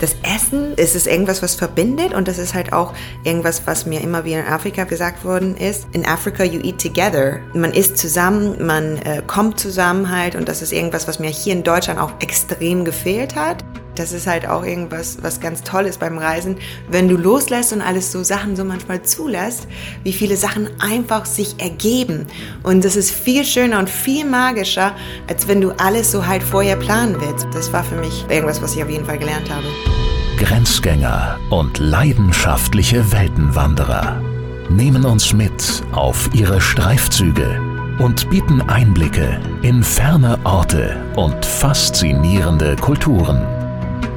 das 0.00 0.16
Essen, 0.22 0.72
es 0.76 0.94
ist 0.94 1.06
irgendwas, 1.06 1.42
was 1.42 1.54
verbindet 1.54 2.14
und 2.14 2.26
das 2.26 2.38
ist 2.38 2.54
halt 2.54 2.72
auch 2.72 2.94
irgendwas, 3.22 3.62
was 3.66 3.86
mir 3.86 4.00
immer 4.00 4.24
wieder 4.24 4.40
in 4.40 4.46
Afrika 4.46 4.84
gesagt 4.84 5.24
worden 5.24 5.56
ist. 5.56 5.86
In 5.92 6.06
Africa 6.06 6.42
you 6.42 6.60
eat 6.60 6.80
together. 6.80 7.40
Man 7.54 7.72
isst 7.72 7.98
zusammen, 7.98 8.66
man 8.66 8.96
äh, 8.98 9.22
kommt 9.26 9.60
zusammen 9.60 10.10
halt 10.10 10.34
und 10.34 10.48
das 10.48 10.62
ist 10.62 10.72
irgendwas, 10.72 11.06
was 11.06 11.18
mir 11.18 11.28
hier 11.28 11.52
in 11.52 11.62
Deutschland 11.62 12.00
auch 12.00 12.12
extrem 12.20 12.84
gefehlt 12.84 13.36
hat. 13.36 13.62
Das 14.00 14.12
ist 14.12 14.26
halt 14.26 14.48
auch 14.48 14.64
irgendwas, 14.64 15.18
was 15.20 15.40
ganz 15.40 15.62
toll 15.62 15.84
ist 15.84 16.00
beim 16.00 16.16
Reisen, 16.16 16.56
wenn 16.90 17.06
du 17.06 17.18
loslässt 17.18 17.74
und 17.74 17.82
alles 17.82 18.10
so 18.10 18.22
Sachen 18.22 18.56
so 18.56 18.64
manchmal 18.64 19.02
zulässt, 19.02 19.68
wie 20.04 20.14
viele 20.14 20.38
Sachen 20.38 20.70
einfach 20.80 21.26
sich 21.26 21.60
ergeben. 21.60 22.26
Und 22.62 22.82
das 22.82 22.96
ist 22.96 23.10
viel 23.10 23.44
schöner 23.44 23.78
und 23.78 23.90
viel 23.90 24.24
magischer, 24.24 24.96
als 25.28 25.48
wenn 25.48 25.60
du 25.60 25.72
alles 25.72 26.12
so 26.12 26.26
halt 26.26 26.42
vorher 26.42 26.76
planen 26.76 27.16
willst. 27.20 27.46
Das 27.52 27.74
war 27.74 27.84
für 27.84 27.96
mich 27.96 28.24
irgendwas, 28.30 28.62
was 28.62 28.74
ich 28.74 28.82
auf 28.82 28.88
jeden 28.88 29.04
Fall 29.04 29.18
gelernt 29.18 29.50
habe. 29.50 29.66
Grenzgänger 30.38 31.38
und 31.50 31.76
leidenschaftliche 31.76 33.12
Weltenwanderer 33.12 34.18
nehmen 34.70 35.04
uns 35.04 35.34
mit 35.34 35.82
auf 35.92 36.30
ihre 36.32 36.62
Streifzüge 36.62 37.60
und 37.98 38.30
bieten 38.30 38.62
Einblicke 38.62 39.38
in 39.60 39.84
ferne 39.84 40.38
Orte 40.44 40.96
und 41.16 41.44
faszinierende 41.44 42.76
Kulturen. 42.76 43.59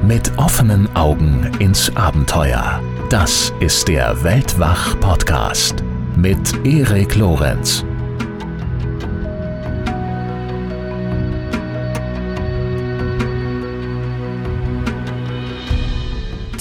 Mit 0.06 0.36
offenen 0.36 0.94
Augen 0.94 1.50
ins 1.60 1.94
Abenteuer. 1.96 2.82
Das 3.08 3.54
ist 3.60 3.88
der 3.88 4.22
Weltwach-Podcast 4.22 5.82
mit 6.16 6.66
Erik 6.66 7.16
Lorenz. 7.16 7.86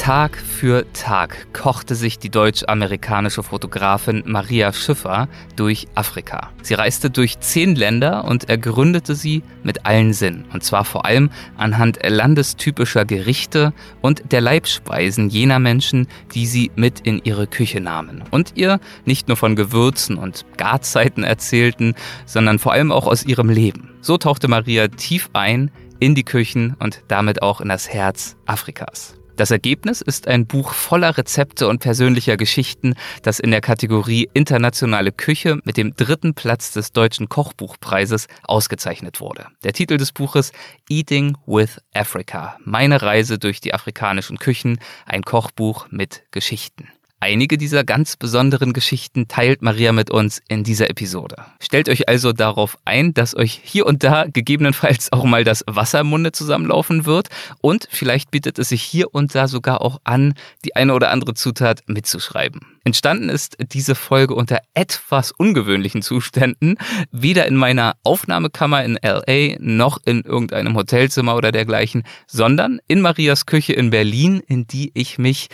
Tag 0.04 0.38
für 0.38 0.86
Tag 0.92 1.54
kochte 1.54 1.96
sich 1.96 2.20
die 2.20 2.30
deutsch-amerikanische 2.30 3.42
Fotografin 3.42 4.22
Maria 4.26 4.74
Schiffer 4.74 5.30
durch 5.56 5.88
Afrika. 5.96 6.50
Sie 6.62 6.74
reiste 6.74 7.10
durch 7.10 7.40
zehn 7.40 7.74
Länder 7.74 8.26
und 8.26 8.50
ergründete 8.50 9.16
sie 9.16 9.44
mit 9.64 9.86
allen 9.86 10.12
Sinnen. 10.12 10.44
Und 10.52 10.62
zwar 10.62 10.84
vor 10.84 11.06
allem 11.06 11.30
anhand 11.56 12.00
landestypischer 12.06 13.06
Gerichte 13.06 13.72
und 14.02 14.34
der 14.34 14.42
Leibspeisen 14.42 15.30
jener 15.30 15.60
Menschen, 15.60 16.10
die 16.34 16.48
sie 16.48 16.70
mit 16.76 17.00
in 17.00 17.22
ihre 17.24 17.48
Küche 17.48 17.80
nahmen. 17.80 18.26
Und 18.30 18.52
ihr 18.56 18.82
nicht 19.06 19.30
nur 19.30 19.38
von 19.38 19.56
Gewürzen 19.56 20.18
und 20.18 20.44
Garzeiten 20.58 21.24
erzählten, 21.24 21.96
sondern 22.26 22.60
vor 22.60 22.74
allem 22.74 22.92
auch 22.92 23.08
aus 23.08 23.24
ihrem 23.26 23.50
Leben. 23.50 23.92
So 24.02 24.18
tauchte 24.18 24.50
Maria 24.50 24.90
tief 24.90 25.30
ein 25.32 25.72
in 26.02 26.14
die 26.14 26.26
Küchen 26.26 26.76
und 26.80 27.04
damit 27.08 27.42
auch 27.42 27.62
in 27.62 27.70
das 27.70 27.88
Herz 27.88 28.36
Afrikas. 28.46 29.16
Das 29.36 29.50
Ergebnis 29.50 30.02
ist 30.02 30.28
ein 30.28 30.46
Buch 30.46 30.74
voller 30.74 31.18
Rezepte 31.18 31.68
und 31.68 31.80
persönlicher 31.80 32.38
Geschichten, 32.38 32.94
das 33.24 33.40
in 33.40 33.50
der 33.50 33.62
Kategorie 33.62 34.30
Internationale 34.34 35.12
Küche 35.12 35.58
mit 35.64 35.76
dem 35.76 35.96
dritten 35.96 36.36
Platz 36.36 36.72
des 36.72 36.92
Deutschen 36.92 37.30
Kochbuchpreises 37.30 38.28
ausgezeichnet 38.44 39.20
wurde. 39.20 39.48
Der 39.64 39.74
Titel 39.74 39.98
des 39.98 40.12
Buches 40.12 40.52
Eating 40.88 41.36
with 41.48 41.82
Africa. 41.96 42.58
Meine 42.64 43.02
Reise 43.02 43.40
durch 43.40 43.60
die 43.60 43.74
afrikanischen 43.74 44.38
Küchen, 44.38 44.80
ein 45.08 45.24
Kochbuch 45.24 45.88
mit 45.90 46.24
Geschichten. 46.30 46.90
Einige 47.26 47.58
dieser 47.58 47.86
ganz 47.86 48.18
besonderen 48.18 48.74
Geschichten 48.74 49.30
teilt 49.30 49.62
Maria 49.62 49.94
mit 49.94 50.12
uns 50.12 50.42
in 50.50 50.66
dieser 50.66 50.90
Episode. 50.90 51.38
Stellt 51.62 51.88
euch 51.88 52.10
also 52.10 52.34
darauf 52.34 52.78
ein, 52.84 53.14
dass 53.14 53.34
euch 53.34 53.62
hier 53.64 53.86
und 53.86 54.04
da 54.04 54.26
gegebenenfalls 54.26 55.14
auch 55.14 55.24
mal 55.24 55.46
das 55.46 55.64
Wasser 55.66 56.02
im 56.02 56.08
Munde 56.08 56.34
zusammenlaufen 56.34 57.06
wird 57.06 57.30
und 57.62 57.88
vielleicht 57.90 58.30
bietet 58.30 58.60
es 58.60 58.68
sich 58.68 58.84
hier 58.84 59.16
und 59.16 59.34
da 59.36 59.48
sogar 59.48 59.80
auch 59.80 60.02
an, 60.04 60.34
die 60.66 60.76
eine 60.76 60.94
oder 60.94 61.12
andere 61.12 61.34
Zutat 61.34 61.84
mitzuschreiben. 61.88 62.73
Entstanden 62.86 63.30
ist 63.30 63.56
diese 63.72 63.96
Folge 63.96 64.36
unter 64.36 64.60
etwas 64.74 65.32
ungewöhnlichen 65.32 66.02
Zuständen, 66.02 66.76
weder 67.12 67.48
in 67.48 67.56
meiner 67.56 67.96
Aufnahmekammer 68.04 68.84
in 68.84 69.00
LA 69.02 69.56
noch 69.60 70.00
in 70.06 70.22
irgendeinem 70.22 70.76
Hotelzimmer 70.76 71.36
oder 71.36 71.54
dergleichen, 71.54 72.04
sondern 72.28 72.80
in 72.88 73.00
Marias 73.00 73.46
Küche 73.46 73.74
in 73.74 73.90
Berlin, 73.90 74.42
in 74.48 74.68
die 74.68 74.92
ich 74.94 75.18
mich, 75.18 75.48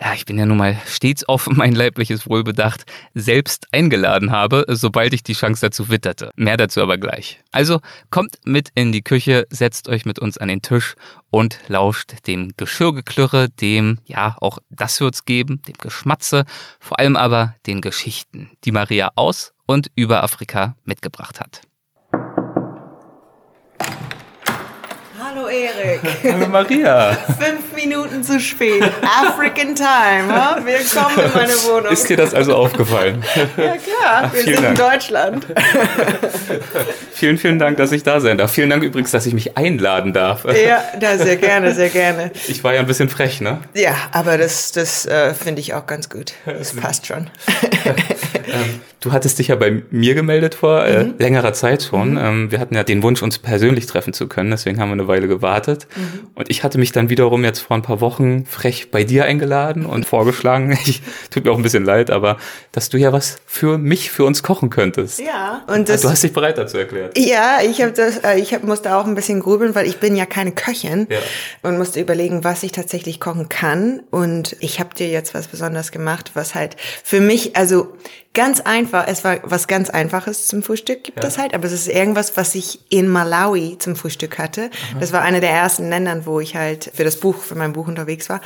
ja, 0.00 0.12
ich 0.14 0.26
bin 0.26 0.38
ja 0.38 0.46
nun 0.46 0.58
mal 0.58 0.76
stets 0.86 1.22
auf 1.24 1.46
mein 1.50 1.72
leibliches 1.72 2.28
Wohl 2.28 2.42
bedacht, 2.42 2.84
selbst 3.14 3.68
eingeladen 3.72 4.32
habe, 4.32 4.64
sobald 4.68 5.14
ich 5.14 5.22
die 5.22 5.34
Chance 5.34 5.66
dazu 5.66 5.88
witterte. 5.88 6.30
Mehr 6.34 6.56
dazu 6.56 6.82
aber 6.82 6.98
gleich. 6.98 7.40
Also 7.52 7.80
kommt 8.10 8.38
mit 8.44 8.70
in 8.74 8.90
die 8.90 9.02
Küche, 9.02 9.46
setzt 9.50 9.88
euch 9.88 10.04
mit 10.04 10.18
uns 10.18 10.36
an 10.38 10.48
den 10.48 10.62
Tisch 10.62 10.94
und 11.32 11.58
lauscht 11.66 12.26
dem 12.26 12.52
Geschirrgeklirre, 12.56 13.48
dem, 13.48 13.98
ja, 14.04 14.36
auch 14.40 14.58
das 14.68 15.00
wird's 15.00 15.24
geben, 15.24 15.62
dem 15.66 15.76
Geschmatze, 15.78 16.44
vor 16.78 16.98
allem 17.00 17.16
aber 17.16 17.56
den 17.66 17.80
Geschichten, 17.80 18.50
die 18.64 18.70
Maria 18.70 19.10
aus 19.16 19.54
und 19.66 19.90
über 19.96 20.22
Afrika 20.22 20.76
mitgebracht 20.84 21.40
hat. 21.40 21.62
Hallo 25.18 25.41
Erik. 25.52 26.00
Hallo 26.32 26.48
Maria. 26.48 27.12
Fünf 27.12 27.74
Minuten 27.76 28.22
zu 28.22 28.40
spät. 28.40 28.82
African 29.02 29.74
Time. 29.74 30.28
Ja? 30.28 30.56
Willkommen 30.64 31.26
in 31.26 31.32
meine 31.34 31.52
Wohnung. 31.52 31.92
Ist 31.92 32.08
dir 32.08 32.16
das 32.16 32.32
also 32.32 32.56
aufgefallen? 32.56 33.22
Ja 33.56 33.76
klar, 33.76 34.32
wir 34.32 34.42
sind 34.42 34.56
Dank. 34.56 34.68
in 34.68 34.74
Deutschland. 34.74 35.46
vielen, 37.12 37.36
vielen 37.36 37.58
Dank, 37.58 37.76
dass 37.76 37.92
ich 37.92 38.02
da 38.02 38.20
sein 38.20 38.38
darf. 38.38 38.50
Vielen 38.52 38.70
Dank 38.70 38.82
übrigens, 38.82 39.10
dass 39.10 39.26
ich 39.26 39.34
mich 39.34 39.58
einladen 39.58 40.14
darf. 40.14 40.44
Ja, 40.44 40.82
da 40.98 41.18
sehr 41.18 41.36
gerne, 41.36 41.74
sehr 41.74 41.90
gerne. 41.90 42.30
Ich 42.48 42.64
war 42.64 42.72
ja 42.72 42.80
ein 42.80 42.86
bisschen 42.86 43.10
frech, 43.10 43.42
ne? 43.42 43.58
Ja, 43.74 43.94
aber 44.12 44.38
das, 44.38 44.72
das 44.72 45.04
äh, 45.04 45.34
finde 45.34 45.60
ich 45.60 45.74
auch 45.74 45.86
ganz 45.86 46.08
gut. 46.08 46.32
Das 46.46 46.74
passt 46.74 47.06
schon. 47.06 47.28
Ähm, 48.52 48.80
du 49.02 49.12
hattest 49.12 49.38
dich 49.38 49.48
ja 49.48 49.56
bei 49.56 49.82
mir 49.90 50.14
gemeldet 50.14 50.54
vor 50.54 50.84
äh, 50.84 51.04
mhm. 51.04 51.14
längerer 51.18 51.52
Zeit 51.52 51.82
schon. 51.82 52.12
Mhm. 52.12 52.18
Ähm, 52.18 52.50
wir 52.50 52.60
hatten 52.60 52.74
ja 52.74 52.84
den 52.84 53.02
Wunsch, 53.02 53.22
uns 53.22 53.38
persönlich 53.38 53.86
treffen 53.86 54.12
zu 54.12 54.28
können, 54.28 54.50
deswegen 54.50 54.80
haben 54.80 54.88
wir 54.88 54.94
eine 54.94 55.08
Weile 55.08 55.28
gewartet. 55.28 55.86
Mhm. 55.94 56.28
Und 56.34 56.50
ich 56.50 56.62
hatte 56.64 56.78
mich 56.78 56.92
dann 56.92 57.10
wiederum 57.10 57.44
jetzt 57.44 57.60
vor 57.60 57.76
ein 57.76 57.82
paar 57.82 58.00
Wochen 58.00 58.46
frech 58.46 58.90
bei 58.90 59.04
dir 59.04 59.24
eingeladen 59.24 59.84
und 59.84 60.06
vorgeschlagen, 60.06 60.78
ich, 60.86 61.02
tut 61.30 61.44
mir 61.44 61.52
auch 61.52 61.56
ein 61.56 61.62
bisschen 61.62 61.84
leid, 61.84 62.10
aber 62.10 62.38
dass 62.70 62.88
du 62.88 62.96
ja 62.96 63.12
was 63.12 63.38
für 63.44 63.76
mich, 63.76 64.10
für 64.10 64.24
uns 64.24 64.42
kochen 64.42 64.70
könntest. 64.70 65.20
Ja. 65.20 65.64
Und 65.66 65.88
das, 65.88 66.02
du 66.02 66.08
hast 66.08 66.22
dich 66.22 66.32
bereit 66.32 66.56
dazu 66.56 66.78
erklärt. 66.78 67.18
Ja, 67.18 67.58
ich 67.62 67.82
habe 67.82 67.92
das, 67.92 68.18
äh, 68.18 68.38
ich 68.38 68.54
hab, 68.54 68.62
musste 68.62 68.96
auch 68.96 69.06
ein 69.06 69.16
bisschen 69.16 69.40
grübeln, 69.40 69.74
weil 69.74 69.86
ich 69.86 69.98
bin 69.98 70.14
ja 70.14 70.26
keine 70.26 70.52
Köchin 70.52 71.08
ja. 71.10 71.18
und 71.62 71.76
musste 71.76 72.00
überlegen, 72.00 72.44
was 72.44 72.62
ich 72.62 72.70
tatsächlich 72.70 73.18
kochen 73.18 73.48
kann. 73.48 74.00
Und 74.10 74.56
ich 74.60 74.78
habe 74.78 74.94
dir 74.94 75.08
jetzt 75.08 75.34
was 75.34 75.48
Besonderes 75.48 75.90
gemacht, 75.90 76.30
was 76.34 76.54
halt 76.54 76.76
für 77.02 77.20
mich, 77.20 77.56
also 77.56 77.88
ganz 78.34 78.60
einfach, 78.60 79.06
es 79.06 79.24
war 79.24 79.38
was 79.42 79.66
ganz 79.66 79.90
Einfaches 79.90 80.46
zum 80.46 80.62
Frühstück, 80.62 81.04
gibt 81.04 81.22
ja. 81.22 81.28
es 81.28 81.38
halt, 81.38 81.54
aber 81.54 81.64
es 81.64 81.72
ist 81.72 81.88
irgendwas, 81.88 82.36
was 82.36 82.54
ich 82.54 82.80
in 82.88 83.08
Malawi 83.08 83.76
zum 83.78 83.96
Frühstück 83.96 84.38
hatte. 84.38 84.62
Aha. 84.62 85.00
Das 85.00 85.12
war 85.12 85.22
einer 85.22 85.40
der 85.40 85.50
ersten 85.50 85.88
Ländern, 85.88 86.24
wo 86.24 86.40
ich 86.40 86.56
halt 86.56 86.90
für 86.94 87.04
das 87.04 87.16
Buch, 87.16 87.36
für 87.36 87.54
mein 87.54 87.72
Buch 87.72 87.88
unterwegs 87.88 88.28
war. 88.28 88.40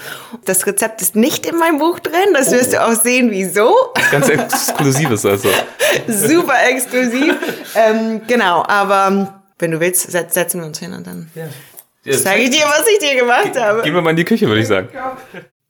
Das 0.44 0.66
Rezept 0.66 1.02
ist 1.02 1.14
nicht 1.14 1.46
in 1.46 1.56
meinem 1.56 1.78
Buch 1.78 1.98
drin, 2.00 2.34
das 2.34 2.48
oh. 2.48 2.52
wirst 2.52 2.72
du 2.72 2.84
auch 2.84 2.92
sehen, 2.92 3.30
wieso. 3.30 3.75
Ganz 4.10 4.28
exklusives 4.28 5.25
also. 5.25 5.48
Super 6.08 6.69
exklusiv. 6.69 7.36
ähm, 7.75 8.22
genau, 8.26 8.64
aber 8.66 9.42
wenn 9.58 9.70
du 9.70 9.80
willst, 9.80 10.10
setzen 10.10 10.60
wir 10.60 10.66
uns 10.66 10.78
hin 10.78 10.92
und 10.92 11.06
dann 11.06 11.30
ja. 11.34 12.16
zeige 12.16 12.42
ich 12.42 12.50
dir, 12.50 12.64
was 12.64 12.84
ich 12.92 12.98
dir 12.98 13.19
gemacht 13.20 13.52
Ge 13.52 13.62
habe. 13.62 13.82
Gehen 13.82 13.94
wir 13.94 14.02
mal 14.02 14.10
in 14.10 14.16
die 14.16 14.25
Küche, 14.25 14.46
würde 14.48 14.60
ich 14.60 14.69
sagen. 14.69 14.88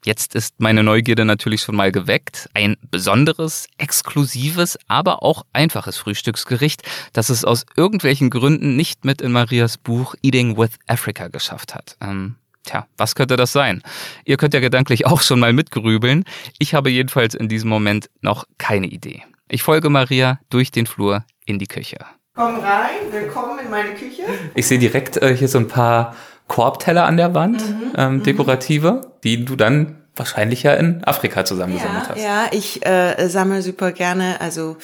Jetzt 0.07 0.37
ist 0.37 0.61
meine 0.61 0.85
Neugierde 0.85 1.25
natürlich 1.25 1.63
schon 1.63 1.75
mal 1.75 1.91
geweckt. 1.91 2.49
Ein 2.55 2.77
besonderes, 2.93 3.67
exklusives, 3.77 4.79
aber 4.87 5.25
auch 5.25 5.45
einfaches 5.53 5.97
Frühstücksgericht, 5.97 6.85
das 7.13 7.29
es 7.29 7.45
aus 7.45 7.67
irgendwelchen 7.77 8.31
Gründen 8.31 8.77
nicht 8.77 9.05
mit 9.05 9.21
in 9.21 9.33
Marias 9.33 9.79
Buch 9.79 10.15
Eating 10.23 10.57
with 10.57 10.71
Africa 10.87 11.27
geschafft 11.27 11.75
hat. 11.75 11.97
Ähm, 12.01 12.37
Tja, 12.63 12.87
was 12.97 13.17
könnte 13.17 13.37
das 13.37 13.51
sein? 13.51 13.83
Ihr 14.25 14.37
könnt 14.37 14.55
ja 14.55 14.61
gedanklich 14.61 15.07
auch 15.07 15.23
schon 15.23 15.41
mal 15.41 15.53
mitgrübeln. 15.53 16.23
Ich 16.61 16.75
habe 16.75 16.91
jedenfalls 16.91 17.35
in 17.35 17.49
diesem 17.49 17.69
Moment 17.69 18.09
noch 18.21 18.45
keine 18.59 18.87
Idee. 18.87 19.25
Ich 19.49 19.65
folge 19.65 19.91
Maria 19.91 20.39
durch 20.51 20.71
den 20.71 20.87
Flur 20.87 21.25
in 21.47 21.59
die 21.59 21.67
Küche. 21.67 21.99
Komm 22.37 22.61
rein, 22.61 23.11
willkommen 23.11 23.59
in 23.59 23.71
meine 23.71 23.95
Küche. 23.95 24.23
Ich 24.55 24.69
sehe 24.69 24.79
direkt 24.79 25.17
äh, 25.17 25.37
hier 25.37 25.49
so 25.49 25.59
ein 25.59 25.69
paar 25.69 26.15
Korbteller 26.49 27.05
an 27.05 27.17
der 27.17 27.35
Wand, 27.35 27.63
mhm, 27.69 27.93
ähm, 27.97 28.15
mhm. 28.15 28.23
dekorative, 28.23 29.01
die 29.25 29.45
du 29.45 29.57
dann 29.57 29.97
wahrscheinlich 30.15 30.63
ja 30.63 30.75
in 30.75 31.05
Afrika 31.05 31.45
zusammengesammelt 31.45 32.05
ja, 32.05 32.11
hast. 32.11 32.23
Ja, 32.23 32.47
ich 32.53 32.87
äh, 32.87 33.29
sammle 33.29 33.63
super 33.63 33.93
gerne, 33.93 34.41
also 34.41 34.77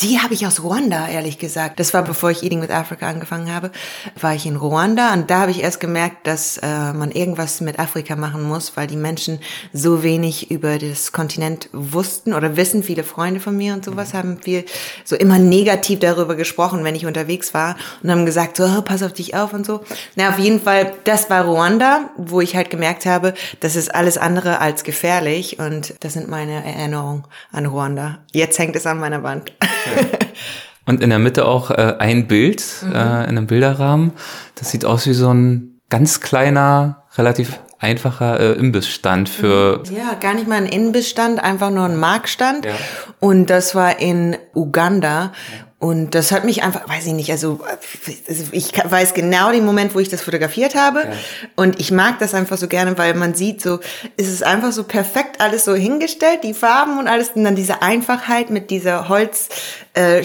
Die 0.00 0.18
habe 0.20 0.32
ich 0.32 0.46
aus 0.46 0.62
Ruanda, 0.62 1.08
ehrlich 1.08 1.38
gesagt. 1.38 1.78
Das 1.78 1.92
war 1.92 2.02
bevor 2.02 2.30
ich 2.30 2.42
Eating 2.42 2.62
with 2.62 2.70
Africa 2.70 3.08
angefangen 3.08 3.52
habe, 3.52 3.70
war 4.18 4.34
ich 4.34 4.46
in 4.46 4.56
Ruanda 4.56 5.12
und 5.12 5.30
da 5.30 5.40
habe 5.40 5.50
ich 5.50 5.62
erst 5.62 5.80
gemerkt, 5.80 6.26
dass 6.26 6.56
äh, 6.58 6.92
man 6.94 7.10
irgendwas 7.10 7.60
mit 7.60 7.78
Afrika 7.78 8.16
machen 8.16 8.42
muss, 8.42 8.74
weil 8.74 8.86
die 8.86 8.96
Menschen 8.96 9.38
so 9.74 10.02
wenig 10.02 10.50
über 10.50 10.78
das 10.78 11.12
Kontinent 11.12 11.68
wussten 11.72 12.32
oder 12.32 12.56
wissen. 12.56 12.82
Viele 12.82 13.04
Freunde 13.04 13.38
von 13.38 13.54
mir 13.54 13.74
und 13.74 13.84
sowas 13.84 14.14
haben 14.14 14.40
viel 14.40 14.64
so 15.04 15.14
immer 15.14 15.38
negativ 15.38 16.00
darüber 16.00 16.36
gesprochen, 16.36 16.84
wenn 16.84 16.94
ich 16.94 17.04
unterwegs 17.04 17.52
war 17.52 17.76
und 18.02 18.10
haben 18.10 18.24
gesagt, 18.24 18.56
so, 18.56 18.64
oh, 18.64 18.80
pass 18.80 19.02
auf 19.02 19.12
dich 19.12 19.34
auf 19.34 19.52
und 19.52 19.66
so. 19.66 19.82
Na, 20.16 20.30
auf 20.30 20.38
jeden 20.38 20.62
Fall, 20.62 20.94
das 21.04 21.28
war 21.28 21.44
Ruanda, 21.44 22.10
wo 22.16 22.40
ich 22.40 22.56
halt 22.56 22.70
gemerkt 22.70 23.04
habe, 23.04 23.34
das 23.60 23.76
ist 23.76 23.94
alles 23.94 24.16
andere 24.16 24.58
als 24.58 24.84
gefährlich 24.84 25.58
und 25.58 25.94
das 26.00 26.14
sind 26.14 26.28
meine 26.28 26.64
Erinnerungen 26.64 27.24
an 27.52 27.66
Ruanda. 27.66 28.20
Jetzt 28.32 28.58
hängt 28.58 28.74
es 28.74 28.86
an 28.86 28.98
meiner 28.98 29.22
Wand. 29.22 29.52
Und 30.84 31.00
in 31.00 31.10
der 31.10 31.18
Mitte 31.18 31.44
auch 31.44 31.70
äh, 31.70 31.94
ein 31.98 32.26
Bild 32.26 32.64
mhm. 32.82 32.92
äh, 32.92 32.94
in 32.94 32.98
einem 33.28 33.46
Bilderrahmen. 33.46 34.12
Das 34.56 34.70
sieht 34.70 34.84
aus 34.84 35.06
wie 35.06 35.12
so 35.12 35.32
ein 35.32 35.80
ganz 35.90 36.20
kleiner, 36.20 37.04
relativ 37.16 37.60
einfacher 37.78 38.40
äh, 38.40 38.52
Imbissstand 38.52 39.28
für. 39.28 39.82
Mhm. 39.88 39.96
Ja, 39.96 40.14
gar 40.20 40.34
nicht 40.34 40.48
mal 40.48 40.56
ein 40.56 40.66
Imbissstand, 40.66 41.42
einfach 41.42 41.70
nur 41.70 41.84
ein 41.84 41.98
Marktstand. 41.98 42.64
Ja. 42.64 42.72
Und 43.20 43.50
das 43.50 43.74
war 43.74 44.00
in 44.00 44.36
Uganda. 44.54 45.22
Ja. 45.22 45.30
Und 45.82 46.14
das 46.14 46.30
hat 46.30 46.44
mich 46.44 46.62
einfach, 46.62 46.88
weiß 46.88 47.06
ich 47.06 47.12
nicht, 47.12 47.32
also, 47.32 47.58
also 48.28 48.44
ich 48.52 48.72
weiß 48.72 49.14
genau 49.14 49.50
den 49.50 49.64
Moment, 49.64 49.96
wo 49.96 49.98
ich 49.98 50.08
das 50.08 50.22
fotografiert 50.22 50.76
habe. 50.76 51.00
Ja. 51.00 51.12
Und 51.56 51.80
ich 51.80 51.90
mag 51.90 52.20
das 52.20 52.34
einfach 52.34 52.56
so 52.56 52.68
gerne, 52.68 52.96
weil 52.98 53.14
man 53.14 53.34
sieht 53.34 53.60
so, 53.60 53.80
ist 54.16 54.28
es 54.28 54.44
einfach 54.44 54.70
so 54.70 54.84
perfekt 54.84 55.40
alles 55.40 55.64
so 55.64 55.74
hingestellt, 55.74 56.44
die 56.44 56.54
Farben 56.54 57.00
und 57.00 57.08
alles. 57.08 57.30
Und 57.30 57.42
dann 57.42 57.56
diese 57.56 57.82
Einfachheit 57.82 58.48
mit 58.48 58.70
dieser 58.70 59.08
Holzstand 59.08 59.58
äh, 59.94 60.22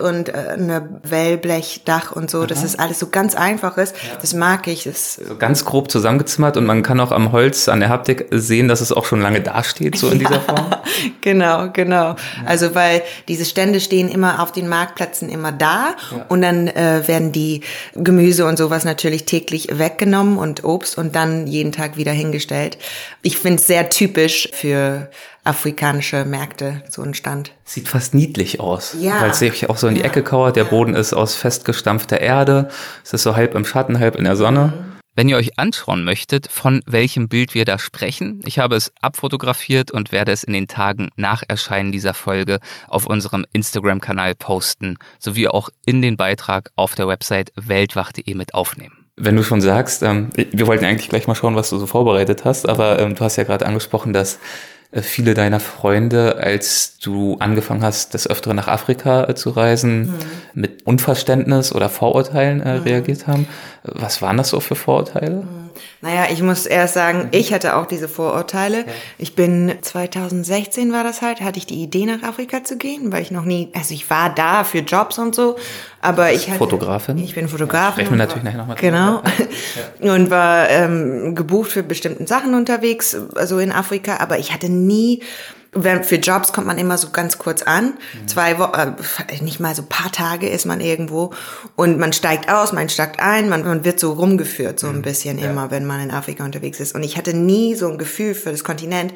und 0.00 0.28
äh, 0.28 0.32
eine 0.32 1.00
Wellblechdach 1.02 2.12
und 2.12 2.30
so, 2.30 2.38
Aha. 2.38 2.46
dass 2.46 2.62
es 2.62 2.78
alles 2.78 2.98
so 2.98 3.08
ganz 3.08 3.34
einfach 3.34 3.76
ist. 3.76 3.94
Ja. 3.96 4.18
Das 4.20 4.34
mag 4.34 4.66
ich. 4.68 4.84
Das 4.84 5.14
so 5.14 5.36
ganz 5.36 5.64
grob 5.64 5.90
zusammengezimmert 5.90 6.56
und 6.56 6.64
man 6.64 6.82
kann 6.82 7.00
auch 7.00 7.12
am 7.12 7.32
Holz, 7.32 7.68
an 7.68 7.80
der 7.80 7.88
Haptik 7.88 8.26
sehen, 8.30 8.68
dass 8.68 8.80
es 8.80 8.92
auch 8.92 9.04
schon 9.04 9.20
lange 9.20 9.40
dasteht, 9.40 9.96
so 9.96 10.08
in 10.08 10.20
ja. 10.20 10.28
dieser 10.28 10.40
Form. 10.40 10.70
genau, 11.20 11.70
genau. 11.72 12.16
Also, 12.46 12.74
weil 12.74 13.02
diese 13.28 13.44
Stände 13.44 13.80
stehen 13.80 14.08
immer 14.08 14.42
auf 14.42 14.52
den 14.52 14.68
Markt 14.68 14.92
Marktplätzen 14.92 15.28
immer 15.28 15.52
da 15.52 15.94
ja. 16.10 16.26
und 16.28 16.42
dann 16.42 16.68
äh, 16.68 17.06
werden 17.06 17.32
die 17.32 17.62
Gemüse 17.94 18.46
und 18.46 18.56
sowas 18.56 18.84
natürlich 18.84 19.24
täglich 19.24 19.78
weggenommen 19.78 20.38
und 20.38 20.64
Obst 20.64 20.98
und 20.98 21.14
dann 21.14 21.46
jeden 21.46 21.72
Tag 21.72 21.96
wieder 21.96 22.12
hingestellt. 22.12 22.78
Ich 23.22 23.38
finde 23.38 23.60
es 23.60 23.66
sehr 23.66 23.88
typisch 23.90 24.48
für 24.52 25.08
afrikanische 25.44 26.24
Märkte, 26.24 26.82
so 26.88 27.02
ein 27.02 27.14
Stand. 27.14 27.52
Sieht 27.64 27.88
fast 27.88 28.14
niedlich 28.14 28.60
aus, 28.60 28.96
ja. 29.00 29.20
weil 29.20 29.30
es 29.30 29.38
sich 29.38 29.68
auch 29.68 29.76
so 29.76 29.88
in 29.88 29.94
die 29.96 30.00
ja. 30.00 30.06
Ecke 30.06 30.22
kauert. 30.22 30.56
Der 30.56 30.64
Boden 30.64 30.94
ist 30.94 31.12
aus 31.12 31.34
festgestampfter 31.34 32.20
Erde. 32.20 32.68
Es 33.04 33.12
ist 33.12 33.24
so 33.24 33.34
halb 33.34 33.54
im 33.54 33.64
Schatten, 33.64 33.98
halb 33.98 34.16
in 34.16 34.24
der 34.24 34.36
Sonne. 34.36 34.72
Mhm. 34.76 34.92
Wenn 35.14 35.28
ihr 35.28 35.36
euch 35.36 35.58
anschauen 35.58 36.04
möchtet, 36.04 36.50
von 36.50 36.80
welchem 36.86 37.28
Bild 37.28 37.52
wir 37.52 37.66
da 37.66 37.78
sprechen, 37.78 38.40
ich 38.46 38.58
habe 38.58 38.76
es 38.76 38.92
abfotografiert 39.02 39.90
und 39.90 40.10
werde 40.10 40.32
es 40.32 40.42
in 40.42 40.54
den 40.54 40.68
Tagen 40.68 41.10
nach 41.16 41.42
Erscheinen 41.46 41.92
dieser 41.92 42.14
Folge 42.14 42.60
auf 42.88 43.06
unserem 43.06 43.44
Instagram-Kanal 43.52 44.34
posten, 44.34 44.96
sowie 45.18 45.48
auch 45.48 45.68
in 45.84 46.00
den 46.00 46.16
Beitrag 46.16 46.70
auf 46.76 46.94
der 46.94 47.08
Website 47.08 47.52
weltwach.de 47.56 48.34
mit 48.34 48.54
aufnehmen. 48.54 49.02
Wenn 49.16 49.36
du 49.36 49.42
schon 49.42 49.60
sagst, 49.60 50.02
ähm, 50.02 50.30
wir 50.34 50.66
wollten 50.66 50.86
eigentlich 50.86 51.10
gleich 51.10 51.26
mal 51.26 51.34
schauen, 51.34 51.56
was 51.56 51.68
du 51.68 51.76
so 51.76 51.86
vorbereitet 51.86 52.46
hast, 52.46 52.66
aber 52.66 52.98
ähm, 52.98 53.14
du 53.14 53.22
hast 53.22 53.36
ja 53.36 53.44
gerade 53.44 53.66
angesprochen, 53.66 54.14
dass 54.14 54.38
viele 55.00 55.34
deiner 55.34 55.60
Freunde, 55.60 56.36
als 56.36 56.98
du 56.98 57.36
angefangen 57.38 57.82
hast, 57.82 58.12
des 58.12 58.28
Öfteren 58.28 58.56
nach 58.56 58.68
Afrika 58.68 59.24
äh, 59.24 59.34
zu 59.34 59.50
reisen, 59.50 60.02
mhm. 60.02 60.14
mit 60.54 60.86
Unverständnis 60.86 61.74
oder 61.74 61.88
Vorurteilen 61.88 62.60
äh, 62.60 62.78
mhm. 62.78 62.82
reagiert 62.82 63.26
haben. 63.26 63.48
Was 63.84 64.20
waren 64.20 64.36
das 64.36 64.50
so 64.50 64.60
für 64.60 64.74
Vorurteile? 64.74 65.42
Mhm. 65.42 65.61
Naja, 66.00 66.26
ich 66.30 66.42
muss 66.42 66.66
erst 66.66 66.94
sagen, 66.94 67.28
ich 67.32 67.52
hatte 67.52 67.76
auch 67.76 67.86
diese 67.86 68.08
Vorurteile. 68.08 68.84
Ich 69.18 69.34
bin 69.34 69.72
2016 69.80 70.92
war 70.92 71.04
das 71.04 71.22
halt, 71.22 71.40
hatte 71.40 71.58
ich 71.58 71.66
die 71.66 71.82
Idee 71.82 72.06
nach 72.06 72.22
Afrika 72.22 72.64
zu 72.64 72.76
gehen, 72.76 73.12
weil 73.12 73.22
ich 73.22 73.30
noch 73.30 73.44
nie, 73.44 73.70
also 73.74 73.94
ich 73.94 74.08
war 74.10 74.34
da 74.34 74.64
für 74.64 74.78
Jobs 74.78 75.18
und 75.18 75.34
so, 75.34 75.56
aber 76.00 76.32
ich 76.32 76.48
hatte, 76.48 76.58
Fotografin. 76.58 77.18
Ich 77.18 77.34
bin 77.34 77.48
Fotografin. 77.48 78.04
Sprechen 78.04 78.10
wir 78.10 78.18
natürlich 78.18 78.44
nachher 78.44 78.58
nochmal. 78.58 78.76
Genau. 78.76 79.22
Ja. 80.00 80.12
Und 80.14 80.30
war 80.30 80.68
ähm, 80.68 81.34
gebucht 81.34 81.70
für 81.70 81.82
bestimmten 81.82 82.26
Sachen 82.26 82.54
unterwegs, 82.54 83.16
also 83.36 83.58
in 83.58 83.70
Afrika, 83.70 84.16
aber 84.18 84.38
ich 84.38 84.52
hatte 84.52 84.68
nie 84.68 85.22
für 85.74 86.16
Jobs 86.16 86.52
kommt 86.52 86.66
man 86.66 86.76
immer 86.76 86.98
so 86.98 87.10
ganz 87.10 87.38
kurz 87.38 87.62
an. 87.62 87.94
Mhm. 87.94 88.28
Zwei 88.28 88.58
Wochen, 88.58 88.96
äh, 89.28 89.42
nicht 89.42 89.58
mal 89.58 89.74
so 89.74 89.82
paar 89.82 90.12
Tage 90.12 90.48
ist 90.48 90.66
man 90.66 90.80
irgendwo 90.80 91.32
und 91.76 91.98
man 91.98 92.12
steigt 92.12 92.50
aus, 92.50 92.72
man 92.72 92.90
steigt 92.90 93.20
ein, 93.20 93.48
man, 93.48 93.64
man 93.64 93.84
wird 93.84 93.98
so 93.98 94.12
rumgeführt, 94.12 94.78
so 94.78 94.88
ein 94.88 94.96
mhm. 94.96 95.02
bisschen 95.02 95.38
ja. 95.38 95.50
immer, 95.50 95.70
wenn 95.70 95.86
man 95.86 96.00
in 96.00 96.10
Afrika 96.10 96.44
unterwegs 96.44 96.78
ist. 96.78 96.94
Und 96.94 97.02
ich 97.02 97.16
hatte 97.16 97.32
nie 97.34 97.74
so 97.74 97.88
ein 97.88 97.96
Gefühl 97.96 98.34
für 98.34 98.50
das 98.50 98.64
Kontinent 98.64 99.14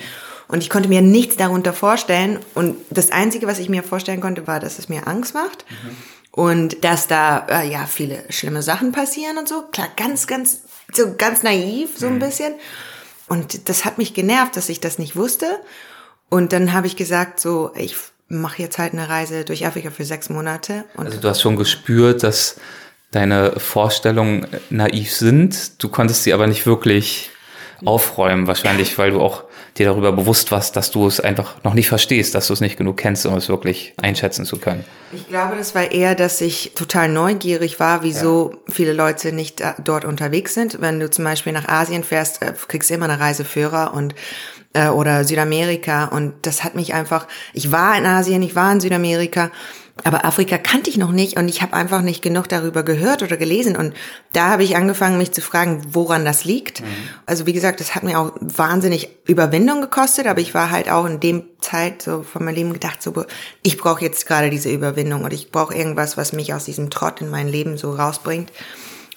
und 0.48 0.62
ich 0.62 0.70
konnte 0.70 0.88
mir 0.88 1.02
nichts 1.02 1.36
darunter 1.36 1.74
vorstellen. 1.74 2.38
Und 2.54 2.76
das 2.88 3.10
Einzige, 3.10 3.46
was 3.46 3.58
ich 3.58 3.68
mir 3.68 3.82
vorstellen 3.82 4.22
konnte, 4.22 4.46
war, 4.46 4.58
dass 4.58 4.78
es 4.78 4.88
mir 4.88 5.06
Angst 5.06 5.34
macht. 5.34 5.66
Mhm. 5.68 5.96
Und 6.30 6.84
dass 6.84 7.06
da 7.06 7.46
äh, 7.48 7.68
ja 7.68 7.86
viele 7.86 8.22
schlimme 8.28 8.62
Sachen 8.62 8.92
passieren 8.92 9.38
und 9.38 9.48
so. 9.48 9.62
Klar, 9.72 9.88
ganz, 9.96 10.26
ganz, 10.26 10.60
so 10.92 11.14
ganz 11.16 11.42
naiv, 11.42 11.98
so 11.98 12.06
ein 12.06 12.14
mhm. 12.14 12.18
bisschen. 12.20 12.54
Und 13.26 13.68
das 13.68 13.84
hat 13.84 13.98
mich 13.98 14.14
genervt, 14.14 14.56
dass 14.56 14.68
ich 14.68 14.80
das 14.80 14.98
nicht 14.98 15.16
wusste. 15.16 15.46
Und 16.28 16.52
dann 16.52 16.72
habe 16.72 16.86
ich 16.86 16.96
gesagt, 16.96 17.40
so, 17.40 17.70
ich 17.76 17.96
mache 18.28 18.62
jetzt 18.62 18.78
halt 18.78 18.92
eine 18.92 19.08
Reise 19.08 19.44
durch 19.44 19.66
Afrika 19.66 19.90
für 19.90 20.04
sechs 20.04 20.28
Monate. 20.28 20.84
also 20.96 21.18
du 21.18 21.28
hast 21.28 21.40
schon 21.40 21.56
gespürt, 21.56 22.22
dass 22.22 22.56
deine 23.12 23.58
Vorstellungen 23.58 24.46
naiv 24.68 25.12
sind. 25.12 25.82
Du 25.82 25.88
konntest 25.88 26.24
sie 26.24 26.32
aber 26.32 26.46
nicht 26.46 26.66
wirklich 26.66 27.30
aufräumen, 27.84 28.46
wahrscheinlich, 28.46 28.96
weil 28.98 29.10
du 29.12 29.20
auch 29.20 29.44
dir 29.76 29.86
darüber 29.86 30.12
bewusst 30.12 30.50
warst, 30.50 30.76
dass 30.76 30.90
du 30.90 31.06
es 31.06 31.20
einfach 31.20 31.62
noch 31.62 31.74
nicht 31.74 31.88
verstehst, 31.88 32.34
dass 32.34 32.46
du 32.46 32.54
es 32.54 32.60
nicht 32.60 32.78
genug 32.78 32.96
kennst, 32.96 33.26
um 33.26 33.34
es 33.34 33.48
wirklich 33.48 33.92
einschätzen 34.00 34.46
zu 34.46 34.56
können. 34.56 34.84
Ich 35.12 35.28
glaube, 35.28 35.56
das 35.56 35.74
war 35.74 35.92
eher, 35.92 36.14
dass 36.14 36.40
ich 36.40 36.72
total 36.74 37.10
neugierig 37.10 37.78
war, 37.78 38.02
wieso 38.02 38.52
ja. 38.52 38.72
viele 38.72 38.92
Leute 38.94 39.32
nicht 39.32 39.62
dort 39.84 40.06
unterwegs 40.06 40.54
sind. 40.54 40.80
Wenn 40.80 40.98
du 40.98 41.10
zum 41.10 41.24
Beispiel 41.24 41.52
nach 41.52 41.68
Asien 41.68 42.04
fährst, 42.04 42.42
äh, 42.42 42.54
kriegst 42.68 42.88
du 42.88 42.94
immer 42.94 43.08
eine 43.08 43.20
Reiseführer 43.20 43.92
und 43.92 44.14
äh, 44.76 44.88
oder 44.88 45.24
Südamerika. 45.24 46.06
Und 46.06 46.34
das 46.42 46.62
hat 46.62 46.74
mich 46.74 46.94
einfach, 46.94 47.26
ich 47.52 47.72
war 47.72 47.96
in 47.96 48.06
Asien, 48.06 48.42
ich 48.42 48.54
war 48.54 48.70
in 48.72 48.80
Südamerika, 48.80 49.50
aber 50.04 50.26
Afrika 50.26 50.58
kannte 50.58 50.90
ich 50.90 50.98
noch 50.98 51.10
nicht 51.10 51.38
und 51.38 51.48
ich 51.48 51.62
habe 51.62 51.72
einfach 51.72 52.02
nicht 52.02 52.20
genug 52.20 52.50
darüber 52.50 52.82
gehört 52.82 53.22
oder 53.22 53.38
gelesen. 53.38 53.76
Und 53.76 53.94
da 54.34 54.50
habe 54.50 54.62
ich 54.62 54.76
angefangen, 54.76 55.16
mich 55.16 55.32
zu 55.32 55.40
fragen, 55.40 55.82
woran 55.90 56.26
das 56.26 56.44
liegt. 56.44 56.82
Mhm. 56.82 56.86
Also 57.24 57.46
wie 57.46 57.54
gesagt, 57.54 57.80
das 57.80 57.94
hat 57.94 58.02
mir 58.02 58.18
auch 58.20 58.32
wahnsinnig 58.40 59.08
Überwindung 59.24 59.80
gekostet, 59.80 60.26
aber 60.26 60.40
ich 60.40 60.52
war 60.52 60.70
halt 60.70 60.90
auch 60.90 61.06
in 61.06 61.18
dem 61.20 61.44
Zeit 61.60 62.02
so 62.02 62.22
von 62.22 62.44
meinem 62.44 62.56
Leben 62.56 62.72
gedacht, 62.74 63.02
so 63.02 63.24
ich 63.62 63.78
brauche 63.78 64.04
jetzt 64.04 64.26
gerade 64.26 64.50
diese 64.50 64.68
Überwindung 64.68 65.24
und 65.24 65.32
ich 65.32 65.50
brauche 65.50 65.74
irgendwas, 65.74 66.18
was 66.18 66.34
mich 66.34 66.52
aus 66.52 66.66
diesem 66.66 66.90
Trott 66.90 67.22
in 67.22 67.30
mein 67.30 67.48
Leben 67.48 67.78
so 67.78 67.92
rausbringt. 67.92 68.52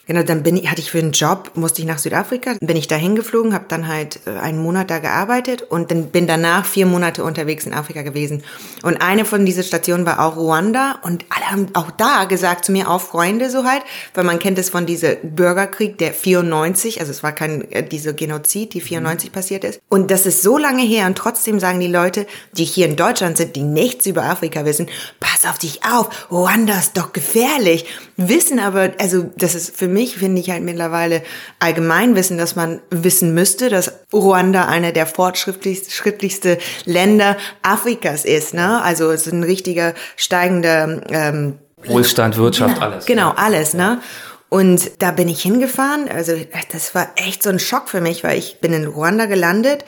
Genau, 0.09 0.23
dann 0.23 0.41
bin 0.41 0.57
ich, 0.57 0.71
hatte 0.71 0.81
ich 0.81 0.89
für 0.89 0.97
einen 0.97 1.11
Job, 1.11 1.51
musste 1.53 1.83
ich 1.83 1.87
nach 1.87 1.99
Südafrika, 1.99 2.55
bin 2.61 2.75
ich 2.75 2.87
da 2.87 2.95
hingeflogen, 2.95 3.53
habe 3.53 3.65
dann 3.67 3.87
halt 3.87 4.21
äh, 4.25 4.39
einen 4.39 4.57
Monat 4.57 4.89
da 4.89 4.97
gearbeitet 4.97 5.61
und 5.61 5.91
dann 5.91 6.07
bin 6.07 6.25
danach 6.25 6.65
vier 6.65 6.87
Monate 6.87 7.23
unterwegs 7.23 7.67
in 7.67 7.75
Afrika 7.75 8.01
gewesen. 8.01 8.43
Und 8.81 9.03
eine 9.03 9.23
von 9.23 9.45
diesen 9.45 9.63
Stationen 9.63 10.07
war 10.07 10.19
auch 10.25 10.35
Ruanda 10.35 10.97
und 11.03 11.25
alle 11.29 11.51
haben 11.51 11.67
auch 11.75 11.91
da 11.91 12.23
gesagt 12.23 12.65
zu 12.65 12.71
mir, 12.71 12.89
auch 12.89 13.01
Freunde 13.01 13.51
so 13.51 13.65
halt, 13.65 13.83
weil 14.15 14.23
man 14.23 14.39
kennt 14.39 14.57
es 14.57 14.71
von 14.71 14.87
diesem 14.87 15.15
Bürgerkrieg, 15.21 15.99
der 15.99 16.11
94, 16.11 17.01
also 17.01 17.11
es 17.11 17.21
war 17.21 17.33
kein, 17.33 17.71
äh, 17.71 17.87
diese 17.87 18.15
Genozid, 18.15 18.73
die 18.73 18.81
94 18.81 19.29
mhm. 19.29 19.33
passiert 19.33 19.63
ist. 19.63 19.79
Und 19.89 20.09
das 20.09 20.25
ist 20.25 20.41
so 20.41 20.57
lange 20.57 20.81
her 20.81 21.05
und 21.05 21.19
trotzdem 21.19 21.59
sagen 21.59 21.79
die 21.79 21.85
Leute, 21.85 22.25
die 22.53 22.65
hier 22.65 22.87
in 22.87 22.95
Deutschland 22.95 23.37
sind, 23.37 23.55
die 23.55 23.61
nichts 23.61 24.07
über 24.07 24.23
Afrika 24.23 24.65
wissen, 24.65 24.87
pass 25.19 25.47
auf 25.47 25.59
dich 25.59 25.81
auf, 25.83 26.31
Ruanda 26.31 26.79
ist 26.79 26.97
doch 26.97 27.13
gefährlich. 27.13 27.85
Wissen 28.17 28.57
aber, 28.59 28.93
also 28.97 29.29
das 29.37 29.53
ist 29.53 29.77
für 29.77 29.87
mich 29.87 29.98
mich 29.99 30.15
finde 30.15 30.39
ich 30.39 30.49
halt 30.49 30.63
mittlerweile 30.63 31.23
Allgemeinwissen, 31.59 32.37
dass 32.37 32.55
man 32.55 32.79
wissen 32.89 33.33
müsste, 33.33 33.69
dass 33.69 33.91
Ruanda 34.13 34.65
einer 34.65 34.93
der 34.93 35.05
fortschrittlichsten 35.05 36.57
Länder 36.85 37.35
Afrikas 37.63 38.23
ist. 38.23 38.53
Ne? 38.53 38.81
Also 38.81 39.11
es 39.11 39.27
ist 39.27 39.33
ein 39.33 39.43
richtiger 39.43 39.93
steigender 40.15 41.01
ähm, 41.09 41.59
Wohlstand, 41.85 42.37
Wirtschaft, 42.37 42.77
ja, 42.77 42.83
alles. 42.83 43.05
Genau, 43.05 43.31
alles. 43.35 43.73
Ne? 43.73 43.99
Und 44.47 44.91
da 44.99 45.11
bin 45.11 45.27
ich 45.27 45.41
hingefahren. 45.41 46.07
Also 46.09 46.33
das 46.71 46.95
war 46.95 47.09
echt 47.15 47.43
so 47.43 47.49
ein 47.49 47.59
Schock 47.59 47.89
für 47.89 48.01
mich, 48.01 48.23
weil 48.23 48.37
ich 48.37 48.59
bin 48.61 48.71
in 48.71 48.87
Ruanda 48.87 49.25
gelandet 49.25 49.83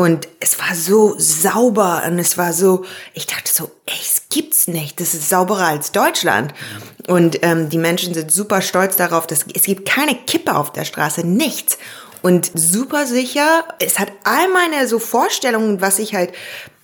und 0.00 0.28
es 0.40 0.58
war 0.58 0.74
so 0.74 1.14
sauber 1.18 2.04
und 2.06 2.18
es 2.18 2.38
war 2.38 2.54
so, 2.54 2.86
ich 3.12 3.26
dachte 3.26 3.52
so, 3.52 3.70
ey, 3.84 3.98
es 4.00 4.30
gibt's 4.30 4.66
nicht. 4.66 4.98
Das 4.98 5.12
ist 5.12 5.28
sauberer 5.28 5.66
als 5.66 5.92
Deutschland. 5.92 6.54
Und 7.06 7.40
ähm, 7.42 7.68
die 7.68 7.76
Menschen 7.76 8.14
sind 8.14 8.32
super 8.32 8.62
stolz 8.62 8.96
darauf, 8.96 9.26
dass 9.26 9.44
es 9.54 9.64
gibt 9.64 9.86
keine 9.86 10.14
Kippe 10.14 10.56
auf 10.56 10.72
der 10.72 10.86
Straße, 10.86 11.26
nichts. 11.26 11.76
Und 12.22 12.50
super 12.54 13.04
sicher, 13.04 13.64
es 13.78 13.98
hat 13.98 14.10
all 14.24 14.48
meine 14.48 14.88
so 14.88 14.98
Vorstellungen, 14.98 15.82
was 15.82 15.98
ich 15.98 16.14
halt 16.14 16.32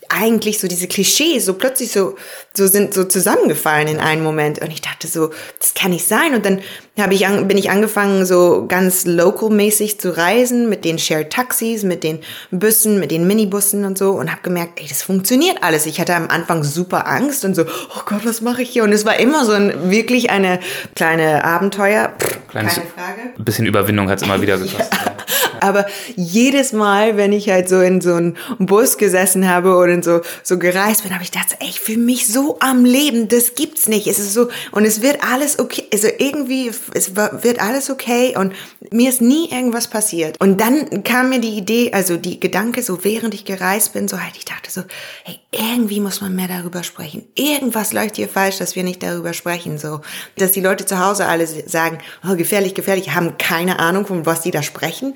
eigentlich 0.08 0.60
so 0.60 0.68
diese 0.68 0.88
Klischees 0.88 1.44
so 1.44 1.54
plötzlich 1.54 1.92
so, 1.92 2.16
so 2.54 2.66
sind 2.66 2.94
so 2.94 3.04
zusammengefallen 3.04 3.88
in 3.88 3.98
einem 3.98 4.22
Moment. 4.22 4.60
Und 4.60 4.70
ich 4.72 4.80
dachte 4.80 5.06
so, 5.06 5.30
das 5.58 5.74
kann 5.74 5.90
nicht 5.90 6.06
sein. 6.06 6.34
Und 6.34 6.44
dann 6.46 6.60
habe 6.98 7.14
ich 7.14 7.26
an, 7.26 7.46
bin 7.46 7.58
ich 7.58 7.70
angefangen, 7.70 8.24
so 8.24 8.66
ganz 8.66 9.04
local-mäßig 9.04 10.00
zu 10.00 10.16
reisen 10.16 10.68
mit 10.68 10.84
den 10.84 10.98
Shared 10.98 11.30
Taxis, 11.30 11.82
mit 11.82 12.02
den 12.04 12.20
Bussen, 12.50 12.98
mit 12.98 13.10
den 13.10 13.26
Minibussen 13.26 13.84
und 13.84 13.98
so 13.98 14.12
und 14.12 14.30
habe 14.30 14.40
gemerkt, 14.42 14.80
ey, 14.80 14.86
das 14.88 15.02
funktioniert 15.02 15.62
alles. 15.62 15.86
Ich 15.86 16.00
hatte 16.00 16.14
am 16.14 16.28
Anfang 16.28 16.64
super 16.64 17.06
Angst 17.06 17.44
und 17.44 17.54
so, 17.54 17.62
oh 17.64 18.00
Gott, 18.06 18.24
was 18.24 18.40
mache 18.40 18.62
ich 18.62 18.70
hier? 18.70 18.84
Und 18.84 18.92
es 18.92 19.04
war 19.04 19.18
immer 19.18 19.44
so 19.44 19.52
ein 19.52 19.90
wirklich 19.90 20.30
eine 20.30 20.60
kleine 20.94 21.44
Abenteuer. 21.44 22.12
Pff, 22.18 22.38
Kleines, 22.48 22.74
keine 22.74 22.86
Frage. 22.88 23.20
Ein 23.36 23.44
bisschen 23.44 23.66
Überwindung 23.66 24.08
hat 24.08 24.18
es 24.18 24.24
immer 24.24 24.40
wieder 24.40 24.56
gekostet. 24.58 24.88
ja. 24.90 25.16
Aber 25.66 25.86
jedes 26.14 26.72
Mal, 26.72 27.16
wenn 27.16 27.32
ich 27.32 27.48
halt 27.48 27.68
so 27.68 27.80
in 27.80 28.00
so 28.00 28.14
einem 28.14 28.36
Bus 28.58 28.98
gesessen 28.98 29.48
habe 29.48 29.74
oder 29.74 29.92
in 29.92 30.02
so, 30.02 30.20
so 30.42 30.58
gereist 30.58 31.02
bin, 31.02 31.12
habe 31.12 31.24
ich 31.24 31.32
gedacht, 31.32 31.56
ey, 31.58 31.68
ich 31.68 31.80
fühle 31.80 31.98
mich 31.98 32.26
so 32.28 32.58
am 32.60 32.84
Leben, 32.84 33.28
das 33.28 33.54
gibt's 33.54 33.88
nicht. 33.88 34.06
Es 34.06 34.18
ist 34.18 34.32
so, 34.32 34.48
und 34.72 34.84
es 34.84 35.02
wird 35.02 35.18
alles 35.22 35.58
okay, 35.58 35.84
also 35.92 36.08
irgendwie, 36.18 36.70
es 36.94 37.16
wird 37.16 37.60
alles 37.60 37.90
okay 37.90 38.34
und 38.36 38.52
mir 38.92 39.08
ist 39.08 39.20
nie 39.20 39.50
irgendwas 39.50 39.88
passiert. 39.88 40.40
Und 40.40 40.60
dann 40.60 41.02
kam 41.02 41.30
mir 41.30 41.40
die 41.40 41.56
Idee, 41.56 41.90
also 41.92 42.16
die 42.16 42.38
Gedanke, 42.38 42.82
so 42.82 43.02
während 43.04 43.34
ich 43.34 43.44
gereist 43.44 43.92
bin, 43.92 44.08
so 44.08 44.20
halt, 44.20 44.36
ich 44.36 44.44
dachte 44.44 44.70
so, 44.70 44.82
hey, 45.24 45.38
irgendwie 45.50 46.00
muss 46.00 46.20
man 46.20 46.34
mehr 46.34 46.48
darüber 46.48 46.82
sprechen. 46.82 47.24
Irgendwas 47.34 47.92
läuft 47.92 48.16
hier 48.16 48.28
falsch, 48.28 48.58
dass 48.58 48.76
wir 48.76 48.84
nicht 48.84 49.02
darüber 49.02 49.32
sprechen, 49.32 49.78
so. 49.78 50.00
Dass 50.38 50.52
die 50.52 50.60
Leute 50.60 50.86
zu 50.86 50.98
Hause 50.98 51.26
alle 51.26 51.46
sagen, 51.46 51.98
oh, 52.28 52.36
gefährlich, 52.36 52.74
gefährlich, 52.74 53.14
haben 53.14 53.38
keine 53.38 53.78
Ahnung, 53.78 54.06
von 54.06 54.26
was 54.26 54.42
die 54.42 54.50
da 54.50 54.62
sprechen. 54.62 55.14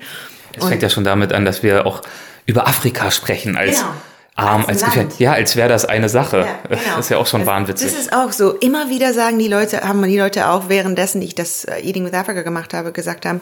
Es 0.57 0.65
fängt 0.65 0.81
ja 0.81 0.89
schon 0.89 1.03
damit 1.03 1.33
an, 1.33 1.45
dass 1.45 1.63
wir 1.63 1.85
auch 1.85 2.01
über 2.45 2.67
Afrika 2.67 3.11
sprechen 3.11 3.55
als 3.55 3.79
genau. 3.79 3.91
arm, 4.35 4.65
als, 4.65 4.83
als 4.83 5.19
Ja, 5.19 5.33
als 5.33 5.55
wäre 5.55 5.69
das 5.69 5.85
eine 5.85 6.09
Sache. 6.09 6.39
Ja, 6.39 6.59
genau. 6.69 6.81
Das 6.95 7.05
ist 7.05 7.09
ja 7.09 7.17
auch 7.17 7.27
schon 7.27 7.45
wahnwitzig. 7.45 7.91
Das 7.91 7.99
ist 7.99 8.13
auch 8.13 8.31
so. 8.31 8.51
Immer 8.53 8.89
wieder 8.89 9.13
sagen 9.13 9.39
die 9.39 9.47
Leute, 9.47 9.81
haben 9.81 10.03
die 10.03 10.17
Leute 10.17 10.49
auch 10.49 10.69
währenddessen 10.69 11.21
ich 11.21 11.35
das 11.35 11.65
äh, 11.65 11.79
Eating 11.81 12.05
with 12.05 12.13
Africa 12.13 12.41
gemacht 12.41 12.73
habe, 12.73 12.91
gesagt 12.91 13.25
haben, 13.25 13.41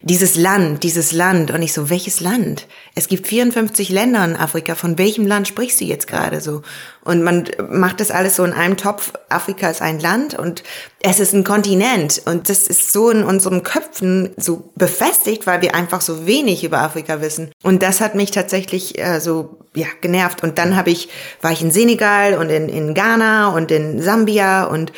dieses 0.00 0.36
Land, 0.36 0.82
dieses 0.82 1.12
Land. 1.12 1.50
Und 1.50 1.62
ich 1.62 1.72
so, 1.72 1.90
welches 1.90 2.20
Land? 2.20 2.66
Es 2.94 3.08
gibt 3.08 3.26
54 3.26 3.88
Länder 3.88 4.24
in 4.24 4.36
Afrika. 4.36 4.74
Von 4.74 4.98
welchem 4.98 5.26
Land 5.26 5.48
sprichst 5.48 5.80
du 5.80 5.84
jetzt 5.84 6.06
gerade 6.06 6.40
so? 6.40 6.62
Und 7.02 7.22
man 7.22 7.48
macht 7.70 8.00
das 8.00 8.10
alles 8.10 8.36
so 8.36 8.44
in 8.44 8.52
einem 8.52 8.76
Topf. 8.76 9.12
Afrika 9.28 9.70
ist 9.70 9.82
ein 9.82 10.00
Land 10.00 10.38
und 10.38 10.62
es 11.00 11.20
ist 11.20 11.32
ein 11.32 11.44
Kontinent. 11.44 12.22
Und 12.24 12.48
das 12.48 12.66
ist 12.66 12.92
so 12.92 13.10
in 13.10 13.24
unseren 13.24 13.62
Köpfen 13.62 14.34
so 14.36 14.70
befestigt, 14.76 15.46
weil 15.46 15.62
wir 15.62 15.74
einfach 15.74 16.00
so 16.00 16.26
wenig 16.26 16.64
über 16.64 16.80
Afrika 16.80 17.20
wissen. 17.20 17.50
Und 17.62 17.82
das 17.82 18.00
hat 18.00 18.14
mich 18.14 18.30
tatsächlich 18.30 18.98
äh, 18.98 19.20
so, 19.20 19.58
ja, 19.74 19.86
genervt. 20.00 20.42
Und 20.42 20.58
dann 20.58 20.76
habe 20.76 20.90
ich, 20.90 21.08
war 21.42 21.52
ich 21.52 21.62
in 21.62 21.70
Senegal 21.70 22.34
und 22.34 22.50
in, 22.50 22.68
in 22.68 22.94
Ghana 22.94 23.48
und 23.48 23.70
in 23.70 24.02
Sambia 24.02 24.64
und 24.64 24.92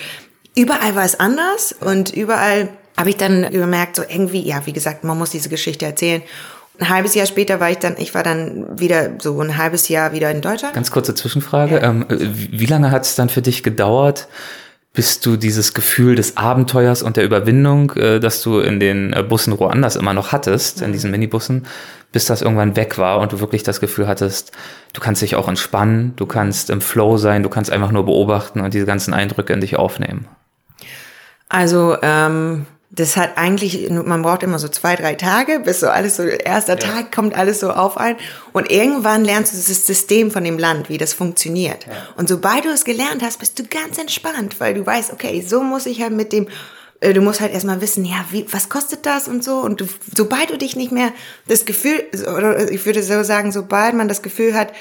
überall 0.54 0.96
war 0.96 1.04
es 1.04 1.20
anders 1.20 1.74
und 1.80 2.12
überall 2.12 2.68
habe 2.98 3.10
ich 3.10 3.16
dann 3.16 3.48
gemerkt, 3.50 3.96
so 3.96 4.02
irgendwie, 4.02 4.42
ja, 4.42 4.66
wie 4.66 4.72
gesagt, 4.72 5.04
man 5.04 5.16
muss 5.16 5.30
diese 5.30 5.48
Geschichte 5.48 5.86
erzählen. 5.86 6.20
Ein 6.80 6.88
halbes 6.88 7.14
Jahr 7.14 7.26
später 7.26 7.60
war 7.60 7.70
ich 7.70 7.78
dann, 7.78 7.94
ich 7.96 8.12
war 8.12 8.24
dann 8.24 8.78
wieder 8.78 9.12
so 9.20 9.40
ein 9.40 9.56
halbes 9.56 9.88
Jahr 9.88 10.12
wieder 10.12 10.30
in 10.32 10.40
Deutschland. 10.40 10.74
Ganz 10.74 10.90
kurze 10.90 11.14
Zwischenfrage. 11.14 11.76
Ja. 11.76 11.84
Ähm, 11.84 12.06
wie 12.08 12.66
lange 12.66 12.90
hat 12.90 13.04
es 13.04 13.14
dann 13.14 13.28
für 13.28 13.40
dich 13.40 13.62
gedauert, 13.62 14.26
bis 14.94 15.20
du 15.20 15.36
dieses 15.36 15.74
Gefühl 15.74 16.16
des 16.16 16.36
Abenteuers 16.36 17.04
und 17.04 17.16
der 17.16 17.24
Überwindung, 17.24 17.92
äh, 17.92 18.18
das 18.18 18.42
du 18.42 18.58
in 18.58 18.80
den 18.80 19.12
äh, 19.12 19.22
Bussen 19.22 19.52
Ruandas 19.52 19.94
immer 19.94 20.12
noch 20.12 20.32
hattest, 20.32 20.80
mhm. 20.80 20.86
in 20.86 20.92
diesen 20.92 21.10
Minibussen, 21.12 21.66
bis 22.10 22.24
das 22.24 22.42
irgendwann 22.42 22.74
weg 22.74 22.98
war 22.98 23.20
und 23.20 23.32
du 23.32 23.38
wirklich 23.38 23.62
das 23.62 23.78
Gefühl 23.78 24.08
hattest, 24.08 24.50
du 24.92 25.00
kannst 25.00 25.22
dich 25.22 25.36
auch 25.36 25.46
entspannen, 25.46 26.14
du 26.16 26.26
kannst 26.26 26.68
im 26.68 26.80
Flow 26.80 27.16
sein, 27.16 27.44
du 27.44 27.48
kannst 27.48 27.70
einfach 27.70 27.92
nur 27.92 28.06
beobachten 28.06 28.60
und 28.60 28.74
diese 28.74 28.86
ganzen 28.86 29.14
Eindrücke 29.14 29.52
in 29.52 29.60
dich 29.60 29.76
aufnehmen? 29.76 30.26
Also, 31.48 31.96
ähm, 32.02 32.66
das 32.90 33.18
hat 33.18 33.36
eigentlich, 33.36 33.90
man 33.90 34.22
braucht 34.22 34.42
immer 34.42 34.58
so 34.58 34.68
zwei, 34.68 34.96
drei 34.96 35.14
Tage, 35.14 35.60
bis 35.60 35.80
so 35.80 35.88
alles 35.88 36.16
so, 36.16 36.22
erster 36.22 36.78
ja. 36.78 36.78
Tag 36.78 37.12
kommt 37.12 37.34
alles 37.34 37.60
so 37.60 37.70
auf 37.70 37.98
ein. 37.98 38.16
Und 38.52 38.70
irgendwann 38.70 39.24
lernst 39.24 39.52
du 39.52 39.56
das 39.58 39.86
System 39.86 40.30
von 40.30 40.42
dem 40.42 40.58
Land, 40.58 40.88
wie 40.88 40.96
das 40.96 41.12
funktioniert. 41.12 41.86
Ja. 41.86 41.92
Und 42.16 42.30
sobald 42.30 42.64
du 42.64 42.70
es 42.70 42.84
gelernt 42.84 43.22
hast, 43.22 43.40
bist 43.40 43.58
du 43.58 43.64
ganz 43.64 43.98
entspannt, 43.98 44.58
weil 44.58 44.72
du 44.72 44.86
weißt, 44.86 45.12
okay, 45.12 45.44
so 45.46 45.62
muss 45.62 45.84
ich 45.84 46.00
halt 46.00 46.14
mit 46.14 46.32
dem, 46.32 46.48
äh, 47.00 47.12
du 47.12 47.20
musst 47.20 47.42
halt 47.42 47.52
erstmal 47.52 47.82
wissen, 47.82 48.06
ja, 48.06 48.24
wie, 48.30 48.46
was 48.50 48.70
kostet 48.70 49.04
das 49.04 49.28
und 49.28 49.44
so. 49.44 49.58
Und 49.58 49.82
du, 49.82 49.86
sobald 50.16 50.48
du 50.48 50.56
dich 50.56 50.74
nicht 50.74 50.90
mehr 50.90 51.12
das 51.46 51.66
Gefühl, 51.66 52.04
oder 52.36 52.70
ich 52.70 52.86
würde 52.86 53.02
so 53.02 53.22
sagen, 53.22 53.52
sobald 53.52 53.94
man 53.96 54.08
das 54.08 54.22
Gefühl 54.22 54.54
hat, 54.54 54.72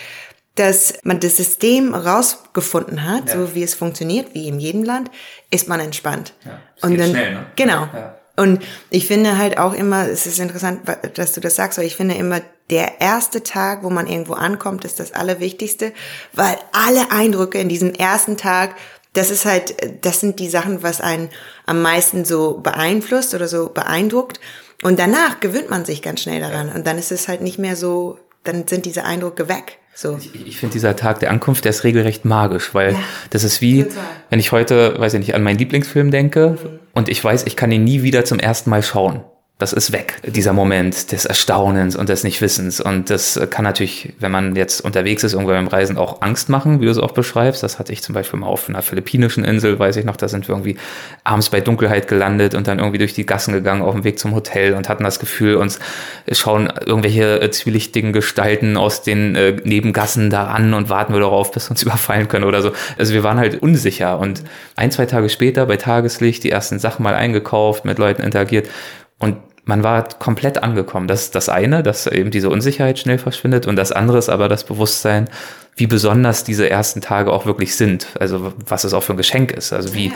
dass 0.58 0.96
man 1.04 1.20
das 1.20 1.38
System 1.38 1.94
rausgefunden 1.94 3.04
hat, 3.04 3.30
ja. 3.30 3.36
so 3.36 3.56
wie 3.56 3.64
es 3.64 3.76
funktioniert, 3.76 4.34
wie 4.34 4.48
in 4.48 4.60
jedem 4.60 4.84
Land, 4.84 5.12
ist 5.52 5.68
man 5.68 5.80
entspannt. 5.80 6.34
Ja, 6.46 6.60
und 6.82 6.98
dann, 6.98 7.12
schnell, 7.12 7.34
ne? 7.34 7.46
Genau. 7.56 7.88
Ja. 7.94 8.18
Und 8.36 8.64
ich 8.92 9.08
finde 9.08 9.38
halt 9.38 9.58
auch 9.58 9.74
immer, 9.74 10.08
es 10.08 10.26
ist 10.28 10.40
interessant, 10.40 10.82
dass 11.16 11.34
du 11.34 11.42
das 11.42 11.56
sagst, 11.56 11.80
aber 11.80 11.88
ich 11.88 11.96
finde 11.96 12.16
immer, 12.16 12.42
der 12.70 13.02
erste 13.02 13.42
Tag, 13.42 13.84
wo 13.84 13.90
man 13.90 14.08
irgendwo 14.08 14.34
ankommt, 14.34 14.86
ist 14.86 15.00
das 15.00 15.14
Allerwichtigste, 15.14 15.92
weil 16.34 16.58
alle 16.72 17.12
Eindrücke 17.12 17.60
in 17.60 17.70
diesem 17.70 17.94
ersten 17.94 18.38
Tag, 18.38 18.76
das 19.14 19.32
ist 19.32 19.46
halt, 19.46 19.76
das 20.06 20.20
sind 20.20 20.40
die 20.40 20.50
Sachen, 20.50 20.84
was 20.84 21.02
einen 21.02 21.30
am 21.66 21.82
meisten 21.82 22.26
so 22.26 22.60
beeinflusst 22.60 23.34
oder 23.34 23.48
so 23.48 23.70
beeindruckt. 23.70 24.40
Und 24.84 25.00
danach 25.00 25.40
gewöhnt 25.40 25.72
man 25.72 25.86
sich 25.86 26.04
ganz 26.04 26.22
schnell 26.22 26.40
daran. 26.40 26.70
Und 26.70 26.86
dann 26.86 27.00
ist 27.00 27.12
es 27.12 27.28
halt 27.28 27.42
nicht 27.42 27.58
mehr 27.58 27.76
so, 27.76 28.20
dann 28.44 28.68
sind 28.68 28.86
diese 28.86 29.04
Eindrücke 29.04 29.50
weg. 29.50 29.80
So. 30.00 30.16
Ich, 30.16 30.46
ich 30.46 30.58
finde 30.58 30.74
dieser 30.74 30.96
Tag 30.96 31.22
der 31.22 31.32
Ankunft, 31.32 31.66
der 31.66 31.72
ist 31.72 31.84
regelrecht 31.84 32.24
magisch, 32.24 32.76
weil 32.76 32.94
ja, 32.94 33.00
das 33.32 33.44
ist 33.44 33.62
wie, 33.62 33.82
total. 33.82 34.04
wenn 34.30 34.40
ich 34.40 34.52
heute, 34.52 34.94
weiß 35.00 35.16
ich 35.16 35.20
nicht, 35.22 35.34
an 35.34 35.42
meinen 35.42 35.58
Lieblingsfilm 35.58 36.12
denke 36.12 36.50
mhm. 36.52 36.80
und 36.94 37.10
ich 37.10 37.24
weiß, 37.24 37.48
ich 37.48 37.56
kann 37.56 37.72
ihn 37.72 37.84
nie 37.84 38.04
wieder 38.04 38.24
zum 38.24 38.38
ersten 38.38 38.70
Mal 38.70 38.84
schauen. 38.84 39.22
Das 39.60 39.74
ist 39.74 39.92
weg, 39.92 40.22
dieser 40.24 40.54
Moment 40.54 41.12
des 41.12 41.26
Erstaunens 41.26 41.96
und 41.96 42.10
des 42.10 42.24
Nichtwissens. 42.24 42.80
Und 42.80 43.10
das 43.10 43.40
kann 43.50 43.64
natürlich, 43.64 44.14
wenn 44.20 44.32
man 44.32 44.56
jetzt 44.56 44.82
unterwegs 44.82 45.24
ist, 45.24 45.34
irgendwo 45.34 45.52
beim 45.52 45.66
Reisen 45.66 45.98
auch 45.98 46.22
Angst 46.22 46.48
machen, 46.50 46.80
wie 46.80 46.86
du 46.86 46.92
es 46.92 47.00
auch 47.00 47.14
beschreibst. 47.14 47.64
Das 47.64 47.80
hatte 47.80 47.92
ich 47.92 48.04
zum 48.04 48.14
Beispiel 48.14 48.40
mal 48.40 48.46
auf 48.46 48.70
einer 48.70 48.84
philippinischen 48.84 49.44
Insel, 49.44 49.80
weiß 49.80 49.96
ich 49.96 50.06
noch, 50.06 50.16
da 50.16 50.28
sind 50.28 50.48
wir 50.48 50.54
irgendwie 50.54 50.78
abends 51.24 51.50
bei 51.50 51.60
Dunkelheit 51.60 52.08
gelandet 52.08 52.54
und 52.54 52.68
dann 52.68 52.78
irgendwie 52.78 53.00
durch 53.00 53.16
die 53.16 53.26
Gassen 53.26 53.52
gegangen 53.52 53.82
auf 53.82 53.96
dem 53.96 54.04
Weg 54.04 54.20
zum 54.20 54.36
Hotel 54.36 54.76
und 54.76 54.90
hatten 54.90 55.04
das 55.04 55.18
Gefühl, 55.18 55.56
uns 55.56 55.80
schauen 56.32 56.72
irgendwelche 56.86 57.50
zwielichtigen 57.50 58.14
Gestalten 58.14 58.78
aus 58.78 59.02
den 59.02 59.36
äh, 59.36 59.54
Nebengassen 59.64 60.30
da 60.30 60.50
an 60.50 60.76
und 60.76 60.90
warten 60.90 61.14
wir 61.14 61.20
darauf, 61.20 61.52
bis 61.52 61.66
wir 61.66 61.72
uns 61.72 61.82
überfallen 61.88 62.28
können 62.28 62.46
oder 62.46 62.62
so. 62.62 62.74
Also 63.00 63.12
wir 63.16 63.24
waren 63.24 63.40
halt 63.40 63.60
unsicher 63.60 64.20
und 64.20 64.44
ein, 64.76 64.92
zwei 64.92 65.08
Tage 65.08 65.30
später 65.30 65.66
bei 65.66 65.78
Tageslicht 65.78 66.44
die 66.44 66.52
ersten 66.52 66.78
Sachen 66.78 67.02
mal 67.02 67.16
eingekauft, 67.16 67.86
mit 67.86 67.98
Leuten 67.98 68.22
interagiert 68.22 68.70
und 69.18 69.38
man 69.68 69.84
war 69.84 70.08
komplett 70.08 70.64
angekommen. 70.64 71.08
Das 71.08 71.24
ist 71.24 71.36
das 71.36 71.50
eine, 71.50 71.84
dass 71.84 72.08
eben 72.08 72.32
diese 72.32 72.50
Unsicherheit 72.50 72.98
schnell 72.98 73.20
verschwindet 73.20 73.68
und 73.68 73.76
das 73.76 73.92
andere 73.92 74.18
ist 74.18 74.30
aber 74.30 74.50
das 74.50 74.64
Bewusstsein, 74.64 75.30
wie 75.76 75.88
besonders 75.88 76.44
diese 76.44 76.70
ersten 76.70 77.02
Tage 77.02 77.32
auch 77.32 77.46
wirklich 77.46 77.76
sind. 77.76 78.08
Also 78.20 78.54
was 78.66 78.84
es 78.86 78.94
auch 78.94 79.04
für 79.04 79.14
ein 79.14 79.18
Geschenk 79.18 79.52
ist. 79.52 79.74
Also 79.74 79.94
wie 79.94 80.08
ja. 80.08 80.16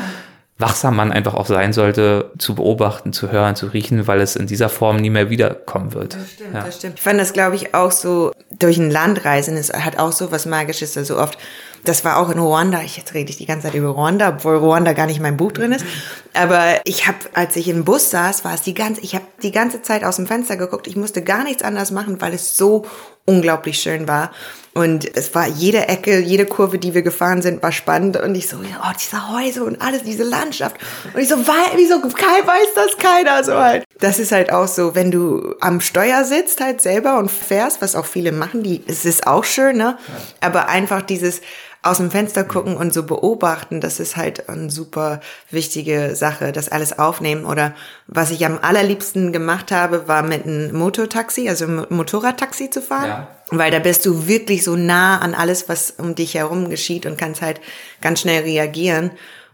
wachsam 0.58 0.96
man 0.96 1.12
einfach 1.12 1.34
auch 1.34 1.46
sein 1.46 1.74
sollte, 1.74 2.32
zu 2.38 2.56
beobachten, 2.56 3.14
zu 3.14 3.32
hören, 3.32 3.56
zu 3.56 3.68
riechen, 3.68 4.08
weil 4.08 4.22
es 4.22 4.36
in 4.36 4.48
dieser 4.48 4.70
Form 4.70 4.96
nie 4.96 5.10
mehr 5.10 5.30
wiederkommen 5.30 5.94
wird. 5.94 6.16
Das 6.16 6.32
stimmt, 6.32 6.54
ja. 6.54 6.64
das 6.64 6.78
stimmt. 6.78 6.94
Ich 6.96 7.04
fand 7.04 7.20
das, 7.20 7.34
glaube 7.34 7.58
ich, 7.58 7.76
auch 7.76 7.92
so, 7.92 8.32
durch 8.58 8.78
ein 8.78 8.90
Land 8.90 9.26
reisen, 9.26 9.58
es 9.58 9.72
hat 9.72 10.00
auch 10.00 10.14
so 10.14 10.32
was 10.32 10.46
Magisches. 10.46 10.98
Also 10.98 11.20
oft 11.20 11.38
das 11.84 12.06
war 12.06 12.18
auch 12.18 12.30
in 12.30 12.38
Ruanda. 12.38 12.82
Ich 12.82 12.98
jetzt 12.98 13.14
rede 13.14 13.30
ich 13.30 13.38
die 13.38 13.46
ganze 13.46 13.68
Zeit 13.68 13.76
über 13.76 13.90
Ruanda, 13.90 14.30
obwohl 14.30 14.56
Ruanda 14.58 14.94
gar 14.94 15.08
nicht 15.08 15.18
in 15.18 15.24
meinem 15.24 15.38
Buch 15.38 15.52
drin 15.52 15.72
ist. 15.72 15.86
Aber 16.34 16.80
ich 16.86 17.08
habe, 17.08 17.18
als 17.34 17.56
ich 17.56 17.68
im 17.68 17.84
Bus 17.84 18.10
saß, 18.10 18.46
war 18.46 18.54
es 18.54 18.62
die 18.62 18.74
ganze, 18.74 19.02
ich 19.02 19.16
habe 19.16 19.26
die 19.44 19.52
ganze 19.52 19.82
Zeit 19.82 20.04
aus 20.04 20.16
dem 20.16 20.28
Fenster 20.28 20.56
geguckt. 20.56 20.88
Ich 20.88 20.96
musste 20.96 21.22
gar 21.22 21.44
nichts 21.44 21.64
anderes 21.64 21.92
machen, 21.92 22.22
weil 22.22 22.34
es 22.34 22.56
so 22.56 22.86
unglaublich 23.26 23.80
schön 23.80 24.08
war. 24.08 24.32
Und 24.74 25.18
es 25.18 25.36
war 25.36 25.48
jede 25.48 25.90
Ecke, 25.90 26.20
jede 26.20 26.46
Kurve, 26.46 26.80
die 26.80 26.94
wir 26.94 27.02
gefahren 27.02 27.42
sind, 27.42 27.62
war 27.62 27.74
spannend. 27.74 28.16
Und 28.16 28.36
ich 28.36 28.48
so, 28.48 28.56
oh, 28.58 28.92
diese 28.98 29.30
Häuser 29.30 29.66
und 29.66 29.82
alles, 29.82 30.04
diese 30.04 30.24
Landschaft. 30.24 30.78
Und 31.14 31.20
ich 31.20 31.28
so, 31.28 31.36
wieso 31.38 32.02
weiß 32.02 32.68
das 32.76 32.98
keiner 32.98 33.44
so 33.44 33.54
halt. 33.54 33.84
Das 34.00 34.18
ist 34.18 34.32
halt 34.32 34.54
auch 34.54 34.68
so, 34.68 34.96
wenn 34.96 35.12
du 35.12 35.56
am 35.60 35.82
Steuer 35.82 36.24
sitzt 36.24 36.62
halt 36.62 36.80
selber 36.80 37.18
und 37.18 37.30
fährst, 37.30 37.82
was 37.82 37.96
auch 37.96 38.06
viele 38.06 38.32
machen, 38.32 38.64
die, 38.64 38.82
es 38.88 39.04
ist 39.04 39.28
auch 39.28 39.44
schön, 39.44 39.76
ne? 39.76 39.98
Aber 40.40 40.70
einfach 40.70 41.02
dieses, 41.02 41.42
aus 41.84 41.98
dem 41.98 42.12
Fenster 42.12 42.44
gucken 42.44 42.78
und 42.78 42.94
so 42.94 43.04
beobachten, 43.04 43.82
das 43.82 44.00
ist 44.00 44.16
halt 44.16 44.50
eine 44.50 44.70
super 44.70 45.20
wichtige 45.50 46.16
Sache, 46.16 46.52
das 46.52 46.70
alles 46.70 46.98
aufnehmen. 46.98 47.46
Oder 47.46 47.74
was 48.06 48.30
ich 48.30 48.46
am 48.46 48.60
allerliebsten 48.62 49.34
gemacht 49.34 49.72
habe, 49.72 50.08
war 50.08 50.22
mit 50.22 50.46
einem 50.46 50.78
Motortaxi, 50.78 51.50
also 51.50 51.68
Motorradtaxi 51.68 52.70
zu 52.70 52.82
fahren. 52.82 53.08
Ja. 53.08 53.28
Weil 53.50 53.72
da 53.72 53.80
bist 53.80 54.06
du 54.06 54.28
wirklich 54.28 54.64
so 54.64 54.76
nah 54.76 55.18
an 55.20 55.34
alles, 55.34 55.70
was 55.70 55.92
um 55.98 56.14
dich 56.14 56.36
herum 56.36 56.70
geschieht 56.70 57.06
und 57.06 57.18
kannst 57.18 57.42
halt 57.42 57.60
ganz 58.00 58.22
schnell 58.22 58.44
reagieren. 58.44 59.12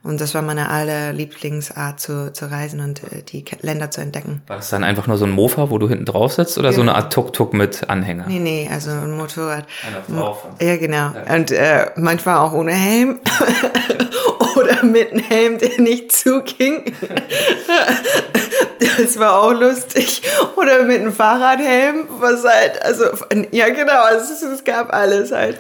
Und 0.08 0.22
das 0.22 0.34
war 0.34 0.42
meine 0.42 0.70
allerlieblingsart 0.70 2.00
zu, 2.00 2.32
zu 2.32 2.50
reisen 2.50 2.80
und 2.80 3.04
äh, 3.04 3.24
die 3.24 3.44
Länder 3.62 3.92
zu 3.92 4.00
entdecken. 4.00 4.42
War 4.48 4.56
das 4.56 4.70
dann 4.70 4.86
einfach 4.86 5.06
nur 5.08 5.18
so 5.18 5.26
ein 5.26 5.32
Mofa, 5.32 5.70
wo 5.70 5.78
du 5.80 5.90
hinten 5.90 6.06
drauf 6.06 6.32
sitzt 6.32 6.58
oder 6.58 6.70
ja. 6.70 6.74
so 6.74 6.82
eine 6.82 6.96
Art 6.96 7.12
Tuk-Tuk 7.12 7.54
mit 7.54 7.90
Anhänger? 7.90 8.24
Nee, 8.26 8.40
nee, 8.40 8.70
also 8.72 8.92
ein 8.92 9.18
Motorrad. 9.18 9.66
Eine 9.86 10.18
Frau. 10.18 10.42
Ja, 10.62 10.78
genau. 10.78 11.12
Ja. 11.14 11.36
Und 11.36 11.52
äh, 11.52 11.92
manchmal 11.98 12.38
auch 12.38 12.54
ohne 12.54 12.72
Helm. 12.72 13.20
oder 14.58 14.84
mit 14.84 15.12
einem 15.12 15.24
Helm, 15.24 15.58
der 15.58 15.80
nicht 15.80 16.12
zuging. 16.12 16.94
das 18.98 19.20
war 19.20 19.42
auch 19.42 19.54
lustig. 19.54 20.22
Oder 20.56 20.84
mit 20.84 21.02
einem 21.02 21.14
Fahrradhelm, 21.14 22.08
was 22.20 22.44
halt, 22.44 22.82
also, 22.82 23.06
ja 23.52 23.70
genau, 23.70 24.04
also 24.04 24.34
es, 24.34 24.64
gab 24.64 24.94
alles 24.94 25.32
halt. 25.32 25.58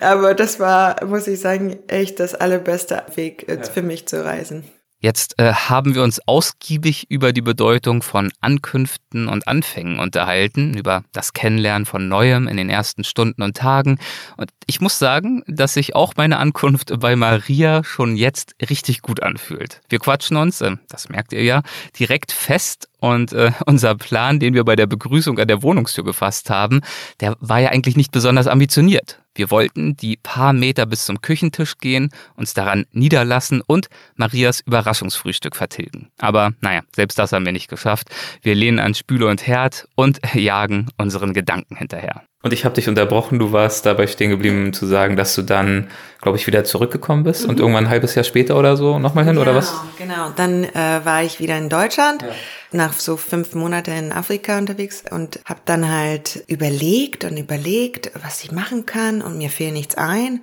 Aber 0.00 0.34
das 0.34 0.60
war, 0.60 1.04
muss 1.04 1.26
ich 1.26 1.40
sagen, 1.40 1.78
echt 1.88 2.20
das 2.20 2.34
allerbeste 2.34 3.02
Weg 3.14 3.48
äh, 3.48 3.62
für 3.62 3.82
mich 3.86 4.06
zu 4.06 4.24
reisen. 4.24 4.64
Jetzt 4.98 5.38
äh, 5.38 5.52
haben 5.52 5.94
wir 5.94 6.02
uns 6.02 6.26
ausgiebig 6.26 7.10
über 7.10 7.34
die 7.34 7.42
Bedeutung 7.42 8.02
von 8.02 8.32
Ankünften 8.40 9.28
und 9.28 9.46
Anfängen 9.46 9.98
unterhalten, 9.98 10.74
über 10.74 11.04
das 11.12 11.34
Kennenlernen 11.34 11.84
von 11.84 12.08
Neuem 12.08 12.48
in 12.48 12.56
den 12.56 12.70
ersten 12.70 13.04
Stunden 13.04 13.42
und 13.42 13.58
Tagen. 13.58 13.98
Und 14.38 14.50
ich 14.66 14.80
muss 14.80 14.98
sagen, 14.98 15.42
dass 15.46 15.74
sich 15.74 15.94
auch 15.94 16.14
meine 16.16 16.38
Ankunft 16.38 16.98
bei 16.98 17.14
Maria 17.14 17.84
schon 17.84 18.16
jetzt 18.16 18.56
richtig 18.70 19.02
gut 19.02 19.22
anfühlt. 19.22 19.82
Wir 19.90 19.98
quatschen 19.98 20.38
uns, 20.38 20.62
äh, 20.62 20.76
das 20.88 21.10
merkt 21.10 21.34
ihr 21.34 21.42
ja, 21.42 21.62
direkt 21.98 22.32
fest 22.32 22.88
und 22.98 23.34
äh, 23.34 23.52
unser 23.66 23.96
Plan, 23.96 24.40
den 24.40 24.54
wir 24.54 24.64
bei 24.64 24.76
der 24.76 24.86
Begrüßung 24.86 25.38
an 25.38 25.48
der 25.48 25.62
Wohnungstür 25.62 26.04
gefasst 26.04 26.48
haben, 26.48 26.80
der 27.20 27.36
war 27.40 27.60
ja 27.60 27.68
eigentlich 27.68 27.96
nicht 27.96 28.12
besonders 28.12 28.46
ambitioniert. 28.46 29.20
Wir 29.36 29.50
wollten 29.50 29.96
die 29.96 30.16
paar 30.16 30.52
Meter 30.52 30.86
bis 30.86 31.04
zum 31.04 31.20
Küchentisch 31.20 31.78
gehen, 31.78 32.10
uns 32.34 32.54
daran 32.54 32.86
niederlassen 32.90 33.62
und 33.64 33.88
Marias 34.16 34.60
Überraschungsfrühstück 34.60 35.54
vertilgen. 35.54 36.08
Aber 36.18 36.54
naja, 36.62 36.80
selbst 36.94 37.18
das 37.18 37.32
haben 37.32 37.44
wir 37.44 37.52
nicht 37.52 37.68
geschafft. 37.68 38.08
Wir 38.42 38.54
lehnen 38.54 38.80
an 38.80 38.94
Spüle 38.94 39.28
und 39.28 39.46
Herd 39.46 39.86
und 39.94 40.20
jagen 40.34 40.88
unseren 40.96 41.34
Gedanken 41.34 41.76
hinterher. 41.76 42.22
Und 42.46 42.52
ich 42.52 42.64
habe 42.64 42.76
dich 42.76 42.88
unterbrochen, 42.88 43.40
du 43.40 43.50
warst 43.50 43.86
dabei 43.86 44.06
stehen 44.06 44.30
geblieben 44.30 44.72
zu 44.72 44.86
sagen, 44.86 45.16
dass 45.16 45.34
du 45.34 45.42
dann, 45.42 45.90
glaube 46.22 46.38
ich, 46.38 46.46
wieder 46.46 46.62
zurückgekommen 46.62 47.24
bist 47.24 47.42
mhm. 47.42 47.50
und 47.50 47.58
irgendwann 47.58 47.86
ein 47.86 47.90
halbes 47.90 48.14
Jahr 48.14 48.22
später 48.22 48.56
oder 48.56 48.76
so 48.76 49.00
nochmal 49.00 49.24
hin, 49.24 49.32
genau, 49.32 49.42
oder 49.42 49.56
was? 49.56 49.74
Genau, 49.98 50.30
dann 50.36 50.62
äh, 50.62 51.00
war 51.02 51.24
ich 51.24 51.40
wieder 51.40 51.58
in 51.58 51.68
Deutschland, 51.68 52.22
ja. 52.22 52.28
nach 52.70 52.92
so 52.92 53.16
fünf 53.16 53.56
Monaten 53.56 53.90
in 53.90 54.12
Afrika 54.12 54.58
unterwegs 54.58 55.02
und 55.10 55.40
habe 55.44 55.58
dann 55.64 55.90
halt 55.92 56.44
überlegt 56.46 57.24
und 57.24 57.36
überlegt, 57.36 58.12
was 58.22 58.44
ich 58.44 58.52
machen 58.52 58.86
kann 58.86 59.22
und 59.22 59.38
mir 59.38 59.50
fiel 59.50 59.72
nichts 59.72 59.96
ein. 59.96 60.38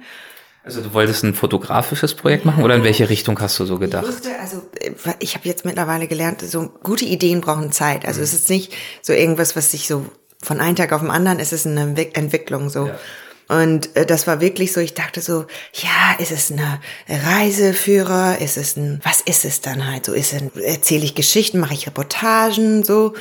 Also 0.65 0.81
du 0.81 0.93
wolltest 0.93 1.23
ein 1.23 1.33
fotografisches 1.33 2.15
Projekt 2.15 2.43
machen 2.43 2.65
oder 2.65 2.75
in 2.75 2.83
welche 2.83 3.09
Richtung 3.09 3.39
hast 3.39 3.57
du 3.61 3.65
so 3.65 3.79
gedacht? 3.79 4.03
Ich 4.03 4.13
wusste, 4.13 4.39
also 4.41 4.61
äh, 4.81 5.13
ich 5.19 5.35
habe 5.35 5.47
jetzt 5.47 5.63
mittlerweile 5.63 6.07
gelernt, 6.07 6.41
so 6.41 6.69
gute 6.83 7.05
Ideen 7.05 7.39
brauchen 7.39 7.71
Zeit. 7.71 8.05
Also 8.05 8.19
mhm. 8.19 8.25
es 8.25 8.33
ist 8.33 8.49
nicht 8.49 8.73
so 9.01 9.13
irgendwas, 9.13 9.55
was 9.55 9.71
sich 9.71 9.87
so 9.87 10.05
von 10.43 10.59
einem 10.59 10.75
Tag 10.75 10.91
auf 10.91 11.01
den 11.01 11.09
anderen 11.09 11.39
ist 11.39 11.53
es 11.53 11.65
eine 11.65 11.81
Entwicklung 12.13 12.69
so. 12.69 12.87
Ja. 12.87 12.99
Und 13.47 13.95
äh, 13.95 14.05
das 14.05 14.27
war 14.27 14.41
wirklich 14.41 14.71
so, 14.73 14.79
ich 14.79 14.93
dachte 14.93 15.21
so, 15.21 15.45
ja, 15.73 16.15
ist 16.19 16.31
es 16.31 16.51
eine 16.51 16.79
Reiseführer, 17.07 18.39
ist 18.39 18.57
es 18.57 18.77
ein, 18.77 19.01
was 19.03 19.21
ist 19.21 19.45
es 19.45 19.61
dann 19.61 19.85
halt 19.89 20.05
so? 20.05 20.13
Ist 20.13 20.33
es, 20.33 20.41
erzähle 20.63 21.03
ich 21.03 21.15
Geschichten, 21.15 21.59
mache 21.59 21.73
ich 21.73 21.87
Reportagen, 21.87 22.83
so. 22.83 23.13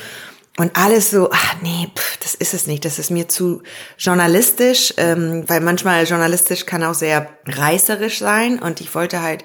Und 0.55 0.75
alles 0.77 1.09
so, 1.09 1.29
ach 1.31 1.55
nee, 1.63 1.87
pff, 1.95 2.17
das 2.17 2.35
ist 2.35 2.53
es 2.53 2.67
nicht. 2.67 2.85
Das 2.85 2.99
ist 2.99 3.09
mir 3.09 3.27
zu 3.27 3.63
journalistisch, 3.97 4.93
ähm, 4.97 5.43
weil 5.47 5.61
manchmal 5.61 6.03
journalistisch 6.05 6.67
kann 6.67 6.83
auch 6.83 6.93
sehr 6.93 7.27
reißerisch 7.47 8.19
sein. 8.19 8.59
Und 8.59 8.79
ich 8.79 8.93
wollte 8.93 9.23
halt 9.23 9.43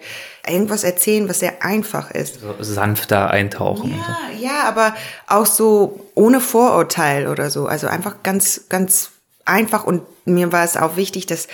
irgendwas 0.49 0.85
erzählen, 0.85 1.29
was 1.29 1.41
sehr 1.41 1.63
einfach 1.63 2.11
ist. 2.11 2.41
So 2.41 2.55
sanfter 2.61 3.31
eintauchen. 3.31 3.91
Ja, 3.91 4.19
so. 4.37 4.45
ja, 4.45 4.63
aber 4.67 4.95
auch 5.27 5.47
so 5.47 6.07
ohne 6.15 6.41
Vorurteil 6.41 7.29
oder 7.29 7.51
so. 7.51 7.67
Also 7.67 7.87
einfach 7.87 8.23
ganz, 8.23 8.63
ganz 8.69 9.11
einfach. 9.45 9.85
Und 9.85 10.03
mir 10.25 10.53
war 10.53 10.65
es 10.65 10.77
auch 10.77 10.97
wichtig, 10.97 11.27
dass 11.27 11.49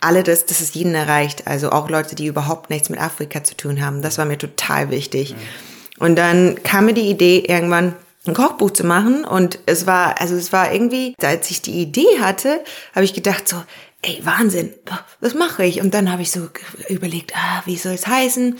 alle 0.00 0.22
das, 0.22 0.46
dass 0.46 0.60
es 0.60 0.74
jeden 0.74 0.94
erreicht. 0.94 1.46
Also 1.46 1.70
auch 1.70 1.88
Leute, 1.90 2.14
die 2.14 2.26
überhaupt 2.26 2.70
nichts 2.70 2.88
mit 2.88 3.00
Afrika 3.00 3.42
zu 3.42 3.56
tun 3.56 3.84
haben. 3.84 4.02
Das 4.02 4.18
war 4.18 4.24
mir 4.24 4.38
total 4.38 4.90
wichtig. 4.90 5.34
Mhm. 5.34 6.04
Und 6.04 6.16
dann 6.16 6.62
kam 6.62 6.86
mir 6.86 6.94
die 6.94 7.10
Idee 7.10 7.44
irgendwann, 7.46 7.94
ein 8.26 8.34
Kochbuch 8.34 8.72
zu 8.72 8.84
machen 8.84 9.24
und 9.24 9.58
es 9.66 9.86
war, 9.86 10.20
also 10.20 10.34
es 10.34 10.52
war 10.52 10.72
irgendwie, 10.72 11.14
als 11.22 11.50
ich 11.50 11.62
die 11.62 11.80
Idee 11.80 12.20
hatte, 12.20 12.62
habe 12.94 13.04
ich 13.04 13.14
gedacht 13.14 13.48
so, 13.48 13.56
ey, 14.02 14.20
Wahnsinn, 14.22 14.72
was 15.20 15.34
mache 15.34 15.64
ich? 15.64 15.80
Und 15.80 15.92
dann 15.92 16.10
habe 16.10 16.22
ich 16.22 16.30
so 16.30 16.48
überlegt, 16.88 17.32
ah, 17.34 17.62
wie 17.64 17.76
soll 17.76 17.94
es 17.94 18.06
heißen? 18.06 18.56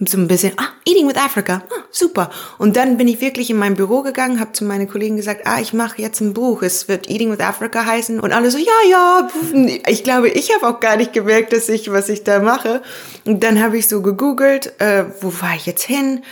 So 0.00 0.18
ein 0.18 0.28
bisschen, 0.28 0.52
ah, 0.58 0.68
Eating 0.84 1.08
with 1.08 1.16
Africa, 1.16 1.62
ah, 1.70 1.84
super. 1.90 2.30
Und 2.58 2.76
dann 2.76 2.98
bin 2.98 3.08
ich 3.08 3.20
wirklich 3.22 3.48
in 3.48 3.56
mein 3.56 3.74
Büro 3.74 4.02
gegangen, 4.02 4.38
habe 4.38 4.52
zu 4.52 4.64
meinen 4.64 4.88
Kollegen 4.88 5.16
gesagt, 5.16 5.46
ah, 5.46 5.60
ich 5.60 5.72
mache 5.72 6.02
jetzt 6.02 6.20
ein 6.20 6.34
Buch, 6.34 6.62
es 6.62 6.88
wird 6.88 7.08
Eating 7.08 7.30
with 7.30 7.40
Africa 7.40 7.86
heißen. 7.86 8.20
Und 8.20 8.32
alle 8.32 8.50
so, 8.50 8.58
ja, 8.58 8.90
ja, 8.90 9.28
ich 9.86 10.04
glaube, 10.04 10.28
ich 10.28 10.54
habe 10.54 10.68
auch 10.68 10.80
gar 10.80 10.96
nicht 10.96 11.14
gemerkt, 11.14 11.54
dass 11.54 11.70
ich, 11.70 11.90
was 11.90 12.10
ich 12.10 12.22
da 12.22 12.40
mache. 12.40 12.82
Und 13.24 13.42
dann 13.42 13.62
habe 13.62 13.78
ich 13.78 13.88
so 13.88 14.02
gegoogelt, 14.02 14.78
äh, 14.78 15.04
wo 15.20 15.32
war 15.40 15.54
ich 15.56 15.66
jetzt 15.66 15.84
hin? 15.84 16.22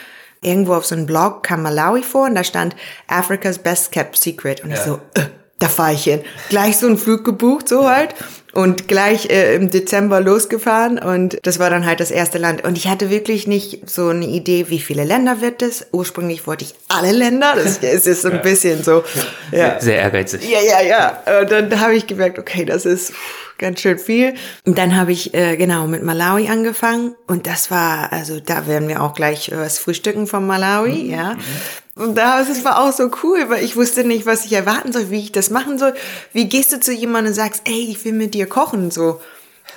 irgendwo 0.43 0.75
auf 0.75 0.87
so 0.87 0.95
einem 0.95 1.05
Blog 1.05 1.43
kam 1.43 1.63
Malawi 1.63 2.03
vor 2.03 2.25
und 2.25 2.35
da 2.35 2.45
stand 2.45 2.75
Africa's 3.07 3.59
Best 3.59 3.93
Kept 3.93 4.17
Secret. 4.17 4.65
Und 4.65 4.71
ja. 4.71 4.77
ich 4.77 4.81
so, 4.81 5.01
äh, 5.13 5.27
da 5.61 5.69
fahre 5.69 5.93
ich 5.93 6.05
hin. 6.05 6.23
Gleich 6.49 6.79
so 6.79 6.87
einen 6.87 6.97
Flug 6.97 7.25
gebucht, 7.25 7.69
so 7.69 7.89
halt. 7.89 8.15
Und 8.53 8.89
gleich 8.89 9.31
äh, 9.31 9.55
im 9.55 9.71
Dezember 9.71 10.21
losgefahren 10.21 10.99
und 10.99 11.39
das 11.43 11.59
war 11.59 11.71
dann 11.71 11.87
halt 11.87 12.01
das 12.01 12.11
erste 12.11 12.39
Land. 12.39 12.65
Und 12.65 12.77
ich 12.77 12.89
hatte 12.89 13.11
wirklich 13.11 13.47
nicht 13.47 13.89
so 13.89 14.09
eine 14.09 14.27
Idee, 14.27 14.67
wie 14.69 14.81
viele 14.81 15.05
Länder 15.05 15.41
wird 15.41 15.63
es. 15.63 15.87
Ursprünglich 15.93 16.47
wollte 16.47 16.65
ich 16.65 16.75
alle 16.89 17.13
Länder. 17.13 17.53
Das 17.55 17.79
ist, 17.79 18.07
ist 18.07 18.23
so 18.23 18.31
ein 18.31 18.41
bisschen 18.43 18.83
so. 18.83 19.05
Ja. 19.53 19.79
Sehr, 19.79 19.81
sehr 19.81 19.97
ehrgeizig. 19.97 20.49
Ja, 20.49 20.61
ja, 20.61 20.83
ja. 20.83 21.41
Und 21.41 21.51
dann 21.51 21.81
habe 21.81 21.95
ich 21.95 22.07
gemerkt, 22.07 22.39
okay, 22.39 22.65
das 22.65 22.87
ist 22.87 23.13
ganz 23.61 23.81
schön 23.81 23.99
viel. 23.99 24.35
Und 24.65 24.79
dann 24.79 24.97
habe 24.97 25.13
ich 25.13 25.33
äh, 25.35 25.57
genau 25.57 25.87
mit 25.87 26.03
Malawi 26.03 26.49
angefangen 26.49 27.15
und 27.29 27.47
das 27.47 27.71
war, 27.71 28.13
also 28.13 28.41
da 28.41 28.67
werden 28.67 28.89
wir 28.89 29.03
auch 29.03 29.15
gleich 29.15 29.53
was 29.55 29.79
frühstücken 29.79 30.27
von 30.27 30.47
Malawi, 30.47 31.05
mhm. 31.05 31.11
ja. 31.11 31.37
Und 32.01 32.15
da 32.17 32.41
es 32.41 32.65
war 32.65 32.81
auch 32.81 32.93
so 32.93 33.11
cool, 33.23 33.49
weil 33.49 33.63
ich 33.63 33.77
wusste 33.77 34.05
nicht, 34.05 34.25
was 34.25 34.47
ich 34.47 34.53
erwarten 34.53 34.93
soll, 34.93 35.11
wie 35.11 35.19
ich 35.19 35.33
das 35.33 35.51
machen 35.51 35.79
soll. 35.79 35.95
Wie 36.33 36.49
gehst 36.49 36.73
du 36.73 36.81
zu 36.81 36.93
jemandem 36.93 37.33
und 37.33 37.35
sagst, 37.35 37.63
ey, 37.67 37.89
ich 37.91 38.05
will 38.05 38.15
mit 38.15 38.33
dir 38.33 38.47
kochen 38.47 38.91
so? 38.91 39.21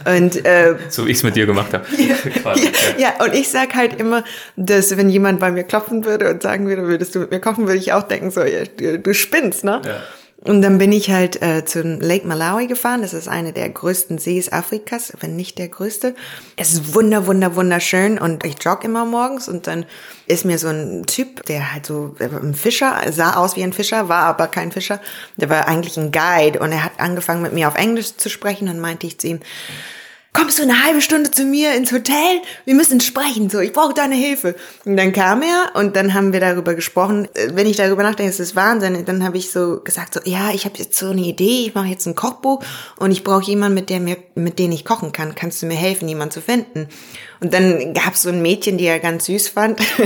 Und, 0.05 0.43
äh, 0.45 0.75
so 0.89 1.05
wie 1.05 1.11
ich 1.11 1.17
es 1.17 1.23
mit 1.23 1.35
dir 1.35 1.45
gemacht 1.45 1.73
habe. 1.73 1.85
Ja, 1.97 2.15
ja, 2.55 2.71
ja, 2.97 3.23
und 3.23 3.33
ich 3.33 3.49
sag 3.49 3.75
halt 3.75 3.99
immer, 3.99 4.23
dass 4.55 4.95
wenn 4.97 5.09
jemand 5.09 5.39
bei 5.39 5.51
mir 5.51 5.63
klopfen 5.63 6.05
würde 6.05 6.31
und 6.31 6.41
sagen 6.41 6.67
würde, 6.67 6.87
würdest 6.87 7.13
du 7.13 7.19
mit 7.19 7.31
mir 7.31 7.39
kochen, 7.39 7.67
würde 7.67 7.77
ich 7.77 7.93
auch 7.93 8.03
denken, 8.03 8.31
so, 8.31 8.41
ja, 8.41 8.63
du, 8.65 8.99
du 8.99 9.13
spinnst, 9.13 9.63
ne? 9.63 9.81
Ja. 9.85 10.01
Und 10.45 10.61
dann 10.61 10.77
bin 10.77 10.91
ich 10.91 11.09
halt 11.09 11.41
äh, 11.41 11.63
zu 11.63 11.81
Lake 11.81 12.27
Malawi 12.27 12.67
gefahren. 12.67 13.01
Das 13.01 13.13
ist 13.13 13.29
eine 13.29 13.53
der 13.53 13.69
größten 13.69 14.17
Sees 14.17 14.51
Afrikas, 14.51 15.13
wenn 15.21 15.37
nicht 15.37 15.57
der 15.57 15.69
größte. 15.69 16.15
Es 16.57 16.73
ist 16.73 16.93
wunder, 16.93 17.27
wunder, 17.27 17.55
wunderschön 17.55 18.19
und 18.19 18.45
ich 18.45 18.55
jogge 18.61 18.85
immer 18.85 19.05
morgens 19.05 19.47
und 19.47 19.67
dann 19.67 19.85
ist 20.27 20.43
mir 20.43 20.57
so 20.57 20.67
ein 20.67 21.05
Typ, 21.05 21.45
der 21.45 21.73
halt 21.73 21.85
so 21.85 22.15
ein 22.19 22.55
Fischer, 22.55 23.01
sah 23.11 23.35
aus 23.35 23.55
wie 23.55 23.63
ein 23.63 23.71
Fischer, 23.71 24.09
war 24.09 24.23
aber 24.23 24.47
kein 24.47 24.73
Fischer. 24.73 24.99
Der 25.37 25.49
war 25.49 25.67
eigentlich 25.67 25.97
ein 25.97 26.11
Guide 26.11 26.59
und 26.59 26.73
er 26.73 26.83
hat 26.83 26.99
angefangen 26.99 27.41
mit 27.41 27.53
mir 27.53 27.69
auf 27.69 27.75
Englisch 27.75 28.17
zu 28.17 28.29
sprechen 28.29 28.67
und 28.67 28.81
meinte 28.81 29.07
ich 29.07 29.19
zu 29.19 29.27
ihm, 29.27 29.39
kommst 30.33 30.57
du 30.57 30.63
eine 30.63 30.83
halbe 30.83 31.01
Stunde 31.01 31.31
zu 31.31 31.45
mir 31.45 31.75
ins 31.75 31.91
Hotel? 31.91 32.41
Wir 32.65 32.73
müssen 32.73 32.99
sprechen, 32.99 33.49
so, 33.49 33.59
ich 33.59 33.71
brauche 33.71 33.93
deine 33.93 34.15
Hilfe. 34.15 34.55
Und 34.83 34.97
dann 34.97 35.13
kam 35.13 35.41
er 35.43 35.79
und 35.79 35.95
dann 35.95 36.13
haben 36.13 36.33
wir 36.33 36.39
darüber 36.39 36.73
gesprochen. 36.73 37.27
Wenn 37.51 37.67
ich 37.67 37.77
darüber 37.77 38.03
nachdenke, 38.03 38.31
ist 38.31 38.39
das 38.39 38.55
Wahnsinn. 38.55 39.05
Dann 39.05 39.23
habe 39.23 39.37
ich 39.37 39.51
so 39.51 39.79
gesagt, 39.83 40.15
so, 40.15 40.19
ja, 40.25 40.51
ich 40.51 40.65
habe 40.65 40.77
jetzt 40.77 40.97
so 40.97 41.09
eine 41.11 41.21
Idee, 41.21 41.67
ich 41.67 41.75
mache 41.75 41.87
jetzt 41.87 42.05
ein 42.07 42.15
Kochbuch 42.15 42.63
und 42.97 43.11
ich 43.11 43.23
brauche 43.23 43.43
jemanden, 43.43 43.75
mit 43.75 43.89
der 43.89 43.99
mir, 43.99 44.17
mit 44.35 44.59
dem 44.59 44.71
ich 44.71 44.85
kochen 44.85 45.11
kann. 45.11 45.35
Kannst 45.35 45.61
du 45.61 45.67
mir 45.67 45.75
helfen, 45.75 46.07
jemanden 46.07 46.33
zu 46.33 46.41
finden? 46.41 46.89
Und 47.39 47.53
dann 47.53 47.93
gab 47.93 48.15
es 48.15 48.23
so 48.23 48.29
ein 48.29 48.41
Mädchen, 48.41 48.77
die 48.77 48.85
er 48.85 48.99
ganz 48.99 49.25
süß 49.25 49.49
fand. 49.49 49.79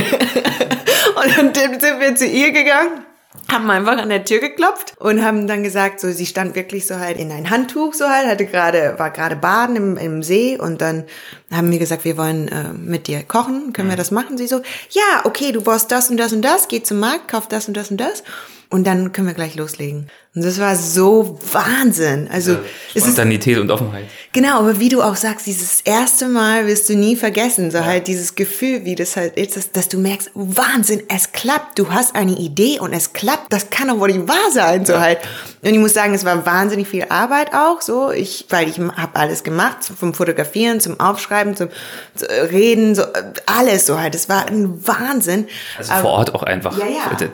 und 1.15 1.37
dann 1.55 1.79
sind 1.79 1.99
wir 1.99 2.15
zu 2.15 2.25
ihr 2.25 2.51
gegangen 2.51 3.05
haben 3.51 3.69
einfach 3.69 3.97
an 3.97 4.09
der 4.09 4.25
Tür 4.25 4.39
geklopft 4.39 4.93
und 4.99 5.23
haben 5.23 5.47
dann 5.47 5.63
gesagt, 5.63 5.99
so 5.99 6.11
sie 6.11 6.25
stand 6.25 6.55
wirklich 6.55 6.85
so 6.85 6.99
halt 6.99 7.17
in 7.17 7.31
ein 7.31 7.49
Handtuch 7.49 7.93
so 7.93 8.07
halt, 8.09 8.27
hatte 8.27 8.45
gerade 8.45 8.95
war 8.97 9.11
gerade 9.11 9.35
baden 9.35 9.75
im, 9.75 9.97
im 9.97 10.23
See 10.23 10.57
und 10.57 10.81
dann 10.81 11.05
haben 11.51 11.71
wir 11.71 11.79
gesagt, 11.79 12.03
wir 12.05 12.17
wollen 12.17 12.47
äh, 12.49 12.73
mit 12.73 13.07
dir 13.07 13.23
kochen, 13.23 13.73
können 13.73 13.87
wir 13.87 13.95
mhm. 13.95 13.99
das 13.99 14.11
machen? 14.11 14.37
Sie 14.37 14.47
so, 14.47 14.61
ja, 14.91 15.25
okay, 15.25 15.51
du 15.51 15.61
brauchst 15.61 15.91
das 15.91 16.09
und 16.09 16.17
das 16.17 16.33
und 16.33 16.41
das, 16.41 16.67
geh 16.67 16.83
zum 16.83 16.99
Markt, 16.99 17.29
kauf 17.29 17.47
das 17.47 17.67
und 17.67 17.77
das 17.77 17.91
und 17.91 17.97
das. 17.97 18.23
und 18.69 18.85
dann 18.85 19.13
können 19.13 19.27
wir 19.27 19.33
gleich 19.33 19.55
loslegen. 19.55 20.09
Und 20.35 20.43
das 20.43 20.59
war 20.59 20.75
so 20.75 21.39
Wahnsinn. 21.53 22.27
Also 22.31 22.51
ja, 22.93 23.01
Spontanität 23.01 23.55
ist, 23.55 23.61
und 23.61 23.71
Offenheit. 23.71 24.05
Genau, 24.33 24.59
aber 24.59 24.79
wie 24.79 24.89
du 24.89 25.01
auch 25.01 25.15
sagst, 25.15 25.47
dieses 25.47 25.81
erste 25.81 26.27
Mal 26.27 26.67
wirst 26.67 26.89
du 26.89 26.95
nie 26.95 27.15
vergessen. 27.15 27.71
So 27.71 27.77
ja. 27.77 27.85
halt 27.85 28.07
dieses 28.07 28.35
Gefühl, 28.35 28.83
wie 28.83 28.95
das 28.95 29.15
halt 29.15 29.37
ist, 29.37 29.55
dass, 29.55 29.71
dass, 29.71 29.87
du 29.87 29.97
merkst, 29.97 30.31
Wahnsinn, 30.33 31.01
es 31.07 31.31
klappt. 31.31 31.79
Du 31.79 31.91
hast 31.91 32.13
eine 32.15 32.33
Idee 32.37 32.79
und 32.79 32.93
es 32.93 33.13
klappt. 33.13 33.51
Das 33.51 33.69
kann 33.69 33.87
doch 33.87 33.99
wohl 33.99 34.11
nicht 34.11 34.27
wahr 34.27 34.51
sein. 34.51 34.85
So 34.85 34.93
ja. 34.93 34.99
halt. 34.99 35.19
Und 35.67 35.73
ich 35.73 35.79
muss 35.79 35.93
sagen, 35.93 36.13
es 36.13 36.23
war 36.23 36.45
wahnsinnig 36.45 36.87
viel 36.87 37.05
Arbeit 37.09 37.53
auch. 37.53 37.81
So 37.81 38.11
ich, 38.11 38.45
weil 38.49 38.69
ich 38.69 38.79
habe 38.79 39.15
alles 39.15 39.43
gemacht, 39.43 39.79
vom 39.83 40.13
Fotografieren 40.13 40.79
zum 40.79 40.97
Aufschreiben, 40.97 41.57
zum, 41.57 41.67
zum 42.15 42.29
Reden, 42.49 42.95
so 42.95 43.03
alles 43.45 43.85
so 43.85 43.99
halt. 43.99 44.15
Es 44.15 44.29
war 44.29 44.47
ein 44.47 44.87
Wahnsinn. 44.87 45.47
Also 45.77 45.93
vor 45.95 46.11
Ort 46.11 46.33
auch 46.33 46.43
einfach 46.43 46.79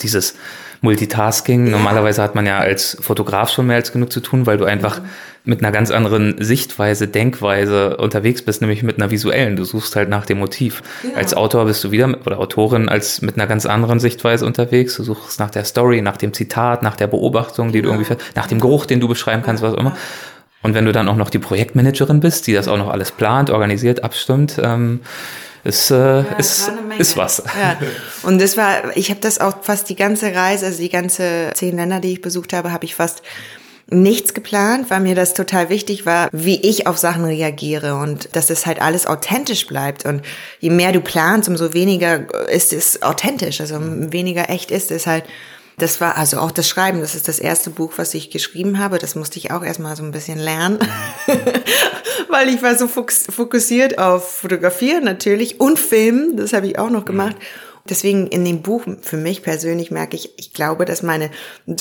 dieses 0.02 0.34
Multitasking. 0.82 1.68
Ja. 1.68 1.74
Normalerweise 1.74 2.24
hat 2.24 2.34
man 2.34 2.48
ja 2.48 2.58
als 2.58 2.98
Fotograf 3.02 3.52
schon 3.52 3.68
mehr 3.68 3.76
als 3.76 3.92
genug 3.92 4.12
zu 4.12 4.20
tun, 4.20 4.48
weil 4.48 4.58
du 4.58 4.66
einfach 4.66 5.00
mhm. 5.00 5.10
Mit 5.46 5.60
einer 5.60 5.72
ganz 5.72 5.92
anderen 5.92 6.42
Sichtweise, 6.42 7.08
Denkweise 7.08 7.98
unterwegs 7.98 8.42
bist, 8.42 8.62
nämlich 8.62 8.82
mit 8.82 8.98
einer 8.98 9.12
visuellen. 9.12 9.58
Du 9.58 9.66
suchst 9.66 9.96
halt 9.96 10.08
nach 10.08 10.26
dem 10.26 10.40
Motiv. 10.40 10.82
Ja. 11.04 11.18
Als 11.18 11.34
Autor 11.34 11.66
bist 11.66 11.84
du 11.84 11.92
wieder 11.92 12.18
oder 12.26 12.40
Autorin 12.40 12.88
als 12.88 13.22
mit 13.22 13.36
einer 13.36 13.46
ganz 13.46 13.66
anderen 13.66 14.00
Sichtweise 14.00 14.46
unterwegs. 14.46 14.96
Du 14.96 15.04
suchst 15.04 15.40
nach 15.40 15.50
der 15.50 15.66
Story, 15.66 16.02
nach 16.02 16.16
dem 16.16 16.34
Zitat, 16.34 16.82
nach 16.82 16.96
der 16.96 17.08
Beobachtung, 17.08 17.74
die 17.74 17.80
ja. 17.80 17.84
du 17.84 17.90
irgendwie, 17.90 18.16
nach 18.36 18.48
dem 18.48 18.62
Geruch, 18.62 18.86
den 18.86 19.02
du 19.02 19.10
beschreiben 19.10 19.44
kannst, 19.44 19.62
was 19.62 19.74
auch 19.74 19.80
immer. 19.80 19.98
Und 20.62 20.76
wenn 20.76 20.86
du 20.86 20.94
dann 20.94 21.10
auch 21.10 21.18
noch 21.18 21.30
die 21.30 21.40
Projektmanagerin 21.40 22.22
bist, 22.22 22.48
die 22.48 22.54
das 22.54 22.70
auch 22.70 22.78
noch 22.78 22.90
alles 22.90 23.12
plant, 23.12 23.50
organisiert, 23.50 24.02
abstimmt, 24.06 24.62
ähm, 24.64 25.02
ist, 25.66 25.92
äh, 25.92 25.96
ja, 25.96 26.24
ist, 26.38 26.72
ist 26.98 27.18
was. 27.18 27.44
Ja. 27.60 27.78
Und 28.24 28.42
das 28.42 28.56
war, 28.56 28.96
ich 28.96 29.10
habe 29.10 29.20
das 29.20 29.40
auch 29.40 29.62
fast 29.62 29.90
die 29.90 29.96
ganze 29.96 30.34
Reise, 30.34 30.68
also 30.68 30.82
die 30.82 30.90
ganze 30.90 31.52
zehn 31.54 31.76
Länder, 31.76 32.00
die 32.00 32.14
ich 32.14 32.22
besucht 32.22 32.54
habe, 32.54 32.72
habe 32.72 32.86
ich 32.86 32.96
fast 32.96 33.24
nichts 33.94 34.34
geplant, 34.34 34.90
weil 34.90 35.00
mir 35.00 35.16
das 35.16 35.34
total 35.34 35.70
wichtig 35.70 36.06
war, 36.06 36.30
wie 36.32 36.60
ich 36.62 36.88
auf 36.88 36.98
Sachen 36.98 37.26
reagiere 37.26 37.96
und 37.96 38.36
dass 38.36 38.50
es 38.50 38.66
halt 38.66 38.82
alles 38.82 39.06
authentisch 39.06 39.68
bleibt. 39.68 40.06
Und 40.06 40.22
je 40.60 40.70
mehr 40.70 40.92
du 40.92 41.02
planst, 41.02 41.48
umso 41.50 41.74
weniger 41.74 42.26
ist 42.50 42.74
es 42.74 43.02
authentisch, 43.02 43.62
also 43.62 43.80
weniger 43.80 44.50
echt 44.50 44.72
ist 44.72 44.92
es 44.92 45.08
halt. 45.08 45.26
Das 45.80 46.00
war 46.00 46.18
also 46.18 46.38
auch 46.38 46.52
das 46.52 46.70
Schreiben, 46.70 47.02
das 47.02 47.16
ist 47.16 47.28
das 47.28 47.40
erste 47.40 47.72
Buch, 47.72 47.94
was 47.96 48.14
ich 48.14 48.30
geschrieben 48.30 48.78
habe. 48.78 49.00
Das 49.00 49.16
musste 49.16 49.40
ich 49.40 49.50
auch 49.50 49.64
erstmal 49.64 49.96
so 49.96 50.04
ein 50.04 50.12
bisschen 50.12 50.38
lernen, 50.38 50.78
weil 52.30 52.50
ich 52.50 52.62
war 52.62 52.78
so 52.78 52.88
fokussiert 52.88 53.98
auf 53.98 54.38
Fotografieren 54.38 55.04
natürlich 55.04 55.60
und 55.60 55.80
Filmen, 55.80 56.38
das 56.38 56.54
habe 56.54 56.68
ich 56.68 56.78
auch 56.78 56.92
noch 56.92 57.06
gemacht. 57.06 57.36
Deswegen 57.90 58.28
in 58.28 58.46
dem 58.46 58.62
Buch, 58.62 58.86
für 59.02 59.18
mich 59.18 59.44
persönlich 59.44 59.92
merke 59.92 60.16
ich, 60.16 60.40
ich 60.40 60.54
glaube, 60.54 60.86
dass 60.86 61.04
meine 61.04 61.30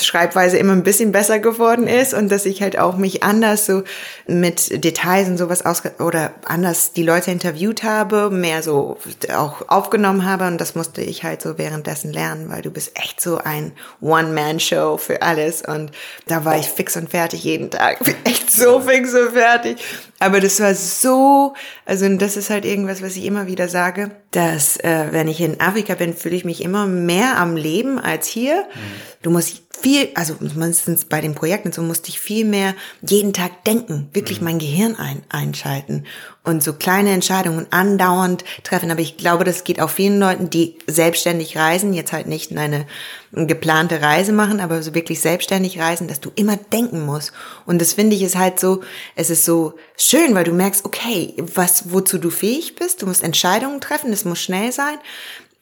Schreibweise 0.01 0.59
immer 0.59 0.73
ein 0.73 0.83
bisschen 0.83 1.13
besser 1.13 1.39
geworden 1.39 1.87
ist 1.87 2.13
und 2.13 2.29
dass 2.29 2.45
ich 2.45 2.61
halt 2.61 2.77
auch 2.77 2.97
mich 2.97 3.23
anders 3.23 3.67
so 3.67 3.85
mit 4.27 4.83
Details 4.83 5.29
und 5.29 5.39
sowas 5.39 5.65
aus 5.65 5.83
oder 6.01 6.33
anders 6.45 6.93
die 6.93 7.05
Leute 7.05 7.31
interviewt 7.31 7.85
habe, 7.85 8.31
mehr 8.31 8.65
so 8.65 8.99
auch 9.33 9.69
aufgenommen 9.69 10.25
habe. 10.25 10.49
Und 10.49 10.61
das 10.61 10.75
musste 10.75 11.03
ich 11.03 11.23
halt 11.23 11.41
so 11.41 11.57
währenddessen 11.57 12.13
lernen, 12.13 12.51
weil 12.51 12.63
du 12.63 12.73
bist 12.73 12.99
echt 12.99 13.21
so 13.21 13.39
ein 13.39 13.71
One-Man-Show 14.01 14.97
für 14.97 15.23
alles. 15.23 15.63
Und 15.63 15.93
da 16.27 16.45
war 16.45 16.59
ich 16.59 16.67
fix 16.67 16.97
und 16.97 17.11
fertig 17.11 17.45
jeden 17.45 17.71
Tag, 17.71 18.01
echt 18.25 18.51
so 18.51 18.81
fix 18.81 19.15
und 19.15 19.33
fertig 19.35 19.77
aber 20.23 20.41
das 20.41 20.61
war 20.61 20.75
so, 20.75 21.55
also 21.85 22.09
das 22.17 22.37
ist 22.37 22.49
halt 22.49 22.65
irgendwas, 22.65 23.03
was 23.03 23.17
ich 23.17 23.25
immer 23.25 23.47
wieder 23.49 23.69
sage, 23.69 24.13
dass 24.31 24.77
äh, 24.77 25.09
wenn 25.11 25.27
ich 25.27 25.41
in 25.41 25.61
Afrika 25.61 25.95
bin, 25.95 26.15
fühle 26.15 26.37
ich 26.37 26.45
mich 26.45 26.63
immer 26.63 26.87
mehr 26.87 27.39
am 27.39 27.57
Leben 27.57 27.99
als 27.99 28.29
hier. 28.29 28.63
Mhm. 28.63 28.79
Du 29.23 29.31
musst 29.31 29.63
viel, 29.81 30.11
also 30.15 30.37
mindestens 30.41 31.05
bei 31.05 31.21
den 31.21 31.35
Projekten, 31.35 31.73
so 31.73 31.83
musste 31.83 32.09
ich 32.11 32.21
viel 32.21 32.45
mehr 32.45 32.75
jeden 33.01 33.33
Tag 33.33 33.65
denken, 33.65 34.09
wirklich 34.13 34.41
mhm. 34.41 34.45
mein 34.45 34.59
Gehirn 34.59 34.97
ein, 34.97 35.23
einschalten 35.29 36.05
und 36.45 36.63
so 36.63 36.73
kleine 36.73 37.11
Entscheidungen 37.11 37.67
andauernd 37.71 38.45
treffen. 38.65 38.91
Aber 38.91 39.01
ich 39.01 39.17
glaube, 39.17 39.45
das 39.45 39.65
geht 39.65 39.81
auch 39.81 39.91
vielen 39.91 40.21
Leuten, 40.21 40.51
die 40.51 40.79
selbstständig 40.87 41.57
reisen, 41.57 41.95
jetzt 41.95 42.13
halt 42.13 42.27
nicht 42.27 42.57
eine 42.57 42.87
geplante 43.33 44.03
Reise 44.03 44.33
machen, 44.33 44.61
aber 44.61 44.83
so 44.83 44.95
wirklich 44.95 45.21
selbstständig 45.21 45.79
reisen, 45.81 46.07
dass 46.07 46.21
du 46.21 46.31
immer 46.35 46.57
denken 46.57 47.05
musst. 47.05 47.33
Und 47.67 47.81
das 47.81 47.95
finde 47.95 48.15
ich 48.15 48.23
ist 48.23 48.37
halt 48.37 48.61
so, 48.61 48.83
es 49.17 49.31
ist 49.31 49.45
so 49.45 49.75
schön, 49.97 50.35
weil 50.35 50.45
du 50.45 50.53
merkst, 50.53 50.85
okay, 50.85 51.35
was, 51.39 51.93
wozu 51.93 52.19
du 52.19 52.31
fähig 52.31 52.77
bist, 52.77 53.03
du 53.03 53.07
musst 53.07 53.23
Entscheidungen 53.23 53.81
treffen, 53.81 54.13
es 54.13 54.25
muss 54.25 54.41
schnell 54.41 54.71
sein 54.71 54.99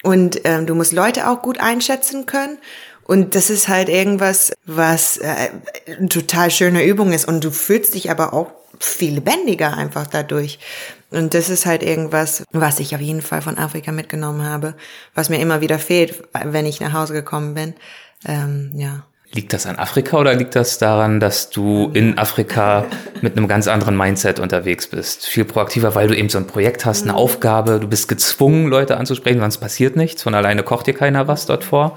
und 0.03 0.40
ähm, 0.44 0.66
du 0.66 0.75
musst 0.75 0.92
Leute 0.92 1.29
auch 1.29 1.42
gut 1.42 1.61
einschätzen 1.61 2.27
können. 2.27 2.59
Und 3.04 3.34
das 3.34 3.50
ist 3.50 3.68
halt 3.68 3.88
irgendwas, 3.88 4.52
was 4.66 5.16
äh, 5.16 5.50
eine 5.98 6.08
total 6.08 6.50
schöne 6.50 6.84
Übung 6.84 7.12
ist. 7.12 7.26
Und 7.26 7.42
du 7.42 7.50
fühlst 7.50 7.94
dich 7.94 8.10
aber 8.10 8.32
auch 8.32 8.52
viel 8.78 9.14
lebendiger 9.14 9.76
einfach 9.76 10.06
dadurch. 10.06 10.58
Und 11.10 11.34
das 11.34 11.48
ist 11.50 11.66
halt 11.66 11.82
irgendwas, 11.82 12.44
was 12.52 12.80
ich 12.80 12.94
auf 12.94 13.00
jeden 13.00 13.22
Fall 13.22 13.42
von 13.42 13.58
Afrika 13.58 13.92
mitgenommen 13.92 14.44
habe, 14.44 14.74
was 15.14 15.28
mir 15.28 15.40
immer 15.40 15.60
wieder 15.60 15.78
fehlt, 15.78 16.22
wenn 16.44 16.66
ich 16.66 16.80
nach 16.80 16.92
Hause 16.92 17.12
gekommen 17.12 17.54
bin. 17.54 17.74
Ähm, 18.24 18.72
ja. 18.74 19.04
Liegt 19.33 19.53
das 19.53 19.64
an 19.64 19.77
Afrika 19.77 20.19
oder 20.19 20.35
liegt 20.35 20.57
das 20.57 20.79
daran, 20.79 21.21
dass 21.21 21.51
du 21.51 21.93
in 21.95 22.19
Afrika 22.19 22.87
mit 23.21 23.37
einem 23.37 23.47
ganz 23.47 23.69
anderen 23.69 23.97
Mindset 23.97 24.40
unterwegs 24.40 24.88
bist? 24.88 25.25
Viel 25.25 25.45
proaktiver, 25.45 25.95
weil 25.95 26.09
du 26.09 26.16
eben 26.16 26.29
so 26.29 26.38
ein 26.38 26.49
Projekt 26.49 26.85
hast, 26.85 27.03
eine 27.03 27.12
mhm. 27.12 27.19
Aufgabe, 27.19 27.79
du 27.79 27.87
bist 27.87 28.09
gezwungen, 28.09 28.66
Leute 28.66 28.97
anzusprechen, 28.97 29.38
sonst 29.38 29.59
passiert 29.59 29.95
nichts, 29.95 30.25
von 30.25 30.35
alleine 30.35 30.64
kocht 30.64 30.88
dir 30.88 30.95
keiner 30.95 31.29
was 31.29 31.47
dort 31.47 31.62
vor. 31.62 31.95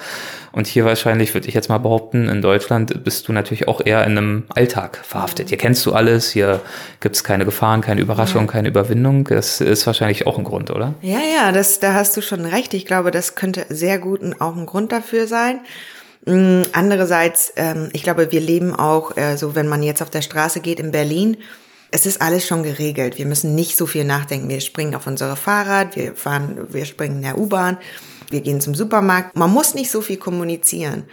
Und 0.52 0.68
hier 0.68 0.86
wahrscheinlich, 0.86 1.34
würde 1.34 1.48
ich 1.48 1.56
jetzt 1.56 1.70
mal 1.70 1.80
behaupten, 1.80 2.30
in 2.30 2.44
Deutschland 2.44 3.04
bist 3.04 3.28
du 3.28 3.34
natürlich 3.34 3.68
auch 3.68 3.82
eher 3.84 4.06
in 4.06 4.16
einem 4.16 4.44
Alltag 4.50 5.02
verhaftet. 5.04 5.50
Hier 5.50 5.58
kennst 5.58 5.84
du 5.88 5.94
alles, 5.94 6.30
hier 6.30 6.62
gibt's 7.00 7.24
keine 7.24 7.46
Gefahren, 7.46 7.82
keine 7.82 8.02
Überraschungen, 8.02 8.46
keine 8.46 8.68
Überwindung. 8.68 9.24
Das 9.24 9.60
ist 9.60 9.88
wahrscheinlich 9.88 10.28
auch 10.28 10.38
ein 10.38 10.44
Grund, 10.44 10.70
oder? 10.70 10.94
Ja, 11.02 11.18
ja, 11.18 11.52
das, 11.52 11.80
da 11.80 11.96
hast 11.96 12.16
du 12.16 12.22
schon 12.22 12.46
recht. 12.46 12.76
Ich 12.76 12.86
glaube, 12.86 13.10
das 13.10 13.34
könnte 13.34 13.66
sehr 13.70 13.98
gut 13.98 14.22
auch 14.40 14.56
ein 14.56 14.68
Grund 14.68 14.92
dafür 14.92 15.26
sein. 15.26 15.62
Mm, 16.26 16.62
andererseits, 16.72 17.54
ähm, 17.56 17.90
ich 17.94 18.04
glaube, 18.04 18.32
wir 18.32 18.42
leben 18.42 18.74
auch, 18.74 19.18
äh, 19.18 19.38
so 19.38 19.56
wenn 19.56 19.68
man 19.68 19.84
jetzt 19.84 20.02
auf 20.02 20.10
der 20.10 20.22
Straße 20.22 20.60
geht 20.62 20.80
in 20.80 20.92
Berlin, 20.92 21.38
es 21.92 22.06
ist 22.06 22.22
alles 22.22 22.48
schon 22.48 22.64
geregelt. 22.64 23.18
Wir 23.18 23.28
müssen 23.28 23.54
nicht 23.54 23.78
so 23.78 23.86
viel 23.86 24.04
nachdenken. 24.04 24.50
Wir 24.50 24.62
springen 24.62 24.96
auf 24.96 25.06
unsere 25.06 25.36
Fahrrad, 25.36 25.96
wir 25.96 26.16
fahren, 26.16 26.68
wir 26.70 26.86
springen 26.86 27.18
in 27.18 27.22
der 27.22 27.38
U-Bahn, 27.38 27.78
wir 28.32 28.42
gehen 28.42 28.62
zum 28.62 28.74
Supermarkt. 28.74 29.36
Man 29.36 29.52
muss 29.52 29.76
nicht 29.76 29.92
so 29.92 30.02
viel 30.02 30.18
kommunizieren. 30.18 31.04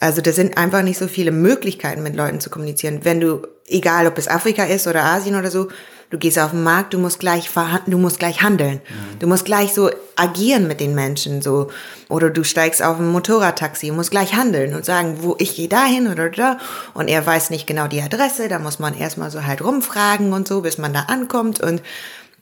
Also 0.00 0.22
da 0.22 0.32
sind 0.32 0.56
einfach 0.56 0.82
nicht 0.82 0.96
so 0.96 1.08
viele 1.08 1.30
Möglichkeiten, 1.30 2.02
mit 2.02 2.16
Leuten 2.16 2.40
zu 2.40 2.48
kommunizieren. 2.48 3.00
Wenn 3.02 3.20
du, 3.20 3.46
egal 3.66 4.06
ob 4.06 4.16
es 4.16 4.28
Afrika 4.28 4.64
ist 4.64 4.86
oder 4.86 5.04
Asien 5.04 5.36
oder 5.36 5.50
so, 5.50 5.68
du 6.10 6.18
gehst 6.18 6.38
auf 6.38 6.52
den 6.52 6.62
Markt, 6.62 6.94
du 6.94 6.98
musst 6.98 7.20
gleich 7.20 7.50
du 7.86 7.98
musst 7.98 8.18
gleich 8.18 8.42
handeln. 8.42 8.80
Mhm. 8.88 9.18
Du 9.18 9.26
musst 9.26 9.44
gleich 9.44 9.74
so 9.74 9.90
agieren 10.16 10.66
mit 10.66 10.80
den 10.80 10.94
Menschen, 10.94 11.42
so. 11.42 11.70
Oder 12.08 12.30
du 12.30 12.44
steigst 12.44 12.82
auf 12.82 12.98
ein 12.98 13.08
Motorradtaxi, 13.08 13.90
musst 13.90 14.10
gleich 14.10 14.34
handeln 14.34 14.74
und 14.74 14.84
sagen, 14.84 15.18
wo 15.20 15.36
ich 15.38 15.56
gehe 15.56 15.68
dahin 15.68 16.08
oder 16.08 16.30
da. 16.30 16.58
Und 16.94 17.08
er 17.08 17.24
weiß 17.24 17.50
nicht 17.50 17.66
genau 17.66 17.86
die 17.86 18.02
Adresse, 18.02 18.48
da 18.48 18.58
muss 18.58 18.78
man 18.78 18.96
erstmal 18.96 19.30
so 19.30 19.44
halt 19.44 19.62
rumfragen 19.62 20.32
und 20.32 20.48
so, 20.48 20.62
bis 20.62 20.78
man 20.78 20.92
da 20.92 21.02
ankommt. 21.08 21.60
Und 21.60 21.82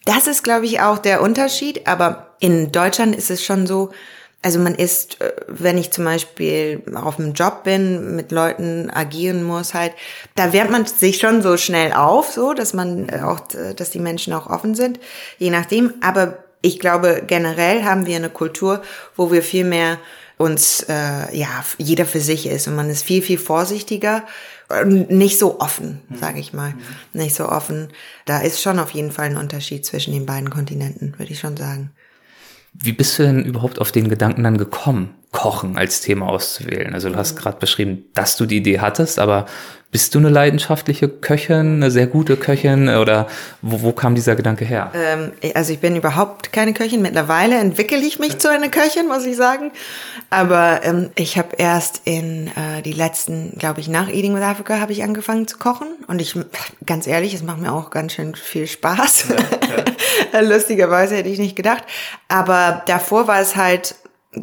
das 0.05 0.27
ist, 0.27 0.45
glaube 0.45 0.67
ich, 0.67 0.81
auch 0.81 0.99
der 0.99 1.21
Unterschied. 1.21 1.87
Aber 1.87 2.29
in 2.39 2.71
Deutschland 2.71 3.17
ist 3.17 3.31
es 3.31 3.45
schon 3.45 3.67
so, 3.67 3.91
also 4.47 4.61
man 4.61 4.77
ist, 4.77 5.21
äh, 5.21 5.33
wenn 5.49 5.77
ich 5.77 5.91
zum 5.91 6.05
Beispiel 6.05 6.81
auf 6.95 7.19
einem 7.19 7.33
Job 7.33 7.65
bin, 7.65 8.15
mit 8.15 8.31
Leuten 8.31 8.91
agieren 8.91 9.43
muss, 9.43 9.75
halt, 9.75 9.93
da 10.37 10.53
wärmt 10.53 10.71
man 10.71 10.87
sich 10.87 11.19
schon 11.19 11.43
so 11.43 11.57
schnell 11.57 11.93
auf, 11.93 12.31
so, 12.31 12.55
dass 12.55 12.73
man 12.73 13.09
äh, 13.09 13.23
auch, 13.23 13.41
äh, 13.55 13.75
dass 13.75 13.91
die 13.91 13.99
Menschen 13.99 14.33
auch 14.33 14.47
offen 14.47 14.77
sind, 14.77 15.01
je 15.39 15.51
nachdem. 15.51 15.95
Aber 16.01 16.39
ich 16.63 16.79
glaube, 16.79 17.25
generell 17.27 17.83
haben 17.83 18.07
wir 18.07 18.15
eine 18.15 18.31
Kultur, 18.31 18.83
wo 19.17 19.33
wir 19.33 19.43
viel 19.43 19.65
mehr 19.65 19.99
uns, 20.39 20.87
äh, 20.89 21.37
ja, 21.37 21.65
jeder 21.79 22.07
für 22.07 22.21
sich 22.21 22.47
ist 22.47 22.69
und 22.69 22.77
man 22.77 22.89
ist 22.89 23.03
viel, 23.03 23.23
viel 23.23 23.39
vorsichtiger 23.39 24.23
nicht 24.85 25.39
so 25.39 25.61
offen, 25.61 26.01
sage 26.19 26.41
ich 26.41 26.53
mal. 26.53 26.71
Mhm. 26.71 27.21
Nicht 27.21 27.37
so 27.37 27.49
offen. 27.49 27.87
Da 28.25 28.41
ist 28.41 28.61
schon 28.61 28.81
auf 28.81 28.91
jeden 28.91 29.13
Fall 29.13 29.27
ein 29.27 29.37
Unterschied 29.37 29.87
zwischen 29.87 30.13
den 30.13 30.27
beiden 30.27 30.51
Kontinenten, 30.51 31.15
würde 31.19 31.33
ich 31.33 31.39
schon 31.39 31.57
sagen. 31.57 31.93
Wie 32.79 32.93
bist 32.93 33.19
du 33.19 33.23
denn 33.23 33.45
überhaupt 33.45 33.81
auf 33.81 33.93
den 33.93 34.09
Gedanken 34.09 34.45
dann 34.45 34.59
gekommen, 34.59 35.15
Kochen 35.33 35.77
als 35.77 36.01
Thema 36.01 36.29
auszuwählen? 36.29 36.95
Also 36.95 37.09
du 37.09 37.17
hast 37.17 37.35
mhm. 37.35 37.39
gerade 37.41 37.59
beschrieben, 37.59 38.05
dass 38.15 38.37
du 38.37 38.47
die 38.47 38.59
Idee 38.59 38.81
hattest, 38.81 39.19
aber 39.19 39.47
bist 39.91 40.15
du 40.15 40.19
eine 40.19 40.29
leidenschaftliche 40.29 41.09
Köchin, 41.09 41.77
eine 41.77 41.91
sehr 41.91 42.07
gute 42.07 42.37
Köchin 42.37 42.89
oder 42.89 43.29
wo, 43.63 43.83
wo 43.83 43.93
kam 43.93 44.15
dieser 44.15 44.35
Gedanke 44.35 44.65
her? 44.65 44.91
Ähm, 44.95 45.33
also 45.55 45.73
ich 45.73 45.79
bin 45.79 45.97
überhaupt 45.97 46.53
keine 46.53 46.75
Köchin. 46.75 47.03
Mittlerweile 47.03 47.57
entwickle 47.57 47.99
ich 47.99 48.19
mich 48.19 48.39
zu 48.39 48.51
einer 48.51 48.69
Köchin, 48.69 49.07
muss 49.09 49.25
ich 49.25 49.37
sagen. 49.37 49.71
Aber 50.29 50.81
ähm, 50.83 51.11
ich 51.15 51.39
habe 51.39 51.57
erst 51.57 52.03
in 52.05 52.49
äh, 52.49 52.83
die 52.83 52.93
letzten, 52.93 53.57
glaube 53.59 53.81
ich, 53.81 53.89
nach 53.89 54.09
Eating 54.09 54.35
with 54.35 54.43
Africa 54.43 54.81
habe 54.81 54.93
ich 54.93 55.03
angefangen 55.03 55.47
zu 55.47 55.57
kochen. 55.57 55.89
Und 56.09 56.21
ich, 56.21 56.37
ganz 56.85 57.07
ehrlich, 57.07 57.33
es 57.33 57.43
macht 57.43 57.61
mir 57.61 57.73
auch 57.73 57.91
ganz 57.91 58.13
schön 58.13 58.35
viel 58.35 58.67
Spaß. 58.67 59.27
Ja, 59.29 60.41
ja. 60.41 60.41
Lustigerweise 60.41 61.17
hätte 61.17 61.29
ich 61.29 61.39
nicht 61.39 61.57
gedacht. 61.57 61.85
Aber 62.29 62.83
davor 62.87 63.29
war 63.29 63.41
es 63.41 63.57
halt, 63.57 63.95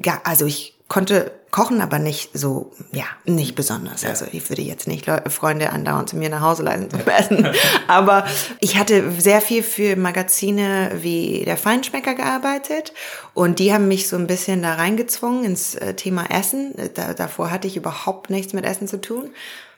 ja, 0.03 0.21
also 0.23 0.45
ich 0.45 0.79
konnte 0.88 1.32
kochen, 1.53 1.81
aber 1.81 1.99
nicht 1.99 2.31
so, 2.33 2.71
ja, 2.91 3.05
nicht 3.25 3.53
besonders. 3.53 4.01
Ja. 4.01 4.09
Also 4.09 4.25
ich 4.31 4.49
würde 4.49 4.63
jetzt 4.63 4.87
nicht 4.87 5.05
Leute, 5.05 5.29
Freunde 5.29 5.69
andauernd 5.69 6.09
zu 6.09 6.17
mir 6.17 6.29
nach 6.29 6.41
Hause 6.41 6.63
leiten 6.63 6.89
zum 6.89 7.01
Essen. 7.01 7.47
aber 7.87 8.25
ich 8.59 8.77
hatte 8.77 9.11
sehr 9.19 9.39
viel 9.39 9.61
für 9.61 9.95
Magazine 9.95 10.91
wie 11.01 11.43
der 11.45 11.55
Feinschmecker 11.55 12.15
gearbeitet 12.15 12.91
und 13.35 13.59
die 13.59 13.71
haben 13.71 13.87
mich 13.87 14.09
so 14.09 14.15
ein 14.15 14.25
bisschen 14.25 14.63
da 14.63 14.73
reingezwungen 14.73 15.43
ins 15.43 15.75
äh, 15.75 15.93
Thema 15.93 16.25
Essen. 16.31 16.73
Da, 16.95 17.13
davor 17.13 17.51
hatte 17.51 17.67
ich 17.67 17.77
überhaupt 17.77 18.31
nichts 18.31 18.53
mit 18.53 18.65
Essen 18.65 18.87
zu 18.87 18.99
tun. 18.99 19.29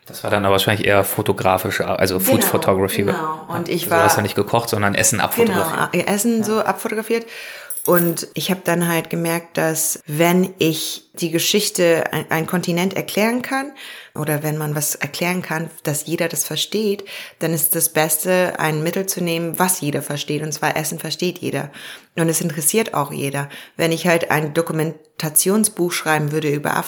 Das 0.06 0.24
war 0.24 0.30
dann 0.30 0.46
aber 0.46 0.54
wahrscheinlich 0.54 0.88
eher 0.88 1.04
fotografische, 1.04 1.88
also 1.88 2.20
Food 2.20 2.42
genau, 2.42 2.52
Photography. 2.52 3.04
Genau. 3.04 3.46
Und 3.50 3.68
ich 3.68 3.84
also 3.84 3.92
war. 3.92 3.98
Du 3.98 4.04
hast 4.06 4.16
ja 4.16 4.22
nicht 4.22 4.36
gekocht, 4.36 4.70
sondern 4.70 4.96
Essen 4.96 5.20
abfotografiert. 5.20 5.92
Genau, 5.92 6.06
Essen 6.06 6.44
so 6.44 6.60
abfotografiert. 6.62 7.26
Und 7.86 8.28
ich 8.34 8.50
habe 8.50 8.62
dann 8.64 8.88
halt 8.88 9.12
gemerkt, 9.12 9.58
dass 9.58 10.00
wenn 10.08 10.54
ich 10.58 11.04
die 11.14 11.30
Geschichte, 11.30 12.04
ein, 12.12 12.26
ein, 12.32 12.48
Kontinent 12.48 12.96
erklären 12.96 13.44
kann, 13.44 13.72
oder 14.16 14.42
wenn 14.42 14.58
man 14.58 14.76
was 14.76 14.96
erklären 14.96 15.44
kann, 15.44 15.70
dass 15.84 16.08
jeder 16.08 16.28
das 16.28 16.46
versteht, 16.46 17.06
dann 17.40 17.54
ist 17.54 17.76
das 17.76 17.90
Beste, 17.90 18.60
ein 18.60 18.82
Mittel 18.82 19.06
zu 19.06 19.22
nehmen, 19.22 19.60
was 19.60 19.82
jeder 19.82 20.02
versteht. 20.02 20.42
Und 20.42 20.52
zwar 20.52 20.76
Essen 20.76 20.98
versteht 20.98 21.38
jeder. 21.40 21.72
Und 22.16 22.28
es 22.28 22.42
interessiert 22.42 22.96
auch 22.96 23.12
jeder. 23.12 23.50
Wenn 23.78 23.92
ich 23.92 24.08
halt 24.08 24.32
ein 24.32 24.54
Dokumentationsbuch 24.54 25.92
schreiben 25.92 26.32
würde 26.32 26.50
über 26.50 26.84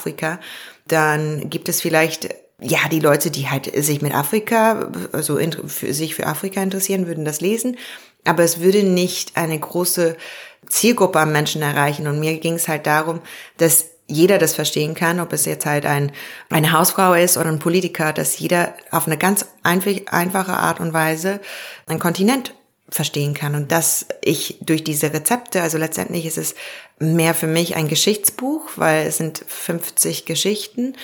dann 0.87 1.49
gibt 1.49 1.69
es 1.69 1.81
vielleicht 1.81 2.29
ja, 2.59 2.79
die 2.91 2.99
Leute, 2.99 3.29
die 3.29 3.49
halt 3.49 3.71
sich 3.83 4.01
mit 4.01 4.15
Afrika, 4.15 4.89
also 5.11 5.37
für, 5.67 5.93
sich 5.93 6.15
für 6.15 6.25
Afrika 6.25 6.61
interessieren, 6.61 7.05
würden 7.05 7.23
das 7.23 7.39
lesen. 7.39 7.77
Aber 8.25 8.43
es 8.43 8.59
würde 8.59 8.83
nicht 8.83 9.37
eine 9.37 9.59
große 9.59 10.17
Zielgruppe 10.67 11.19
an 11.19 11.31
Menschen 11.31 11.61
erreichen. 11.61 12.07
Und 12.07 12.19
mir 12.19 12.37
ging 12.39 12.55
es 12.55 12.67
halt 12.67 12.87
darum, 12.87 13.21
dass 13.57 13.85
jeder 14.07 14.37
das 14.37 14.55
verstehen 14.55 14.95
kann, 14.95 15.19
ob 15.19 15.33
es 15.33 15.45
jetzt 15.45 15.65
halt 15.65 15.85
ein, 15.85 16.11
eine 16.49 16.71
Hausfrau 16.71 17.13
ist 17.13 17.37
oder 17.37 17.49
ein 17.49 17.59
Politiker, 17.59 18.13
dass 18.13 18.39
jeder 18.39 18.73
auf 18.91 19.05
eine 19.05 19.17
ganz 19.17 19.45
einfache 19.63 20.53
Art 20.53 20.79
und 20.79 20.93
Weise 20.93 21.41
ein 21.87 21.99
Kontinent 21.99 22.53
verstehen 22.89 23.33
kann 23.33 23.53
und 23.55 23.71
dass 23.73 24.05
ich 24.23 24.59
durch 24.61 24.81
diese 24.81 25.13
Rezepte, 25.13 25.61
also 25.61 25.77
letztendlich 25.77 26.25
ist 26.25 26.37
es 26.37 26.55
mehr 26.99 27.33
für 27.33 27.47
mich 27.47 27.75
ein 27.75 27.89
Geschichtsbuch, 27.89 28.69
weil 28.77 29.07
es 29.07 29.17
sind 29.17 29.43
50 29.45 30.25
Geschichten. 30.25 30.95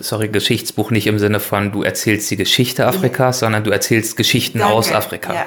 Sorry, 0.00 0.28
Geschichtsbuch 0.28 0.90
nicht 0.90 1.06
im 1.06 1.18
Sinne 1.18 1.40
von 1.40 1.72
du 1.72 1.82
erzählst 1.82 2.30
die 2.30 2.36
Geschichte 2.36 2.86
Afrikas, 2.86 3.40
ja. 3.40 3.46
sondern 3.46 3.64
du 3.64 3.70
erzählst 3.70 4.16
Geschichten 4.16 4.58
Danke. 4.58 4.74
aus 4.74 4.92
Afrika. 4.92 5.34
Ja. 5.34 5.46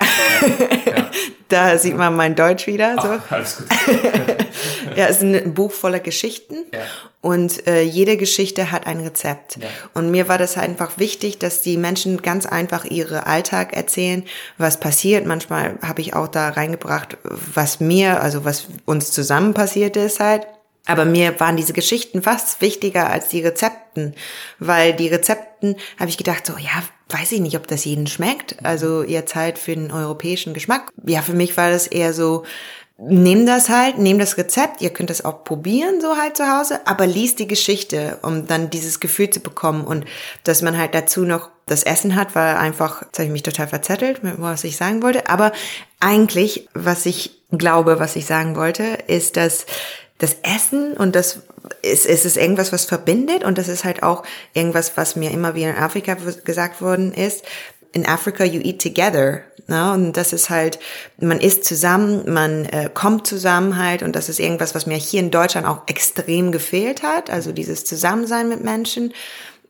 ja. 0.86 1.10
Da 1.52 1.78
sieht 1.78 1.98
man 1.98 2.16
mein 2.16 2.34
Deutsch 2.36 2.66
wieder. 2.66 2.96
So. 2.96 3.10
Ach, 3.10 3.30
alles 3.30 3.58
gut. 3.58 3.68
ja, 4.96 5.08
es 5.08 5.18
ist 5.18 5.24
ein 5.24 5.54
Buch 5.54 5.74
voller 5.74 6.00
Geschichten 6.00 6.56
ja. 6.74 6.80
und 7.20 7.68
äh, 7.68 7.82
jede 7.82 8.16
Geschichte 8.16 8.72
hat 8.72 8.88
ein 8.88 9.02
Rezept. 9.02 9.58
Ja. 9.58 9.68
Und 9.94 10.12
mir 10.12 10.30
war 10.30 10.38
das 10.38 10.58
einfach 10.58 10.98
wichtig, 10.98 11.40
dass 11.40 11.62
die 11.62 11.76
Menschen 11.76 12.22
ganz 12.22 12.46
einfach 12.46 12.86
ihre 12.86 13.28
Alltag 13.28 13.76
erzählen, 13.76 14.24
was 14.58 14.80
passiert. 14.80 15.26
Manchmal 15.26 15.78
habe 15.82 16.00
ich 16.00 16.14
auch 16.14 16.30
da 16.30 16.48
reingebracht, 16.48 17.18
was 17.24 17.82
mir, 17.82 18.22
also 18.22 18.46
was 18.46 18.68
uns 18.86 19.12
zusammen 19.12 19.54
passiert 19.54 19.98
ist 19.98 20.22
halt. 20.22 20.48
Aber 20.88 21.06
mir 21.06 21.40
waren 21.40 21.58
diese 21.58 21.74
Geschichten 21.74 22.22
fast 22.22 22.62
wichtiger 22.62 23.10
als 23.10 23.30
die 23.30 23.42
Rezepten, 23.42 24.16
weil 24.60 24.94
die 24.94 25.10
Rezepten 25.10 25.76
habe 26.00 26.10
ich 26.10 26.18
gedacht, 26.18 26.46
so 26.46 26.54
ja, 26.58 26.84
weiß 27.10 27.34
ich 27.34 27.40
nicht, 27.40 27.56
ob 27.56 27.68
das 27.68 27.86
jeden 27.86 28.08
schmeckt. 28.08 28.58
Also 28.64 29.04
jetzt 29.04 29.36
halt 29.36 29.60
für 29.60 29.76
den 29.76 29.92
europäischen 29.92 30.54
Geschmack. 30.54 30.90
Ja, 31.06 31.22
für 31.22 31.34
mich 31.34 31.56
war 31.56 31.70
das 31.70 31.88
eher 31.88 32.14
so, 32.14 32.44
nehm 32.98 33.46
das 33.46 33.70
halt, 33.70 33.98
nehm 33.98 34.20
das 34.20 34.38
Rezept, 34.38 34.82
ihr 34.82 34.92
könnt 34.92 35.10
das 35.10 35.26
auch 35.26 35.44
probieren 35.44 36.02
so 36.02 36.18
halt 36.18 36.38
zu 36.38 36.46
Hause, 36.46 36.82
aber 36.86 37.08
liest 37.08 37.40
die 37.40 37.48
Geschichte, 37.48 38.20
um 38.22 38.48
dann 38.48 38.70
dieses 38.70 39.00
Gefühl 39.00 39.30
zu 39.30 39.40
bekommen 39.40 39.86
und 39.86 40.06
dass 40.44 40.62
man 40.62 40.78
halt 40.78 40.94
dazu 40.94 41.22
noch 41.22 41.50
das 41.66 41.84
Essen 41.84 42.16
hat, 42.16 42.36
war 42.36 42.60
einfach, 42.60 43.02
jetzt 43.02 43.18
habe 43.18 43.26
ich 43.26 43.32
mich 43.32 43.44
total 43.44 43.68
verzettelt, 43.68 44.24
mit 44.24 44.36
was 44.40 44.64
ich 44.64 44.78
sagen 44.78 45.02
wollte, 45.02 45.30
aber 45.30 45.52
eigentlich, 46.00 46.68
was 46.74 47.06
ich 47.06 47.42
glaube, 47.52 48.00
was 48.00 48.16
ich 48.16 48.26
sagen 48.26 48.56
wollte, 48.56 48.84
ist, 49.08 49.36
dass 49.36 49.66
das 50.22 50.38
Essen 50.44 50.94
und 50.94 51.16
das 51.16 51.40
ist, 51.82 52.06
ist 52.06 52.26
es 52.26 52.38
irgendwas, 52.38 52.72
was 52.72 52.86
verbindet 52.86 53.44
und 53.44 53.58
das 53.58 53.68
ist 53.68 53.84
halt 53.84 54.04
auch 54.04 54.24
irgendwas, 54.54 54.96
was 54.96 55.16
mir 55.16 55.32
immer 55.32 55.56
wieder 55.56 55.72
in 55.72 55.78
Afrika 55.78 56.16
gesagt 56.44 56.82
worden 56.82 57.12
ist. 57.12 57.44
In 57.94 58.06
Africa 58.06 58.44
you 58.46 58.62
eat 58.62 58.82
together. 58.82 59.42
Ne? 59.68 59.92
Und 59.92 60.14
das 60.14 60.32
ist 60.32 60.50
halt, 60.50 60.80
man 61.20 61.40
isst 61.40 61.66
zusammen, 61.66 62.32
man 62.32 62.66
äh, 62.66 62.90
kommt 62.94 63.26
zusammen 63.26 63.78
halt 63.78 64.04
und 64.04 64.16
das 64.16 64.30
ist 64.30 64.40
irgendwas, 64.40 64.76
was 64.76 64.86
mir 64.86 64.96
hier 64.96 65.20
in 65.22 65.32
Deutschland 65.32 65.68
auch 65.68 65.82
extrem 65.88 66.52
gefehlt 66.52 67.02
hat. 67.02 67.30
Also 67.30 67.52
dieses 67.52 67.84
Zusammensein 67.84 68.48
mit 68.48 68.64
Menschen. 68.64 69.14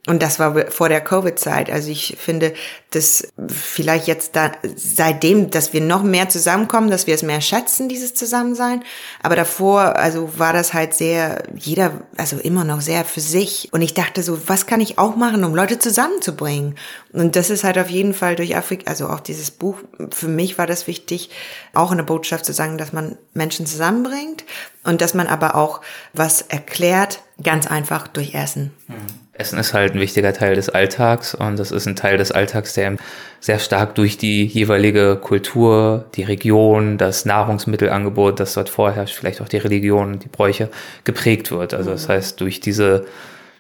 Und 0.08 0.24
das 0.24 0.40
war 0.40 0.72
vor 0.72 0.90
der 0.90 1.00
Covid-Zeit. 1.00 1.70
Also 1.70 1.92
ich 1.92 2.18
finde, 2.20 2.56
dass 2.90 3.28
vielleicht 3.48 4.08
jetzt 4.08 4.36
da, 4.36 4.52
seitdem, 4.76 5.52
dass 5.52 5.74
wir 5.74 5.82
noch 5.82 6.02
mehr 6.02 6.28
zusammenkommen, 6.28 6.90
dass 6.90 7.06
wir 7.06 7.14
es 7.14 7.22
mehr 7.22 7.40
schätzen, 7.40 7.88
dieses 7.88 8.16
Zusammensein. 8.16 8.84
Aber 9.22 9.36
davor, 9.36 9.98
also 9.98 10.40
war 10.40 10.54
das 10.54 10.74
halt 10.74 10.96
sehr, 10.96 11.44
jeder, 11.56 12.02
also 12.18 12.38
immer 12.38 12.64
noch 12.64 12.82
sehr 12.82 13.06
für 13.06 13.22
sich. 13.22 13.70
Und 13.74 13.84
ich 13.84 13.94
dachte 13.94 14.24
so, 14.24 14.50
was 14.50 14.66
kann 14.66 14.82
ich 14.82 14.98
auch 14.98 15.16
machen, 15.16 15.44
um 15.44 15.54
Leute 15.54 15.78
zusammenzubringen? 15.78 16.76
Und 17.14 17.36
das 17.36 17.52
ist 17.52 17.64
halt 17.64 17.78
auf 17.78 17.92
jeden 17.92 18.16
Fall 18.16 18.36
durch 18.36 18.56
Afrika, 18.56 18.90
also 18.90 19.08
auch 19.08 19.20
dieses 19.20 19.52
Buch, 19.52 19.78
für 20.10 20.28
mich 20.28 20.58
war 20.58 20.66
das 20.66 20.88
wichtig, 20.88 21.30
auch 21.76 21.92
eine 21.92 22.04
Botschaft 22.04 22.46
zu 22.46 22.54
sagen, 22.54 22.80
dass 22.80 22.92
man 22.92 23.20
Menschen 23.36 23.68
zusammenbringt 23.68 24.46
und 24.84 25.00
dass 25.00 25.14
man 25.14 25.28
aber 25.28 25.54
auch 25.54 25.82
was 26.14 26.42
erklärt, 26.42 27.22
ganz 27.44 27.68
einfach 27.68 28.08
durch 28.08 28.34
Essen. 28.34 28.74
Mhm. 28.88 29.21
Essen 29.34 29.58
ist 29.60 29.74
halt 29.74 29.94
ein 29.94 30.00
wichtiger 30.00 30.34
Teil 30.34 30.56
des 30.56 30.70
Alltags 30.70 31.34
und 31.34 31.58
das 31.58 31.72
ist 31.72 31.88
ein 31.88 31.96
Teil 31.96 32.18
des 32.18 32.32
Alltags, 32.32 32.74
der 32.74 32.98
sehr 33.40 33.60
stark 33.60 33.96
durch 33.96 34.18
die 34.18 34.46
jeweilige 34.46 35.16
Kultur, 35.16 36.06
die 36.16 36.24
Region, 36.24 36.98
das 36.98 37.26
Nahrungsmittelangebot, 37.26 38.40
das 38.40 38.54
dort 38.54 38.70
vorherrscht, 38.70 39.16
vielleicht 39.16 39.42
auch 39.42 39.48
die 39.48 39.58
Religion, 39.58 40.20
die 40.20 40.28
Bräuche 40.28 40.70
geprägt 41.06 41.52
wird. 41.52 41.74
Also 41.74 41.92
das 41.92 42.10
heißt, 42.10 42.42
durch 42.42 42.60
diese 42.60 43.06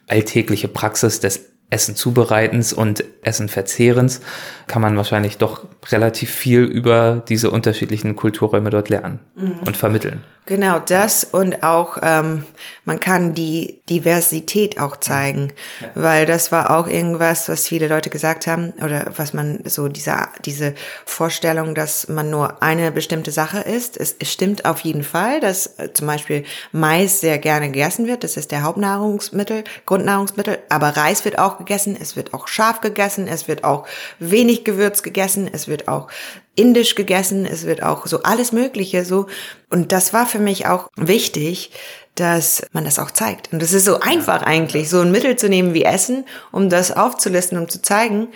alltägliche 0.07 0.67
Praxis 0.67 1.21
des 1.21 1.50
Essen 1.71 1.95
zubereitens 1.95 2.73
und 2.73 3.03
Essen 3.23 3.49
verzehrens 3.49 4.21
kann 4.67 4.81
man 4.81 4.97
wahrscheinlich 4.97 5.37
doch 5.37 5.65
relativ 5.89 6.29
viel 6.29 6.63
über 6.63 7.23
diese 7.27 7.49
unterschiedlichen 7.49 8.15
Kulturräume 8.15 8.69
dort 8.69 8.89
lernen 8.89 9.19
mhm. 9.35 9.59
und 9.65 9.77
vermitteln. 9.77 10.23
Genau 10.47 10.79
das 10.79 11.23
und 11.23 11.63
auch 11.63 11.97
ähm, 12.01 12.43
man 12.83 12.99
kann 12.99 13.35
die 13.35 13.81
Diversität 13.89 14.79
auch 14.79 14.97
zeigen, 14.97 15.53
ja. 15.79 15.87
weil 15.93 16.25
das 16.25 16.51
war 16.51 16.77
auch 16.77 16.87
irgendwas, 16.87 17.47
was 17.47 17.67
viele 17.67 17.87
Leute 17.87 18.09
gesagt 18.09 18.47
haben 18.47 18.73
oder 18.83 19.05
was 19.15 19.33
man 19.33 19.59
so 19.65 19.87
diese 19.87 20.17
diese 20.43 20.73
Vorstellung, 21.05 21.75
dass 21.75 22.07
man 22.07 22.31
nur 22.31 22.63
eine 22.63 22.91
bestimmte 22.91 23.29
Sache 23.29 23.59
isst. 23.59 23.97
Es, 23.97 24.15
es 24.17 24.31
stimmt 24.31 24.65
auf 24.65 24.79
jeden 24.79 25.03
Fall, 25.03 25.39
dass 25.41 25.77
äh, 25.77 25.93
zum 25.93 26.07
Beispiel 26.07 26.43
Mais 26.71 27.21
sehr 27.21 27.37
gerne 27.37 27.67
gegessen 27.67 28.07
wird. 28.07 28.23
Das 28.23 28.35
ist 28.35 28.51
der 28.51 28.63
Hauptnahrungsmittel, 28.63 29.63
Grundnahrungsmittel. 29.85 30.57
Aber 30.69 30.89
Reis 30.89 31.23
wird 31.23 31.37
auch 31.37 31.60
gegessen, 31.65 31.97
es 31.99 32.15
wird 32.15 32.33
auch 32.33 32.47
scharf 32.47 32.81
gegessen, 32.81 33.27
es 33.27 33.47
wird 33.47 33.63
auch 33.63 33.87
wenig 34.19 34.63
Gewürz 34.63 35.03
gegessen, 35.03 35.49
es 35.51 35.67
wird 35.67 35.87
auch 35.87 36.07
indisch 36.55 36.95
gegessen, 36.95 37.45
es 37.45 37.65
wird 37.65 37.83
auch 37.83 38.05
so 38.07 38.23
alles 38.23 38.51
Mögliche 38.51 39.05
so. 39.05 39.27
Und 39.69 39.91
das 39.91 40.13
war 40.13 40.25
für 40.25 40.39
mich 40.39 40.67
auch 40.67 40.89
wichtig, 40.95 41.71
dass 42.15 42.63
man 42.73 42.83
das 42.83 42.99
auch 42.99 43.11
zeigt. 43.11 43.53
Und 43.53 43.61
das 43.61 43.73
ist 43.73 43.85
so 43.85 43.99
einfach 43.99 44.43
eigentlich, 44.43 44.89
so 44.89 44.99
ein 44.99 45.11
Mittel 45.11 45.37
zu 45.37 45.49
nehmen 45.49 45.73
wie 45.73 45.83
Essen, 45.83 46.25
um 46.51 46.69
das 46.69 46.91
aufzulisten, 46.91 47.57
um 47.57 47.69
zu 47.69 47.81
zeigen, 47.81 48.27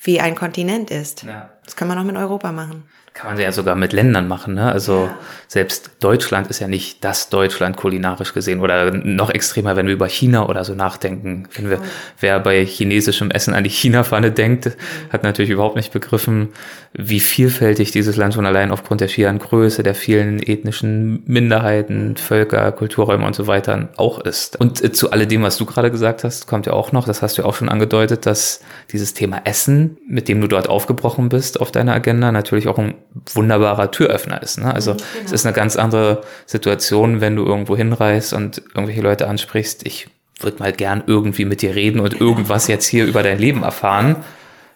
wie 0.00 0.20
ein 0.20 0.36
Kontinent 0.36 0.90
ist. 0.90 1.24
Ja. 1.24 1.50
Das 1.64 1.74
kann 1.74 1.88
man 1.88 1.98
auch 1.98 2.04
mit 2.04 2.16
Europa 2.16 2.52
machen 2.52 2.84
kann 3.14 3.32
man 3.32 3.40
ja 3.40 3.52
sogar 3.52 3.74
mit 3.74 3.92
Ländern 3.92 4.28
machen. 4.28 4.54
Ne? 4.54 4.70
Also 4.70 5.06
ja. 5.06 5.18
selbst 5.48 5.90
Deutschland 6.00 6.48
ist 6.48 6.60
ja 6.60 6.68
nicht 6.68 7.04
das 7.04 7.28
Deutschland 7.28 7.76
kulinarisch 7.76 8.32
gesehen 8.32 8.60
oder 8.60 8.90
noch 8.92 9.30
extremer, 9.30 9.76
wenn 9.76 9.86
wir 9.86 9.94
über 9.94 10.08
China 10.08 10.48
oder 10.48 10.64
so 10.64 10.74
nachdenken. 10.74 11.48
Wenn 11.54 11.70
wir, 11.70 11.80
wer 12.20 12.40
bei 12.40 12.64
chinesischem 12.64 13.30
Essen 13.30 13.54
an 13.54 13.64
die 13.64 13.70
China-Pfanne 13.70 14.30
denkt, 14.30 14.66
mhm. 14.66 15.12
hat 15.12 15.22
natürlich 15.24 15.50
überhaupt 15.50 15.76
nicht 15.76 15.92
begriffen, 15.92 16.48
wie 16.92 17.20
vielfältig 17.20 17.90
dieses 17.90 18.16
Land 18.16 18.34
schon 18.34 18.46
allein 18.46 18.70
aufgrund 18.70 19.00
der 19.00 19.08
schieren 19.08 19.38
Größe, 19.38 19.82
der 19.82 19.94
vielen 19.94 20.42
ethnischen 20.42 21.22
Minderheiten, 21.26 22.16
Völker, 22.16 22.72
Kulturräume 22.72 23.26
und 23.26 23.34
so 23.34 23.46
weiter 23.46 23.88
auch 23.96 24.20
ist. 24.20 24.58
Und 24.60 24.82
äh, 24.82 24.92
zu 24.92 25.10
alledem, 25.10 25.42
was 25.42 25.56
du 25.56 25.66
gerade 25.66 25.90
gesagt 25.90 26.24
hast, 26.24 26.46
kommt 26.46 26.66
ja 26.66 26.72
auch 26.72 26.92
noch, 26.92 27.06
das 27.06 27.22
hast 27.22 27.36
du 27.36 27.42
ja 27.42 27.48
auch 27.48 27.54
schon 27.54 27.68
angedeutet, 27.68 28.26
dass 28.26 28.60
dieses 28.92 29.14
Thema 29.14 29.42
Essen, 29.44 29.98
mit 30.08 30.28
dem 30.28 30.40
du 30.40 30.46
dort 30.46 30.68
aufgebrochen 30.68 31.28
bist 31.28 31.60
auf 31.60 31.72
deiner 31.72 31.94
Agenda, 31.94 32.32
natürlich 32.32 32.68
auch 32.68 32.78
ein 32.78 32.94
wunderbarer 33.34 33.90
Türöffner 33.90 34.42
ist. 34.42 34.58
Ne? 34.58 34.72
Also 34.72 34.94
mhm, 34.94 34.98
genau. 34.98 35.24
es 35.26 35.32
ist 35.32 35.46
eine 35.46 35.54
ganz 35.54 35.76
andere 35.76 36.22
Situation, 36.46 37.20
wenn 37.20 37.36
du 37.36 37.44
irgendwo 37.44 37.76
hinreist 37.76 38.32
und 38.32 38.62
irgendwelche 38.74 39.00
Leute 39.00 39.28
ansprichst. 39.28 39.86
Ich 39.86 40.08
würde 40.40 40.58
mal 40.60 40.72
gern 40.72 41.02
irgendwie 41.06 41.44
mit 41.44 41.62
dir 41.62 41.74
reden 41.74 42.00
und 42.00 42.20
irgendwas 42.20 42.66
jetzt 42.68 42.86
hier 42.86 43.06
über 43.06 43.22
dein 43.22 43.38
Leben 43.38 43.62
erfahren. 43.62 44.16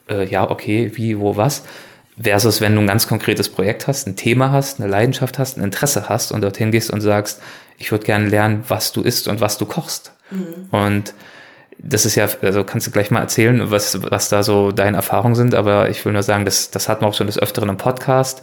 Äh, 0.09 0.29
ja, 0.29 0.51
okay, 0.51 0.93
wie, 0.95 1.19
wo, 1.19 1.37
was. 1.37 1.65
Versus 2.21 2.61
wenn 2.61 2.75
du 2.75 2.81
ein 2.83 2.87
ganz 2.87 3.09
konkretes 3.09 3.49
Projekt 3.49 3.87
hast, 3.87 4.07
ein 4.07 4.17
Thema 4.17 4.53
hast, 4.53 4.81
eine 4.81 4.89
Leidenschaft 4.89 5.39
hast, 5.39 5.57
ein 5.57 5.65
Interesse 5.65 6.09
hast 6.09 6.31
und 6.31 6.43
dorthin 6.43 6.71
gehst 6.71 6.91
und 6.91 7.01
sagst, 7.01 7.41
ich 7.79 7.91
würde 7.91 8.05
gerne 8.05 8.29
lernen, 8.29 8.65
was 8.69 8.93
du 8.93 9.03
isst 9.03 9.29
und 9.29 9.41
was 9.41 9.57
du 9.57 9.65
kochst. 9.65 10.13
Mhm. 10.31 10.69
Und 10.71 11.15
das 11.83 12.07
ist 12.07 12.15
ja, 12.15 12.29
also 12.43 12.65
kannst 12.65 12.87
du 12.87 12.91
gleich 12.91 13.11
mal 13.11 13.21
erzählen, 13.21 13.71
was, 13.71 14.01
was 14.11 14.29
da 14.29 14.43
so 14.43 14.73
deine 14.73 14.97
Erfahrungen 14.97 15.35
sind, 15.35 15.55
aber 15.55 15.91
ich 15.91 16.05
will 16.05 16.13
nur 16.13 16.23
sagen, 16.23 16.45
das, 16.45 16.71
das 16.71 16.89
hat 16.89 17.01
man 17.01 17.11
auch 17.11 17.15
schon 17.15 17.27
des 17.27 17.39
Öfteren 17.39 17.69
im 17.69 17.77
Podcast, 17.77 18.43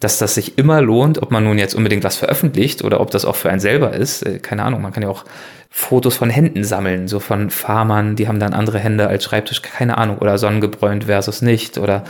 dass 0.00 0.18
das 0.18 0.34
sich 0.34 0.58
immer 0.58 0.80
lohnt, 0.80 1.20
ob 1.20 1.30
man 1.30 1.42
nun 1.42 1.58
jetzt 1.58 1.74
unbedingt 1.74 2.04
was 2.04 2.16
veröffentlicht 2.16 2.84
oder 2.84 3.00
ob 3.00 3.10
das 3.10 3.24
auch 3.24 3.34
für 3.34 3.50
einen 3.50 3.60
selber 3.60 3.92
ist. 3.94 4.22
Äh, 4.24 4.38
keine 4.38 4.62
Ahnung, 4.62 4.80
man 4.80 4.92
kann 4.92 5.02
ja 5.02 5.08
auch 5.08 5.24
Fotos 5.70 6.16
von 6.16 6.30
Händen 6.30 6.64
sammeln, 6.64 7.08
so 7.08 7.20
von 7.20 7.50
Farmern, 7.50 8.16
die 8.16 8.28
haben 8.28 8.40
dann 8.40 8.54
andere 8.54 8.78
Hände 8.78 9.08
als 9.08 9.24
Schreibtisch, 9.24 9.60
keine 9.60 9.98
Ahnung, 9.98 10.18
oder 10.18 10.38
sonnengebräunt 10.38 11.04
versus 11.04 11.42
nicht 11.42 11.78
oder 11.78 12.04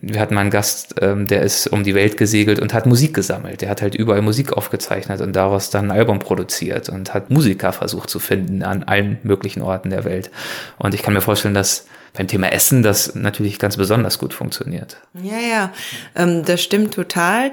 wir 0.00 0.20
hatten 0.20 0.34
mal 0.34 0.42
einen 0.42 0.50
Gast, 0.50 0.96
ähm, 1.00 1.26
der 1.26 1.42
ist 1.42 1.68
um 1.68 1.84
die 1.84 1.94
Welt 1.94 2.16
gesegelt 2.16 2.58
und 2.58 2.74
hat 2.74 2.86
Musik 2.86 3.14
gesammelt. 3.14 3.60
Der 3.60 3.70
hat 3.70 3.80
halt 3.80 3.94
überall 3.94 4.22
Musik 4.22 4.52
aufgezeichnet 4.52 5.20
und 5.20 5.34
daraus 5.34 5.70
dann 5.70 5.90
ein 5.90 5.96
Album 5.96 6.18
produziert 6.18 6.88
und 6.88 7.14
hat 7.14 7.30
Musiker 7.30 7.72
versucht 7.72 8.10
zu 8.10 8.18
finden 8.18 8.62
an 8.62 8.82
allen 8.82 9.18
möglichen 9.22 9.62
Orten 9.62 9.90
der 9.90 10.04
Welt. 10.04 10.30
Und 10.78 10.94
ich 10.94 11.02
kann 11.02 11.14
mir 11.14 11.20
vorstellen, 11.20 11.54
dass 11.54 11.86
beim 12.12 12.28
Thema 12.28 12.52
Essen 12.52 12.82
das 12.82 13.14
natürlich 13.14 13.58
ganz 13.58 13.76
besonders 13.76 14.18
gut 14.18 14.34
funktioniert. 14.34 14.98
Ja, 15.20 15.38
ja, 15.38 15.72
ähm, 16.14 16.44
das 16.44 16.62
stimmt 16.62 16.94
total. 16.94 17.52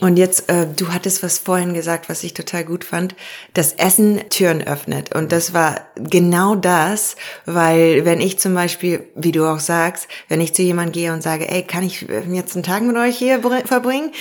Und 0.00 0.16
jetzt, 0.16 0.48
äh, 0.48 0.66
du 0.66 0.92
hattest 0.92 1.22
was 1.22 1.38
vorhin 1.38 1.74
gesagt, 1.74 2.08
was 2.08 2.24
ich 2.24 2.32
total 2.32 2.64
gut 2.64 2.84
fand, 2.84 3.14
dass 3.52 3.72
Essen 3.74 4.22
Türen 4.30 4.66
öffnet. 4.66 5.14
Und 5.14 5.30
das 5.30 5.52
war 5.52 5.82
genau 5.94 6.54
das, 6.54 7.16
weil 7.44 8.04
wenn 8.06 8.20
ich 8.20 8.38
zum 8.38 8.54
Beispiel, 8.54 9.06
wie 9.14 9.32
du 9.32 9.46
auch 9.46 9.60
sagst, 9.60 10.08
wenn 10.28 10.40
ich 10.40 10.54
zu 10.54 10.62
jemandem 10.62 10.92
gehe 10.92 11.12
und 11.12 11.22
sage, 11.22 11.50
ey, 11.50 11.62
kann 11.62 11.84
ich 11.84 12.06
jetzt 12.30 12.54
einen 12.54 12.62
Tag 12.62 12.82
mit 12.82 12.96
euch 12.96 13.18
hier 13.18 13.40
verbringen? 13.66 14.12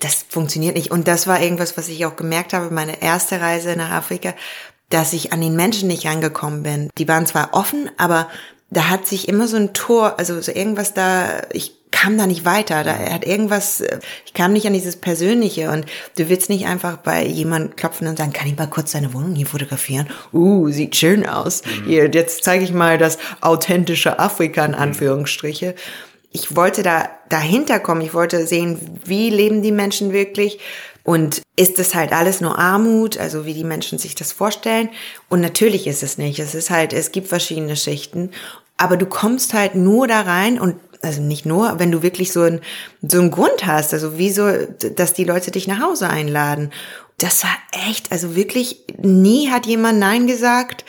Das 0.00 0.24
funktioniert 0.28 0.74
nicht. 0.74 0.90
Und 0.90 1.06
das 1.06 1.26
war 1.26 1.40
irgendwas, 1.40 1.76
was 1.76 1.88
ich 1.88 2.04
auch 2.06 2.16
gemerkt 2.16 2.52
habe, 2.52 2.74
meine 2.74 3.00
erste 3.00 3.40
Reise 3.40 3.76
nach 3.76 3.90
Afrika, 3.90 4.34
dass 4.90 5.12
ich 5.12 5.32
an 5.32 5.40
den 5.40 5.54
Menschen 5.54 5.88
nicht 5.88 6.06
angekommen 6.06 6.62
bin. 6.62 6.90
Die 6.98 7.06
waren 7.06 7.26
zwar 7.26 7.54
offen, 7.54 7.90
aber 7.98 8.28
da 8.70 8.88
hat 8.88 9.06
sich 9.06 9.28
immer 9.28 9.46
so 9.46 9.56
ein 9.56 9.72
Tor, 9.74 10.18
also 10.18 10.40
so 10.40 10.50
irgendwas 10.50 10.94
da, 10.94 11.42
ich 11.52 11.76
kam 11.94 12.18
da 12.18 12.26
nicht 12.26 12.44
weiter, 12.44 12.82
da 12.82 12.98
hat 12.98 13.24
irgendwas, 13.24 13.82
ich 14.26 14.34
kam 14.34 14.52
nicht 14.52 14.66
an 14.66 14.72
dieses 14.72 14.96
Persönliche 14.96 15.70
und 15.70 15.86
du 16.18 16.28
willst 16.28 16.50
nicht 16.50 16.66
einfach 16.66 16.96
bei 16.96 17.24
jemand 17.24 17.76
klopfen 17.76 18.08
und 18.08 18.18
sagen, 18.18 18.32
kann 18.32 18.48
ich 18.48 18.58
mal 18.58 18.66
kurz 18.66 18.92
deine 18.92 19.14
Wohnung 19.14 19.36
hier 19.36 19.46
fotografieren? 19.46 20.08
Uh, 20.32 20.68
sieht 20.70 20.96
schön 20.96 21.24
aus. 21.24 21.62
Mhm. 21.64 21.86
Hier, 21.86 22.10
jetzt 22.12 22.42
zeige 22.42 22.64
ich 22.64 22.72
mal 22.72 22.98
das 22.98 23.18
authentische 23.40 24.18
Afrika 24.18 24.64
in 24.64 24.72
mhm. 24.72 24.78
Anführungsstriche. 24.78 25.76
Ich 26.32 26.56
wollte 26.56 26.82
da 26.82 27.08
dahinter 27.28 27.78
kommen, 27.78 28.00
ich 28.00 28.12
wollte 28.12 28.44
sehen, 28.44 28.80
wie 29.04 29.30
leben 29.30 29.62
die 29.62 29.70
Menschen 29.70 30.12
wirklich, 30.12 30.58
und 31.04 31.42
ist 31.54 31.78
es 31.78 31.94
halt 31.94 32.12
alles 32.12 32.40
nur 32.40 32.58
Armut, 32.58 33.18
also 33.18 33.44
wie 33.44 33.52
die 33.52 33.62
Menschen 33.62 33.98
sich 33.98 34.14
das 34.14 34.32
vorstellen? 34.32 34.88
Und 35.28 35.42
natürlich 35.42 35.86
ist 35.86 36.02
es 36.02 36.16
nicht. 36.16 36.38
Es 36.38 36.54
ist 36.54 36.70
halt, 36.70 36.94
es 36.94 37.12
gibt 37.12 37.28
verschiedene 37.28 37.76
Schichten. 37.76 38.30
Aber 38.78 38.96
du 38.96 39.06
kommst 39.06 39.54
halt 39.54 39.74
nur 39.76 40.08
da 40.08 40.22
rein 40.22 40.58
und 40.58 40.76
also 41.04 41.20
nicht 41.20 41.46
nur, 41.46 41.78
wenn 41.78 41.92
du 41.92 42.02
wirklich 42.02 42.32
so 42.32 42.42
ein 42.42 42.60
so 43.02 43.20
einen 43.20 43.30
Grund 43.30 43.66
hast, 43.66 43.92
also 43.92 44.18
wieso, 44.18 44.50
dass 44.96 45.12
die 45.12 45.24
Leute 45.24 45.50
dich 45.50 45.66
nach 45.68 45.80
Hause 45.80 46.08
einladen. 46.08 46.70
Das 47.18 47.44
war 47.44 47.56
echt, 47.88 48.10
also 48.10 48.34
wirklich, 48.34 48.84
nie 49.00 49.50
hat 49.50 49.66
jemand 49.66 49.98
Nein 49.98 50.26
gesagt. 50.26 50.84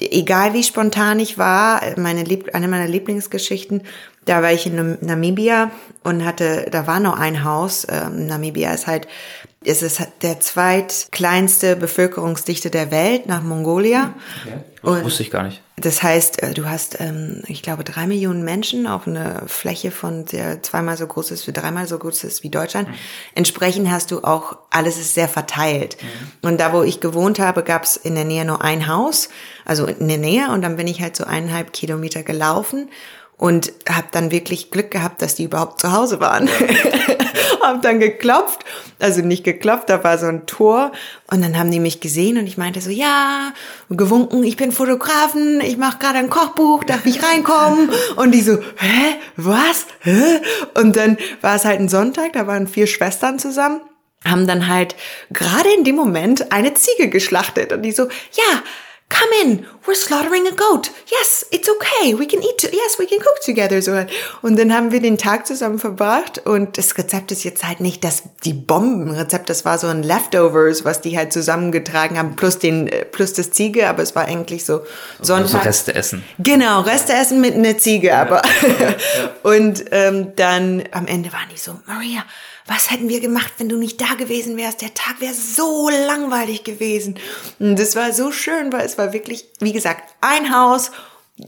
Egal 0.00 0.54
wie 0.54 0.62
spontan 0.62 1.18
ich 1.20 1.38
war, 1.38 1.82
meine 1.96 2.24
Lieb 2.24 2.54
eine 2.54 2.68
meiner 2.68 2.86
Lieblingsgeschichten, 2.86 3.82
da 4.24 4.42
war 4.42 4.52
ich 4.52 4.66
in 4.66 4.98
Namibia 5.00 5.70
und 6.04 6.24
hatte, 6.24 6.68
da 6.70 6.86
war 6.86 7.00
noch 7.00 7.18
ein 7.18 7.44
Haus. 7.44 7.86
Ähm, 7.90 8.26
Namibia 8.26 8.72
ist 8.72 8.86
halt 8.86 9.08
es 9.64 9.82
ist 9.82 10.00
der 10.22 10.38
zweitkleinste 10.38 11.74
Bevölkerungsdichte 11.74 12.70
der 12.70 12.90
Welt 12.92 13.26
nach 13.26 13.42
Mongolia. 13.42 14.14
Okay. 14.44 14.58
Das 14.82 15.04
wusste 15.04 15.22
ich 15.24 15.30
gar 15.30 15.42
nicht. 15.42 15.60
Das 15.76 16.02
heißt, 16.02 16.42
äh, 16.42 16.54
du 16.54 16.66
hast, 16.66 17.00
ähm, 17.00 17.42
ich 17.46 17.62
glaube, 17.62 17.82
drei 17.82 18.06
Millionen 18.06 18.44
Menschen 18.44 18.86
auf 18.86 19.06
einer 19.06 19.42
Fläche 19.46 19.90
von 19.90 20.24
der 20.26 20.62
zweimal 20.62 20.96
so 20.96 21.06
groß 21.06 21.32
ist 21.32 21.46
wie 21.46 21.52
dreimal 21.52 21.86
so 21.86 21.98
groß 21.98 22.24
ist 22.24 22.42
wie 22.42 22.50
Deutschland. 22.50 22.88
Mhm. 22.88 22.94
Entsprechend 23.34 23.90
hast 23.90 24.10
du 24.12 24.22
auch, 24.22 24.58
alles 24.70 24.96
ist 24.96 25.14
sehr 25.14 25.28
verteilt. 25.28 25.96
Mhm. 26.00 26.48
Und 26.48 26.60
da, 26.60 26.72
wo 26.72 26.82
ich 26.82 27.00
gewohnt 27.00 27.38
habe, 27.40 27.62
gab 27.64 27.82
es 27.82 27.96
in 27.96 28.14
der 28.14 28.24
Nähe 28.24 28.44
nur 28.44 28.62
ein 28.62 28.86
Haus, 28.86 29.28
also 29.64 29.86
in 29.86 30.08
der 30.08 30.18
Nähe. 30.18 30.50
Und 30.50 30.62
dann 30.62 30.76
bin 30.76 30.86
ich 30.86 31.00
halt 31.00 31.16
so 31.16 31.24
eineinhalb 31.24 31.72
Kilometer 31.72 32.22
gelaufen 32.22 32.88
und 33.38 33.72
habe 33.88 34.08
dann 34.10 34.30
wirklich 34.30 34.70
Glück 34.70 34.90
gehabt, 34.90 35.22
dass 35.22 35.36
die 35.36 35.44
überhaupt 35.44 35.80
zu 35.80 35.92
Hause 35.92 36.20
waren. 36.20 36.50
hab 37.62 37.82
dann 37.82 38.00
geklopft, 38.00 38.64
also 38.98 39.20
nicht 39.22 39.44
geklopft, 39.44 39.88
da 39.88 40.02
war 40.04 40.18
so 40.18 40.26
ein 40.26 40.46
Tor 40.46 40.92
und 41.30 41.42
dann 41.42 41.58
haben 41.58 41.70
die 41.70 41.80
mich 41.80 42.00
gesehen 42.00 42.38
und 42.38 42.46
ich 42.46 42.58
meinte 42.58 42.80
so, 42.80 42.90
ja, 42.90 43.52
gewunken, 43.90 44.42
ich 44.44 44.56
bin 44.56 44.72
Fotografen, 44.72 45.60
ich 45.60 45.76
mache 45.76 45.98
gerade 45.98 46.18
ein 46.18 46.30
Kochbuch, 46.30 46.84
darf 46.84 47.06
ich 47.06 47.22
reinkommen? 47.22 47.90
Und 48.16 48.32
die 48.32 48.40
so, 48.40 48.58
hä, 48.76 49.16
was? 49.36 49.86
Hä? 50.00 50.40
Und 50.74 50.96
dann 50.96 51.16
war 51.40 51.56
es 51.56 51.64
halt 51.64 51.80
ein 51.80 51.88
Sonntag, 51.88 52.32
da 52.32 52.46
waren 52.46 52.66
vier 52.66 52.86
Schwestern 52.86 53.38
zusammen 53.38 53.80
haben 54.24 54.48
dann 54.48 54.66
halt 54.66 54.96
gerade 55.30 55.68
in 55.78 55.84
dem 55.84 55.94
Moment 55.94 56.50
eine 56.50 56.74
Ziege 56.74 57.08
geschlachtet 57.08 57.72
und 57.72 57.82
die 57.82 57.92
so, 57.92 58.08
ja, 58.32 58.62
come 59.08 59.30
in, 59.42 59.66
we're 59.86 59.94
slaughtering 59.94 60.46
a 60.46 60.50
goat. 60.50 60.90
Yes, 61.10 61.44
it's 61.50 61.68
okay, 61.68 62.14
we 62.14 62.26
can 62.26 62.42
eat, 62.42 62.62
yes, 62.62 62.98
we 62.98 63.06
can 63.06 63.18
cook 63.20 63.40
together. 63.44 63.80
So. 63.80 64.04
Und 64.42 64.58
dann 64.58 64.72
haben 64.72 64.92
wir 64.92 65.00
den 65.00 65.16
Tag 65.16 65.46
zusammen 65.46 65.78
verbracht 65.78 66.38
und 66.46 66.76
das 66.76 66.96
Rezept 66.98 67.32
ist 67.32 67.44
jetzt 67.44 67.64
halt 67.64 67.80
nicht 67.80 68.04
das, 68.04 68.24
die 68.44 68.52
Bombenrezept, 68.52 69.48
das 69.48 69.64
war 69.64 69.78
so 69.78 69.86
ein 69.86 70.02
Leftovers, 70.02 70.84
was 70.84 71.00
die 71.00 71.16
halt 71.16 71.32
zusammengetragen 71.32 72.18
haben, 72.18 72.36
plus 72.36 72.58
den, 72.58 72.90
plus 73.12 73.32
das 73.32 73.50
Ziege, 73.50 73.88
aber 73.88 74.02
es 74.02 74.14
war 74.14 74.26
eigentlich 74.26 74.64
so 74.64 74.82
Sonntag. 75.20 75.54
Also 75.54 75.68
Reste 75.68 75.94
essen. 75.94 76.24
Genau, 76.38 76.82
Reste 76.82 77.14
essen 77.14 77.40
mit 77.40 77.54
einer 77.54 77.78
Ziege, 77.78 78.08
ja. 78.08 78.22
aber. 78.22 78.42
Ja, 78.62 78.88
ja. 78.90 78.94
und 79.42 79.84
ähm, 79.90 80.32
dann 80.36 80.84
am 80.92 81.06
Ende 81.06 81.32
waren 81.32 81.48
die 81.52 81.58
so, 81.58 81.80
Maria, 81.86 82.24
was 82.68 82.90
hätten 82.90 83.08
wir 83.08 83.20
gemacht, 83.20 83.54
wenn 83.56 83.70
du 83.70 83.76
nicht 83.76 84.00
da 84.00 84.14
gewesen 84.14 84.56
wärst? 84.56 84.82
Der 84.82 84.94
Tag 84.94 85.20
wäre 85.20 85.34
so 85.34 85.88
langweilig 85.88 86.64
gewesen. 86.64 87.18
Und 87.58 87.78
das 87.78 87.96
war 87.96 88.12
so 88.12 88.30
schön, 88.30 88.72
weil 88.72 88.84
es 88.84 88.98
war 88.98 89.12
wirklich, 89.12 89.46
wie 89.60 89.72
gesagt, 89.72 90.14
ein 90.20 90.54
Haus, 90.54 90.90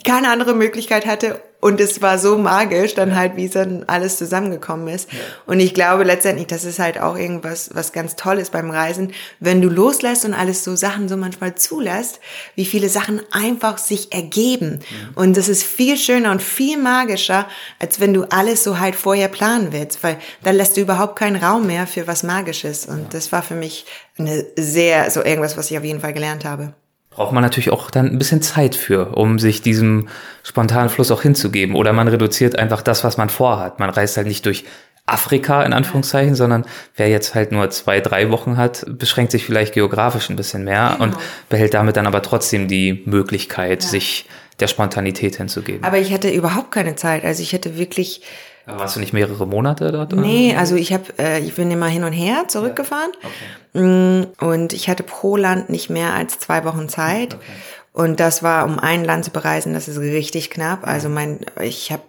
keine 0.05 0.31
andere 0.31 0.55
Möglichkeit 0.55 1.07
hatte 1.07 1.41
und 1.61 1.79
es 1.79 2.01
war 2.01 2.19
so 2.19 2.39
magisch, 2.39 2.95
dann 2.95 3.15
halt, 3.15 3.37
wie 3.37 3.45
es 3.45 3.53
dann 3.53 3.85
alles 3.87 4.17
zusammengekommen 4.17 4.89
ist. 4.89 5.13
Ja. 5.13 5.19
Und 5.47 5.61
ich 5.61 5.75
glaube 5.75 6.05
letztendlich, 6.05 6.47
das 6.47 6.65
ist 6.65 6.79
halt 6.79 6.99
auch 6.99 7.17
irgendwas, 7.17 7.71
was 7.75 7.93
ganz 7.93 8.17
toll 8.17 8.39
ist 8.39 8.53
beim 8.53 8.71
Reisen, 8.71 9.13
wenn 9.41 9.61
du 9.61 9.69
loslässt 9.69 10.25
und 10.25 10.33
alles 10.33 10.65
so 10.65 10.75
Sachen 10.75 11.09
so 11.09 11.19
manchmal 11.19 11.57
zulässt, 11.57 12.21
wie 12.55 12.65
viele 12.65 12.89
Sachen 12.89 13.21
einfach 13.31 13.77
sich 13.77 14.13
ergeben. 14.13 14.81
Ja. 14.81 15.23
Und 15.23 15.37
das 15.37 15.49
ist 15.49 15.63
viel 15.63 15.99
schöner 15.99 16.31
und 16.31 16.43
viel 16.43 16.79
magischer, 16.79 17.47
als 17.79 18.01
wenn 18.01 18.15
du 18.15 18.25
alles 18.25 18.65
so 18.65 18.79
halt 18.79 18.97
vorher 18.97 19.29
planen 19.29 19.69
willst, 19.73 20.03
weil 20.03 20.17
dann 20.43 20.57
lässt 20.57 20.79
du 20.79 20.81
überhaupt 20.81 21.17
keinen 21.17 21.37
Raum 21.37 21.67
mehr 21.67 21.87
für 21.87 22.07
was 22.07 22.23
Magisches. 22.23 22.87
Und 22.87 23.01
ja. 23.01 23.09
das 23.11 23.33
war 23.33 23.43
für 23.43 23.55
mich 23.55 23.85
eine 24.17 24.47
sehr, 24.57 25.11
so 25.11 25.23
irgendwas, 25.23 25.59
was 25.59 25.71
ich 25.71 25.77
auf 25.77 25.85
jeden 25.85 26.01
Fall 26.01 26.15
gelernt 26.15 26.47
habe 26.47 26.73
braucht 27.11 27.33
man 27.33 27.43
natürlich 27.43 27.71
auch 27.71 27.91
dann 27.91 28.07
ein 28.07 28.19
bisschen 28.19 28.41
Zeit 28.41 28.75
für, 28.75 29.17
um 29.17 29.39
sich 29.39 29.63
diesem 29.63 30.09
spontanen 30.43 30.89
Fluss 30.89 31.11
auch 31.11 31.23
hinzugeben. 31.23 31.75
Oder 31.75 31.93
man 31.93 32.09
reduziert 32.09 32.59
einfach 32.59 32.83
das, 32.83 33.05
was 33.05 33.17
man 33.17 33.29
vorhat. 33.29 33.81
Man 33.81 33.91
reist 33.91 34.17
halt 34.17 34.29
nicht 34.29 34.47
durch 34.47 34.65
Afrika 35.07 35.65
in 35.65 35.73
Anführungszeichen, 35.73 36.35
sondern 36.37 36.65
wer 36.97 37.09
jetzt 37.09 37.35
halt 37.35 37.51
nur 37.53 37.69
zwei, 37.71 38.01
drei 38.01 38.31
Wochen 38.31 38.57
hat, 38.57 38.87
beschränkt 38.87 39.33
sich 39.33 39.45
vielleicht 39.45 39.75
geografisch 39.75 40.31
ein 40.31 40.37
bisschen 40.37 40.65
mehr 40.65 40.91
genau. 40.93 41.05
und 41.05 41.17
behält 41.49 41.75
damit 41.75 41.97
dann 41.97 42.07
aber 42.07 42.23
trotzdem 42.23 42.69
die 42.69 43.03
Möglichkeit, 43.07 43.83
ja. 43.83 43.89
sich 43.89 44.29
der 44.61 44.69
Spontanität 44.69 45.37
hinzugeben. 45.37 45.83
Aber 45.85 45.99
ich 45.99 46.13
hatte 46.13 46.31
überhaupt 46.31 46.71
keine 46.71 46.95
Zeit. 46.95 47.25
Also 47.25 47.43
ich 47.43 47.53
hätte 47.53 47.77
wirklich 47.77 48.23
warst 48.67 48.97
du 48.97 49.01
nicht 49.01 49.13
mehrere 49.13 49.47
Monate 49.47 49.93
dort? 49.93 50.13
Nee, 50.13 50.55
also 50.57 50.77
ich 50.77 50.93
habe, 50.93 51.05
äh, 51.19 51.41
ich 51.41 51.55
bin 51.55 51.71
immer 51.71 51.87
hin 51.87 52.05
und 52.05 52.13
her 52.13 52.45
zurückgefahren 52.49 53.11
ja. 53.23 53.29
okay. 53.29 53.81
Mm, 53.87 54.27
und 54.45 54.73
ich 54.73 54.89
hatte 54.89 55.03
pro 55.03 55.37
Land 55.37 55.71
nicht 55.71 55.91
mehr 55.91 56.15
als 56.15 56.39
zwei 56.39 56.65
Wochen 56.65 56.89
Zeit. 56.89 57.35
Okay. 57.35 57.45
Und 57.93 58.21
das 58.21 58.43
war, 58.43 58.65
um 58.67 58.79
ein 58.79 59.05
Land 59.05 59.25
zu 59.25 59.31
bereisen, 59.33 59.75
das 59.75 59.89
ist 59.89 59.99
richtig 59.99 60.51
knapp. 60.51 60.87
Also 60.87 61.09
mein, 61.09 61.41
ich 61.61 61.91
habe 61.91 62.03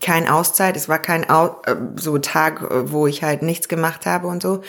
keine 0.00 0.34
Auszeit. 0.34 0.74
Es 0.76 0.88
war 0.88 0.98
kein 0.98 1.28
Au 1.28 1.60
äh, 1.66 1.76
so 1.96 2.18
Tag, 2.18 2.66
wo 2.90 3.06
ich 3.06 3.22
halt 3.22 3.42
nichts 3.42 3.68
gemacht 3.68 4.06
habe 4.06 4.26
und 4.26 4.42
so. 4.42 4.62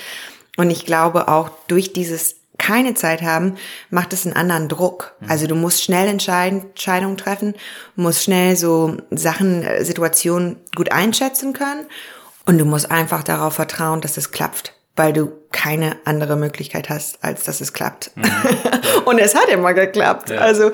Und 0.57 0.69
ich 0.69 0.85
glaube 0.85 1.29
auch 1.29 1.49
durch 1.67 1.93
dieses 1.93 2.35
keine 2.57 2.93
Zeit 2.93 3.21
haben, 3.21 3.55
macht 3.89 4.13
es 4.13 4.25
einen 4.25 4.35
anderen 4.35 4.69
Druck. 4.69 5.15
Mhm. 5.19 5.29
Also 5.29 5.47
du 5.47 5.55
musst 5.55 5.83
schnell 5.83 6.07
Entscheidungen 6.07 7.17
treffen, 7.17 7.55
musst 7.95 8.23
schnell 8.23 8.55
so 8.55 8.97
Sachen, 9.11 9.63
äh, 9.63 9.83
Situationen 9.83 10.57
gut 10.75 10.91
einschätzen 10.91 11.53
können 11.53 11.87
und 12.45 12.57
du 12.57 12.65
musst 12.65 12.91
einfach 12.91 13.23
darauf 13.23 13.55
vertrauen, 13.55 14.01
dass 14.01 14.17
es 14.17 14.31
klappt, 14.31 14.73
weil 14.95 15.13
du 15.13 15.31
keine 15.51 15.97
andere 16.05 16.35
Möglichkeit 16.35 16.89
hast, 16.89 17.23
als 17.23 17.43
dass 17.43 17.59
es 17.59 17.73
klappt. 17.73 18.11
Mhm. 18.15 18.23
und 19.05 19.17
es 19.17 19.33
hat 19.33 19.49
immer 19.49 19.73
geklappt. 19.73 20.29
Ja. 20.29 20.37
Also 20.37 20.71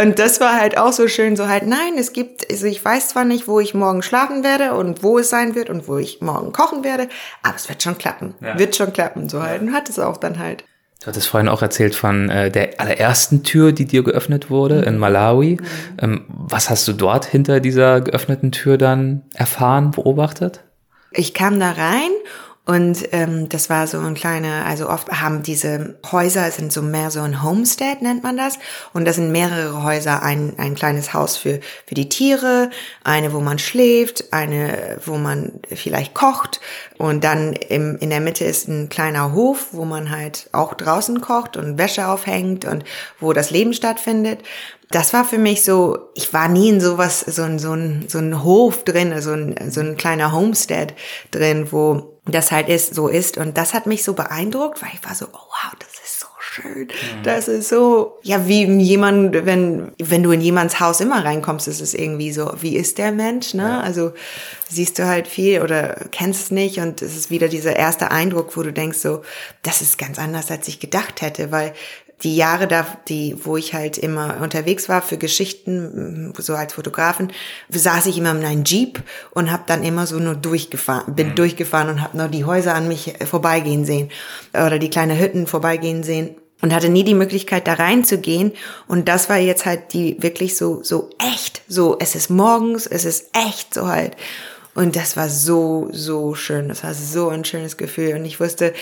und 0.00 0.18
das 0.18 0.38
war 0.38 0.60
halt 0.60 0.76
auch 0.76 0.92
so 0.92 1.08
schön, 1.08 1.34
so 1.34 1.48
halt 1.48 1.66
nein, 1.66 1.96
es 1.98 2.12
gibt, 2.12 2.50
also 2.50 2.66
ich 2.66 2.84
weiß 2.84 3.08
zwar 3.08 3.24
nicht, 3.24 3.48
wo 3.48 3.58
ich 3.58 3.72
morgen 3.72 4.02
schlafen 4.02 4.44
werde 4.44 4.74
und 4.74 5.02
wo 5.02 5.18
es 5.18 5.30
sein 5.30 5.54
wird 5.54 5.70
und 5.70 5.88
wo 5.88 5.96
ich 5.96 6.20
morgen 6.20 6.52
kochen 6.52 6.84
werde, 6.84 7.08
aber 7.42 7.56
es 7.56 7.70
wird 7.70 7.82
schon 7.82 7.96
klappen, 7.96 8.34
ja. 8.40 8.58
wird 8.58 8.76
schon 8.76 8.92
klappen, 8.92 9.30
so 9.30 9.42
halt 9.42 9.62
und 9.62 9.72
hat 9.72 9.88
es 9.88 9.98
auch 9.98 10.18
dann 10.18 10.38
halt. 10.38 10.64
Du 11.02 11.08
hattest 11.08 11.26
vorhin 11.26 11.48
auch 11.48 11.62
erzählt 11.62 11.96
von 11.96 12.30
äh, 12.30 12.48
der 12.48 12.80
allerersten 12.80 13.42
Tür, 13.42 13.72
die 13.72 13.86
dir 13.86 14.04
geöffnet 14.04 14.50
wurde 14.50 14.82
in 14.82 14.98
Malawi. 14.98 15.56
Mhm. 15.60 15.66
Ähm, 15.98 16.24
was 16.28 16.70
hast 16.70 16.86
du 16.86 16.92
dort 16.92 17.24
hinter 17.24 17.58
dieser 17.58 18.00
geöffneten 18.00 18.52
Tür 18.52 18.78
dann 18.78 19.22
erfahren, 19.34 19.90
beobachtet? 19.90 20.60
Ich 21.10 21.34
kam 21.34 21.58
da 21.58 21.72
rein 21.72 22.10
und 22.64 23.08
ähm, 23.10 23.48
das 23.48 23.70
war 23.70 23.88
so 23.88 23.98
ein 23.98 24.14
kleiner, 24.14 24.64
also 24.66 24.88
oft 24.88 25.08
haben 25.08 25.42
diese 25.42 25.98
Häuser, 26.12 26.48
sind 26.52 26.72
so 26.72 26.80
mehr 26.80 27.10
so 27.10 27.20
ein 27.20 27.42
Homestead, 27.42 28.00
nennt 28.02 28.22
man 28.22 28.36
das. 28.36 28.56
Und 28.92 29.04
das 29.04 29.16
sind 29.16 29.32
mehrere 29.32 29.82
Häuser, 29.82 30.22
ein, 30.22 30.52
ein 30.58 30.76
kleines 30.76 31.12
Haus 31.12 31.36
für, 31.36 31.58
für 31.86 31.96
die 31.96 32.08
Tiere, 32.08 32.70
eine, 33.02 33.32
wo 33.32 33.40
man 33.40 33.58
schläft, 33.58 34.32
eine, 34.32 35.00
wo 35.04 35.16
man 35.16 35.58
vielleicht 35.72 36.14
kocht. 36.14 36.60
Und 36.98 37.24
dann 37.24 37.52
im, 37.54 37.98
in 37.98 38.10
der 38.10 38.20
Mitte 38.20 38.44
ist 38.44 38.68
ein 38.68 38.88
kleiner 38.88 39.32
Hof, 39.32 39.68
wo 39.72 39.84
man 39.84 40.10
halt 40.10 40.48
auch 40.52 40.74
draußen 40.74 41.20
kocht 41.20 41.56
und 41.56 41.78
Wäsche 41.78 42.06
aufhängt 42.06 42.64
und 42.64 42.84
wo 43.18 43.32
das 43.32 43.50
Leben 43.50 43.74
stattfindet 43.74 44.38
das 44.90 45.14
war 45.14 45.24
für 45.24 45.38
mich 45.38 45.64
so, 45.64 46.10
ich 46.14 46.34
war 46.34 46.48
nie 46.48 46.68
in 46.68 46.78
sowas, 46.78 47.20
so 47.20 47.44
ein, 47.44 47.58
so 47.58 47.72
ein, 47.72 48.04
so 48.08 48.18
ein 48.18 48.44
Hof 48.44 48.84
drin, 48.84 49.18
so 49.22 49.32
ein, 49.32 49.70
so 49.70 49.80
ein 49.80 49.96
kleiner 49.96 50.32
Homestead 50.32 50.92
drin, 51.30 51.68
wo 51.70 52.11
das 52.26 52.52
halt 52.52 52.68
ist, 52.68 52.94
so 52.94 53.08
ist. 53.08 53.36
Und 53.36 53.56
das 53.56 53.74
hat 53.74 53.86
mich 53.86 54.04
so 54.04 54.14
beeindruckt, 54.14 54.80
weil 54.82 54.90
ich 54.94 55.04
war 55.04 55.14
so, 55.14 55.26
oh 55.32 55.38
wow, 55.38 55.72
das 55.78 55.92
ist 56.04 56.20
so 56.20 56.26
schön. 56.38 56.86
Mhm. 56.86 57.22
Das 57.24 57.48
ist 57.48 57.68
so, 57.68 58.18
ja, 58.22 58.46
wie 58.46 58.64
jemand, 58.64 59.44
wenn, 59.44 59.92
wenn 59.98 60.22
du 60.22 60.30
in 60.30 60.40
jemands 60.40 60.78
Haus 60.78 61.00
immer 61.00 61.24
reinkommst, 61.24 61.66
ist 61.66 61.80
es 61.80 61.94
irgendwie 61.94 62.32
so, 62.32 62.52
wie 62.60 62.76
ist 62.76 62.98
der 62.98 63.10
Mensch, 63.10 63.54
ne? 63.54 63.62
Ja. 63.62 63.80
Also, 63.80 64.12
siehst 64.68 64.98
du 64.98 65.06
halt 65.06 65.26
viel 65.26 65.62
oder 65.62 65.96
kennst 66.12 66.44
es 66.44 66.50
nicht 66.50 66.78
und 66.78 67.02
es 67.02 67.16
ist 67.16 67.30
wieder 67.30 67.48
dieser 67.48 67.76
erste 67.76 68.10
Eindruck, 68.10 68.56
wo 68.56 68.62
du 68.62 68.72
denkst 68.72 68.98
so, 68.98 69.22
das 69.62 69.82
ist 69.82 69.98
ganz 69.98 70.18
anders, 70.18 70.50
als 70.50 70.68
ich 70.68 70.80
gedacht 70.80 71.22
hätte, 71.22 71.50
weil 71.50 71.74
die 72.22 72.36
Jahre 72.36 72.68
da, 72.68 72.86
die, 73.08 73.36
wo 73.42 73.56
ich 73.56 73.74
halt 73.74 73.98
immer 73.98 74.40
unterwegs 74.40 74.88
war 74.88 75.02
für 75.02 75.18
Geschichten, 75.18 76.32
so 76.38 76.54
als 76.54 76.74
Fotografen, 76.74 77.32
saß 77.68 78.06
ich 78.06 78.18
immer 78.18 78.30
in 78.30 78.44
einem 78.44 78.64
Jeep 78.64 79.02
und 79.32 79.50
habe 79.50 79.64
dann 79.66 79.82
immer 79.82 80.06
so 80.06 80.18
nur 80.18 80.34
durchgefahren, 80.34 81.14
bin 81.14 81.30
mhm. 81.30 81.34
durchgefahren 81.34 81.88
und 81.88 82.00
habe 82.00 82.16
nur 82.16 82.28
die 82.28 82.44
Häuser 82.44 82.74
an 82.74 82.88
mich 82.88 83.14
vorbeigehen 83.24 83.84
sehen 83.84 84.10
oder 84.52 84.78
die 84.78 84.90
kleine 84.90 85.18
Hütten 85.18 85.46
vorbeigehen 85.46 86.02
sehen 86.02 86.36
und 86.60 86.72
hatte 86.72 86.88
nie 86.88 87.02
die 87.02 87.14
Möglichkeit 87.14 87.66
da 87.66 87.74
reinzugehen 87.74 88.52
und 88.86 89.08
das 89.08 89.28
war 89.28 89.38
jetzt 89.38 89.66
halt 89.66 89.92
die 89.92 90.22
wirklich 90.22 90.56
so 90.56 90.82
so 90.84 91.10
echt, 91.18 91.62
so 91.66 91.96
es 91.98 92.14
ist 92.14 92.30
morgens, 92.30 92.86
es 92.86 93.04
ist 93.04 93.30
echt 93.36 93.74
so 93.74 93.88
halt. 93.88 94.16
Und 94.74 94.96
das 94.96 95.18
war 95.18 95.28
so, 95.28 95.88
so 95.92 96.34
schön. 96.34 96.68
Das 96.68 96.82
war 96.82 96.94
so 96.94 97.28
ein 97.28 97.44
schönes 97.44 97.76
Gefühl. 97.76 98.14
Und 98.14 98.24
ich 98.24 98.40
wusste, 98.40 98.72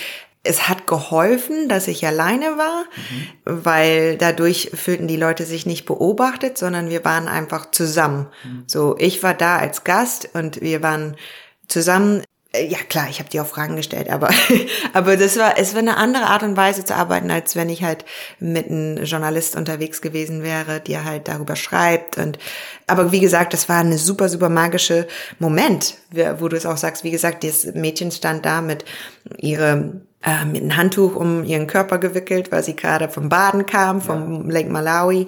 es 0.43 0.67
hat 0.67 0.87
geholfen, 0.87 1.69
dass 1.69 1.87
ich 1.87 2.05
alleine 2.05 2.57
war, 2.57 2.85
mhm. 2.95 3.63
weil 3.63 4.17
dadurch 4.17 4.71
fühlten 4.73 5.07
die 5.07 5.17
Leute 5.17 5.45
sich 5.45 5.65
nicht 5.65 5.85
beobachtet, 5.85 6.57
sondern 6.57 6.89
wir 6.89 7.05
waren 7.05 7.27
einfach 7.27 7.69
zusammen. 7.71 8.27
Mhm. 8.43 8.63
So, 8.65 8.95
ich 8.97 9.21
war 9.21 9.35
da 9.35 9.57
als 9.57 9.83
Gast 9.83 10.29
und 10.33 10.61
wir 10.61 10.81
waren 10.81 11.15
zusammen. 11.67 12.23
Äh, 12.53 12.67
ja 12.67 12.77
klar, 12.89 13.07
ich 13.09 13.19
habe 13.19 13.29
dir 13.29 13.43
auch 13.43 13.47
Fragen 13.47 13.75
gestellt, 13.75 14.09
aber 14.09 14.29
aber 14.93 15.17
das 15.17 15.37
war 15.37 15.57
es 15.57 15.73
war 15.73 15.79
eine 15.79 15.97
andere 15.97 16.25
Art 16.25 16.43
und 16.43 16.57
Weise 16.57 16.83
zu 16.85 16.95
arbeiten, 16.95 17.31
als 17.31 17.55
wenn 17.55 17.69
ich 17.69 17.83
halt 17.83 18.05
mit 18.39 18.67
einem 18.67 19.03
Journalist 19.03 19.55
unterwegs 19.55 20.01
gewesen 20.01 20.43
wäre, 20.43 20.79
der 20.79 21.05
halt 21.05 21.27
darüber 21.27 21.55
schreibt 21.55 22.17
und 22.17 22.37
aber 22.87 23.11
wie 23.11 23.21
gesagt, 23.21 23.53
das 23.53 23.69
war 23.69 23.79
eine 23.79 23.97
super 23.97 24.29
super 24.29 24.49
magische 24.49 25.07
Moment, 25.39 25.95
wo 26.39 26.47
du 26.47 26.57
es 26.57 26.65
auch 26.65 26.77
sagst. 26.77 27.03
Wie 27.03 27.11
gesagt, 27.11 27.43
das 27.43 27.65
Mädchen 27.73 28.11
stand 28.11 28.45
da 28.45 28.61
mit 28.61 28.85
ihre 29.37 30.01
äh, 30.23 30.45
mit 30.45 30.61
einem 30.61 30.77
Handtuch 30.77 31.15
um 31.15 31.43
ihren 31.43 31.67
Körper 31.67 31.97
gewickelt, 31.97 32.51
weil 32.51 32.63
sie 32.63 32.75
gerade 32.75 33.09
vom 33.09 33.29
Baden 33.29 33.65
kam, 33.65 34.01
vom 34.01 34.45
ja. 34.45 34.53
Lake 34.53 34.69
Malawi. 34.69 35.27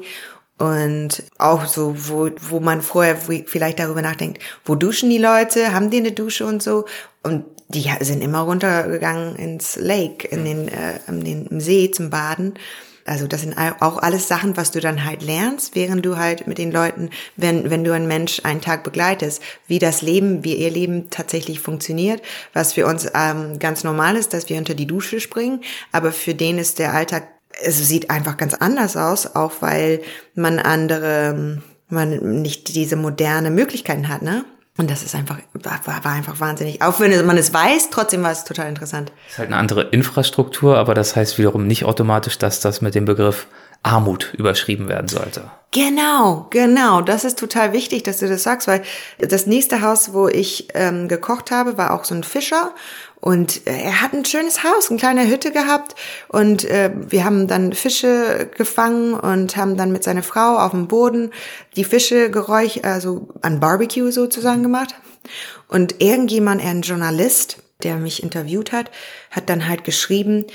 Und 0.59 1.23
auch 1.39 1.65
so, 1.65 1.95
wo, 2.07 2.29
wo 2.39 2.59
man 2.59 2.81
vorher 2.81 3.17
vielleicht 3.17 3.79
darüber 3.79 4.01
nachdenkt, 4.01 4.41
wo 4.65 4.75
duschen 4.75 5.09
die 5.09 5.17
Leute, 5.17 5.73
haben 5.73 5.89
die 5.89 5.97
eine 5.97 6.11
Dusche 6.11 6.45
und 6.45 6.61
so. 6.61 6.85
Und 7.23 7.45
die 7.69 7.89
sind 8.01 8.21
immer 8.21 8.41
runtergegangen 8.41 9.35
ins 9.35 9.75
Lake, 9.77 10.27
in 10.27 10.45
den, 10.45 10.67
äh, 10.67 10.99
in 11.07 11.23
den 11.23 11.47
im 11.47 11.59
See 11.59 11.89
zum 11.91 12.09
Baden. 12.09 12.53
Also 13.05 13.27
das 13.27 13.41
sind 13.41 13.57
auch 13.57 13.97
alles 13.97 14.29
Sachen, 14.29 14.55
was 14.55 14.71
du 14.71 14.79
dann 14.79 15.03
halt 15.03 15.23
lernst, 15.23 15.75
während 15.75 16.05
du 16.05 16.17
halt 16.17 16.47
mit 16.47 16.57
den 16.57 16.71
Leuten, 16.71 17.09
wenn, 17.35 17.69
wenn 17.69 17.83
du 17.83 17.93
einen 17.93 18.07
Mensch 18.07 18.39
einen 18.43 18.61
Tag 18.61 18.83
begleitest, 18.83 19.41
wie 19.67 19.79
das 19.79 20.01
Leben, 20.01 20.45
wie 20.45 20.55
ihr 20.55 20.71
Leben 20.71 21.09
tatsächlich 21.09 21.59
funktioniert, 21.59 22.21
was 22.53 22.73
für 22.73 22.85
uns 22.85 23.09
ähm, 23.13 23.59
ganz 23.59 23.83
normal 23.83 24.15
ist, 24.15 24.33
dass 24.33 24.47
wir 24.47 24.57
unter 24.57 24.73
die 24.73 24.87
Dusche 24.87 25.19
springen, 25.19 25.61
aber 25.91 26.13
für 26.13 26.33
den 26.33 26.57
ist 26.57 26.79
der 26.79 26.93
Alltag, 26.93 27.27
es 27.61 27.87
sieht 27.87 28.09
einfach 28.09 28.37
ganz 28.37 28.53
anders 28.53 28.97
aus, 28.97 29.35
auch 29.35 29.53
weil 29.61 30.01
man 30.35 30.59
andere, 30.59 31.61
man 31.89 32.41
nicht 32.41 32.75
diese 32.75 32.95
moderne 32.95 33.51
Möglichkeiten 33.51 34.09
hat, 34.09 34.21
ne? 34.21 34.45
Und 34.75 34.89
das 34.89 35.03
ist 35.03 35.13
einfach, 35.13 35.37
war, 35.53 36.03
war 36.03 36.11
einfach 36.11 36.39
wahnsinnig. 36.39 36.81
Auch 36.81 36.99
wenn 36.99 37.25
man 37.27 37.37
es 37.37 37.53
weiß, 37.53 37.91
trotzdem 37.91 38.23
war 38.23 38.31
es 38.31 38.43
total 38.43 38.69
interessant. 38.69 39.11
Es 39.27 39.33
ist 39.33 39.37
halt 39.37 39.49
eine 39.49 39.57
andere 39.57 39.83
Infrastruktur, 39.83 40.77
aber 40.77 40.95
das 40.95 41.15
heißt 41.15 41.37
wiederum 41.37 41.67
nicht 41.67 41.85
automatisch, 41.85 42.39
dass 42.39 42.59
das 42.59 42.81
mit 42.81 42.95
dem 42.95 43.05
Begriff 43.05 43.45
Armut 43.83 44.33
überschrieben 44.33 44.87
werden 44.87 45.09
sollte. 45.09 45.51
Genau, 45.71 46.47
genau. 46.49 47.01
Das 47.01 47.25
ist 47.25 47.37
total 47.37 47.73
wichtig, 47.73 48.03
dass 48.03 48.19
du 48.19 48.27
das 48.27 48.43
sagst, 48.43 48.67
weil 48.67 48.81
das 49.19 49.45
nächste 49.45 49.81
Haus, 49.81 50.13
wo 50.13 50.27
ich 50.27 50.69
ähm, 50.73 51.07
gekocht 51.07 51.51
habe, 51.51 51.77
war 51.77 51.91
auch 51.93 52.05
so 52.05 52.15
ein 52.15 52.23
Fischer 52.23 52.71
und 53.23 53.65
äh, 53.67 53.83
er 53.83 54.01
hat 54.01 54.11
ein 54.11 54.25
schönes 54.25 54.65
Haus, 54.65 54.89
eine 54.89 54.99
kleine 54.99 55.29
Hütte 55.29 55.53
gehabt 55.53 55.95
und 56.27 56.65
äh, 56.65 56.91
wir 56.93 57.23
haben 57.23 57.47
dann 57.47 57.71
Fische 57.71 58.49
gefangen 58.57 59.13
und 59.13 59.55
haben 59.55 59.77
dann 59.77 59.93
mit 59.93 60.03
seiner 60.03 60.23
Frau 60.23 60.57
auf 60.57 60.71
dem 60.71 60.89
Boden 60.89 61.31
die 61.77 61.85
Fische 61.85 62.29
geräuch, 62.29 62.83
also 62.83 63.29
an 63.41 63.61
Barbecue 63.61 64.11
sozusagen 64.11 64.61
gemacht. 64.61 64.95
Und 65.69 66.01
irgendjemand, 66.01 66.61
ein 66.61 66.81
Journalist, 66.81 67.63
der 67.81 67.95
mich 67.95 68.21
interviewt 68.21 68.73
hat, 68.73 68.91
hat 69.31 69.49
dann 69.49 69.69
halt 69.69 69.85
geschrieben, 69.85 70.45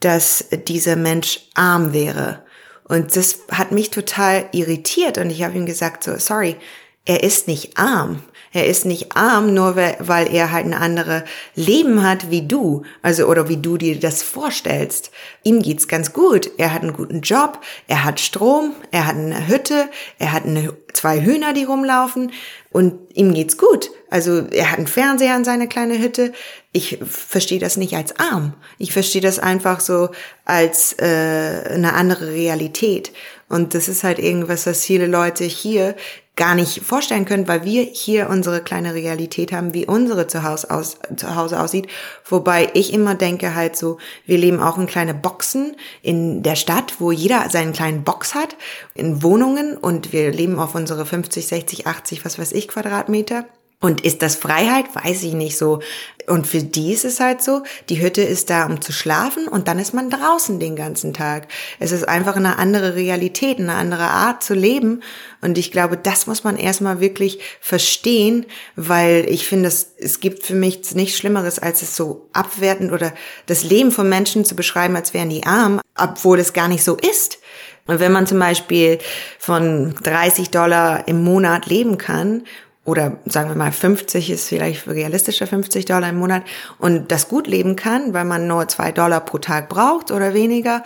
dass 0.00 0.46
dieser 0.66 0.96
Mensch 0.96 1.40
arm 1.54 1.92
wäre 1.92 2.42
und 2.84 3.16
das 3.16 3.40
hat 3.50 3.70
mich 3.70 3.90
total 3.90 4.48
irritiert 4.52 5.18
und 5.18 5.28
ich 5.28 5.42
habe 5.42 5.58
ihm 5.58 5.66
gesagt, 5.66 6.04
so, 6.04 6.16
sorry, 6.16 6.56
er 7.04 7.22
ist 7.22 7.48
nicht 7.48 7.76
arm. 7.76 8.22
Er 8.54 8.68
ist 8.68 8.84
nicht 8.84 9.16
arm, 9.16 9.52
nur 9.52 9.74
weil 9.74 10.32
er 10.32 10.52
halt 10.52 10.64
ein 10.64 10.74
anderes 10.74 11.24
Leben 11.56 12.04
hat 12.04 12.30
wie 12.30 12.46
du, 12.46 12.82
also 13.02 13.26
oder 13.26 13.48
wie 13.48 13.56
du 13.56 13.76
dir 13.76 13.98
das 13.98 14.22
vorstellst. 14.22 15.10
Ihm 15.42 15.60
geht's 15.60 15.88
ganz 15.88 16.12
gut. 16.12 16.52
Er 16.56 16.72
hat 16.72 16.82
einen 16.82 16.92
guten 16.92 17.20
Job, 17.20 17.58
er 17.88 18.04
hat 18.04 18.20
Strom, 18.20 18.72
er 18.92 19.08
hat 19.08 19.16
eine 19.16 19.48
Hütte, 19.48 19.88
er 20.20 20.30
hat 20.30 20.44
eine, 20.44 20.72
zwei 20.92 21.20
Hühner, 21.20 21.52
die 21.52 21.64
rumlaufen 21.64 22.30
und 22.70 22.94
ihm 23.12 23.34
geht's 23.34 23.58
gut. 23.58 23.90
Also 24.08 24.46
er 24.48 24.70
hat 24.70 24.78
einen 24.78 24.86
Fernseher 24.86 25.34
an 25.34 25.44
seine 25.44 25.66
kleine 25.66 25.98
Hütte. 25.98 26.32
Ich 26.70 27.00
verstehe 27.04 27.58
das 27.58 27.76
nicht 27.76 27.96
als 27.96 28.20
arm. 28.20 28.54
Ich 28.78 28.92
verstehe 28.92 29.20
das 29.20 29.40
einfach 29.40 29.80
so 29.80 30.10
als 30.44 30.92
äh, 31.00 31.70
eine 31.70 31.94
andere 31.94 32.28
Realität. 32.28 33.12
Und 33.48 33.74
das 33.74 33.88
ist 33.88 34.04
halt 34.04 34.20
irgendwas, 34.20 34.66
was 34.66 34.84
viele 34.84 35.08
Leute 35.08 35.42
hier 35.42 35.96
gar 36.36 36.54
nicht 36.54 36.82
vorstellen 36.82 37.26
können, 37.26 37.46
weil 37.46 37.64
wir 37.64 37.82
hier 37.82 38.28
unsere 38.28 38.60
kleine 38.60 38.94
Realität 38.94 39.52
haben, 39.52 39.72
wie 39.72 39.86
unsere 39.86 40.26
Zuhause, 40.26 40.70
aus, 40.70 40.98
Zuhause 41.16 41.60
aussieht. 41.60 41.86
Wobei 42.24 42.70
ich 42.74 42.92
immer 42.92 43.14
denke 43.14 43.54
halt 43.54 43.76
so, 43.76 43.98
wir 44.26 44.38
leben 44.38 44.60
auch 44.60 44.76
in 44.76 44.86
kleine 44.86 45.14
Boxen 45.14 45.76
in 46.02 46.42
der 46.42 46.56
Stadt, 46.56 46.94
wo 46.98 47.12
jeder 47.12 47.48
seinen 47.50 47.72
kleinen 47.72 48.02
Box 48.02 48.34
hat, 48.34 48.56
in 48.94 49.22
Wohnungen 49.22 49.76
und 49.76 50.12
wir 50.12 50.32
leben 50.32 50.58
auf 50.58 50.74
unsere 50.74 51.06
50, 51.06 51.46
60, 51.46 51.86
80, 51.86 52.24
was 52.24 52.38
weiß 52.38 52.52
ich 52.52 52.66
Quadratmeter. 52.66 53.46
Und 53.84 54.00
ist 54.00 54.22
das 54.22 54.36
Freiheit? 54.36 54.86
Weiß 54.94 55.24
ich 55.24 55.34
nicht 55.34 55.58
so. 55.58 55.80
Und 56.26 56.46
für 56.46 56.62
die 56.62 56.94
ist 56.94 57.04
es 57.04 57.20
halt 57.20 57.42
so, 57.42 57.64
die 57.90 58.00
Hütte 58.00 58.22
ist 58.22 58.48
da, 58.48 58.64
um 58.64 58.80
zu 58.80 58.92
schlafen 58.92 59.46
und 59.46 59.68
dann 59.68 59.78
ist 59.78 59.92
man 59.92 60.08
draußen 60.08 60.58
den 60.58 60.74
ganzen 60.74 61.12
Tag. 61.12 61.48
Es 61.80 61.92
ist 61.92 62.08
einfach 62.08 62.34
eine 62.34 62.58
andere 62.58 62.94
Realität, 62.94 63.58
eine 63.58 63.74
andere 63.74 64.04
Art 64.04 64.42
zu 64.42 64.54
leben. 64.54 65.02
Und 65.42 65.58
ich 65.58 65.70
glaube, 65.70 65.98
das 65.98 66.26
muss 66.26 66.44
man 66.44 66.56
erstmal 66.56 67.00
wirklich 67.00 67.40
verstehen, 67.60 68.46
weil 68.74 69.26
ich 69.28 69.46
finde, 69.46 69.68
es, 69.68 69.92
es 69.98 70.18
gibt 70.18 70.44
für 70.44 70.54
mich 70.54 70.94
nichts 70.94 71.18
Schlimmeres, 71.18 71.58
als 71.58 71.82
es 71.82 71.94
so 71.94 72.30
abwertend 72.32 72.90
oder 72.90 73.12
das 73.44 73.64
Leben 73.64 73.90
von 73.90 74.08
Menschen 74.08 74.46
zu 74.46 74.56
beschreiben, 74.56 74.96
als 74.96 75.12
wären 75.12 75.28
die 75.28 75.44
arm, 75.44 75.82
obwohl 75.94 76.38
es 76.38 76.54
gar 76.54 76.68
nicht 76.68 76.84
so 76.84 76.96
ist. 76.96 77.38
Und 77.86 78.00
wenn 78.00 78.12
man 78.12 78.26
zum 78.26 78.38
Beispiel 78.38 78.98
von 79.38 79.94
30 80.02 80.48
Dollar 80.48 81.06
im 81.06 81.22
Monat 81.22 81.66
leben 81.66 81.98
kann 81.98 82.44
oder 82.84 83.18
sagen 83.24 83.48
wir 83.48 83.56
mal 83.56 83.72
50 83.72 84.30
ist 84.30 84.48
vielleicht 84.48 84.86
realistischer 84.86 85.46
50 85.46 85.86
Dollar 85.86 86.10
im 86.10 86.18
Monat 86.18 86.42
und 86.78 87.10
das 87.10 87.28
gut 87.28 87.46
leben 87.46 87.76
kann, 87.76 88.12
weil 88.12 88.26
man 88.26 88.46
nur 88.46 88.68
zwei 88.68 88.92
Dollar 88.92 89.20
pro 89.20 89.38
Tag 89.38 89.70
braucht 89.70 90.10
oder 90.10 90.34
weniger, 90.34 90.82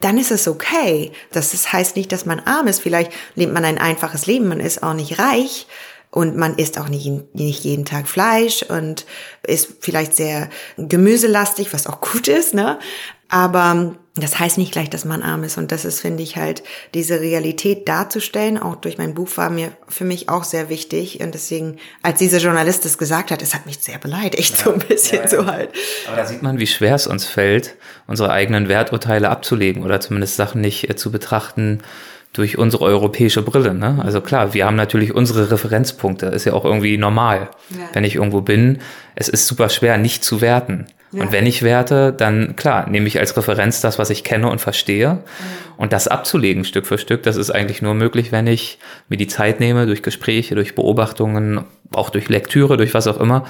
dann 0.00 0.16
ist 0.16 0.30
es 0.30 0.48
okay. 0.48 1.12
Das 1.32 1.72
heißt 1.72 1.96
nicht, 1.96 2.12
dass 2.12 2.24
man 2.24 2.40
arm 2.40 2.66
ist. 2.66 2.80
Vielleicht 2.80 3.12
lebt 3.34 3.52
man 3.52 3.64
ein 3.64 3.78
einfaches 3.78 4.26
Leben, 4.26 4.48
man 4.48 4.60
ist 4.60 4.82
auch 4.82 4.94
nicht 4.94 5.18
reich 5.18 5.66
und 6.10 6.36
man 6.36 6.56
isst 6.56 6.78
auch 6.78 6.88
nicht, 6.88 7.34
nicht 7.34 7.64
jeden 7.64 7.84
Tag 7.84 8.08
Fleisch 8.08 8.62
und 8.62 9.04
ist 9.42 9.76
vielleicht 9.80 10.14
sehr 10.14 10.48
gemüselastig, 10.78 11.72
was 11.74 11.86
auch 11.86 12.00
gut 12.12 12.28
ist, 12.28 12.54
ne? 12.54 12.78
Aber 13.28 13.96
das 14.16 14.38
heißt 14.38 14.58
nicht 14.58 14.70
gleich, 14.70 14.88
dass 14.88 15.04
man 15.04 15.22
arm 15.22 15.42
ist. 15.42 15.58
Und 15.58 15.72
das 15.72 15.84
ist, 15.84 16.00
finde 16.00 16.22
ich, 16.22 16.36
halt, 16.36 16.62
diese 16.94 17.20
Realität 17.20 17.88
darzustellen, 17.88 18.58
auch 18.58 18.76
durch 18.76 18.96
mein 18.96 19.12
Buch, 19.14 19.28
war 19.36 19.50
mir 19.50 19.72
für 19.88 20.04
mich 20.04 20.28
auch 20.28 20.44
sehr 20.44 20.68
wichtig. 20.68 21.20
Und 21.20 21.34
deswegen, 21.34 21.78
als 22.00 22.20
dieser 22.20 22.38
Journalist 22.38 22.84
das 22.84 22.96
gesagt 22.96 23.32
hat, 23.32 23.42
es 23.42 23.54
hat 23.54 23.66
mich 23.66 23.80
sehr 23.80 23.98
beleidigt, 23.98 24.56
ja, 24.58 24.64
so 24.64 24.72
ein 24.72 24.78
bisschen 24.78 25.18
ja, 25.18 25.24
ja. 25.24 25.28
so 25.28 25.46
halt. 25.46 25.70
Aber 26.06 26.16
da 26.16 26.26
sieht 26.26 26.42
man, 26.42 26.60
wie 26.60 26.68
schwer 26.68 26.94
es 26.94 27.08
uns 27.08 27.24
fällt, 27.24 27.74
unsere 28.06 28.30
eigenen 28.30 28.68
Werturteile 28.68 29.30
abzulegen 29.30 29.82
oder 29.82 30.00
zumindest 30.00 30.36
Sachen 30.36 30.60
nicht 30.60 30.88
äh, 30.88 30.94
zu 30.94 31.10
betrachten, 31.10 31.82
durch 32.34 32.58
unsere 32.58 32.84
europäische 32.84 33.42
Brille. 33.42 33.74
Ne? 33.74 34.00
Also 34.02 34.20
klar, 34.20 34.54
wir 34.54 34.66
haben 34.66 34.76
natürlich 34.76 35.14
unsere 35.14 35.50
Referenzpunkte, 35.50 36.26
ist 36.26 36.44
ja 36.44 36.52
auch 36.52 36.64
irgendwie 36.64 36.98
normal, 36.98 37.48
wenn 37.92 38.02
ich 38.02 38.16
irgendwo 38.16 38.40
bin. 38.40 38.80
Es 39.14 39.28
ist 39.28 39.46
super 39.46 39.68
schwer, 39.68 39.98
nicht 39.98 40.24
zu 40.24 40.40
werten. 40.40 40.86
Ja. 41.14 41.22
Und 41.22 41.32
wenn 41.32 41.46
ich 41.46 41.62
werte, 41.62 42.12
dann 42.12 42.56
klar, 42.56 42.88
nehme 42.88 43.06
ich 43.06 43.18
als 43.18 43.36
Referenz 43.36 43.80
das, 43.80 43.98
was 43.98 44.10
ich 44.10 44.24
kenne 44.24 44.50
und 44.50 44.60
verstehe. 44.60 45.14
Mhm. 45.14 45.20
Und 45.76 45.92
das 45.92 46.08
abzulegen 46.08 46.64
Stück 46.64 46.86
für 46.86 46.98
Stück, 46.98 47.22
das 47.22 47.36
ist 47.36 47.50
eigentlich 47.50 47.82
nur 47.82 47.94
möglich, 47.94 48.32
wenn 48.32 48.46
ich 48.46 48.78
mir 49.08 49.16
die 49.16 49.26
Zeit 49.26 49.60
nehme, 49.60 49.86
durch 49.86 50.02
Gespräche, 50.02 50.54
durch 50.54 50.74
Beobachtungen, 50.74 51.64
auch 51.92 52.10
durch 52.10 52.28
Lektüre, 52.28 52.76
durch 52.76 52.94
was 52.94 53.06
auch 53.06 53.20
immer, 53.20 53.44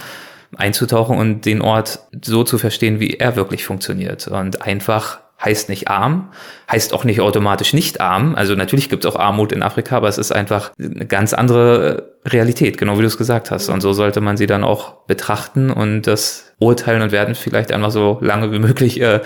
einzutauchen 0.57 1.19
und 1.19 1.47
den 1.47 1.62
Ort 1.62 2.01
so 2.23 2.45
zu 2.45 2.59
verstehen, 2.59 3.01
wie 3.01 3.15
er 3.15 3.37
wirklich 3.37 3.65
funktioniert. 3.65 4.29
Und 4.29 4.62
einfach 4.62 5.21
heißt 5.45 5.68
nicht 5.68 5.88
arm, 5.88 6.30
heißt 6.70 6.92
auch 6.95 7.05
nicht 7.05 7.20
automatisch 7.20 7.74
nicht 7.74 8.01
arm. 8.01 8.34
Also 8.34 8.55
natürlich 8.55 8.88
gibt 8.88 9.05
es 9.05 9.11
auch 9.11 9.18
Armut 9.18 9.53
in 9.53 9.62
Afrika, 9.62 9.97
aber 9.97 10.09
es 10.09 10.18
ist 10.18 10.32
einfach 10.32 10.72
eine 10.78 11.07
ganz 11.07 11.34
andere 11.34 12.14
Realität, 12.24 12.78
genau 12.78 12.97
wie 12.97 13.03
du 13.03 13.07
es 13.07 13.18
gesagt 13.18 13.51
hast. 13.51 13.68
Und 13.68 13.80
so 13.80 13.92
sollte 13.92 14.20
man 14.20 14.36
sie 14.36 14.47
dann 14.47 14.64
auch 14.64 15.05
betrachten 15.07 15.70
und 15.70 16.03
das 16.03 16.53
Urteilen 16.59 17.03
und 17.03 17.12
Werden 17.12 17.34
vielleicht 17.34 17.72
einfach 17.72 17.90
so 17.90 18.18
lange 18.20 18.53
wie 18.53 18.59
möglich 18.59 19.01
äh, 19.01 19.20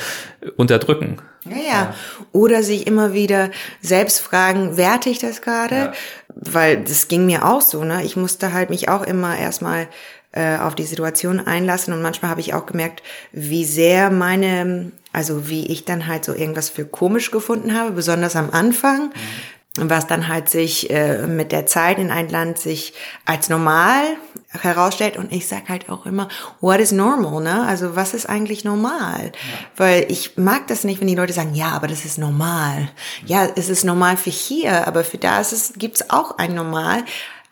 unterdrücken. 0.57 1.19
Ja, 1.45 1.57
ja. 1.57 1.95
Oder 2.33 2.63
sich 2.63 2.87
immer 2.87 3.13
wieder 3.13 3.51
selbst 3.81 4.21
fragen, 4.21 4.77
werte 4.77 5.11
ich 5.11 5.19
das 5.19 5.43
gerade? 5.43 5.75
Ja. 5.75 5.93
Weil 6.35 6.83
das 6.83 7.09
ging 7.09 7.27
mir 7.27 7.45
auch 7.45 7.61
so, 7.61 7.85
ne? 7.85 8.03
Ich 8.05 8.17
musste 8.17 8.53
halt 8.53 8.71
mich 8.71 8.89
auch 8.89 9.03
immer 9.03 9.37
erstmal 9.37 9.89
äh, 10.33 10.59
auf 10.59 10.75
die 10.75 10.85
Situation 10.85 11.41
einlassen 11.41 11.95
und 11.95 12.03
manchmal 12.03 12.31
habe 12.31 12.41
ich 12.41 12.55
auch 12.55 12.67
gemerkt, 12.67 13.03
wie 13.33 13.65
sehr 13.65 14.11
meine 14.11 14.93
also 15.19 15.49
wie 15.49 15.67
ich 15.67 15.85
dann 15.85 16.07
halt 16.07 16.25
so 16.25 16.33
irgendwas 16.33 16.69
für 16.69 16.85
komisch 16.85 17.33
gefunden 17.33 17.75
habe, 17.75 17.91
besonders 17.91 18.37
am 18.37 18.51
Anfang. 18.51 19.07
Mhm. 19.07 19.91
Was 19.91 20.07
dann 20.07 20.29
halt 20.29 20.49
sich 20.49 20.91
äh, 20.91 21.27
mit 21.27 21.51
der 21.53 21.67
Zeit 21.67 21.99
in 21.99 22.11
ein 22.11 22.29
Land 22.29 22.59
sich 22.59 22.95
als 23.25 23.49
normal 23.49 24.03
herausstellt. 24.51 25.17
Und 25.17 25.33
ich 25.33 25.47
sag 25.47 25.69
halt 25.69 25.89
auch 25.89 26.07
immer, 26.07 26.29
what 26.61 26.81
is 26.81 26.91
normal, 26.93 27.43
ne? 27.43 27.67
Also 27.67 27.95
was 27.95 28.15
ist 28.15 28.29
eigentlich 28.29 28.65
normal? 28.65 29.27
Ja. 29.27 29.59
Weil 29.77 30.07
ich 30.09 30.37
mag 30.37 30.67
das 30.69 30.85
nicht, 30.85 31.01
wenn 31.01 31.07
die 31.07 31.15
Leute 31.15 31.33
sagen, 31.33 31.55
ja, 31.55 31.71
aber 31.71 31.87
das 31.87 32.05
ist 32.05 32.19
normal. 32.19 32.89
Ja, 33.27 33.49
es 33.57 33.69
ist 33.69 33.85
normal 33.85 34.17
für 34.17 34.31
hier, 34.31 34.87
aber 34.87 35.05
für 35.05 35.19
da 35.19 35.41
ist 35.41 35.53
es, 35.53 35.73
gibt's 35.77 36.11
auch 36.11 36.39
ein 36.39 36.55
Normal. 36.55 37.05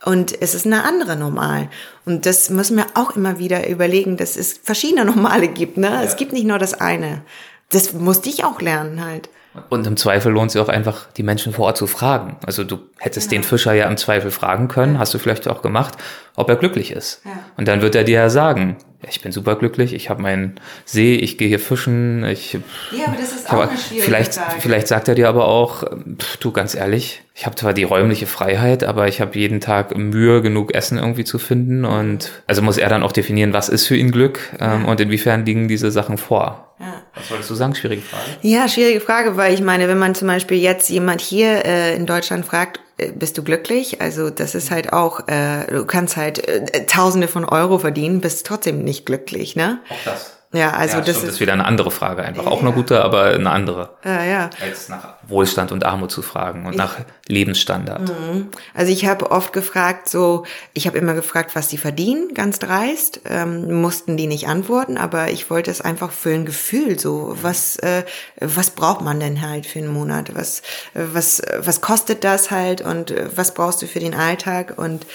Und 0.04 0.40
es 0.40 0.54
ist 0.54 0.66
eine 0.66 0.84
andere 0.84 1.16
Normal. 1.16 1.68
Und 2.04 2.26
das 2.26 2.50
müssen 2.50 2.76
wir 2.76 2.86
auch 2.94 3.16
immer 3.16 3.38
wieder 3.38 3.68
überlegen, 3.68 4.16
dass 4.16 4.36
es 4.36 4.58
verschiedene 4.62 5.04
Normale 5.12 5.48
gibt. 5.48 5.78
Ne? 5.78 5.88
Ja. 5.88 6.02
Es 6.02 6.16
gibt 6.16 6.32
nicht 6.32 6.46
nur 6.46 6.58
das 6.58 6.74
eine. 6.74 7.22
Das 7.70 7.92
musste 7.92 8.28
ich 8.28 8.44
auch 8.44 8.60
lernen 8.60 9.04
halt. 9.04 9.28
Und 9.70 9.86
im 9.86 9.96
Zweifel 9.96 10.32
lohnt 10.32 10.50
sich 10.50 10.60
auch 10.60 10.68
einfach, 10.68 11.06
die 11.16 11.22
Menschen 11.22 11.52
vor 11.52 11.66
Ort 11.66 11.76
zu 11.76 11.86
fragen. 11.86 12.36
Also 12.44 12.62
du 12.62 12.78
hättest 12.98 13.30
genau. 13.30 13.40
den 13.40 13.48
Fischer 13.48 13.72
ja 13.72 13.88
im 13.88 13.96
Zweifel 13.96 14.30
fragen 14.30 14.68
können, 14.68 14.98
hast 14.98 15.14
du 15.14 15.18
vielleicht 15.18 15.48
auch 15.48 15.62
gemacht, 15.62 15.96
ob 16.34 16.50
er 16.50 16.56
glücklich 16.56 16.92
ist. 16.92 17.22
Ja. 17.24 17.32
Und 17.56 17.66
dann 17.66 17.80
wird 17.80 17.94
er 17.94 18.04
dir 18.04 18.20
ja 18.20 18.30
sagen, 18.30 18.76
ich 19.09 19.20
bin 19.20 19.32
superglücklich, 19.32 19.92
ich 19.92 20.11
habe 20.11 20.22
meinen 20.22 20.61
See, 20.84 21.14
ich 21.14 21.38
gehe 21.38 21.49
hier 21.49 21.61
fischen, 21.61 22.24
ich. 22.24 22.55
Ja, 22.92 23.07
aber 23.07 23.16
das 23.16 23.32
ist 23.32 23.53
auch 23.53 23.61
eine 23.61 23.78
schwierige 23.78 24.05
vielleicht, 24.05 24.34
Frage. 24.34 24.61
Vielleicht 24.61 24.88
sagt 24.88 25.09
er 25.09 25.14
dir 25.14 25.28
aber 25.28 25.47
auch, 25.47 25.84
pff, 26.18 26.36
du 26.38 26.53
ganz 26.53 26.74
ehrlich, 26.74 27.22
ich 27.34 27.44
habe 27.44 27.55
zwar 27.55 27.74
die 27.74 27.84
räumliche 27.84 28.26
Freiheit, 28.26 28.82
aber 28.82 29.09
ich 29.09 29.20
habe 29.20 29.38
jeden 29.38 29.61
Tag 29.61 29.97
Mühe, 29.97 30.40
genug 30.40 30.74
Essen 30.74 30.97
irgendwie 30.97 31.24
zu 31.24 31.38
finden. 31.38 31.84
Und 31.84 32.30
also 32.47 32.62
muss 32.62 32.78
er 32.78 32.88
dann 32.88 33.03
auch 33.03 33.12
definieren, 33.12 33.53
was 33.53 33.68
ist 33.68 33.86
für 33.86 33.97
ihn 33.97 34.11
Glück 34.11 34.40
ähm, 34.59 34.84
ja. 34.84 34.88
und 34.88 35.01
inwiefern 35.01 35.44
liegen 35.44 35.68
diese 35.68 35.90
Sachen 35.90 36.16
vor. 36.16 36.74
Ja. 36.80 37.03
Was 37.14 37.30
wolltest 37.30 37.51
du 37.51 37.55
sagen? 37.55 37.74
Schwierige 37.74 38.03
Frage. 38.03 38.24
Ja, 38.42 38.68
schwierige 38.68 39.01
Frage, 39.01 39.36
weil 39.36 39.53
ich 39.53 39.61
meine, 39.61 39.88
wenn 39.88 39.99
man 39.99 40.14
zum 40.14 40.28
Beispiel 40.28 40.59
jetzt 40.59 40.88
jemand 40.88 41.20
hier 41.20 41.64
äh, 41.64 41.94
in 41.94 42.07
Deutschland 42.07 42.47
fragt, 42.47 42.80
bist 42.97 43.36
du 43.36 43.42
glücklich? 43.42 44.01
Also 44.01 44.30
das 44.30 44.55
ist 44.55 44.70
halt 44.70 44.92
auch, 44.92 45.28
äh, 45.28 45.66
du 45.66 45.84
kannst 45.84 46.16
halt 46.16 46.47
äh, 46.49 46.86
Tausende 46.86 47.28
von 47.28 47.44
Euro 47.44 47.78
verdienen, 47.78 48.20
bist 48.20 48.47
trotzdem 48.47 48.84
nicht 48.84 49.07
glücklich, 49.07 49.57
ne? 49.57 49.80
Auch 49.88 50.05
das. 50.05 50.36
Ja, 50.57 50.70
also 50.70 50.96
ja, 50.96 51.02
das, 51.02 51.16
stimmt, 51.16 51.28
ist, 51.28 51.34
ist 51.34 51.40
wieder 51.40 51.52
eine 51.52 51.66
andere 51.66 51.90
Frage 51.90 52.22
einfach. 52.22 52.44
Ja. 52.44 52.50
Auch 52.50 52.62
eine 52.62 52.72
gute, 52.72 53.04
aber 53.04 53.24
eine 53.24 53.50
andere. 53.50 53.90
Ja, 54.04 54.24
ja. 54.24 54.50
Als 54.62 54.88
nach 54.88 55.14
Wohlstand 55.28 55.70
und 55.70 55.84
Armut 55.84 56.11
zu 56.11 56.22
fragen 56.22 56.64
und 56.64 56.72
ich, 56.72 56.78
nach 56.78 56.96
Lebensstandard. 57.28 58.09
Mhm. 58.09 58.48
Also 58.72 58.90
ich 58.90 59.07
habe 59.07 59.30
oft 59.30 59.52
gefragt, 59.52 60.09
so, 60.09 60.44
ich 60.72 60.86
habe 60.86 60.96
immer 60.96 61.12
gefragt, 61.12 61.54
was 61.54 61.68
die 61.68 61.76
verdienen, 61.76 62.32
ganz 62.32 62.59
dreist. 62.59 63.20
Ähm, 63.28 63.80
mussten 63.80 64.16
die 64.16 64.26
nicht 64.26 64.48
antworten, 64.48 64.96
aber 64.96 65.28
ich 65.30 65.50
wollte 65.50 65.70
es 65.70 65.82
einfach 65.82 66.11
für 66.11 66.30
ein 66.30 66.46
Gefühl, 66.46 66.98
so, 66.98 67.36
was, 67.42 67.76
äh, 67.76 68.04
was 68.40 68.70
braucht 68.70 69.02
man 69.02 69.20
denn 69.20 69.42
halt 69.42 69.66
für 69.66 69.80
einen 69.80 69.88
Monat? 69.92 70.34
Was, 70.34 70.62
was, 70.94 71.42
was 71.59 71.82
kostet 71.82 72.24
das 72.24 72.50
halt 72.50 72.80
und 72.80 73.14
was 73.36 73.52
brauchst 73.52 73.82
du 73.82 73.86
für 73.86 74.00
den 74.00 74.14
Alltag? 74.14 74.74
Und 74.76 75.07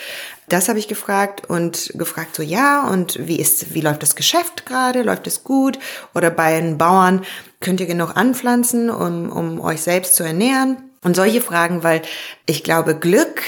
das 0.52 0.70
habe 0.70 0.80
ich 0.80 0.88
gefragt 0.88 1.50
und 1.50 1.92
gefragt 1.96 2.36
so, 2.36 2.44
ja, 2.44 2.88
und 2.88 3.28
wie 3.28 3.40
ist, 3.40 3.74
wie 3.74 3.82
läuft 3.82 4.04
das 4.04 4.16
Geschäft 4.16 4.66
gerade? 4.66 5.02
Läuft 5.02 5.28
es 5.28 5.44
gut? 5.44 5.80
Oder 6.14 6.30
bei 6.30 6.60
den 6.60 6.78
Bauern 6.78 7.24
könnt 7.60 7.80
ihr 7.80 7.86
genug 7.86 8.18
anpflanzen, 8.18 8.90
um, 8.90 9.32
um 9.32 9.62
euch 9.62 9.82
selbst 9.82 10.16
zu 10.16 10.24
ernähren? 10.24 10.78
Und 11.04 11.16
solche 11.16 11.42
Fragen, 11.42 11.84
weil 11.84 12.02
ich 12.46 12.64
glaube, 12.64 12.96
Glück 12.96 13.42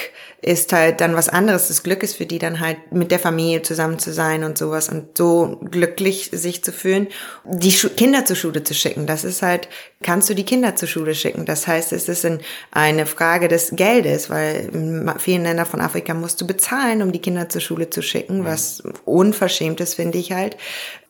ist 0.43 0.73
halt 0.73 0.99
dann 0.99 1.15
was 1.15 1.29
anderes. 1.29 1.69
Das 1.69 1.83
Glück 1.83 2.03
ist 2.03 2.17
für 2.17 2.25
die 2.25 2.37
dann 2.37 2.59
halt 2.59 2.91
mit 2.91 3.11
der 3.11 3.19
Familie 3.19 3.61
zusammen 3.61 3.97
zu 3.97 4.11
sein 4.11 4.43
und 4.43 4.57
sowas 4.57 4.89
und 4.89 5.17
so 5.17 5.61
glücklich 5.71 6.29
sich 6.33 6.63
zu 6.63 6.73
fühlen. 6.73 7.07
Die 7.45 7.71
Schu 7.71 7.89
Kinder 7.89 8.25
zur 8.25 8.35
Schule 8.35 8.63
zu 8.63 8.73
schicken, 8.73 9.07
das 9.07 9.23
ist 9.23 9.41
halt, 9.41 9.69
kannst 10.01 10.29
du 10.29 10.35
die 10.35 10.43
Kinder 10.43 10.75
zur 10.75 10.89
Schule 10.89 11.15
schicken? 11.15 11.45
Das 11.45 11.65
heißt, 11.65 11.93
es 11.93 12.09
ist 12.09 12.27
eine 12.71 13.05
Frage 13.05 13.47
des 13.47 13.71
Geldes, 13.73 14.29
weil 14.29 14.69
in 14.73 15.09
vielen 15.17 15.43
Ländern 15.43 15.65
von 15.65 15.79
Afrika 15.79 16.13
musst 16.13 16.41
du 16.41 16.47
bezahlen, 16.47 17.01
um 17.01 17.13
die 17.13 17.21
Kinder 17.21 17.47
zur 17.47 17.61
Schule 17.61 17.89
zu 17.89 18.01
schicken, 18.01 18.39
mhm. 18.39 18.45
was 18.45 18.83
unverschämt 19.05 19.79
ist, 19.79 19.95
finde 19.95 20.17
ich 20.17 20.33
halt. 20.33 20.57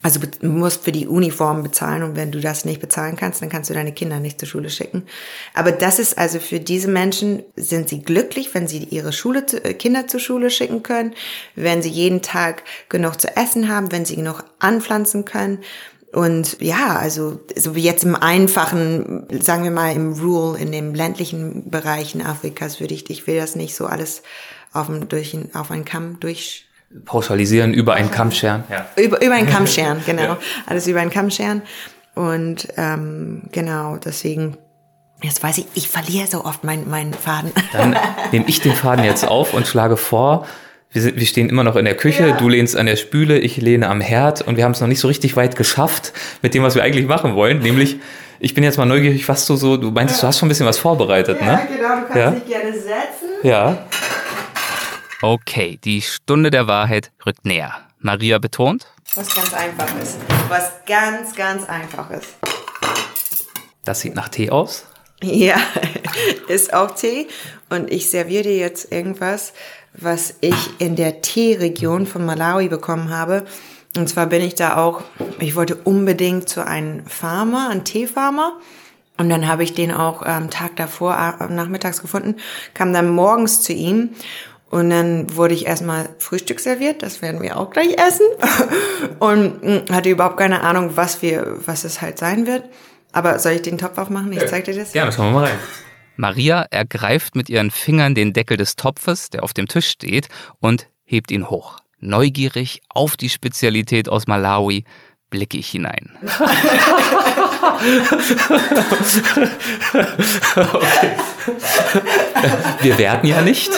Also 0.03 0.19
du 0.19 0.47
musst 0.47 0.83
für 0.83 0.91
die 0.91 1.07
Uniform 1.07 1.63
bezahlen 1.63 2.03
und 2.03 2.17
wenn 2.17 2.29
du 2.29 2.41
das 2.41 2.65
nicht 2.65 2.81
bezahlen 2.81 3.15
kannst, 3.15 3.41
dann 3.41 3.47
kannst 3.47 3.69
du 3.69 3.73
deine 3.73 3.93
Kinder 3.93 4.19
nicht 4.19 4.37
zur 4.37 4.49
Schule 4.49 4.69
schicken. 4.69 5.03
Aber 5.53 5.71
das 5.71 5.97
ist 5.97 6.17
also 6.17 6.39
für 6.39 6.59
diese 6.59 6.89
Menschen, 6.89 7.41
sind 7.55 7.87
sie 7.87 8.01
glücklich, 8.01 8.53
wenn 8.53 8.67
sie 8.67 8.83
ihre 8.83 9.13
Schule, 9.13 9.45
äh, 9.63 9.73
Kinder 9.73 10.05
zur 10.07 10.19
Schule 10.19 10.49
schicken 10.49 10.83
können, 10.83 11.13
wenn 11.55 11.81
sie 11.81 11.89
jeden 11.89 12.21
Tag 12.21 12.63
genug 12.89 13.21
zu 13.21 13.35
essen 13.37 13.69
haben, 13.69 13.93
wenn 13.93 14.03
sie 14.03 14.17
genug 14.17 14.43
anpflanzen 14.59 15.23
können. 15.23 15.59
Und 16.11 16.61
ja, 16.61 16.97
also 16.97 17.39
so 17.55 17.73
wie 17.73 17.83
jetzt 17.83 18.03
im 18.03 18.15
einfachen, 18.15 19.25
sagen 19.41 19.63
wir 19.63 19.71
mal 19.71 19.95
im 19.95 20.13
Rural, 20.13 20.59
in 20.59 20.73
den 20.73 20.93
ländlichen 20.93 21.71
Bereichen 21.71 22.21
Afrikas 22.21 22.81
würde 22.81 22.93
ich, 22.93 23.09
ich 23.09 23.25
will 23.25 23.37
das 23.37 23.55
nicht 23.55 23.73
so 23.73 23.85
alles 23.85 24.21
auf, 24.73 24.89
durch, 25.07 25.37
auf 25.53 25.71
einen 25.71 25.85
Kamm 25.85 26.19
durch 26.19 26.65
pauschalisieren, 27.05 27.73
über 27.73 27.93
einen 27.93 28.11
Kamm 28.11 28.31
scheren. 28.31 28.63
Ja. 28.69 28.85
Über, 28.95 29.21
über 29.21 29.33
einen 29.33 29.49
Kamm 29.49 29.67
scheren, 29.67 30.01
genau. 30.05 30.21
Ja. 30.23 30.37
Alles 30.65 30.87
über 30.87 30.99
einen 30.99 31.11
Kamm 31.11 31.29
scheren. 31.31 31.61
Und 32.15 32.67
ähm, 32.77 33.43
genau, 33.51 33.97
deswegen, 33.97 34.57
jetzt 35.21 35.41
weiß 35.41 35.57
ich, 35.59 35.65
ich 35.73 35.89
verliere 35.89 36.27
so 36.27 36.45
oft 36.45 36.63
meinen 36.63 36.89
meinen 36.89 37.13
Faden. 37.13 37.51
Dann 37.71 37.95
nehme 38.31 38.45
ich 38.47 38.61
den 38.61 38.73
Faden 38.73 39.03
jetzt 39.03 39.27
auf 39.27 39.53
und 39.53 39.67
schlage 39.67 39.97
vor, 39.97 40.45
wir, 40.91 41.01
sind, 41.01 41.17
wir 41.17 41.25
stehen 41.25 41.49
immer 41.49 41.63
noch 41.63 41.75
in 41.75 41.85
der 41.85 41.97
Küche, 41.97 42.27
ja. 42.27 42.37
du 42.37 42.47
lehnst 42.47 42.75
an 42.75 42.85
der 42.85 42.97
Spüle, 42.97 43.39
ich 43.39 43.57
lehne 43.57 43.89
am 43.89 43.99
Herd 43.99 44.41
und 44.41 44.57
wir 44.57 44.63
haben 44.63 44.73
es 44.73 44.81
noch 44.81 44.87
nicht 44.87 44.99
so 44.99 45.07
richtig 45.07 45.35
weit 45.35 45.55
geschafft 45.55 46.13
mit 46.43 46.53
dem, 46.53 46.61
was 46.61 46.75
wir 46.75 46.83
eigentlich 46.83 47.07
machen 47.07 47.33
wollen, 47.33 47.59
nämlich 47.59 47.97
ich 48.39 48.53
bin 48.53 48.63
jetzt 48.63 48.77
mal 48.77 48.85
neugierig, 48.85 49.27
was 49.29 49.47
du 49.47 49.55
so, 49.55 49.77
du 49.77 49.89
meinst, 49.89 50.15
ja. 50.15 50.21
du 50.21 50.27
hast 50.27 50.39
schon 50.39 50.47
ein 50.47 50.49
bisschen 50.49 50.65
was 50.65 50.77
vorbereitet, 50.77 51.39
ja, 51.39 51.45
ne? 51.45 51.51
Ja, 51.51 51.75
genau, 51.75 51.95
du 51.95 52.01
kannst 52.01 52.15
ja? 52.15 52.31
dich 52.31 52.45
gerne 52.45 52.73
setzen. 52.73 53.29
Ja. 53.41 53.85
Okay, 55.26 55.80
die 55.82 56.01
Stunde 56.01 56.51
der 56.51 56.67
Wahrheit 56.67 57.13
rückt 57.26 57.45
näher. 57.45 57.71
Maria 57.99 58.39
betont. 58.39 58.88
Was 59.15 59.34
ganz 59.34 59.53
Einfaches. 59.53 60.17
Was 60.49 60.71
ganz, 60.86 61.34
ganz 61.34 61.63
Einfaches. 61.69 62.34
Das 63.86 64.01
sieht 64.01 64.15
nach 64.15 64.28
Tee 64.28 64.49
aus. 64.49 64.86
Ja, 65.21 65.55
ist 66.49 66.74
auch 66.74 66.91
Tee. 66.91 67.28
Und 67.69 67.89
ich 67.89 68.09
serviere 68.09 68.43
dir 68.43 68.57
jetzt 68.57 68.91
irgendwas, 68.91 69.53
was 69.93 70.36
ich 70.41 70.57
in 70.80 70.97
der 70.97 71.21
Teeregion 71.21 72.05
von 72.05 72.26
Malawi 72.26 72.67
bekommen 72.67 73.09
habe. 73.09 73.45
Und 73.95 74.09
zwar 74.09 74.26
bin 74.26 74.41
ich 74.41 74.55
da 74.55 74.76
auch, 74.76 75.03
ich 75.39 75.55
wollte 75.55 75.76
unbedingt 75.76 76.49
zu 76.49 76.67
einem 76.67 77.05
Farmer, 77.05 77.69
einem 77.69 77.86
Teefarmer. 77.86 78.59
Und 79.17 79.30
dann 79.30 79.47
habe 79.47 79.63
ich 79.63 79.74
den 79.74 79.93
auch 79.93 80.21
am 80.21 80.49
Tag 80.49 80.76
davor, 80.76 81.38
äh, 81.39 81.47
nachmittags 81.47 82.01
gefunden, 82.01 82.36
kam 82.74 82.91
dann 82.91 83.09
morgens 83.09 83.61
zu 83.61 83.71
ihm 83.71 84.09
und 84.74 84.89
dann 84.89 85.36
wurde 85.36 85.53
ich 85.53 85.67
erstmal 85.67 86.09
Frühstück 86.17 86.59
serviert, 86.59 87.03
das 87.03 87.21
werden 87.21 87.43
wir 87.43 87.57
auch 87.57 87.69
gleich 87.69 87.95
essen. 87.95 88.26
Und 89.19 89.61
hm, 89.61 89.84
hatte 89.91 90.09
überhaupt 90.09 90.38
keine 90.38 90.61
Ahnung, 90.61 90.93
was 90.95 91.21
wir, 91.21 91.57
was 91.67 91.84
es 91.84 92.01
halt 92.01 92.17
sein 92.17 92.47
wird. 92.47 92.63
Aber 93.11 93.38
soll 93.38 93.51
ich 93.51 93.61
den 93.61 93.78
Topf 93.78 93.99
aufmachen? 93.99 94.34
Ich 94.34 94.43
zeig 94.47 94.65
dir 94.65 94.74
das. 94.74 94.95
Ja, 94.95 95.11
schauen 95.11 95.28
wir 95.28 95.41
mal 95.41 95.45
rein. 95.45 95.59
Maria 96.15 96.63
ergreift 96.71 97.36
mit 97.36 97.49
ihren 97.49 97.69
Fingern 97.69 98.15
den 98.15 98.34
Deckel 98.34 98.57
des 98.57 98.76
Topfes, 98.76 99.30
der 99.30 99.43
auf 99.43 99.53
dem 99.53 99.67
Tisch 99.67 99.89
steht, 99.89 100.28
und 100.59 100.88
hebt 101.03 101.30
ihn 101.30 101.51
hoch. 101.51 101.78
Neugierig 101.99 102.82
auf 102.89 103.15
die 103.15 103.30
Spezialität 103.30 104.09
aus 104.09 104.26
Malawi 104.26 104.86
blicke 105.34 105.57
ich 105.57 105.69
hinein. 105.69 106.11
okay. 110.55 111.11
Wir 112.81 112.99
werden 112.99 113.27
ja 113.27 113.41
nicht. 113.41 113.71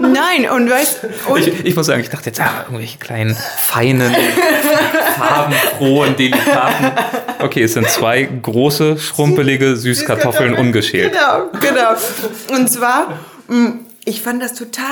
Nein, 0.00 0.48
und 0.48 0.70
weißt 0.70 1.00
und 1.26 1.40
ich, 1.40 1.64
ich 1.64 1.74
muss 1.74 1.86
sagen, 1.86 2.02
ich 2.02 2.08
dachte 2.08 2.26
jetzt, 2.26 2.40
ah, 2.40 2.62
irgendwelche 2.66 2.98
kleinen, 2.98 3.34
feinen, 3.34 4.14
farbenfrohen, 5.18 6.14
delikaten. 6.14 6.92
Okay, 7.40 7.64
es 7.64 7.72
sind 7.72 7.90
zwei 7.90 8.22
große, 8.22 8.96
schrumpelige 8.96 9.74
Süßkartoffeln 9.74 10.54
ungeschält. 10.54 11.12
Genau, 11.12 11.50
genau. 11.60 11.96
Und 12.56 12.70
zwar, 12.70 13.18
mm, 13.48 13.80
ich 14.04 14.22
fand 14.22 14.40
das 14.40 14.54
total 14.54 14.86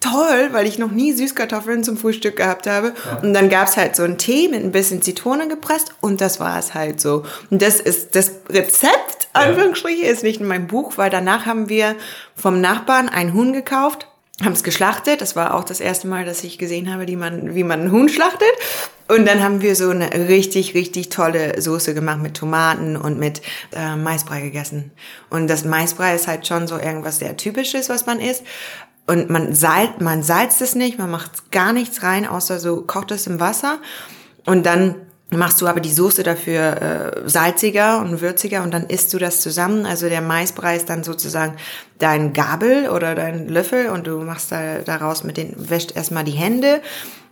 toll, 0.00 0.48
weil 0.52 0.66
ich 0.66 0.78
noch 0.78 0.90
nie 0.90 1.12
Süßkartoffeln 1.12 1.84
zum 1.84 1.96
Frühstück 1.96 2.36
gehabt 2.36 2.66
habe. 2.66 2.94
Ja. 3.04 3.18
Und 3.22 3.34
dann 3.34 3.48
gab's 3.48 3.76
halt 3.76 3.94
so 3.94 4.02
einen 4.02 4.18
Tee 4.18 4.48
mit 4.48 4.64
ein 4.64 4.72
bisschen 4.72 5.02
Zitrone 5.02 5.46
gepresst 5.48 5.94
und 6.00 6.20
das 6.20 6.40
war 6.40 6.58
es 6.58 6.74
halt 6.74 7.00
so. 7.00 7.24
Und 7.50 7.62
das 7.62 7.80
ist 7.80 8.16
das 8.16 8.32
Rezept, 8.48 9.28
ja. 9.34 9.42
Anführungsstriche, 9.42 10.06
ist 10.06 10.22
nicht 10.22 10.40
in 10.40 10.46
meinem 10.46 10.66
Buch, 10.66 10.94
weil 10.96 11.10
danach 11.10 11.46
haben 11.46 11.68
wir 11.68 11.96
vom 12.34 12.60
Nachbarn 12.60 13.08
ein 13.08 13.34
Huhn 13.34 13.52
gekauft, 13.52 14.08
haben 14.42 14.52
es 14.52 14.62
geschlachtet. 14.62 15.20
Das 15.20 15.36
war 15.36 15.54
auch 15.54 15.64
das 15.64 15.80
erste 15.80 16.08
Mal, 16.08 16.24
dass 16.24 16.42
ich 16.44 16.58
gesehen 16.58 16.92
habe, 16.92 17.06
wie 17.06 17.16
man, 17.16 17.54
wie 17.54 17.64
man 17.64 17.82
ein 17.82 17.92
Huhn 17.92 18.08
schlachtet. 18.08 18.48
Und 19.08 19.26
dann 19.26 19.42
haben 19.42 19.60
wir 19.60 19.74
so 19.74 19.90
eine 19.90 20.12
richtig, 20.28 20.74
richtig 20.74 21.08
tolle 21.08 21.60
Soße 21.60 21.94
gemacht 21.94 22.22
mit 22.22 22.36
Tomaten 22.36 22.96
und 22.96 23.18
mit 23.18 23.42
äh, 23.74 23.96
Maisbrei 23.96 24.40
gegessen. 24.40 24.92
Und 25.30 25.48
das 25.48 25.64
Maisbrei 25.64 26.14
ist 26.14 26.28
halt 26.28 26.46
schon 26.46 26.68
so 26.68 26.78
irgendwas 26.78 27.18
sehr 27.18 27.36
typisches, 27.36 27.88
was 27.88 28.06
man 28.06 28.20
isst. 28.20 28.44
Und 29.10 29.28
man 29.28 29.56
salzt, 29.56 30.00
man 30.00 30.22
salzt 30.22 30.62
es 30.62 30.76
nicht, 30.76 30.96
man 30.96 31.10
macht 31.10 31.50
gar 31.50 31.72
nichts 31.72 32.04
rein, 32.04 32.28
außer 32.28 32.60
so 32.60 32.82
kocht 32.82 33.10
es 33.10 33.26
im 33.26 33.40
Wasser. 33.40 33.78
Und 34.46 34.66
dann 34.66 34.94
machst 35.30 35.60
du 35.60 35.66
aber 35.66 35.80
die 35.80 35.92
Soße 35.92 36.22
dafür 36.22 36.80
äh, 36.80 37.28
salziger 37.28 37.98
und 37.98 38.20
würziger 38.20 38.62
und 38.62 38.72
dann 38.72 38.86
isst 38.86 39.12
du 39.12 39.18
das 39.18 39.40
zusammen. 39.40 39.84
Also 39.84 40.08
der 40.08 40.20
Maisbrei 40.20 40.76
ist 40.76 40.88
dann 40.88 41.02
sozusagen 41.02 41.56
dein 41.98 42.32
Gabel 42.32 42.88
oder 42.88 43.16
dein 43.16 43.48
Löffel 43.48 43.88
und 43.88 44.06
du 44.06 44.18
machst 44.18 44.52
da, 44.52 44.78
daraus 44.78 45.24
mit 45.24 45.38
den, 45.38 45.56
wäscht 45.56 45.96
erstmal 45.96 46.22
die 46.22 46.30
Hände 46.30 46.80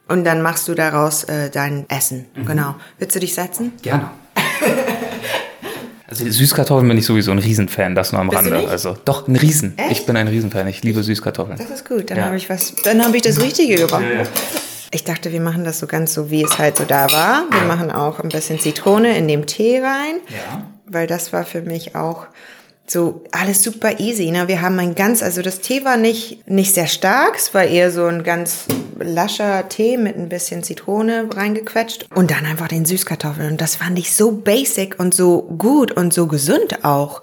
und 0.08 0.24
dann 0.24 0.42
machst 0.42 0.66
du 0.66 0.74
daraus 0.74 1.22
äh, 1.24 1.48
dein 1.48 1.88
Essen. 1.88 2.26
Mhm. 2.34 2.44
Genau. 2.44 2.74
Willst 2.98 3.14
du 3.14 3.20
dich 3.20 3.34
setzen? 3.36 3.72
Gerne. 3.82 4.10
Also 6.10 6.28
Süßkartoffeln 6.28 6.88
bin 6.88 6.96
ich 6.96 7.04
sowieso 7.04 7.30
ein 7.32 7.38
Riesenfan, 7.38 7.94
das 7.94 8.12
nur 8.12 8.20
am 8.22 8.30
Bist 8.30 8.42
Rande. 8.42 8.66
Also 8.68 8.96
doch 9.04 9.28
ein 9.28 9.36
Riesen. 9.36 9.76
Echt? 9.76 9.92
Ich 9.92 10.06
bin 10.06 10.16
ein 10.16 10.26
Riesenfan. 10.26 10.66
Ich 10.66 10.82
liebe 10.82 11.02
Süßkartoffeln. 11.02 11.58
Das 11.58 11.68
ist 11.68 11.86
gut. 11.86 12.10
Dann 12.10 12.16
ja. 12.16 12.24
habe 12.24 12.36
ich 12.36 12.48
was. 12.48 12.74
Dann 12.82 13.04
habe 13.04 13.16
ich 13.16 13.22
das 13.22 13.40
Richtige 13.42 13.76
gemacht. 13.76 14.02
Ja, 14.02 14.22
ja. 14.22 14.28
Ich 14.90 15.04
dachte, 15.04 15.32
wir 15.32 15.40
machen 15.42 15.64
das 15.64 15.78
so 15.78 15.86
ganz 15.86 16.14
so, 16.14 16.30
wie 16.30 16.42
es 16.42 16.56
halt 16.56 16.78
so 16.78 16.84
da 16.84 17.12
war. 17.12 17.44
Wir 17.50 17.60
machen 17.62 17.90
auch 17.90 18.20
ein 18.20 18.30
bisschen 18.30 18.58
Zitrone 18.58 19.18
in 19.18 19.28
dem 19.28 19.44
Tee 19.44 19.80
rein, 19.80 20.20
ja. 20.30 20.64
weil 20.86 21.06
das 21.06 21.34
war 21.34 21.44
für 21.44 21.60
mich 21.60 21.94
auch 21.94 22.26
so 22.90 23.22
alles 23.32 23.62
super 23.62 24.00
easy. 24.00 24.30
Ne? 24.30 24.48
Wir 24.48 24.60
haben 24.60 24.78
ein 24.78 24.94
ganz, 24.94 25.22
also 25.22 25.42
das 25.42 25.60
Tee 25.60 25.84
war 25.84 25.96
nicht, 25.96 26.48
nicht 26.48 26.74
sehr 26.74 26.86
stark, 26.86 27.36
es 27.36 27.54
war 27.54 27.64
eher 27.64 27.90
so 27.90 28.06
ein 28.06 28.22
ganz 28.22 28.64
lascher 28.98 29.68
Tee 29.68 29.96
mit 29.96 30.16
ein 30.16 30.28
bisschen 30.28 30.62
Zitrone 30.62 31.28
reingequetscht 31.32 32.08
und 32.14 32.30
dann 32.30 32.46
einfach 32.46 32.68
den 32.68 32.84
Süßkartoffeln. 32.84 33.52
Und 33.52 33.60
das 33.60 33.76
fand 33.76 33.98
ich 33.98 34.14
so 34.14 34.32
basic 34.32 34.98
und 34.98 35.14
so 35.14 35.42
gut 35.42 35.92
und 35.92 36.12
so 36.12 36.26
gesund 36.26 36.84
auch, 36.84 37.22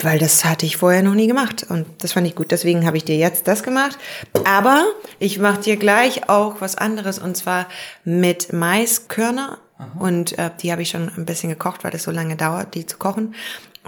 weil 0.00 0.18
das 0.18 0.44
hatte 0.44 0.66
ich 0.66 0.76
vorher 0.76 1.02
noch 1.02 1.14
nie 1.14 1.26
gemacht 1.26 1.66
und 1.68 1.86
das 1.98 2.12
fand 2.12 2.26
ich 2.26 2.36
gut. 2.36 2.50
Deswegen 2.50 2.86
habe 2.86 2.96
ich 2.96 3.04
dir 3.04 3.16
jetzt 3.16 3.48
das 3.48 3.62
gemacht. 3.62 3.98
Aber 4.44 4.84
ich 5.18 5.38
mache 5.38 5.60
dir 5.60 5.76
gleich 5.76 6.28
auch 6.28 6.60
was 6.60 6.76
anderes 6.76 7.18
und 7.18 7.36
zwar 7.36 7.66
mit 8.04 8.52
Maiskörner. 8.52 9.58
Und 9.98 10.36
äh, 10.38 10.50
die 10.60 10.72
habe 10.72 10.82
ich 10.82 10.90
schon 10.90 11.08
ein 11.16 11.24
bisschen 11.24 11.50
gekocht, 11.50 11.84
weil 11.84 11.94
es 11.94 12.02
so 12.02 12.10
lange 12.10 12.34
dauert, 12.34 12.74
die 12.74 12.84
zu 12.84 12.98
kochen. 12.98 13.34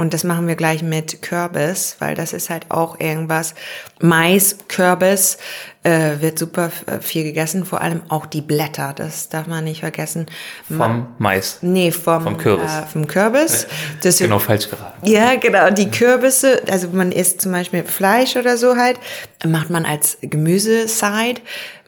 Und 0.01 0.15
das 0.15 0.25
machen 0.25 0.49
wir 0.49 0.57
gleich 0.57 0.83
mit 0.83 1.21
Kürbis, 1.21 1.97
weil 1.99 2.15
das 2.15 2.33
ist 2.33 2.49
halt 2.49 2.71
auch 2.71 2.99
irgendwas. 2.99 3.55
Mais, 4.01 4.57
Kürbis 4.67 5.37
äh, 5.83 6.21
wird 6.21 6.39
super 6.39 6.71
äh, 6.87 7.01
viel 7.01 7.25
gegessen, 7.25 7.65
vor 7.65 7.81
allem 7.81 8.03
auch 8.09 8.27
die 8.27 8.43
Blätter, 8.43 8.93
das 8.95 9.31
darf 9.31 9.47
man 9.47 9.65
nicht 9.65 9.81
vergessen. 9.81 10.27
Vom 10.69 11.09
Mais? 11.19 11.59
Nee, 11.63 11.91
vom, 11.91 12.23
vom 12.23 12.37
Kürbis. 12.37 12.71
Äh, 12.71 12.87
vom 12.87 13.07
Kürbis. 13.07 13.67
Das 14.03 14.19
genau, 14.19 14.39
falsch 14.39 14.69
geraten. 14.69 15.07
Ja, 15.09 15.37
genau, 15.37 15.71
die 15.71 15.91
Kürbisse, 15.91 16.63
also 16.71 16.89
man 16.93 17.13
isst 17.13 17.41
zum 17.41 17.53
Beispiel 17.53 17.85
Fleisch 17.85 18.37
oder 18.37 18.59
so 18.59 18.77
halt, 18.77 18.99
macht 19.47 19.71
man 19.71 19.87
als 19.87 20.19
Gemüseside 20.21 21.41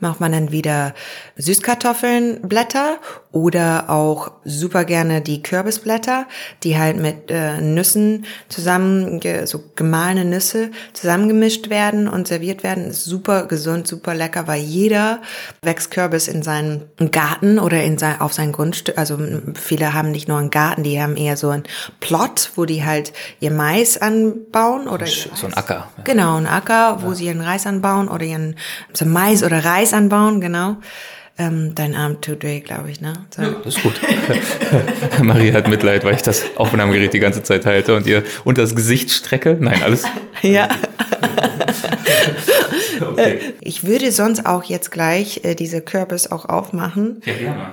macht 0.03 0.21
man 0.21 0.33
dann 0.33 0.51
wieder 0.51 0.95
Süßkartoffelnblätter 1.37 2.99
oder 3.31 3.89
auch 3.89 4.33
super 4.45 4.85
gerne 4.85 5.21
die 5.23 5.43
Kürbisblätter, 5.43 6.27
die 6.65 6.77
halt 6.77 6.97
mit 6.97 7.31
äh, 7.31 7.61
Nüssen 7.61 8.27
zusammen, 8.49 9.21
so 9.45 9.63
gemahlene 9.77 10.25
Nüsse 10.25 10.73
zusammengemischt 10.93 11.71
werden 11.71 12.09
und 12.09 12.27
serviert 12.27 12.65
werden. 12.65 12.87
Ist 12.87 13.05
super 13.05 13.47
gesund, 13.47 13.82
super 13.87 14.15
lecker, 14.15 14.47
weil 14.47 14.61
jeder 14.61 15.21
wächst 15.63 15.91
Kürbis 15.91 16.29
in 16.29 16.43
seinen 16.43 16.83
Garten 17.11 17.59
oder 17.59 17.83
in 17.83 17.99
sein, 17.99 18.21
auf 18.21 18.33
sein 18.33 18.53
Grundstück. 18.53 18.99
Also 18.99 19.19
viele 19.55 19.95
haben 19.95 20.11
nicht 20.11 20.29
nur 20.29 20.39
einen 20.39 20.51
Garten, 20.51 20.83
die 20.83 21.01
haben 21.01 21.17
eher 21.17 21.37
so 21.37 21.51
einen 21.51 21.65
Plot, 22.01 22.53
wo 22.57 22.65
die 22.65 22.85
halt 22.85 23.13
ihr 23.41 23.51
Mais 23.51 23.99
anbauen 23.99 24.89
oder 24.89 25.07
so 25.07 25.47
ein 25.47 25.55
Acker. 25.55 25.89
Genau, 26.05 26.37
ein 26.37 26.47
Acker, 26.47 27.03
wo 27.03 27.09
ja. 27.09 27.15
sie 27.15 27.27
ihren 27.27 27.41
Reis 27.41 27.67
anbauen 27.67 28.09
oder 28.09 28.25
ihren 28.25 28.57
so 28.93 29.05
Mais 29.05 29.43
oder 29.43 29.65
Reis 29.65 29.93
anbauen, 29.93 30.41
genau. 30.41 30.77
Ähm, 31.39 31.75
dein 31.75 31.95
Arm 31.95 32.19
weh, 32.41 32.61
glaube 32.61 32.91
ich, 32.91 33.01
ne? 33.01 33.15
So. 33.35 33.41
Ja, 33.41 33.51
das 33.65 33.77
ist 33.77 33.83
gut. 33.83 33.99
Maria 35.23 35.55
hat 35.55 35.67
Mitleid, 35.67 36.05
weil 36.05 36.15
ich 36.15 36.23
das 36.23 36.45
Aufnahmegerät 36.57 37.15
die 37.15 37.21
ganze 37.21 37.43
Zeit 37.43 37.65
halte 37.65 37.97
und 37.97 38.07
ihr 38.07 38.23
unter 38.45 38.61
das 38.61 38.77
Gesicht 38.77 39.11
strecke. 39.11 39.57
Nein, 39.59 39.83
alles. 39.83 40.05
ja. 40.43 40.69
okay. 43.13 43.35
Äh, 43.35 43.53
ich 43.61 43.85
würde 43.85 44.13
sonst 44.13 44.47
auch 44.47 44.65
jetzt 44.65 44.91
gleich 44.91 45.41
äh, 45.45 45.55
diese 45.55 45.81
Kürbis 45.81 46.31
auch 46.31 46.49
aufmachen. 46.49 47.23
Ja, 47.25 47.35
gerne. 47.35 47.73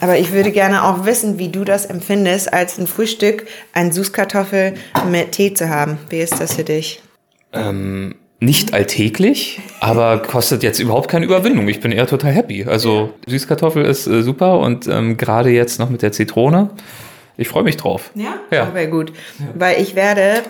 Aber 0.00 0.18
ich 0.18 0.32
würde 0.32 0.52
gerne 0.52 0.84
auch 0.84 1.06
wissen, 1.06 1.38
wie 1.38 1.48
du 1.48 1.64
das 1.64 1.86
empfindest, 1.86 2.52
als 2.52 2.78
ein 2.78 2.86
Frühstück 2.86 3.46
ein 3.72 3.90
Süßkartoffel 3.90 4.74
mit 5.10 5.32
Tee 5.32 5.54
zu 5.54 5.68
haben. 5.68 5.98
Wie 6.08 6.20
ist 6.20 6.40
das 6.40 6.54
für 6.54 6.64
dich? 6.64 7.02
Ähm, 7.52 8.14
nicht 8.40 8.74
alltäglich, 8.74 9.60
aber 9.80 10.22
kostet 10.22 10.62
jetzt 10.62 10.78
überhaupt 10.78 11.10
keine 11.10 11.24
Überwindung. 11.24 11.66
Ich 11.66 11.80
bin 11.80 11.90
eher 11.90 12.06
total 12.06 12.32
happy. 12.32 12.64
Also 12.64 13.12
Süßkartoffel 13.26 13.84
ist 13.84 14.06
äh, 14.06 14.22
super 14.22 14.60
und 14.60 14.86
ähm, 14.86 15.16
gerade 15.16 15.50
jetzt 15.50 15.80
noch 15.80 15.90
mit 15.90 16.02
der 16.02 16.12
Zitrone. 16.12 16.70
Ich 17.36 17.48
freue 17.48 17.64
mich 17.64 17.76
drauf. 17.76 18.10
Ja? 18.14 18.34
Ja. 18.52 18.62
Aber 18.64 18.86
gut. 18.86 19.12
Ja. 19.38 19.46
Weil 19.54 19.82
ich 19.82 19.94
werde 19.96 20.42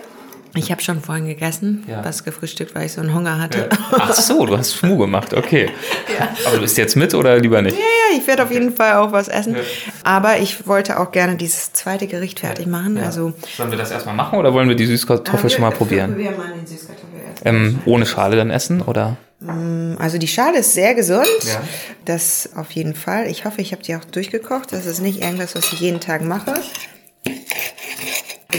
ich 0.55 0.71
habe 0.71 0.81
schon 0.81 1.01
vorhin 1.01 1.27
gegessen, 1.27 1.83
ja. 1.87 2.03
was 2.03 2.23
gefrühstückt, 2.23 2.73
weil 2.73 2.85
ich 2.85 2.93
so 2.93 3.01
einen 3.01 3.13
Hunger 3.13 3.39
hatte. 3.39 3.69
Ja. 3.71 3.77
Ach 3.91 4.13
so, 4.13 4.45
du 4.45 4.57
hast 4.57 4.75
Schmu 4.75 4.97
gemacht, 4.97 5.33
okay. 5.33 5.69
Ja. 6.19 6.27
Aber 6.45 6.55
du 6.55 6.61
bist 6.63 6.77
jetzt 6.77 6.95
mit 6.95 7.13
oder 7.13 7.37
lieber 7.37 7.61
nicht? 7.61 7.77
Ja, 7.77 7.83
ja, 7.83 8.17
ich 8.17 8.27
werde 8.27 8.43
auf 8.43 8.51
jeden 8.51 8.75
Fall 8.75 8.95
auch 8.95 9.11
was 9.11 9.27
essen. 9.27 9.55
Aber 10.03 10.39
ich 10.39 10.67
wollte 10.67 10.99
auch 10.99 11.11
gerne 11.11 11.35
dieses 11.35 11.71
zweite 11.71 12.07
Gericht 12.07 12.39
fertig 12.39 12.65
machen. 12.65 12.97
Also 12.97 13.33
Sollen 13.55 13.69
wir 13.71 13.77
das 13.77 13.91
erstmal 13.91 14.15
machen 14.15 14.39
oder 14.39 14.53
wollen 14.53 14.67
wir 14.67 14.75
die 14.75 14.87
Süßkartoffel 14.87 15.43
wir, 15.43 15.49
schon 15.49 15.61
mal 15.61 15.71
probieren? 15.71 16.17
Wir 16.17 16.31
mal 16.31 16.51
den 16.51 16.65
Süßkartoffel 16.65 17.09
ähm, 17.45 17.79
ohne 17.85 18.05
Schale 18.05 18.35
dann 18.35 18.49
essen 18.49 18.81
oder? 18.81 19.17
Mm, 19.39 19.95
also 19.97 20.17
die 20.17 20.27
Schale 20.27 20.59
ist 20.59 20.73
sehr 20.73 20.95
gesund. 20.95 21.27
Ja. 21.43 21.61
Das 22.05 22.49
auf 22.55 22.71
jeden 22.71 22.95
Fall. 22.95 23.27
Ich 23.27 23.45
hoffe, 23.45 23.61
ich 23.61 23.71
habe 23.71 23.83
die 23.83 23.95
auch 23.95 24.05
durchgekocht. 24.05 24.73
Das 24.73 24.85
ist 24.85 24.99
nicht 24.99 25.21
irgendwas, 25.21 25.55
was 25.55 25.71
ich 25.71 25.79
jeden 25.79 25.99
Tag 25.99 26.23
mache. 26.23 26.53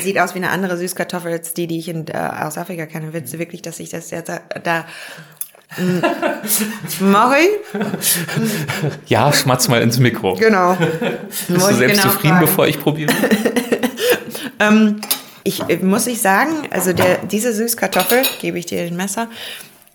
Sieht 0.00 0.18
aus 0.18 0.34
wie 0.34 0.38
eine 0.38 0.50
andere 0.50 0.76
Süßkartoffel 0.76 1.32
als 1.32 1.54
die, 1.54 1.66
die 1.66 1.78
ich 1.78 1.88
in, 1.88 2.06
äh, 2.08 2.16
aus 2.16 2.58
Afrika 2.58 2.86
kenne. 2.86 3.12
Willst 3.12 3.32
du 3.32 3.38
wirklich, 3.38 3.62
dass 3.62 3.80
ich 3.80 3.90
das 3.90 4.10
jetzt 4.10 4.28
da, 4.28 4.40
da 4.62 4.84
Mach 7.00 7.32
ich? 7.36 7.80
Ja, 9.06 9.32
schmatz 9.32 9.68
mal 9.68 9.82
ins 9.82 9.98
Mikro. 9.98 10.34
Genau. 10.34 10.76
Bist 10.76 11.48
du 11.48 11.74
selbst 11.74 12.02
genau 12.02 12.12
zufrieden, 12.12 12.34
fragen. 12.34 12.46
bevor 12.46 12.66
ich 12.66 12.80
probiere? 12.80 13.12
ähm, 14.58 15.00
ich 15.44 15.68
äh, 15.68 15.76
muss 15.76 16.06
ich 16.06 16.20
sagen, 16.20 16.68
also 16.70 16.92
der, 16.92 17.18
diese 17.18 17.52
Süßkartoffel, 17.52 18.22
gebe 18.40 18.58
ich 18.58 18.66
dir 18.66 18.84
den 18.84 18.96
Messer, 18.96 19.28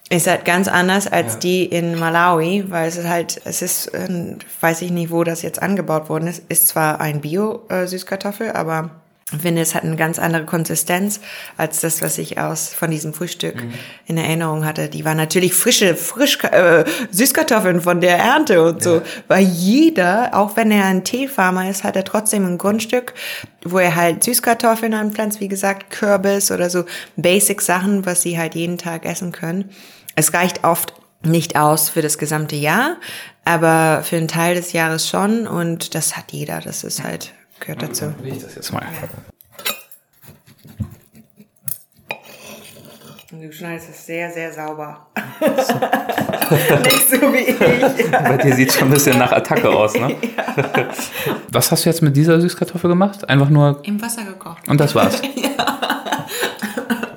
ist 0.10 0.28
halt 0.28 0.46
ganz 0.46 0.68
anders 0.68 1.08
als 1.08 1.34
ja. 1.34 1.40
die 1.40 1.66
in 1.66 2.00
Malawi, 2.00 2.66
weil 2.70 2.88
es 2.88 2.98
ist 2.98 3.08
halt, 3.08 3.42
es 3.44 3.62
ist, 3.62 3.88
äh, 3.88 4.38
weiß 4.62 4.82
ich 4.82 4.92
nicht, 4.92 5.12
wo 5.12 5.24
das 5.24 5.42
jetzt 5.42 5.62
angebaut 5.62 6.10
worden 6.10 6.28
ist, 6.28 6.44
ist 6.48 6.70
zwar 6.70 7.02
ein 7.02 7.22
Bio-Süßkartoffel, 7.22 8.52
aber 8.52 8.92
Ich 8.92 9.05
finde, 9.28 9.62
es 9.62 9.74
hat 9.74 9.84
eine 9.84 9.96
ganz 9.96 10.20
andere 10.20 10.46
Konsistenz 10.46 11.20
als 11.58 11.82
das, 11.82 12.04
was 12.04 12.20
ich 12.20 12.38
aus 12.38 12.74
von 12.76 12.92
diesem 12.92 13.12
Frühstück 13.12 13.56
mhm. 13.56 13.74
in 14.06 14.18
Erinnerung 14.18 14.66
hatte. 14.66 14.88
Die 14.88 15.04
waren 15.04 15.18
natürlich 15.18 15.56
frische, 15.56 15.96
frisch 15.96 16.38
äh, 16.44 16.86
Süßkartoffeln 17.10 17.82
von 17.82 18.02
der 18.02 18.20
Ernte 18.20 18.64
und 18.64 18.84
so. 18.84 18.98
Ja. 18.98 19.02
Weil 19.28 19.46
jeder, 19.46 20.36
auch 20.36 20.56
wenn 20.56 20.70
er 20.70 20.86
ein 20.86 21.04
Teefarmer 21.04 21.68
ist, 21.70 21.84
hat 21.84 21.96
er 21.96 22.04
trotzdem 22.04 22.46
ein 22.46 22.60
Grundstück, 22.60 23.16
wo 23.64 23.80
er 23.80 23.96
halt 23.96 24.24
Süßkartoffeln 24.24 24.94
anpflanzt, 24.94 25.40
wie 25.40 25.48
gesagt, 25.48 25.90
Kürbis 25.90 26.52
oder 26.52 26.70
so 26.70 26.86
Basic 27.16 27.62
Sachen, 27.62 28.06
was 28.06 28.22
sie 28.22 28.38
halt 28.38 28.54
jeden 28.54 28.78
Tag 28.78 29.06
essen 29.06 29.32
können. 29.32 29.72
Es 30.16 30.36
reicht 30.36 30.64
oft 30.64 30.94
nicht 31.24 31.56
aus 31.56 31.90
für 31.90 32.04
das 32.04 32.20
gesamte 32.20 32.56
Jahr, 32.56 32.98
aber 33.44 34.04
für 34.04 34.18
einen 34.18 34.28
Teil 34.28 34.54
des 34.54 34.72
Jahres 34.72 35.10
schon 35.10 35.48
und 35.48 35.96
das 35.96 36.16
hat 36.16 36.32
jeder. 36.32 36.62
Das 36.62 36.84
ist 36.84 37.04
halt 37.04 37.34
Gehört 37.60 37.82
dazu. 37.82 38.06
Dann 38.06 38.26
ich 38.26 38.42
das 38.42 38.56
jetzt 38.56 38.72
mal. 38.72 38.86
Du 43.32 43.52
schneidest 43.52 43.90
es 43.90 44.06
sehr, 44.06 44.32
sehr 44.32 44.54
sauber. 44.54 45.08
Nicht 46.84 47.10
so 47.10 47.34
wie 47.34 47.38
ich. 47.38 48.12
Bei 48.12 48.38
dir 48.38 48.56
sieht 48.56 48.70
es 48.70 48.76
schon 48.76 48.88
ein 48.88 48.94
bisschen 48.94 49.18
nach 49.18 49.32
Attacke 49.32 49.70
aus, 49.70 49.94
ne? 49.94 50.16
Ja. 50.38 50.90
Was 51.52 51.72
hast 51.72 51.86
du 51.86 51.90
jetzt 51.90 52.02
mit 52.02 52.16
dieser 52.16 52.40
Süßkartoffel 52.40 52.90
gemacht? 52.90 53.28
Einfach 53.28 53.50
nur. 53.50 53.82
Im 53.84 54.02
Wasser 54.02 54.24
gekocht. 54.24 54.68
Und 54.70 54.80
das 54.80 54.96
war's. 54.96 55.22
ja. 55.36 55.86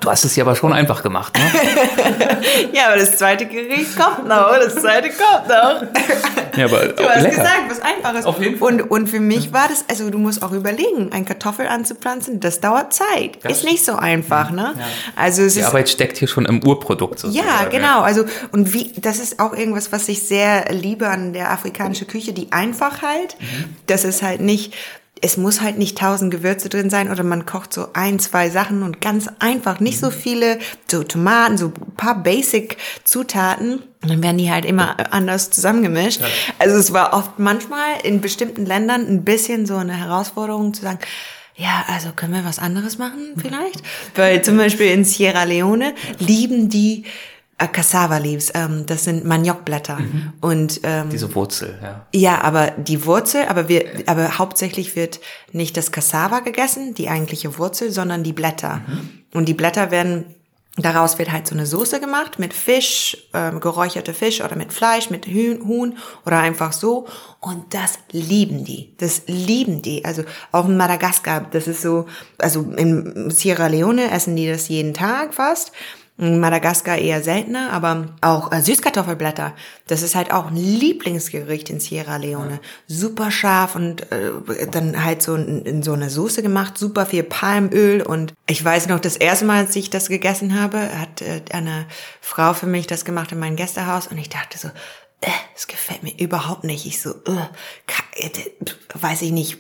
Du 0.09 0.13
hast 0.13 0.25
es 0.25 0.37
ja 0.37 0.45
aber 0.45 0.57
schon 0.57 0.73
einfach 0.73 1.03
gemacht, 1.03 1.37
ne? 1.37 2.41
ja, 2.73 2.87
aber 2.87 2.97
das 2.97 3.19
zweite 3.19 3.45
Gericht 3.45 3.95
kommt 3.95 4.27
noch. 4.27 4.55
Das 4.55 4.77
zweite 4.77 5.11
kommt 5.11 5.49
noch. 5.49 6.57
Ja, 6.57 6.65
aber 6.65 6.87
du 6.87 7.07
hast 7.07 7.21
lecker. 7.21 7.37
gesagt, 7.37 7.63
was 7.69 7.81
einfaches. 7.83 8.25
Auf 8.25 8.41
jeden 8.41 8.57
Fall. 8.57 8.69
Und, 8.69 8.91
und 8.91 9.07
für 9.09 9.21
mich 9.21 9.53
war 9.53 9.69
das, 9.69 9.85
also 9.87 10.09
du 10.09 10.17
musst 10.17 10.43
auch 10.43 10.53
überlegen, 10.53 11.13
ein 11.13 11.27
Kartoffel 11.27 11.69
anzupflanzen, 11.69 12.41
das 12.41 12.61
dauert 12.61 12.95
Zeit. 12.95 13.39
Das 13.43 13.59
ist 13.59 13.65
nicht 13.65 13.85
so 13.85 13.97
einfach, 13.97 14.51
ne? 14.51 14.73
Ja. 14.79 14.85
Also 15.15 15.43
es 15.43 15.53
Die 15.53 15.61
ist, 15.61 15.67
Arbeit 15.67 15.91
steckt 15.91 16.17
hier 16.17 16.27
schon 16.27 16.47
im 16.47 16.67
Urprodukt 16.67 17.19
sozusagen. 17.19 17.47
Ja, 17.47 17.69
genau. 17.69 18.01
Also, 18.01 18.25
und 18.53 18.73
wie, 18.73 18.95
das 18.97 19.19
ist 19.19 19.41
auch 19.41 19.53
irgendwas, 19.53 19.93
was 19.93 20.09
ich 20.09 20.23
sehr 20.23 20.73
liebe 20.73 21.07
an 21.07 21.35
der 21.35 21.51
afrikanischen 21.51 22.07
Küche, 22.07 22.33
die 22.33 22.51
Einfachheit. 22.51 23.37
Mhm. 23.39 23.77
Das 23.87 24.05
ist 24.05 24.23
halt 24.23 24.41
nicht, 24.41 24.73
es 25.23 25.37
muss 25.37 25.61
halt 25.61 25.79
nicht 25.79 25.99
tausend 25.99 26.31
Gewürze 26.31 26.69
drin 26.69 26.91
sein 26.91 27.11
oder 27.11 27.23
man 27.23 27.47
kocht 27.47 27.73
so 27.73 27.89
ein, 27.93 28.19
zwei 28.19 28.51
Sachen 28.51 28.83
und 28.83 29.01
ganz 29.01 29.29
einfach, 29.39 29.81
nicht 29.81 29.99
so 29.99 30.11
viele, 30.11 30.59
so 30.91 31.03
Tomaten, 31.03 31.59
so 31.59 31.67
ein 31.67 31.97
paar 31.97 32.23
Basic-Zutaten. 32.23 33.83
Und 34.03 34.11
dann 34.11 34.23
werden 34.23 34.39
die 34.39 34.51
halt 34.51 34.65
immer 34.65 35.13
anders 35.13 35.51
zusammengemischt. 35.51 36.21
Ja. 36.21 36.27
Also 36.59 36.77
es 36.77 36.93
war 36.93 37.15
oft 37.15 37.39
manchmal 37.39 38.01
in 38.05 38.21
bestimmten 38.21 38.65
Ländern 38.65 39.07
ein 39.07 39.25
bisschen 39.25 39.67
so 39.67 39.77
eine 39.77 39.95
Herausforderung 39.95 40.73
zu 40.73 40.83
sagen, 40.83 40.99
ja, 41.57 41.85
also 41.89 42.13
können 42.13 42.35
wir 42.35 42.45
was 42.45 42.61
anderes 42.61 42.99
machen 42.99 43.35
vielleicht? 43.37 43.83
Weil 44.15 44.43
zum 44.43 44.57
Beispiel 44.57 44.87
in 44.87 45.05
Sierra 45.05 45.43
Leone 45.43 45.95
lieben 46.21 46.69
die 46.69 47.05
Cassava 47.67 48.19
Leaves, 48.19 48.53
ähm, 48.55 48.87
das 48.87 49.05
sind 49.05 49.25
Maniokblätter 49.25 49.99
mhm. 49.99 50.33
und 50.41 50.81
ähm, 50.85 51.11
diese 51.11 51.35
Wurzel, 51.35 51.77
ja. 51.83 52.07
Ja, 52.15 52.41
aber 52.43 52.71
die 52.77 53.05
Wurzel, 53.05 53.47
aber 53.49 53.69
wir, 53.69 53.85
aber 54.07 54.39
hauptsächlich 54.39 54.95
wird 54.95 55.19
nicht 55.53 55.77
das 55.77 55.91
Cassava 55.91 56.41
gegessen, 56.41 56.95
die 56.95 57.09
eigentliche 57.09 57.59
Wurzel, 57.59 57.91
sondern 57.91 58.23
die 58.23 58.33
Blätter. 58.33 58.83
Mhm. 58.87 59.11
Und 59.35 59.49
die 59.49 59.55
Blätter 59.55 59.91
werden 59.91 60.37
Daraus 60.79 61.19
wird 61.19 61.33
halt 61.33 61.47
so 61.47 61.57
eine 61.57 61.67
Soße 61.67 61.99
gemacht 61.99 62.39
mit 62.39 62.55
Fisch, 62.55 63.17
ähm, 63.35 63.59
geräucherte 63.59 64.15
Fisch 64.15 64.41
oder 64.41 64.55
mit 64.55 64.73
Fleisch, 64.73 65.11
mit 65.11 65.27
Huhn 65.27 65.99
oder 66.25 66.39
einfach 66.39 66.73
so. 66.73 67.09
Und 67.41 67.75
das 67.75 67.99
lieben 68.13 68.65
die. 68.65 68.95
Das 68.99 69.23
lieben 69.27 69.83
die. 69.83 70.05
Also 70.05 70.23
auch 70.53 70.69
in 70.69 70.77
Madagaskar, 70.77 71.49
das 71.51 71.67
ist 71.67 71.83
so, 71.83 72.07
also 72.39 72.63
in 72.77 73.29
Sierra 73.31 73.67
Leone 73.67 74.11
essen 74.13 74.37
die 74.37 74.49
das 74.49 74.69
jeden 74.69 74.95
Tag 74.95 75.35
fast. 75.35 75.73
Madagaskar 76.19 76.99
eher 76.99 77.23
seltener, 77.23 77.73
aber 77.73 78.07
auch 78.23 78.51
äh, 78.51 78.61
Süßkartoffelblätter. 78.61 79.55
Das 79.87 80.03
ist 80.03 80.17
halt 80.17 80.33
auch 80.33 80.49
ein 80.49 80.57
Lieblingsgericht 80.57 81.71
in 81.71 81.79
Sierra 81.79 82.17
Leone. 82.17 82.59
Super 82.89 83.31
scharf 83.31 83.77
und 83.77 84.11
äh, 84.11 84.33
dann 84.69 85.05
halt 85.05 85.23
so 85.23 85.37
in, 85.37 85.63
in 85.63 85.83
so 85.85 85.93
eine 85.93 86.11
Soße 86.11 86.43
gemacht, 86.43 86.77
super 86.77 87.07
viel 87.07 87.23
Palmöl 87.23 88.03
und 88.03 88.35
ich 88.49 88.65
weiß 88.65 88.89
noch, 88.89 88.99
das 88.99 89.17
erste 89.17 89.45
Mal, 89.45 89.59
als 89.59 89.77
ich 89.77 89.91
das 89.91 90.09
gegessen 90.09 90.61
habe, 90.61 90.79
hat 90.99 91.23
äh, 91.23 91.41
eine 91.53 91.87
Frau 92.21 92.53
für 92.53 92.67
mich 92.67 92.89
das 92.89 93.05
gemacht 93.05 93.31
in 93.31 93.39
meinem 93.39 93.55
Gästehaus 93.55 94.09
und 94.09 94.19
ich 94.19 94.29
dachte 94.29 94.59
so, 94.59 94.69
äh, 95.21 95.31
es 95.57 95.67
gefällt 95.67 96.05
mir 96.05 96.17
überhaupt 96.19 96.65
nicht. 96.65 96.87
Ich 96.87 97.01
so, 97.01 97.11
äh, 97.11 98.25
äh 98.27 98.31
weiß 98.95 99.23
ich 99.23 99.33
nicht, 99.33 99.59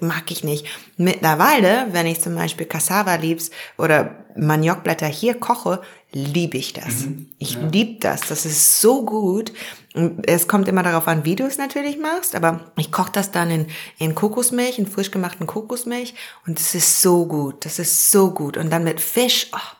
mag 0.00 0.30
ich 0.30 0.42
nicht. 0.42 0.66
Mittlerweile, 0.96 1.86
wenn 1.92 2.06
ich 2.06 2.20
zum 2.20 2.34
Beispiel 2.34 2.66
Cassava 2.66 3.14
Leaves 3.14 3.50
oder 3.78 4.24
Maniokblätter 4.36 5.06
hier 5.06 5.38
koche, 5.38 5.80
liebe 6.12 6.56
ich 6.56 6.72
das. 6.72 7.06
Mhm. 7.06 7.28
Ich 7.38 7.54
ja. 7.54 7.66
liebe 7.66 8.00
das. 8.00 8.22
Das 8.22 8.46
ist 8.46 8.80
so 8.80 9.04
gut. 9.04 9.52
Und 9.94 10.28
es 10.28 10.48
kommt 10.48 10.68
immer 10.68 10.82
darauf 10.82 11.08
an, 11.08 11.24
wie 11.24 11.36
du 11.36 11.44
es 11.44 11.58
natürlich 11.58 11.98
machst, 11.98 12.34
aber 12.34 12.72
ich 12.76 12.92
koche 12.92 13.12
das 13.12 13.32
dann 13.32 13.50
in, 13.50 13.66
in 13.98 14.14
Kokosmilch, 14.14 14.78
in 14.78 14.86
frisch 14.86 15.10
gemachten 15.10 15.46
Kokosmilch 15.46 16.14
und 16.46 16.60
es 16.60 16.74
ist 16.74 17.02
so 17.02 17.26
gut. 17.26 17.64
Das 17.64 17.78
ist 17.78 18.10
so 18.10 18.30
gut. 18.30 18.56
Und 18.56 18.70
dann 18.70 18.84
mit 18.84 19.00
Fisch, 19.00 19.48
oh, 19.54 19.75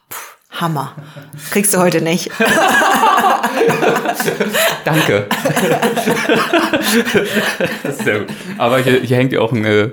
Hammer. 0.61 0.95
Kriegst 1.51 1.75
du 1.75 1.79
heute 1.79 2.01
nicht. 2.01 2.31
Danke. 4.85 5.27
sehr 8.05 8.21
gut. 8.21 8.29
Aber 8.59 8.79
hier, 8.79 9.01
hier 9.01 9.17
hängt 9.17 9.33
ja 9.33 9.41
auch 9.41 9.53
ein 9.53 9.65
äh, 9.65 9.93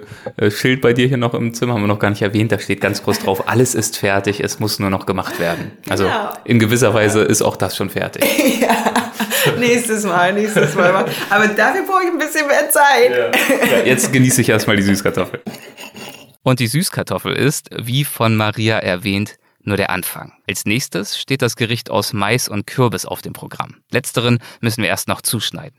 Schild 0.51 0.81
bei 0.81 0.93
dir 0.93 1.07
hier 1.07 1.17
noch 1.17 1.33
im 1.33 1.53
Zimmer, 1.53 1.73
haben 1.73 1.81
wir 1.81 1.87
noch 1.87 1.99
gar 1.99 2.09
nicht 2.09 2.21
erwähnt. 2.21 2.51
Da 2.51 2.59
steht 2.59 2.81
ganz 2.81 3.03
groß 3.03 3.19
drauf, 3.19 3.47
alles 3.47 3.75
ist 3.75 3.97
fertig, 3.97 4.39
es 4.43 4.59
muss 4.59 4.79
nur 4.79 4.89
noch 4.89 5.05
gemacht 5.05 5.39
werden. 5.39 5.71
Also 5.89 6.05
genau. 6.05 6.29
in 6.45 6.59
gewisser 6.59 6.93
Weise 6.93 7.21
ist 7.21 7.41
auch 7.41 7.55
das 7.55 7.75
schon 7.75 7.89
fertig. 7.89 8.23
ja. 8.61 8.75
Nächstes 9.59 10.03
Mal, 10.05 10.33
nächstes 10.33 10.75
Mal. 10.75 11.05
Aber 11.29 11.47
dafür 11.47 11.83
brauche 11.85 12.03
ich 12.03 12.09
ein 12.09 12.17
bisschen 12.17 12.47
mehr 12.47 12.69
Zeit. 12.69 13.11
Ja. 13.11 13.77
Ja, 13.77 13.85
jetzt 13.85 14.13
genieße 14.13 14.41
ich 14.41 14.49
erstmal 14.49 14.77
die 14.77 14.83
Süßkartoffel. 14.83 15.41
Und 16.43 16.59
die 16.59 16.67
Süßkartoffel 16.67 17.33
ist, 17.33 17.69
wie 17.75 18.03
von 18.05 18.35
Maria 18.35 18.77
erwähnt, 18.77 19.35
nur 19.63 19.77
der 19.77 19.89
Anfang. 19.89 20.33
Als 20.47 20.65
nächstes 20.65 21.17
steht 21.17 21.41
das 21.41 21.55
Gericht 21.55 21.89
aus 21.89 22.13
Mais 22.13 22.47
und 22.47 22.67
Kürbis 22.67 23.05
auf 23.05 23.21
dem 23.21 23.33
Programm. 23.33 23.77
Letzteren 23.91 24.39
müssen 24.61 24.81
wir 24.81 24.89
erst 24.89 25.07
noch 25.07 25.21
zuschneiden. 25.21 25.77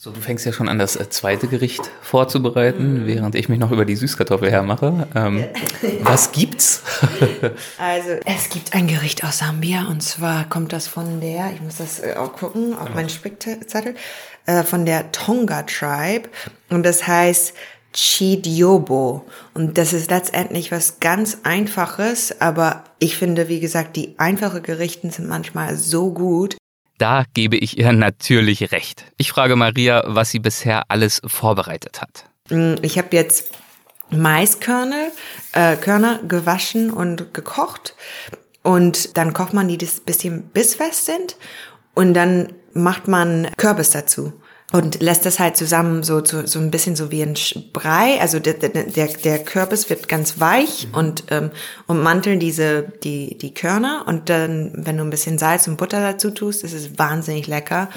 So, 0.00 0.12
du 0.12 0.20
fängst 0.20 0.46
ja 0.46 0.52
schon 0.52 0.68
an, 0.68 0.78
das 0.78 0.94
äh, 0.94 1.10
zweite 1.10 1.48
Gericht 1.48 1.90
vorzubereiten, 2.02 3.02
mhm. 3.02 3.06
während 3.06 3.34
ich 3.34 3.48
mich 3.48 3.58
noch 3.58 3.72
über 3.72 3.84
die 3.84 3.96
Süßkartoffel 3.96 4.48
hermache. 4.48 5.08
Ähm, 5.14 5.44
was 6.02 6.30
gibt's? 6.30 6.84
also, 7.78 8.10
es 8.24 8.48
gibt 8.48 8.74
ein 8.74 8.86
Gericht 8.86 9.24
aus 9.24 9.38
Sambia 9.38 9.88
und 9.88 10.00
zwar 10.02 10.48
kommt 10.48 10.72
das 10.72 10.86
von 10.86 11.20
der, 11.20 11.50
ich 11.52 11.60
muss 11.60 11.78
das 11.78 11.98
äh, 11.98 12.14
auch 12.16 12.32
gucken, 12.32 12.78
auf 12.78 12.94
meinen 12.94 13.08
Spickzettel, 13.08 13.96
äh, 14.46 14.62
von 14.62 14.86
der 14.86 15.10
Tonga 15.10 15.64
Tribe 15.64 16.28
und 16.70 16.84
das 16.84 17.06
heißt 17.06 17.54
Chidiobo. 17.92 19.24
Und 19.54 19.78
das 19.78 19.92
ist 19.92 20.10
letztendlich 20.10 20.70
was 20.70 21.00
ganz 21.00 21.38
Einfaches, 21.42 22.40
aber 22.40 22.84
ich 22.98 23.16
finde, 23.16 23.48
wie 23.48 23.60
gesagt, 23.60 23.96
die 23.96 24.14
einfachen 24.18 24.62
Gerichten 24.62 25.10
sind 25.10 25.28
manchmal 25.28 25.76
so 25.76 26.12
gut. 26.12 26.56
Da 26.98 27.24
gebe 27.32 27.56
ich 27.56 27.78
ihr 27.78 27.92
natürlich 27.92 28.72
recht. 28.72 29.04
Ich 29.16 29.30
frage 29.30 29.56
Maria, 29.56 30.02
was 30.06 30.30
sie 30.30 30.40
bisher 30.40 30.90
alles 30.90 31.20
vorbereitet 31.24 32.00
hat. 32.00 32.24
Mm, 32.50 32.74
ich 32.82 32.98
habe 32.98 33.08
jetzt 33.12 33.52
Maiskörner 34.10 35.08
äh, 35.52 35.76
Körner 35.76 36.20
gewaschen 36.26 36.90
und 36.90 37.32
gekocht. 37.34 37.94
Und 38.62 39.16
dann 39.16 39.32
kocht 39.32 39.54
man 39.54 39.68
die, 39.68 39.78
das 39.78 40.00
bisschen 40.00 40.48
bissfest 40.48 41.06
sind. 41.06 41.36
Und 41.94 42.14
dann 42.14 42.52
macht 42.74 43.08
man 43.08 43.48
Kürbis 43.56 43.90
dazu 43.90 44.32
und 44.70 45.00
lässt 45.00 45.24
das 45.24 45.38
halt 45.38 45.56
zusammen 45.56 46.02
so, 46.02 46.22
so, 46.22 46.46
so 46.46 46.58
ein 46.58 46.70
bisschen 46.70 46.94
so 46.94 47.10
wie 47.10 47.22
ein 47.22 47.34
Brei. 47.72 48.20
Also 48.20 48.38
der, 48.38 48.54
der, 48.54 49.08
der 49.08 49.38
Kürbis 49.38 49.88
wird 49.88 50.08
ganz 50.08 50.40
weich 50.40 50.88
mhm. 50.88 50.94
und 50.94 51.24
ähm, 51.30 51.50
ummanteln 51.86 52.38
diese 52.38 52.82
die 53.02 53.38
die 53.38 53.54
Körner 53.54 54.04
und 54.06 54.28
dann 54.28 54.72
wenn 54.74 54.98
du 54.98 55.04
ein 55.04 55.10
bisschen 55.10 55.38
Salz 55.38 55.66
und 55.68 55.78
Butter 55.78 56.00
dazu 56.00 56.30
tust, 56.30 56.64
ist 56.64 56.74
es 56.74 56.98
wahnsinnig 56.98 57.46
lecker. 57.46 57.88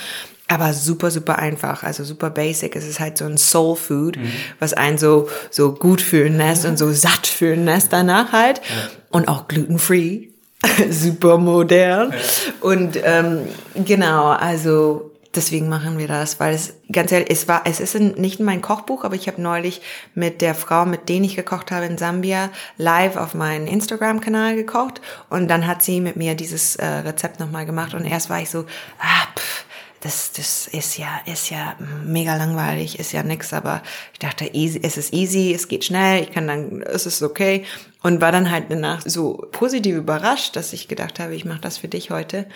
Aber 0.47 0.73
super, 0.73 1.11
super 1.11 1.39
einfach, 1.39 1.83
also 1.83 2.03
super 2.03 2.29
basic. 2.29 2.75
Es 2.75 2.85
ist 2.85 2.99
halt 2.99 3.17
so 3.17 3.23
ein 3.25 3.37
Soul 3.37 3.77
Food, 3.77 4.17
mhm. 4.17 4.31
was 4.59 4.73
einen 4.73 4.97
so, 4.97 5.29
so 5.49 5.73
gut 5.73 6.01
fühlen 6.01 6.37
lässt 6.37 6.65
und 6.65 6.77
so 6.77 6.91
satt 6.91 7.27
fühlen 7.27 7.63
lässt 7.65 7.93
danach 7.93 8.31
halt. 8.33 8.57
Ja. 8.59 8.89
Und 9.09 9.27
auch 9.27 9.47
glutenfree. 9.47 10.27
super 10.89 11.37
modern. 11.37 12.11
Ja. 12.11 12.17
Und 12.59 12.99
ähm, 13.03 13.47
genau, 13.75 14.27
also 14.27 15.10
deswegen 15.35 15.69
machen 15.69 15.97
wir 15.97 16.07
das, 16.07 16.39
weil 16.39 16.53
es 16.53 16.73
ganz 16.91 17.11
ehrlich, 17.11 17.29
es 17.29 17.47
war, 17.47 17.61
es 17.65 17.79
ist 17.79 17.95
nicht 17.95 18.39
in 18.39 18.45
mein 18.45 18.61
Kochbuch, 18.61 19.03
aber 19.03 19.15
ich 19.15 19.27
habe 19.27 19.41
neulich 19.41 19.81
mit 20.13 20.41
der 20.41 20.55
Frau, 20.55 20.85
mit 20.85 21.09
denen 21.09 21.25
ich 21.25 21.35
gekocht 21.35 21.71
habe 21.71 21.85
in 21.85 21.97
Sambia, 21.97 22.49
live 22.77 23.15
auf 23.15 23.33
meinen 23.33 23.67
Instagram-Kanal 23.67 24.55
gekocht 24.55 25.01
und 25.29 25.47
dann 25.47 25.67
hat 25.67 25.83
sie 25.83 26.01
mit 26.01 26.15
mir 26.15 26.35
dieses 26.35 26.75
äh, 26.75 26.85
Rezept 26.85 27.39
nochmal 27.39 27.65
gemacht 27.65 27.93
und 27.93 28.05
erst 28.05 28.29
war 28.29 28.41
ich 28.41 28.49
so, 28.49 28.65
ah, 28.99 29.27
pff, 29.37 29.65
das, 30.01 30.31
das 30.31 30.67
ist 30.67 30.97
ja, 30.97 31.21
ist 31.25 31.51
ja 31.51 31.75
mega 32.03 32.35
langweilig, 32.35 32.99
ist 32.99 33.11
ja 33.13 33.21
nix, 33.21 33.53
aber 33.53 33.83
ich 34.13 34.19
dachte, 34.19 34.49
easy, 34.51 34.79
es 34.81 34.97
ist 34.97 35.13
easy, 35.13 35.53
es 35.53 35.67
geht 35.67 35.85
schnell, 35.85 36.23
ich 36.23 36.31
kann 36.31 36.47
dann, 36.47 36.81
es 36.81 37.05
ist 37.05 37.21
okay. 37.21 37.65
Und 38.01 38.19
war 38.19 38.31
dann 38.31 38.49
halt 38.49 38.65
danach 38.69 39.03
so 39.05 39.47
positiv 39.51 39.95
überrascht, 39.95 40.55
dass 40.55 40.73
ich 40.73 40.87
gedacht 40.87 41.19
habe, 41.19 41.35
ich 41.35 41.45
mache 41.45 41.61
das 41.61 41.77
für 41.77 41.87
dich 41.87 42.09
heute. 42.09 42.47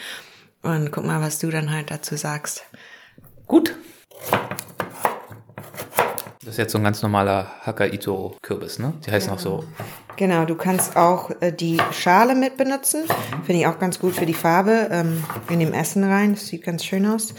Und 0.66 0.92
guck 0.92 1.06
mal, 1.06 1.22
was 1.22 1.38
du 1.38 1.52
dann 1.52 1.72
halt 1.72 1.92
dazu 1.92 2.16
sagst. 2.16 2.64
Gut. 3.46 3.76
Das 6.40 6.54
ist 6.54 6.58
jetzt 6.58 6.72
so 6.72 6.80
ein 6.80 6.84
ganz 6.84 7.04
normaler 7.04 7.52
Hakaito-Kürbis, 7.64 8.80
ne? 8.80 8.94
Die 9.06 9.12
heißen 9.12 9.30
genau. 9.30 9.40
auch 9.40 9.62
so. 9.62 9.64
Genau, 10.16 10.46
du 10.46 10.56
kannst 10.56 10.98
auch 10.98 11.30
äh, 11.40 11.52
die 11.52 11.78
Schale 11.92 12.34
mit 12.34 12.58
benutzen. 12.58 13.04
Finde 13.46 13.62
ich 13.62 13.68
auch 13.68 13.78
ganz 13.78 14.00
gut 14.00 14.16
für 14.16 14.26
die 14.26 14.34
Farbe 14.34 14.90
ähm, 14.92 15.24
in 15.50 15.60
dem 15.60 15.72
Essen 15.72 16.04
rein. 16.04 16.34
Das 16.34 16.48
sieht 16.48 16.64
ganz 16.64 16.84
schön 16.84 17.06
aus. 17.06 17.36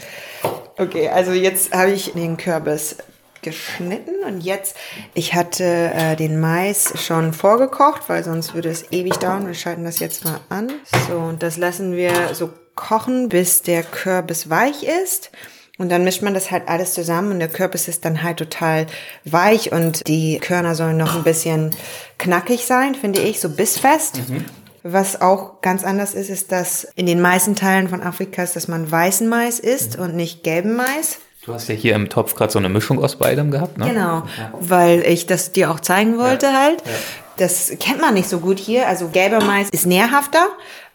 Okay, 0.77 1.09
also 1.09 1.33
jetzt 1.33 1.73
habe 1.73 1.91
ich 1.91 2.13
den 2.13 2.37
Kürbis 2.37 2.95
geschnitten 3.41 4.23
und 4.25 4.39
jetzt, 4.39 4.77
ich 5.13 5.33
hatte 5.33 5.63
äh, 5.63 6.15
den 6.15 6.39
Mais 6.39 6.93
schon 6.95 7.33
vorgekocht, 7.33 8.07
weil 8.07 8.23
sonst 8.23 8.53
würde 8.53 8.69
es 8.69 8.91
ewig 8.91 9.17
dauern. 9.17 9.47
Wir 9.47 9.53
schalten 9.53 9.83
das 9.83 9.99
jetzt 9.99 10.23
mal 10.23 10.39
an. 10.47 10.71
So, 11.09 11.17
und 11.17 11.43
das 11.43 11.57
lassen 11.57 11.93
wir 11.93 12.33
so 12.33 12.51
kochen, 12.77 13.27
bis 13.27 13.61
der 13.61 13.83
Kürbis 13.83 14.49
weich 14.49 14.83
ist. 14.83 15.31
Und 15.77 15.89
dann 15.89 16.03
mischt 16.03 16.23
man 16.23 16.33
das 16.33 16.49
halt 16.49 16.67
alles 16.67 16.93
zusammen 16.93 17.31
und 17.31 17.39
der 17.39 17.49
Kürbis 17.49 17.87
ist 17.87 18.03
dann 18.03 18.23
halt 18.23 18.37
total 18.37 18.87
weich 19.25 19.71
und 19.71 20.07
die 20.07 20.39
Körner 20.39 20.73
sollen 20.73 20.97
noch 20.97 21.15
ein 21.15 21.23
bisschen 21.23 21.75
knackig 22.17 22.65
sein, 22.65 22.95
finde 22.95 23.19
ich, 23.21 23.39
so 23.39 23.49
bissfest. 23.49 24.27
Mhm. 24.27 24.45
Was 24.81 25.21
auch 25.21 25.61
ganz 25.61 25.83
anders 25.83 26.15
ist, 26.15 26.29
ist, 26.29 26.51
dass 26.51 26.87
in 26.95 27.05
den 27.05 27.21
meisten 27.21 27.55
Teilen 27.55 27.89
von 27.89 28.01
Afrikas, 28.01 28.53
dass 28.53 28.67
man 28.67 28.89
weißen 28.89 29.27
Mais 29.29 29.59
isst 29.59 29.97
mhm. 29.97 30.05
und 30.05 30.15
nicht 30.15 30.43
gelben 30.43 30.75
Mais. 30.75 31.19
Du 31.45 31.53
hast 31.53 31.69
ja 31.69 31.75
hier 31.75 31.93
im 31.95 32.09
Topf 32.09 32.35
gerade 32.35 32.51
so 32.51 32.59
eine 32.59 32.69
Mischung 32.69 33.01
aus 33.01 33.17
beidem 33.17 33.51
gehabt, 33.51 33.77
ne? 33.77 33.87
Genau, 33.87 34.23
ja. 34.37 34.51
weil 34.59 35.01
ich 35.01 35.27
das 35.27 35.51
dir 35.51 35.69
auch 35.71 35.79
zeigen 35.79 36.17
wollte 36.17 36.47
ja. 36.47 36.53
halt. 36.53 36.81
Ja. 36.85 36.91
Das 37.37 37.71
kennt 37.79 38.01
man 38.01 38.15
nicht 38.15 38.27
so 38.27 38.39
gut 38.39 38.57
hier. 38.57 38.87
Also 38.87 39.09
gelber 39.09 39.43
Mais 39.43 39.69
ist 39.69 39.85
nährhafter 39.85 40.47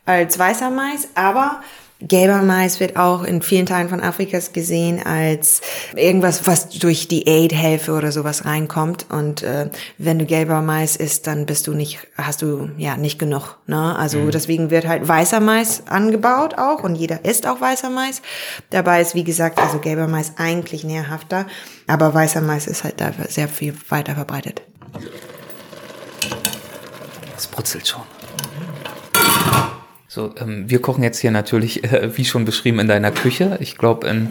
als 0.05 0.39
weißer 0.39 0.71
Mais, 0.71 1.09
aber 1.15 1.61
Gelber 2.09 2.43
Mais 2.43 2.81
wird 2.81 2.97
auch 2.97 3.23
in 3.23 3.43
vielen 3.43 3.67
Teilen 3.67 3.89
von 3.89 4.01
Afrikas 4.01 4.53
gesehen 4.53 5.05
als 5.05 5.61
irgendwas, 5.95 6.47
was 6.47 6.69
durch 6.69 7.07
die 7.07 7.29
Aid-Hilfe 7.29 7.93
oder 7.93 8.11
sowas 8.11 8.45
reinkommt. 8.45 9.07
Und 9.09 9.43
äh, 9.43 9.71
wenn 9.99 10.19
du 10.19 10.27
gelber 10.27 10.63
Mais 10.63 10.97
isst, 10.97 11.27
dann 11.29 11.47
bist 11.47 11.69
du 11.69 11.75
nicht, 11.75 12.01
hast 12.17 12.43
du 12.43 12.71
ja 12.77 12.97
nicht 12.97 13.19
genug. 13.19 13.57
Ne? 13.67 13.97
Also 13.97 14.19
mhm. 14.19 14.31
deswegen 14.33 14.71
wird 14.71 14.87
halt 14.87 15.07
weißer 15.07 15.41
Mais 15.41 15.85
angebaut 15.87 16.59
auch 16.59 16.83
und 16.83 16.97
jeder 16.97 17.25
isst 17.25 17.47
auch 17.47 17.61
weißer 17.61 17.91
Mais. 17.91 18.21
Dabei 18.71 19.01
ist 19.01 19.15
wie 19.15 19.25
gesagt 19.25 19.61
also 19.61 19.79
gelber 19.79 20.09
Mais 20.09 20.33
eigentlich 20.39 20.83
nährhafter, 20.83 21.47
aber 21.87 22.13
weißer 22.13 22.41
Mais 22.41 22.67
ist 22.67 22.83
halt 22.83 23.01
da 23.01 23.13
sehr 23.29 23.49
viel 23.49 23.75
weiter 23.89 24.15
verbreitet. 24.15 24.63
Es 27.37 27.47
brutzelt 27.47 27.87
schon. 27.87 28.03
So, 30.15 30.31
ähm, 30.39 30.69
wir 30.69 30.83
kochen 30.83 31.03
jetzt 31.03 31.21
hier 31.21 31.31
natürlich, 31.31 31.85
äh, 31.85 32.15
wie 32.19 32.27
schon 32.27 32.45
beschrieben, 32.45 32.81
in 32.81 32.87
deiner 32.87 33.13
Küche. 33.13 33.57
Ich 33.61 33.79
glaube, 33.79 34.07
in 34.09 34.31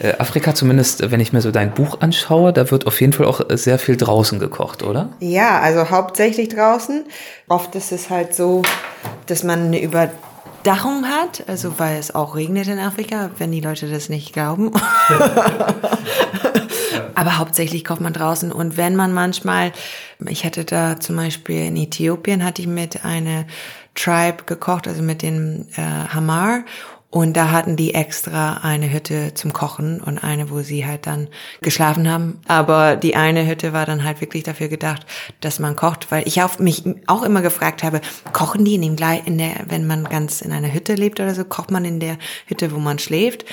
äh, 0.00 0.14
Afrika 0.16 0.54
zumindest, 0.54 1.10
wenn 1.10 1.20
ich 1.20 1.34
mir 1.34 1.42
so 1.42 1.50
dein 1.50 1.74
Buch 1.74 2.00
anschaue, 2.00 2.54
da 2.54 2.70
wird 2.70 2.86
auf 2.86 2.98
jeden 3.02 3.12
Fall 3.12 3.26
auch 3.26 3.42
sehr 3.50 3.78
viel 3.78 3.98
draußen 3.98 4.38
gekocht, 4.38 4.82
oder? 4.82 5.10
Ja, 5.20 5.60
also 5.60 5.90
hauptsächlich 5.90 6.48
draußen. 6.48 7.04
Oft 7.48 7.74
ist 7.74 7.92
es 7.92 8.08
halt 8.08 8.34
so, 8.34 8.62
dass 9.26 9.44
man 9.44 9.66
eine 9.66 9.82
Überdachung 9.82 11.04
hat, 11.04 11.44
also 11.46 11.78
weil 11.78 11.98
es 11.98 12.14
auch 12.14 12.34
regnet 12.34 12.68
in 12.68 12.78
Afrika, 12.78 13.28
wenn 13.36 13.52
die 13.52 13.60
Leute 13.60 13.90
das 13.90 14.08
nicht 14.08 14.32
glauben. 14.32 14.72
Aber 17.14 17.36
hauptsächlich 17.36 17.84
kocht 17.84 18.00
man 18.00 18.14
draußen. 18.14 18.50
Und 18.50 18.78
wenn 18.78 18.96
man 18.96 19.12
manchmal, 19.12 19.72
ich 20.26 20.46
hatte 20.46 20.64
da 20.64 20.98
zum 20.98 21.16
Beispiel 21.16 21.66
in 21.66 21.76
Äthiopien, 21.76 22.42
hatte 22.42 22.62
ich 22.62 22.68
mit 22.68 23.04
einer 23.04 23.44
Tribe 23.94 24.44
gekocht, 24.46 24.88
also 24.88 25.02
mit 25.02 25.22
den 25.22 25.68
äh, 25.76 25.80
Hamar. 25.80 26.64
Und 27.10 27.36
da 27.36 27.50
hatten 27.50 27.74
die 27.74 27.92
extra 27.92 28.58
eine 28.62 28.92
Hütte 28.92 29.34
zum 29.34 29.52
Kochen 29.52 30.00
und 30.00 30.22
eine, 30.22 30.48
wo 30.48 30.60
sie 30.60 30.86
halt 30.86 31.08
dann 31.08 31.26
geschlafen 31.60 32.08
haben. 32.08 32.38
Aber 32.46 32.94
die 32.94 33.16
eine 33.16 33.48
Hütte 33.48 33.72
war 33.72 33.84
dann 33.84 34.04
halt 34.04 34.20
wirklich 34.20 34.44
dafür 34.44 34.68
gedacht, 34.68 35.04
dass 35.40 35.58
man 35.58 35.74
kocht, 35.74 36.12
weil 36.12 36.26
ich 36.28 36.40
auf 36.40 36.60
mich 36.60 36.84
auch 37.08 37.24
immer 37.24 37.42
gefragt 37.42 37.82
habe, 37.82 38.00
kochen 38.32 38.64
die 38.64 38.76
in 38.76 38.82
dem 38.82 38.94
gleich 38.94 39.26
in 39.26 39.38
der, 39.38 39.54
wenn 39.66 39.88
man 39.88 40.04
ganz 40.04 40.40
in 40.40 40.52
einer 40.52 40.72
Hütte 40.72 40.94
lebt 40.94 41.18
oder 41.18 41.34
so, 41.34 41.44
kocht 41.44 41.72
man 41.72 41.84
in 41.84 41.98
der 41.98 42.16
Hütte, 42.46 42.70
wo 42.70 42.78
man 42.78 43.00
schläft? 43.00 43.44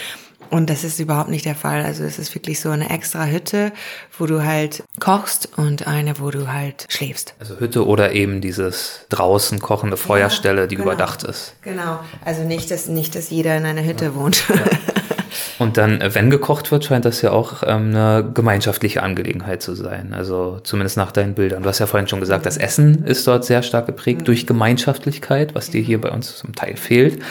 Und 0.49 0.69
das 0.69 0.83
ist 0.83 0.99
überhaupt 0.99 1.29
nicht 1.29 1.45
der 1.45 1.55
Fall. 1.55 1.83
Also 1.83 2.03
es 2.03 2.19
ist 2.19 2.33
wirklich 2.35 2.59
so 2.59 2.69
eine 2.69 2.89
extra 2.89 3.25
Hütte, 3.25 3.71
wo 4.17 4.25
du 4.25 4.43
halt 4.43 4.83
kochst 4.99 5.49
und 5.57 5.87
eine, 5.87 6.19
wo 6.19 6.31
du 6.31 6.51
halt 6.51 6.85
schläfst. 6.89 7.33
Also 7.39 7.59
Hütte 7.59 7.85
oder 7.85 8.13
eben 8.13 8.41
dieses 8.41 9.05
draußen 9.09 9.59
kochende 9.59 9.97
Feuerstelle, 9.97 10.61
ja, 10.61 10.67
die 10.67 10.75
genau. 10.75 10.89
überdacht 10.89 11.23
ist. 11.23 11.55
Genau. 11.61 11.99
Also 12.23 12.43
nicht, 12.43 12.71
dass 12.71 12.87
nicht, 12.87 13.15
dass 13.15 13.29
jeder 13.29 13.57
in 13.57 13.65
einer 13.65 13.83
Hütte 13.83 14.05
ja. 14.05 14.15
wohnt. 14.15 14.43
Ja. 14.49 14.55
Und 15.59 15.77
dann, 15.77 16.01
äh, 16.01 16.13
wenn 16.13 16.29
gekocht 16.29 16.71
wird, 16.71 16.85
scheint 16.85 17.05
das 17.05 17.21
ja 17.21 17.31
auch 17.31 17.63
ähm, 17.63 17.89
eine 17.89 18.29
gemeinschaftliche 18.33 19.01
Angelegenheit 19.01 19.61
zu 19.61 19.75
sein. 19.75 20.13
Also 20.13 20.59
zumindest 20.63 20.97
nach 20.97 21.11
deinen 21.11 21.33
Bildern. 21.33 21.63
Du 21.63 21.69
hast 21.69 21.79
ja 21.79 21.87
vorhin 21.87 22.07
schon 22.07 22.19
gesagt, 22.19 22.45
das 22.45 22.57
Essen 22.57 23.03
ist 23.05 23.25
dort 23.27 23.45
sehr 23.45 23.63
stark 23.63 23.87
geprägt 23.87 24.21
mhm. 24.21 24.25
durch 24.25 24.45
Gemeinschaftlichkeit, 24.45 25.55
was 25.55 25.69
dir 25.69 25.81
hier 25.81 25.99
bei 25.99 26.11
uns 26.11 26.37
zum 26.37 26.55
Teil 26.55 26.77
fehlt. 26.77 27.21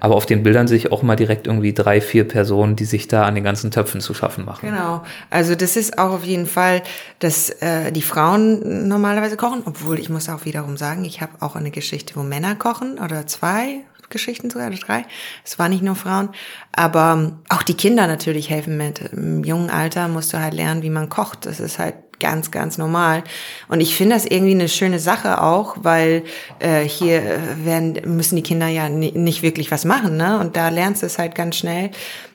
Aber 0.00 0.16
auf 0.16 0.26
den 0.26 0.42
Bildern 0.42 0.68
sehe 0.68 0.76
ich 0.76 0.92
auch 0.92 1.02
mal 1.02 1.16
direkt 1.16 1.46
irgendwie 1.46 1.72
drei, 1.72 2.00
vier 2.00 2.26
Personen, 2.26 2.76
die 2.76 2.84
sich 2.84 3.08
da 3.08 3.24
an 3.24 3.34
den 3.34 3.44
ganzen 3.44 3.70
Töpfen 3.70 4.00
zu 4.00 4.14
schaffen 4.14 4.44
machen. 4.44 4.68
Genau. 4.68 5.02
Also 5.30 5.54
das 5.54 5.76
ist 5.76 5.98
auch 5.98 6.10
auf 6.10 6.24
jeden 6.24 6.46
Fall, 6.46 6.82
dass 7.18 7.50
äh, 7.50 7.92
die 7.92 8.02
Frauen 8.02 8.88
normalerweise 8.88 9.36
kochen, 9.36 9.62
obwohl 9.64 9.98
ich 9.98 10.10
muss 10.10 10.28
auch 10.28 10.44
wiederum 10.44 10.76
sagen, 10.76 11.04
ich 11.04 11.20
habe 11.20 11.32
auch 11.40 11.56
eine 11.56 11.70
Geschichte, 11.70 12.14
wo 12.16 12.22
Männer 12.22 12.56
kochen 12.56 12.98
oder 12.98 13.26
zwei 13.26 13.80
Geschichten 14.10 14.50
sogar, 14.50 14.68
oder 14.68 14.76
drei. 14.76 15.04
Es 15.44 15.58
waren 15.58 15.70
nicht 15.70 15.82
nur 15.82 15.96
Frauen. 15.96 16.30
Aber 16.72 17.14
ähm, 17.16 17.38
auch 17.48 17.62
die 17.62 17.74
Kinder 17.74 18.06
natürlich 18.06 18.50
helfen 18.50 18.76
mit. 18.76 19.00
Im 19.00 19.44
jungen 19.44 19.70
Alter 19.70 20.08
musst 20.08 20.32
du 20.32 20.40
halt 20.40 20.54
lernen, 20.54 20.82
wie 20.82 20.90
man 20.90 21.08
kocht. 21.08 21.46
Das 21.46 21.60
ist 21.60 21.78
halt 21.78 21.94
ganz, 22.20 22.50
ganz 22.50 22.78
normal. 22.78 23.24
Und 23.68 23.80
ich 23.80 23.94
finde 23.94 24.14
das 24.14 24.24
irgendwie 24.24 24.54
eine 24.54 24.68
schöne 24.68 24.98
Sache 24.98 25.42
auch, 25.42 25.76
weil 25.82 26.24
äh, 26.58 26.82
hier 26.82 27.40
werden, 27.64 28.16
müssen 28.16 28.36
die 28.36 28.42
Kinder 28.42 28.68
ja 28.68 28.88
nicht 28.88 29.42
wirklich 29.42 29.70
was 29.70 29.84
machen, 29.84 30.16
ne? 30.16 30.38
Und 30.40 30.56
da 30.56 30.68
lernst 30.68 31.02
du 31.02 31.06
es 31.06 31.18
halt 31.18 31.34
ganz 31.34 31.56
schnell. 31.56 31.90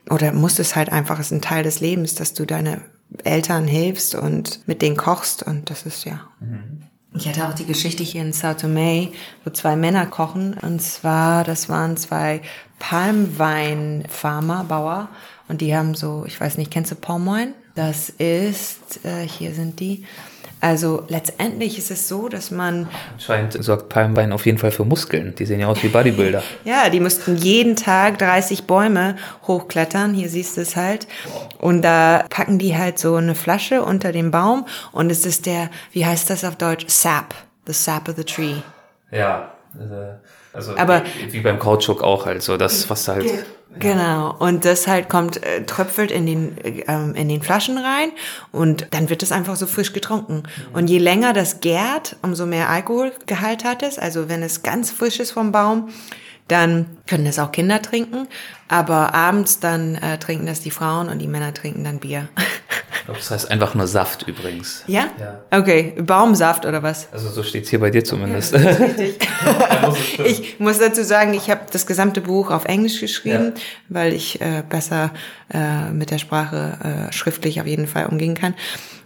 Oder 0.10 0.34
musst 0.34 0.60
es 0.60 0.76
halt 0.76 0.92
einfach, 0.92 1.20
es 1.20 1.28
ist 1.28 1.32
ein 1.32 1.42
Teil 1.42 1.64
des 1.64 1.80
Lebens, 1.80 2.16
dass 2.16 2.34
du 2.34 2.46
deine 2.46 2.82
Eltern 3.24 3.68
hilfst 3.68 4.16
und 4.16 4.68
mit 4.68 4.82
denen 4.82 4.98
kochst. 4.98 5.44
Und 5.44 5.70
das 5.70 5.86
ist 5.86 6.06
ja. 6.06 6.22
Mhm. 6.40 6.84
Ich 7.14 7.28
hatte 7.28 7.45
auch 7.45 7.53
die 7.53 7.66
Geschichte 7.66 8.03
hier 8.03 8.22
in 8.22 8.32
Sao 8.32 8.53
Tome, 8.53 9.12
wo 9.43 9.51
zwei 9.51 9.76
Männer 9.76 10.05
kochen. 10.05 10.53
Und 10.62 10.82
zwar, 10.82 11.43
das 11.43 11.68
waren 11.68 11.97
zwei 11.97 12.41
Palmweinfarmer, 12.80 14.64
Bauer. 14.64 15.09
Und 15.49 15.59
die 15.59 15.76
haben 15.76 15.93
so, 15.93 16.24
ich 16.26 16.39
weiß 16.39 16.57
nicht, 16.57 16.72
kennst 16.72 16.91
du 16.91 16.95
Palmwein? 16.95 17.53
Das 17.76 18.09
ist, 18.09 19.03
äh, 19.03 19.28
hier 19.28 19.53
sind 19.53 19.82
die, 19.82 20.05
also 20.62 21.03
letztendlich 21.07 21.80
ist 21.80 21.89
es 21.89 22.07
so, 22.07 22.30
dass 22.30 22.51
man. 22.51 22.88
Scheint 23.18 23.62
sorgt 23.64 23.89
Palmwein 23.89 24.32
auf 24.32 24.45
jeden 24.45 24.59
Fall 24.59 24.72
für 24.72 24.86
Muskeln. 24.86 25.34
Die 25.36 25.45
sehen 25.47 25.59
ja 25.59 25.68
aus 25.68 25.82
wie 25.82 25.88
Bodybuilder. 25.88 26.43
ja, 26.64 26.89
die 26.89 26.99
mussten 26.99 27.36
jeden 27.36 27.76
Tag 27.76 28.20
30 28.20 28.66
Bäume 28.66 29.16
hochklettern. 29.47 30.14
Hier 30.14 30.30
siehst 30.30 30.57
du 30.57 30.62
es 30.62 30.76
halt. 30.76 31.07
Und 31.57 31.82
da 31.82 32.26
packen 32.30 32.59
die 32.59 32.78
halt 32.78 32.99
so 32.99 33.16
eine 33.16 33.34
Flasche 33.34 33.82
unter 33.84 34.12
den 34.12 34.30
Baum 34.30 34.66
und 34.91 35.12
es 35.12 35.26
ist 35.26 35.47
der, 35.47 35.70
wie 35.91 36.05
heißt 36.05 36.30
das 36.30 36.45
auf 36.45 36.55
Deutsch? 36.55 36.86
Sap. 36.88 37.34
The 37.66 37.74
sap 37.74 38.07
of 38.07 38.16
the 38.16 38.24
tree. 38.24 38.55
Ja. 39.12 39.51
Also 39.80 39.95
Aber, 40.54 41.04
wie, 41.26 41.34
wie 41.34 41.39
beim 41.41 41.60
Kautschuk 41.60 42.04
auch 42.04 42.26
halt 42.26 42.41
so, 42.41 42.58
das, 42.58 42.89
was 42.89 43.06
da 43.06 43.14
halt. 43.14 43.45
Genau. 43.80 44.36
Und 44.38 44.66
das 44.66 44.88
halt 44.88 45.08
kommt, 45.08 45.41
äh, 45.43 45.64
tröpfelt 45.66 46.12
in 46.12 46.26
den, 46.26 46.58
ähm, 46.88 47.16
in 47.16 47.30
den 47.30 47.41
Flaschen 47.41 47.78
rein 47.78 48.12
und 48.52 48.88
dann 48.91 49.10
wird 49.10 49.24
es 49.24 49.32
einfach 49.32 49.56
so 49.56 49.66
frisch 49.66 49.93
getrunken. 49.93 50.43
Und 50.74 50.89
je 50.89 50.97
länger 50.97 51.32
das 51.32 51.62
gärt, 51.62 52.18
umso 52.22 52.45
mehr 52.45 52.70
Alkoholgehalt 52.70 53.64
hat 53.64 53.82
es. 53.82 53.97
Also 53.97 54.28
wenn 54.28 54.43
es 54.43 54.62
ganz 54.64 54.91
frisch 54.91 55.22
ist 55.22 55.32
vom 55.32 55.54
Baum, 55.54 55.89
dann 56.52 56.86
können 57.08 57.26
es 57.26 57.39
auch 57.39 57.52
Kinder 57.52 57.82
trinken. 57.82 58.28
Aber 58.68 59.14
abends 59.14 59.60
dann 59.60 59.95
äh, 59.95 60.18
trinken 60.18 60.45
das 60.45 60.62
die 60.62 60.72
Frauen 60.72 61.10
und 61.10 61.20
die 61.20 61.28
Männer 61.28 61.54
trinken 61.54 61.84
dann 61.84 61.99
Bier. 61.99 62.28
Das 63.08 63.32
heißt 63.32 63.52
einfach 63.52 63.74
nur 63.74 63.88
Saft 63.88 64.28
übrigens. 64.28 64.84
Ja? 64.86 65.08
ja. 65.20 65.41
Okay, 65.60 65.95
Baumsaft 65.99 66.66
oder 66.66 66.84
was? 66.84 67.08
Also 67.12 67.30
so 67.30 67.41
steht 67.41 67.64
es 67.64 67.70
hier 67.70 67.80
bei 67.80 67.89
dir 67.89 68.04
zumindest. 68.04 68.54
Ja, 68.54 68.60
richtig. 68.60 69.28
ich 70.26 70.60
muss 70.60 70.78
dazu 70.78 71.04
sagen, 71.04 71.34
ich 71.34 71.49
habe 71.49 71.62
das 71.72 71.88
gesamte 71.88 72.22
Buch 72.22 72.52
auf 72.52 72.66
Englisch 72.66 72.99
geschrieben, 72.99 73.54
ja. 73.56 73.62
weil 73.89 74.14
ich 74.14 74.39
äh, 74.39 74.64
besser 74.70 75.12
äh, 75.52 75.89
mit 75.89 76.12
der 76.12 76.20
Sprache 76.20 77.10
äh, 77.10 77.12
schriftlich 77.12 77.60
auf 77.60 77.68
jeden 77.68 77.88
Fall 77.88 78.06
umgehen 78.06 78.36
kann. 78.36 78.54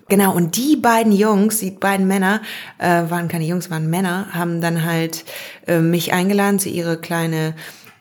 Genau, 0.07 0.35
und 0.35 0.55
die 0.55 0.75
beiden 0.75 1.11
Jungs, 1.11 1.59
die 1.59 1.71
beiden 1.71 2.07
Männer, 2.07 2.41
äh, 2.77 3.03
waren 3.09 3.27
keine 3.27 3.45
Jungs, 3.45 3.71
waren 3.71 3.89
Männer, 3.89 4.27
haben 4.33 4.61
dann 4.61 4.85
halt 4.85 5.25
äh, 5.67 5.79
mich 5.79 6.13
eingeladen 6.13 6.59
zu 6.59 6.69
ihre 6.69 6.97
kleine 6.97 7.55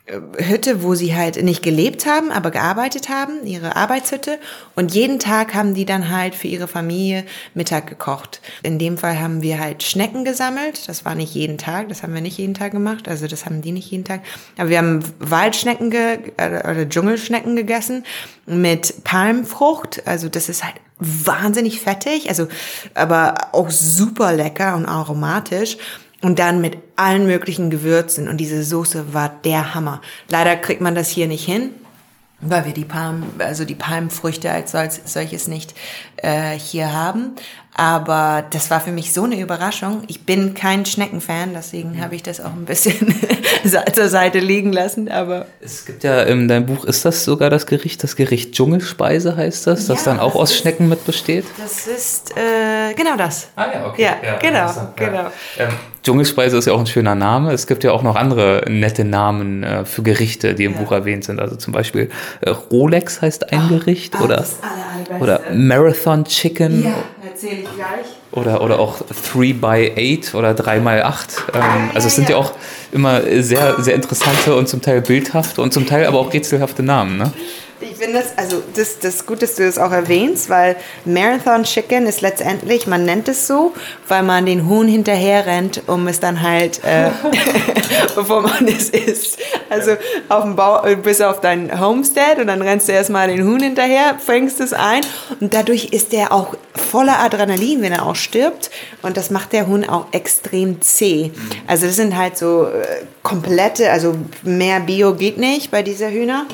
Hütte, 0.06 0.82
wo 0.82 0.94
sie 0.94 1.14
halt 1.14 1.42
nicht 1.42 1.62
gelebt 1.62 2.04
haben, 2.04 2.30
aber 2.30 2.50
gearbeitet 2.50 3.08
haben, 3.08 3.46
ihre 3.46 3.74
Arbeitshütte. 3.74 4.38
Und 4.74 4.92
jeden 4.92 5.18
Tag 5.18 5.54
haben 5.54 5.72
die 5.72 5.86
dann 5.86 6.10
halt 6.10 6.34
für 6.34 6.46
ihre 6.46 6.68
Familie 6.68 7.24
Mittag 7.54 7.86
gekocht. 7.86 8.42
In 8.62 8.78
dem 8.78 8.98
Fall 8.98 9.18
haben 9.18 9.40
wir 9.40 9.58
halt 9.58 9.82
Schnecken 9.82 10.26
gesammelt. 10.26 10.90
Das 10.90 11.06
war 11.06 11.14
nicht 11.14 11.34
jeden 11.34 11.56
Tag, 11.56 11.88
das 11.88 12.02
haben 12.02 12.12
wir 12.12 12.20
nicht 12.20 12.36
jeden 12.36 12.52
Tag 12.52 12.72
gemacht. 12.72 13.08
Also 13.08 13.26
das 13.26 13.46
haben 13.46 13.62
die 13.62 13.72
nicht 13.72 13.90
jeden 13.90 14.04
Tag. 14.04 14.20
Aber 14.58 14.68
wir 14.68 14.76
haben 14.76 15.02
Waldschnecken 15.20 15.90
ge 15.90 16.18
oder 16.36 16.86
Dschungelschnecken 16.86 17.56
gegessen 17.56 18.04
mit 18.44 19.04
Palmfrucht. 19.04 20.06
Also 20.06 20.28
das 20.28 20.50
ist 20.50 20.64
halt 20.64 20.74
wahnsinnig 21.04 21.80
fettig, 21.80 22.28
also 22.28 22.48
aber 22.94 23.34
auch 23.52 23.70
super 23.70 24.32
lecker 24.32 24.76
und 24.76 24.86
aromatisch 24.86 25.76
und 26.22 26.38
dann 26.38 26.60
mit 26.60 26.78
allen 26.96 27.26
möglichen 27.26 27.70
Gewürzen 27.70 28.28
und 28.28 28.38
diese 28.38 28.64
Soße 28.64 29.12
war 29.12 29.28
der 29.44 29.74
Hammer. 29.74 30.00
Leider 30.28 30.56
kriegt 30.56 30.80
man 30.80 30.94
das 30.94 31.10
hier 31.10 31.26
nicht 31.26 31.44
hin, 31.44 31.70
weil 32.40 32.64
wir 32.64 32.72
die 32.72 32.84
Palm, 32.84 33.24
also 33.38 33.64
die 33.64 33.74
Palmfrüchte 33.74 34.50
als 34.50 34.72
solches 35.04 35.48
nicht 35.48 35.74
äh, 36.16 36.52
hier 36.58 36.92
haben. 36.92 37.34
Aber 37.76 38.44
das 38.50 38.70
war 38.70 38.80
für 38.80 38.92
mich 38.92 39.12
so 39.12 39.24
eine 39.24 39.40
Überraschung. 39.40 40.04
Ich 40.06 40.24
bin 40.24 40.54
kein 40.54 40.86
Schneckenfan, 40.86 41.54
deswegen 41.54 42.00
habe 42.00 42.14
ich 42.14 42.22
das 42.22 42.40
auch 42.40 42.52
ein 42.52 42.66
bisschen 42.66 43.12
zur 43.92 44.08
Seite 44.08 44.38
liegen 44.38 44.72
lassen. 44.72 45.10
Aber 45.10 45.46
es 45.60 45.84
gibt 45.84 46.04
ja 46.04 46.22
in 46.22 46.46
deinem 46.46 46.66
Buch 46.66 46.84
ist 46.84 47.04
das 47.04 47.24
sogar 47.24 47.50
das 47.50 47.66
Gericht, 47.66 48.04
das 48.04 48.14
Gericht 48.14 48.52
Dschungelspeise 48.52 49.36
heißt 49.36 49.66
das, 49.66 49.86
das 49.86 50.04
ja, 50.04 50.12
dann 50.12 50.20
auch 50.20 50.36
aus 50.36 50.52
ist, 50.52 50.58
Schnecken 50.58 50.88
mit 50.88 51.04
besteht. 51.04 51.46
Das 51.58 51.88
ist 51.88 52.30
äh, 52.36 52.94
genau 52.94 53.16
das. 53.16 53.48
Ah 53.56 53.66
ja, 53.74 53.86
okay. 53.88 54.02
Ja, 54.02 54.16
ja 54.22 54.36
genau, 54.38 54.92
genau. 54.94 55.32
Ähm, 55.58 55.68
Dschungelspeise 56.04 56.58
ist 56.58 56.66
ja 56.66 56.74
auch 56.74 56.80
ein 56.80 56.86
schöner 56.86 57.16
Name. 57.16 57.52
Es 57.52 57.66
gibt 57.66 57.82
ja 57.82 57.90
auch 57.90 58.02
noch 58.02 58.14
andere 58.14 58.64
nette 58.68 59.04
Namen 59.04 59.64
äh, 59.64 59.84
für 59.84 60.02
Gerichte, 60.02 60.54
die 60.54 60.64
im 60.64 60.74
ja. 60.74 60.78
Buch 60.78 60.92
erwähnt 60.92 61.24
sind. 61.24 61.40
Also 61.40 61.56
zum 61.56 61.72
Beispiel 61.72 62.10
äh, 62.42 62.50
Rolex 62.50 63.20
heißt 63.20 63.52
ein 63.52 63.62
Ach, 63.64 63.68
Gericht 63.70 64.14
ah, 64.14 64.22
oder, 64.22 64.44
oder 65.18 65.40
Marathon 65.52 66.24
Chicken. 66.24 66.94
Ja, 67.44 67.50
erzähle 67.50 67.62
ich 67.62 67.76
gleich. 67.76 68.06
Oder, 68.32 68.62
oder 68.62 68.78
auch 68.78 69.02
3 69.32 69.52
by 69.54 70.18
8 70.22 70.34
oder 70.34 70.54
3 70.54 70.80
mal 70.80 71.02
8. 71.02 71.44
Ähm, 71.54 71.62
also 71.94 72.08
es 72.08 72.16
sind 72.16 72.28
ja 72.28 72.36
auch 72.36 72.52
immer 72.92 73.22
sehr, 73.42 73.80
sehr 73.80 73.94
interessante 73.94 74.54
und 74.54 74.68
zum 74.68 74.80
Teil 74.82 75.00
bildhafte 75.00 75.60
und 75.60 75.72
zum 75.72 75.86
Teil 75.86 76.06
aber 76.06 76.18
auch 76.18 76.32
rätselhafte 76.32 76.82
Namen. 76.82 77.18
Ne? 77.18 77.32
Ich 77.80 77.96
finde 77.96 78.20
das, 78.20 78.38
also 78.38 78.62
das, 78.74 78.98
das 79.00 79.26
gut, 79.26 79.42
dass 79.42 79.56
du 79.56 79.64
das 79.64 79.78
auch 79.78 79.90
erwähnst, 79.90 80.48
weil 80.48 80.76
Marathon 81.04 81.64
Chicken 81.64 82.06
ist 82.06 82.20
letztendlich, 82.20 82.86
man 82.86 83.04
nennt 83.04 83.28
es 83.28 83.46
so, 83.46 83.74
weil 84.08 84.22
man 84.22 84.46
den 84.46 84.68
Huhn 84.68 84.86
hinterher 84.86 85.44
rennt, 85.44 85.82
um 85.88 86.06
es 86.06 86.20
dann 86.20 86.42
halt, 86.42 86.82
äh, 86.84 87.10
bevor 88.14 88.42
man 88.42 88.68
es 88.68 88.90
isst. 88.90 89.38
Also 89.68 89.96
auf 90.28 90.44
dem 90.44 90.56
Bau, 90.56 90.82
bis 91.02 91.20
auf 91.20 91.40
dein 91.40 91.80
Homestead 91.80 92.38
und 92.38 92.46
dann 92.46 92.62
rennst 92.62 92.88
du 92.88 92.92
erstmal 92.92 93.28
den 93.28 93.44
Huhn 93.44 93.60
hinterher, 93.60 94.18
fängst 94.24 94.60
es 94.60 94.72
ein 94.72 95.02
und 95.40 95.52
dadurch 95.52 95.86
ist 95.86 96.12
der 96.12 96.32
auch 96.32 96.54
voller 96.74 97.18
Adrenalin, 97.18 97.82
wenn 97.82 97.92
er 97.92 98.06
auch 98.06 98.16
stirbt 98.16 98.70
und 99.02 99.16
das 99.16 99.30
macht 99.30 99.52
der 99.52 99.66
Huhn 99.66 99.84
auch 99.88 100.06
extrem 100.12 100.80
zäh. 100.80 101.32
Mhm. 101.34 101.50
Also 101.66 101.86
das 101.86 101.96
sind 101.96 102.16
halt 102.16 102.38
so 102.38 102.66
äh, 102.66 103.04
komplette, 103.22 103.90
also 103.90 104.14
mehr 104.42 104.80
Bio 104.80 105.14
geht 105.14 105.38
nicht 105.38 105.70
bei 105.70 105.82
dieser 105.82 106.10
Hühner. 106.10 106.46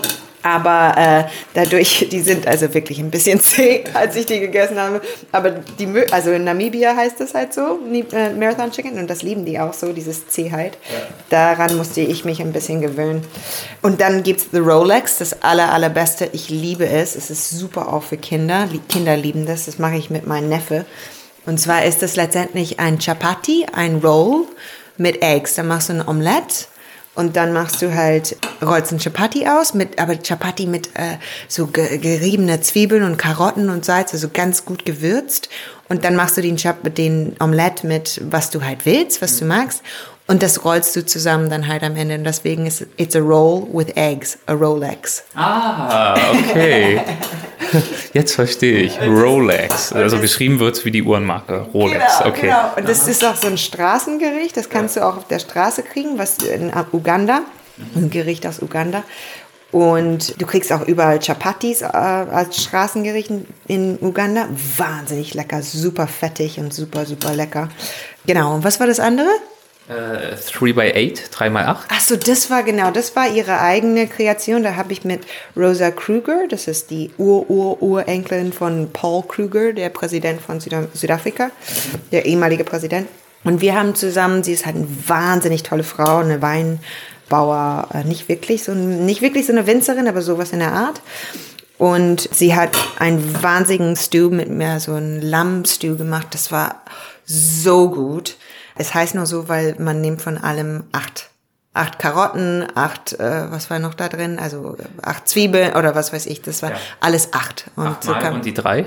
Aber 0.42 0.94
äh, 0.96 1.24
dadurch, 1.54 2.08
die 2.12 2.20
sind 2.20 2.46
also 2.46 2.72
wirklich 2.72 2.98
ein 2.98 3.10
bisschen 3.10 3.40
zäh, 3.42 3.84
als 3.94 4.16
ich 4.16 4.26
die 4.26 4.40
gegessen 4.40 4.78
habe. 4.78 5.00
Aber 5.32 5.50
die, 5.50 5.88
also 6.10 6.30
in 6.30 6.44
Namibia 6.44 6.96
heißt 6.96 7.20
das 7.20 7.34
halt 7.34 7.52
so, 7.52 7.78
äh, 8.12 8.30
Marathon 8.30 8.70
Chicken, 8.70 8.98
und 8.98 9.08
das 9.08 9.22
lieben 9.22 9.44
die 9.44 9.58
auch 9.58 9.72
so, 9.72 9.92
dieses 9.92 10.28
Zähheit. 10.28 10.78
Ja. 10.90 10.98
Daran 11.56 11.76
musste 11.76 12.00
ich 12.00 12.24
mich 12.24 12.40
ein 12.40 12.52
bisschen 12.52 12.80
gewöhnen. 12.80 13.22
Und 13.82 14.00
dann 14.00 14.22
gibt 14.22 14.40
es 14.40 14.46
The 14.52 14.58
Rolex, 14.58 15.18
das 15.18 15.42
aller, 15.42 15.72
allerbeste. 15.72 16.28
Ich 16.32 16.48
liebe 16.48 16.86
es. 16.88 17.16
Es 17.16 17.30
ist 17.30 17.50
super 17.50 17.92
auch 17.92 18.02
für 18.02 18.16
Kinder. 18.16 18.68
Kinder 18.88 19.16
lieben 19.16 19.46
das. 19.46 19.66
Das 19.66 19.78
mache 19.78 19.96
ich 19.96 20.10
mit 20.10 20.26
meinem 20.26 20.48
Neffe. 20.48 20.84
Und 21.46 21.58
zwar 21.58 21.84
ist 21.84 22.02
das 22.02 22.16
letztendlich 22.16 22.80
ein 22.80 22.98
Chapati, 22.98 23.66
ein 23.72 23.96
Roll 23.96 24.46
mit 24.96 25.22
Eggs. 25.22 25.54
Dann 25.54 25.68
machst 25.68 25.88
du 25.88 25.94
ein 25.94 26.06
Omelette 26.06 26.66
und 27.20 27.36
dann 27.36 27.52
machst 27.52 27.82
du 27.82 27.94
halt, 27.94 28.34
rollst 28.62 28.92
ein 28.92 28.98
Chapati 28.98 29.46
aus, 29.46 29.74
mit, 29.74 30.00
aber 30.00 30.16
Chapati 30.16 30.66
mit 30.66 30.86
äh, 30.94 31.18
so 31.48 31.66
geriebener 31.66 32.62
Zwiebeln 32.62 33.02
und 33.02 33.18
Karotten 33.18 33.68
und 33.68 33.84
Salz, 33.84 34.14
also 34.14 34.30
ganz 34.32 34.64
gut 34.64 34.86
gewürzt. 34.86 35.50
Und 35.90 36.04
dann 36.04 36.16
machst 36.16 36.38
du 36.38 36.40
den, 36.40 36.56
Chap 36.56 36.94
den 36.94 37.36
Omelette 37.38 37.86
mit, 37.86 38.22
was 38.30 38.48
du 38.48 38.64
halt 38.64 38.86
willst, 38.86 39.20
was 39.20 39.38
du 39.38 39.44
magst. 39.44 39.82
Und 40.30 40.44
das 40.44 40.64
rollst 40.64 40.94
du 40.94 41.04
zusammen 41.04 41.50
dann 41.50 41.66
halt 41.66 41.82
am 41.82 41.96
Ende. 41.96 42.14
Und 42.14 42.22
deswegen 42.22 42.64
ist 42.64 42.86
it's 42.98 43.16
a 43.16 43.18
roll 43.18 43.66
with 43.72 43.88
eggs, 43.96 44.38
a 44.46 44.52
Rolex. 44.52 45.24
Ah, 45.34 46.14
okay. 46.30 47.00
Jetzt 48.12 48.36
verstehe 48.36 48.78
ich. 48.78 49.00
Rolex. 49.00 49.92
Also 49.92 50.20
geschrieben 50.20 50.60
wird 50.60 50.76
es 50.76 50.84
wie 50.84 50.92
die 50.92 51.02
Uhrenmarke. 51.02 51.66
Rolex. 51.74 52.18
Genau, 52.18 52.30
okay. 52.30 52.40
Genau. 52.42 52.76
Und 52.76 52.88
das 52.88 53.08
ist 53.08 53.24
auch 53.24 53.34
so 53.34 53.48
ein 53.48 53.58
Straßengericht. 53.58 54.56
Das 54.56 54.70
kannst 54.70 54.96
du 54.96 55.04
auch 55.04 55.16
auf 55.16 55.26
der 55.26 55.40
Straße 55.40 55.82
kriegen, 55.82 56.16
was 56.16 56.38
in 56.38 56.70
Uganda. 56.92 57.40
Ein 57.96 58.10
Gericht 58.10 58.46
aus 58.46 58.62
Uganda. 58.62 59.02
Und 59.72 60.40
du 60.40 60.46
kriegst 60.46 60.72
auch 60.72 60.82
überall 60.82 61.18
Chapatis 61.18 61.82
äh, 61.82 61.86
als 61.86 62.62
Straßengericht 62.62 63.32
in 63.66 63.98
Uganda. 64.00 64.48
Wahnsinnig 64.76 65.34
lecker, 65.34 65.60
super 65.60 66.06
fettig 66.06 66.60
und 66.60 66.72
super, 66.72 67.04
super 67.04 67.34
lecker. 67.34 67.68
Genau. 68.26 68.54
Und 68.54 68.62
was 68.62 68.78
war 68.78 68.86
das 68.86 69.00
andere? 69.00 69.28
3 69.90 70.72
by 70.72 70.92
8, 70.94 71.30
3 71.30 71.50
mal 71.50 71.66
8. 71.66 71.88
Ach 71.90 72.00
so, 72.00 72.16
das 72.16 72.48
war 72.48 72.62
genau, 72.62 72.90
das 72.90 73.16
war 73.16 73.28
ihre 73.28 73.60
eigene 73.60 74.06
Kreation. 74.06 74.62
Da 74.62 74.76
habe 74.76 74.92
ich 74.92 75.04
mit 75.04 75.22
Rosa 75.56 75.90
Kruger, 75.90 76.46
das 76.48 76.68
ist 76.68 76.90
die 76.90 77.10
Ur-Ur-Urenkelin 77.18 78.52
von 78.52 78.90
Paul 78.92 79.24
Kruger, 79.26 79.72
der 79.72 79.88
Präsident 79.88 80.40
von 80.40 80.60
Süda 80.60 80.86
Südafrika, 80.94 81.50
der 82.12 82.24
ehemalige 82.26 82.64
Präsident. 82.64 83.08
Und 83.42 83.60
wir 83.60 83.74
haben 83.74 83.94
zusammen, 83.94 84.44
sie 84.44 84.52
ist 84.52 84.66
halt 84.66 84.76
eine 84.76 84.86
wahnsinnig 85.06 85.62
tolle 85.62 85.82
Frau, 85.82 86.18
eine 86.18 86.40
Weinbauer, 86.40 87.88
äh, 87.92 88.04
nicht 88.04 88.28
wirklich 88.28 88.62
so, 88.62 88.72
nicht 88.72 89.22
wirklich 89.22 89.46
so 89.46 89.52
eine 89.52 89.66
Winzerin, 89.66 90.06
aber 90.06 90.22
sowas 90.22 90.52
in 90.52 90.60
der 90.60 90.72
Art. 90.72 91.00
Und 91.78 92.28
sie 92.32 92.54
hat 92.54 92.76
einen 92.98 93.42
wahnsinnigen 93.42 93.96
Stew 93.96 94.28
mit 94.28 94.50
mir, 94.50 94.78
so 94.80 94.92
einen 94.92 95.22
Lammstew 95.22 95.96
gemacht. 95.96 96.28
Das 96.32 96.52
war 96.52 96.82
so 97.24 97.90
gut. 97.90 98.36
Es 98.80 98.94
heißt 98.94 99.14
nur 99.14 99.26
so, 99.26 99.46
weil 99.46 99.76
man 99.78 100.00
nimmt 100.00 100.22
von 100.22 100.38
allem 100.38 100.84
acht. 100.92 101.28
Acht 101.74 101.98
Karotten, 101.98 102.66
acht, 102.74 103.12
äh, 103.12 103.50
was 103.50 103.68
war 103.68 103.78
noch 103.78 103.92
da 103.92 104.08
drin? 104.08 104.38
Also 104.38 104.78
acht 105.02 105.28
Zwiebeln 105.28 105.74
oder 105.74 105.94
was 105.94 106.14
weiß 106.14 106.24
ich. 106.24 106.40
Das 106.40 106.62
war 106.62 106.70
ja. 106.70 106.76
alles 106.98 107.34
acht. 107.34 107.70
Und, 107.76 107.86
acht 107.88 108.02
so 108.02 108.14
kann, 108.14 108.32
und 108.32 108.46
die 108.46 108.54
drei? 108.54 108.86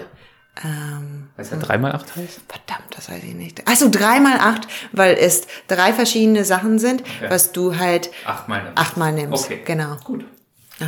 Ähm, 0.66 1.30
Weißt 1.38 1.52
du, 1.52 1.58
drei 1.58 1.78
mal 1.78 1.92
acht 1.92 2.16
heißt? 2.16 2.42
Verdammt, 2.48 2.88
das 2.98 3.08
weiß 3.08 3.24
ich 3.24 3.36
nicht. 3.36 3.68
Also 3.68 3.88
drei 3.92 4.20
mal 4.20 4.40
acht, 4.40 4.68
weil 4.94 5.14
es 5.14 5.44
drei 5.68 5.94
verschiedene 5.94 6.44
Sachen 6.44 6.80
sind, 6.80 7.02
okay. 7.02 7.30
was 7.30 7.52
du 7.52 7.78
halt 7.78 8.10
achtmal 8.26 8.64
nimmst. 8.64 8.78
Achtmal 8.80 9.12
nimmst. 9.12 9.46
Okay. 9.46 9.62
Genau. 9.64 9.96
Gut. 10.04 10.26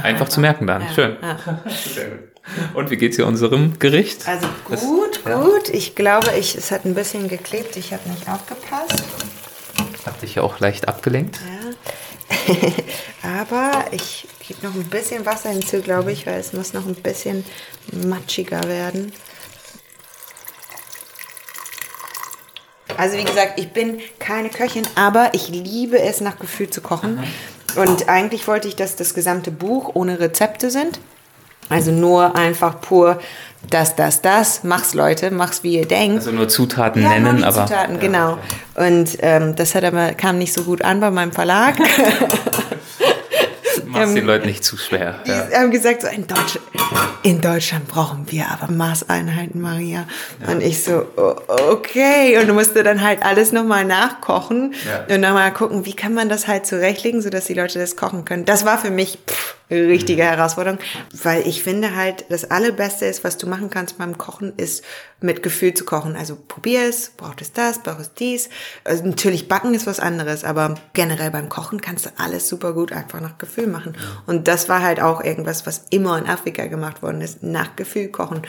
Einfach 0.01 0.29
zu 0.29 0.39
merken 0.39 0.65
dann. 0.65 0.81
Ja, 0.81 0.93
Schön. 0.93 1.17
Ja. 1.21 1.37
Sehr 1.69 2.09
gut. 2.09 2.34
Und 2.73 2.91
wie 2.91 2.97
geht's 2.97 3.15
hier 3.15 3.27
unserem 3.27 3.79
Gericht? 3.79 4.27
Also 4.27 4.47
gut, 4.65 4.77
das, 4.77 4.81
gut. 4.81 5.67
Ja. 5.69 5.73
Ich 5.73 5.95
glaube, 5.95 6.31
ich, 6.37 6.55
es 6.55 6.71
hat 6.71 6.85
ein 6.85 6.93
bisschen 6.93 7.27
geklebt. 7.27 7.75
Ich 7.75 7.93
habe 7.93 8.07
nicht 8.09 8.29
aufgepasst. 8.29 9.03
Hat 10.05 10.21
dich 10.21 10.35
ja 10.35 10.43
auch 10.43 10.59
leicht 10.59 10.87
abgelenkt. 10.87 11.39
Ja. 11.39 12.65
Aber 13.41 13.85
ich 13.91 14.27
gebe 14.47 14.65
noch 14.65 14.75
ein 14.75 14.83
bisschen 14.85 15.25
Wasser 15.25 15.49
hinzu, 15.49 15.81
glaube 15.81 16.11
ich, 16.11 16.27
weil 16.27 16.39
es 16.39 16.53
muss 16.53 16.73
noch 16.73 16.85
ein 16.85 16.95
bisschen 16.95 17.43
matschiger 17.91 18.63
werden. 18.67 19.11
Also 22.97 23.17
wie 23.17 23.23
gesagt, 23.23 23.59
ich 23.59 23.73
bin 23.73 23.99
keine 24.19 24.49
Köchin, 24.49 24.87
aber 24.95 25.33
ich 25.33 25.49
liebe 25.49 25.99
es, 25.99 26.21
nach 26.21 26.39
Gefühl 26.39 26.69
zu 26.69 26.79
kochen. 26.79 27.21
Und 27.75 28.07
eigentlich 28.07 28.47
wollte 28.47 28.69
ich, 28.69 28.75
dass 28.75 28.95
das 28.95 29.13
gesamte 29.13 29.51
Buch 29.51 29.91
ohne 29.95 30.19
Rezepte 30.19 30.71
sind. 30.71 30.99
Also 31.69 31.91
nur 31.91 32.35
einfach 32.35 32.79
pur 32.81 33.19
das, 33.69 33.95
das, 33.95 34.21
das. 34.21 34.63
Mach's, 34.63 34.93
Leute, 34.93 35.31
mach's, 35.31 35.63
wie 35.63 35.77
ihr 35.77 35.87
denkt. 35.87 36.19
Also 36.19 36.31
nur 36.31 36.47
Zutaten 36.47 37.01
ja, 37.01 37.09
nennen, 37.09 37.37
nur 37.39 37.47
aber. 37.47 37.65
Zutaten, 37.65 37.99
genau. 37.99 38.37
Und 38.75 39.17
ähm, 39.21 39.55
das 39.55 39.75
hat 39.75 39.83
aber, 39.83 40.13
kam 40.13 40.37
nicht 40.37 40.53
so 40.53 40.63
gut 40.63 40.83
an 40.83 40.99
bei 40.99 41.11
meinem 41.11 41.31
Verlag. 41.31 41.75
Mach's 43.87 44.13
den 44.13 44.25
Leuten 44.25 44.47
nicht 44.47 44.63
zu 44.63 44.77
schwer. 44.77 45.19
Die 45.25 45.31
ja. 45.31 45.59
haben 45.59 45.71
gesagt, 45.71 46.01
so 46.01 46.07
in, 46.07 46.27
Deutsch, 46.27 46.59
in 47.23 47.39
Deutschland 47.39 47.87
brauchen 47.87 48.25
wir 48.29 48.45
aber 48.49 48.71
Maßeinheiten, 48.71 49.61
Maria. 49.61 50.05
Ja. 50.45 50.51
Und 50.53 50.61
ich 50.61 50.83
so, 50.83 51.05
okay. 51.69 52.37
Und 52.37 52.47
du 52.47 52.53
musste 52.53 52.83
dann 52.83 53.01
halt 53.01 53.23
alles 53.23 53.53
nochmal 53.53 53.85
nachkochen 53.85 54.73
ja. 54.85 55.15
und 55.15 55.21
nochmal 55.21 55.53
gucken, 55.53 55.85
wie 55.85 55.95
kann 55.95 56.13
man 56.13 56.27
das 56.27 56.47
halt 56.47 56.65
zurechtlegen, 56.65 57.21
sodass 57.21 57.45
die 57.45 57.53
Leute 57.53 57.79
das 57.79 57.95
kochen 57.95 58.25
können. 58.25 58.43
Das 58.43 58.65
war 58.65 58.77
für 58.77 58.91
mich, 58.91 59.17
pff, 59.27 59.54
richtige 59.69 60.23
Herausforderung, 60.23 60.79
weil 61.23 61.47
ich 61.47 61.63
finde 61.63 61.95
halt, 61.95 62.25
das 62.29 62.49
Allerbeste 62.51 63.05
ist, 63.05 63.23
was 63.23 63.37
du 63.37 63.47
machen 63.47 63.69
kannst 63.69 63.97
beim 63.97 64.17
Kochen, 64.17 64.53
ist 64.57 64.83
mit 65.21 65.41
Gefühl 65.41 65.73
zu 65.73 65.85
kochen. 65.85 66.15
Also 66.15 66.37
probier 66.47 66.87
es, 66.87 67.09
braucht 67.09 67.41
es 67.41 67.51
das, 67.51 67.79
braucht 67.79 67.99
es 67.99 68.13
dies. 68.13 68.49
Also 68.83 69.05
natürlich 69.05 69.47
backen 69.47 69.73
ist 69.73 69.87
was 69.87 69.99
anderes, 69.99 70.43
aber 70.43 70.75
generell 70.93 71.31
beim 71.31 71.49
Kochen 71.49 71.81
kannst 71.81 72.05
du 72.05 72.09
alles 72.17 72.47
super 72.47 72.73
gut 72.73 72.91
einfach 72.91 73.21
nach 73.21 73.37
Gefühl 73.37 73.67
machen. 73.67 73.97
Und 74.27 74.47
das 74.47 74.69
war 74.69 74.81
halt 74.81 75.01
auch 75.01 75.23
irgendwas, 75.23 75.65
was 75.65 75.85
immer 75.89 76.17
in 76.17 76.27
Afrika 76.27 76.67
gemacht 76.67 77.01
worden 77.01 77.21
ist, 77.21 77.41
nach 77.43 77.75
Gefühl 77.75 78.09
kochen. 78.09 78.43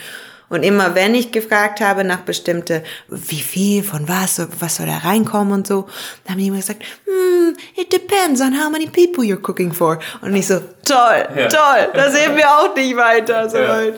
Und 0.48 0.62
immer 0.62 0.94
wenn 0.94 1.14
ich 1.14 1.32
gefragt 1.32 1.80
habe 1.80 2.04
nach 2.04 2.20
bestimmte, 2.20 2.84
wie 3.08 3.40
viel 3.40 3.82
von 3.82 4.08
was, 4.08 4.40
was 4.60 4.76
soll 4.76 4.86
da 4.86 4.98
reinkommen 4.98 5.52
und 5.52 5.66
so, 5.66 5.86
dann 6.24 6.34
haben 6.34 6.40
die 6.40 6.46
immer 6.46 6.58
gesagt, 6.58 6.82
hmm, 7.04 7.56
it 7.76 7.92
depends 7.92 8.40
on 8.40 8.52
how 8.52 8.70
many 8.70 8.86
people 8.86 9.24
you're 9.24 9.40
cooking 9.40 9.72
for. 9.72 9.98
Und 10.22 10.34
ich 10.36 10.46
so, 10.46 10.60
toll, 10.84 11.28
ja. 11.36 11.48
toll, 11.48 11.88
da 11.92 12.10
sehen 12.10 12.36
wir 12.36 12.48
auch 12.48 12.74
nicht 12.76 12.96
weiter. 12.96 13.48
So 13.50 13.58
ja, 13.58 13.82
ja. 13.82 13.94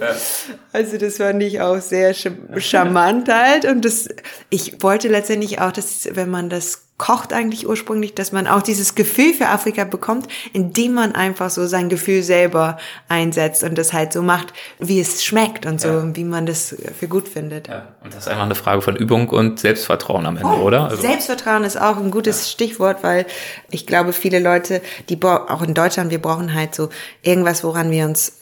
Also 0.72 0.96
das 0.96 1.18
fand 1.18 1.42
ich 1.42 1.60
auch 1.60 1.80
sehr 1.80 2.14
charmant 2.14 3.28
halt. 3.28 3.66
Und 3.66 3.84
das, 3.84 4.08
ich 4.48 4.82
wollte 4.82 5.08
letztendlich 5.08 5.60
auch, 5.60 5.72
dass 5.72 6.08
wenn 6.12 6.30
man 6.30 6.48
das 6.48 6.87
kocht 6.98 7.32
eigentlich 7.32 7.68
ursprünglich, 7.68 8.14
dass 8.14 8.32
man 8.32 8.48
auch 8.48 8.60
dieses 8.60 8.96
Gefühl 8.96 9.32
für 9.32 9.48
Afrika 9.48 9.84
bekommt, 9.84 10.26
indem 10.52 10.94
man 10.94 11.14
einfach 11.14 11.48
so 11.48 11.66
sein 11.66 11.88
Gefühl 11.88 12.24
selber 12.24 12.76
einsetzt 13.08 13.62
und 13.62 13.78
das 13.78 13.92
halt 13.92 14.12
so 14.12 14.20
macht, 14.20 14.52
wie 14.80 15.00
es 15.00 15.24
schmeckt 15.24 15.64
und 15.64 15.80
so, 15.80 15.88
ja. 15.88 16.16
wie 16.16 16.24
man 16.24 16.44
das 16.44 16.74
für 16.98 17.06
gut 17.06 17.28
findet. 17.28 17.68
Ja. 17.68 17.86
Und 18.02 18.12
das 18.12 18.24
ist 18.24 18.28
einfach 18.28 18.44
eine 18.44 18.56
Frage 18.56 18.82
von 18.82 18.96
Übung 18.96 19.28
und 19.28 19.60
Selbstvertrauen 19.60 20.26
am 20.26 20.36
Ende, 20.36 20.48
oh, 20.48 20.62
oder? 20.62 20.90
Also 20.90 21.00
Selbstvertrauen 21.00 21.62
ist 21.62 21.80
auch 21.80 21.98
ein 21.98 22.10
gutes 22.10 22.44
ja. 22.44 22.50
Stichwort, 22.50 23.04
weil 23.04 23.26
ich 23.70 23.86
glaube, 23.86 24.12
viele 24.12 24.40
Leute, 24.40 24.82
die 25.08 25.22
auch 25.22 25.62
in 25.62 25.74
Deutschland, 25.74 26.10
wir 26.10 26.20
brauchen 26.20 26.52
halt 26.52 26.74
so 26.74 26.88
irgendwas, 27.22 27.62
woran 27.62 27.92
wir 27.92 28.06
uns, 28.06 28.40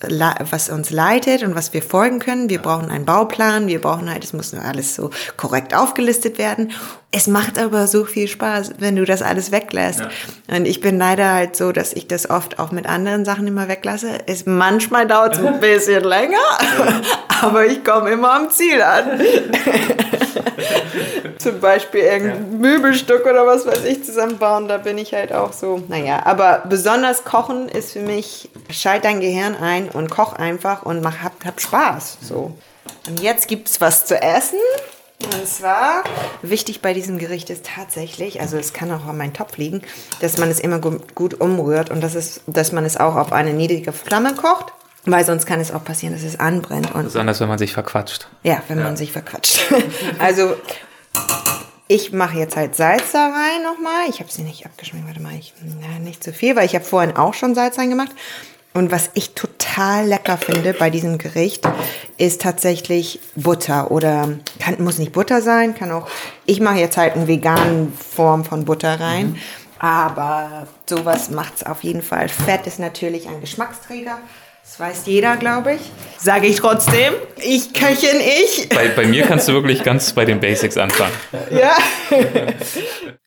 was 0.51 0.71
uns 0.71 0.91
leitet 0.91 1.43
und 1.43 1.55
was 1.55 1.75
wir 1.75 1.83
folgen 1.83 2.21
können. 2.21 2.49
Wir 2.49 2.61
brauchen 2.61 2.91
einen 2.91 3.05
Bauplan, 3.05 3.67
wir 3.67 3.83
brauchen 3.83 4.11
halt, 4.11 4.25
es 4.25 4.33
muss 4.33 4.55
nur 4.55 4.65
alles 4.65 4.95
so 4.95 5.11
korrekt 5.37 5.75
aufgelistet 5.75 6.39
werden. 6.39 6.73
Es 7.17 7.29
macht 7.29 7.59
aber 7.59 7.87
so 7.87 8.05
viel 8.05 8.29
Spaß, 8.29 8.73
wenn 8.79 8.95
du 8.95 9.07
das 9.07 9.23
alles 9.23 9.51
weglässt. 9.51 10.01
Ja. 10.01 10.11
Und 10.55 10.67
ich 10.67 10.83
bin 10.83 10.99
leider 10.99 11.33
halt 11.33 11.57
so, 11.57 11.73
dass 11.73 11.95
ich 11.95 12.07
das 12.07 12.29
oft 12.29 12.59
auch 12.59 12.73
mit 12.73 12.87
anderen 12.87 13.25
Sachen 13.25 13.47
immer 13.47 13.69
weglasse. 13.69 14.19
Es, 14.27 14.45
manchmal 14.45 15.07
dauert 15.07 15.39
es 15.39 15.43
ein 15.43 15.59
bisschen 15.61 16.05
länger, 16.05 16.37
aber 17.41 17.65
ich 17.65 17.83
komme 17.83 18.11
immer 18.11 18.35
am 18.35 18.51
Ziel 18.51 18.83
an. 18.83 19.19
Zum 21.39 21.59
Beispiel 21.59 22.01
irgendein 22.01 22.53
ja. 22.53 22.59
Möbelstück 22.59 23.25
oder 23.25 23.47
was 23.47 23.67
weiß 23.67 23.87
ich 23.87 24.05
zusammenbauen, 24.05 24.69
da 24.69 24.77
bin 24.77 24.99
ich 24.99 25.15
halt 25.15 25.33
auch 25.33 25.55
so. 25.55 25.83
Naja, 25.89 26.21
aber 26.27 26.65
besonders 26.69 27.25
Kochen 27.25 27.71
ist 27.71 27.93
für 27.93 28.01
mich, 28.01 28.51
schalt 28.69 29.07
dein 29.07 29.21
Gehirn 29.21 29.57
ein 29.57 29.89
und 29.89 30.11
koch 30.11 30.35
einfach 30.35 30.83
und 30.83 31.03
mach, 31.03 31.23
hab, 31.23 31.43
hab 31.47 31.63
Spaß. 31.63 32.19
So. 32.21 32.53
Und 33.09 33.21
jetzt 33.21 33.49
gibt's 33.49 33.81
was 33.81 34.05
zu 34.05 34.21
essen. 34.21 34.59
Und 35.23 35.49
zwar, 35.49 36.05
wichtig 36.43 36.83
bei 36.83 36.93
diesem 36.93 37.19
Gericht 37.19 37.49
ist 37.51 37.67
tatsächlich, 37.67 38.41
also 38.41 38.59
es 38.59 38.73
kann 38.73 38.91
auch 38.93 39.07
an 39.07 39.17
meinen 39.17 39.33
Topf 39.33 39.57
liegen, 39.57 39.83
dass 40.21 40.37
man 40.37 40.51
es 40.51 40.61
immer 40.61 40.79
gut, 40.79 41.41
umrührt 41.41 41.91
und 41.91 42.03
das 42.03 42.15
ist, 42.15 42.43
dass 42.47 42.73
man 42.73 42.85
es 42.85 42.97
auch 42.97 43.17
auf 43.17 43.33
eine 43.33 43.53
niedrige 43.53 43.93
Flamme 43.93 44.35
kocht. 44.35 44.73
Weil 45.09 45.25
sonst 45.25 45.47
kann 45.47 45.61
es 45.61 45.73
auch 45.73 45.85
passieren, 45.85 46.15
dass 46.15 46.25
es 46.25 46.41
anbrennt. 46.41 46.93
Und 46.93 47.05
Besonders 47.05 47.39
wenn 47.39 47.47
man 47.47 47.59
sich 47.59 47.73
verquatscht. 47.73 48.27
Ja, 48.43 48.61
wenn 48.67 48.79
ja. 48.79 48.85
man 48.85 48.97
sich 48.97 49.13
verquatscht. 49.13 49.61
also 50.19 50.57
ich 51.87 52.13
mache 52.13 52.39
jetzt 52.39 52.57
halt 52.57 52.75
Salz 52.75 53.13
da 53.13 53.29
rein 53.29 53.63
nochmal. 53.63 54.09
Ich 54.09 54.19
habe 54.19 54.33
sie 54.33 54.43
nicht 54.43 54.67
abgeschminkt, 54.67 55.07
warte 55.07 55.21
mal, 55.21 55.35
ich, 55.39 55.55
na, 55.81 56.01
nicht 56.01 56.25
zu 56.25 56.33
viel, 56.33 56.57
weil 56.57 56.67
ich 56.67 56.75
habe 56.75 56.85
vorhin 56.85 57.17
auch 57.17 57.35
schon 57.35 57.55
Salz 57.55 57.79
reingemacht. 57.79 58.11
Und 58.77 58.93
was 58.93 59.11
ich 59.15 59.31
total 59.31 60.07
lecker 60.07 60.37
finde 60.37 60.75
bei 60.75 60.91
diesem 60.91 61.17
Gericht, 61.17 61.67
ist 62.19 62.43
tatsächlich 62.43 63.21
Butter 63.35 63.91
oder 63.91 64.29
kann, 64.59 64.85
muss 64.85 64.99
nicht 64.99 65.13
Butter 65.13 65.41
sein, 65.41 65.75
kann 65.75 65.91
auch, 65.91 66.07
ich 66.45 66.61
mache 66.61 66.79
jetzt 66.79 66.99
halt 66.99 67.15
eine 67.15 67.27
vegane 67.27 67.89
Form 68.15 68.45
von 68.45 68.67
Butter 68.67 69.01
rein. 69.01 69.29
Mhm. 69.29 69.37
Aber 69.79 70.67
sowas 70.85 71.31
macht 71.31 71.55
es 71.57 71.63
auf 71.65 71.85
jeden 71.85 72.03
Fall. 72.03 72.29
Fett 72.29 72.67
ist 72.67 72.79
natürlich 72.79 73.27
ein 73.29 73.41
Geschmacksträger. 73.41 74.19
Das 74.63 74.79
weiß 74.79 75.03
jeder, 75.07 75.37
glaube 75.37 75.75
ich. 75.75 75.81
Sage 76.19 76.47
ich 76.47 76.57
trotzdem. 76.57 77.15
Ich 77.37 77.73
köchin 77.73 78.21
ich. 78.21 78.69
Bei, 78.69 78.89
bei 78.89 79.07
mir 79.07 79.23
kannst 79.25 79.49
du 79.49 79.55
wirklich 79.55 79.85
ganz 79.85 80.13
bei 80.13 80.27
den 80.27 80.39
Basics 80.39 80.77
anfangen. 80.77 81.15
Ja. 81.51 81.77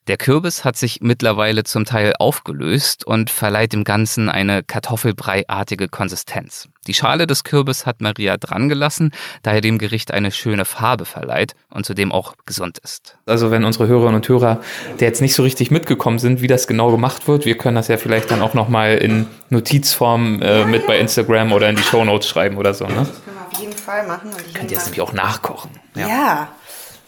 Der 0.10 0.18
Kürbis 0.18 0.66
hat 0.66 0.76
sich 0.76 1.02
mittlerweile 1.04 1.64
zum 1.66 1.86
Teil 1.86 2.14
aufgelöst 2.18 3.06
und 3.06 3.30
verleiht 3.30 3.74
dem 3.74 3.84
Ganzen 3.84 4.28
eine 4.28 4.64
Kartoffelbrei-artige 4.64 5.88
Konsistenz. 5.88 6.68
Die 6.88 6.96
Schale 6.96 7.28
des 7.28 7.44
Kürbis 7.44 7.86
hat 7.86 8.02
Maria 8.02 8.38
drangelassen, 8.38 9.12
da 9.44 9.54
er 9.54 9.62
dem 9.62 9.78
Gericht 9.78 10.12
eine 10.12 10.32
schöne 10.32 10.66
Farbe 10.66 11.06
verleiht 11.06 11.54
und 11.70 11.86
zudem 11.86 12.12
auch 12.12 12.34
gesund 12.48 12.80
ist. 12.80 13.20
Also 13.28 13.52
wenn 13.52 13.64
unsere 13.64 13.88
Hörerinnen 13.88 14.16
und 14.16 14.28
Hörer, 14.28 14.62
der 15.00 15.10
jetzt 15.10 15.22
nicht 15.22 15.36
so 15.36 15.44
richtig 15.44 15.70
mitgekommen 15.70 16.18
sind, 16.18 16.42
wie 16.42 16.48
das 16.48 16.66
genau 16.66 16.90
gemacht 16.90 17.28
wird, 17.28 17.46
wir 17.46 17.56
können 17.56 17.76
das 17.76 17.88
ja 17.88 17.98
vielleicht 17.98 18.32
dann 18.32 18.42
auch 18.42 18.56
nochmal 18.56 18.98
in 18.98 19.28
Notizform 19.52 20.42
äh, 20.42 20.66
mit 20.66 20.88
bei 20.88 20.98
Instagram 20.98 21.52
oder 21.52 21.70
in 21.70 21.76
die 21.76 21.84
Shownotes 21.84 22.28
schreiben 22.28 22.58
oder 22.58 22.74
so. 22.74 22.88
Ne? 22.88 22.96
Das 22.96 23.24
können 23.24 23.38
wir 23.38 23.48
auf 23.48 23.62
jeden 23.62 23.78
Fall 23.78 24.08
machen. 24.08 24.32
Und 24.32 24.42
ich 24.48 24.56
Könnt 24.56 24.72
ihr 24.72 24.78
das 24.78 24.86
nämlich 24.86 25.02
auch 25.02 25.14
nachkochen. 25.14 25.70
ja. 25.94 26.08
ja. 26.08 26.48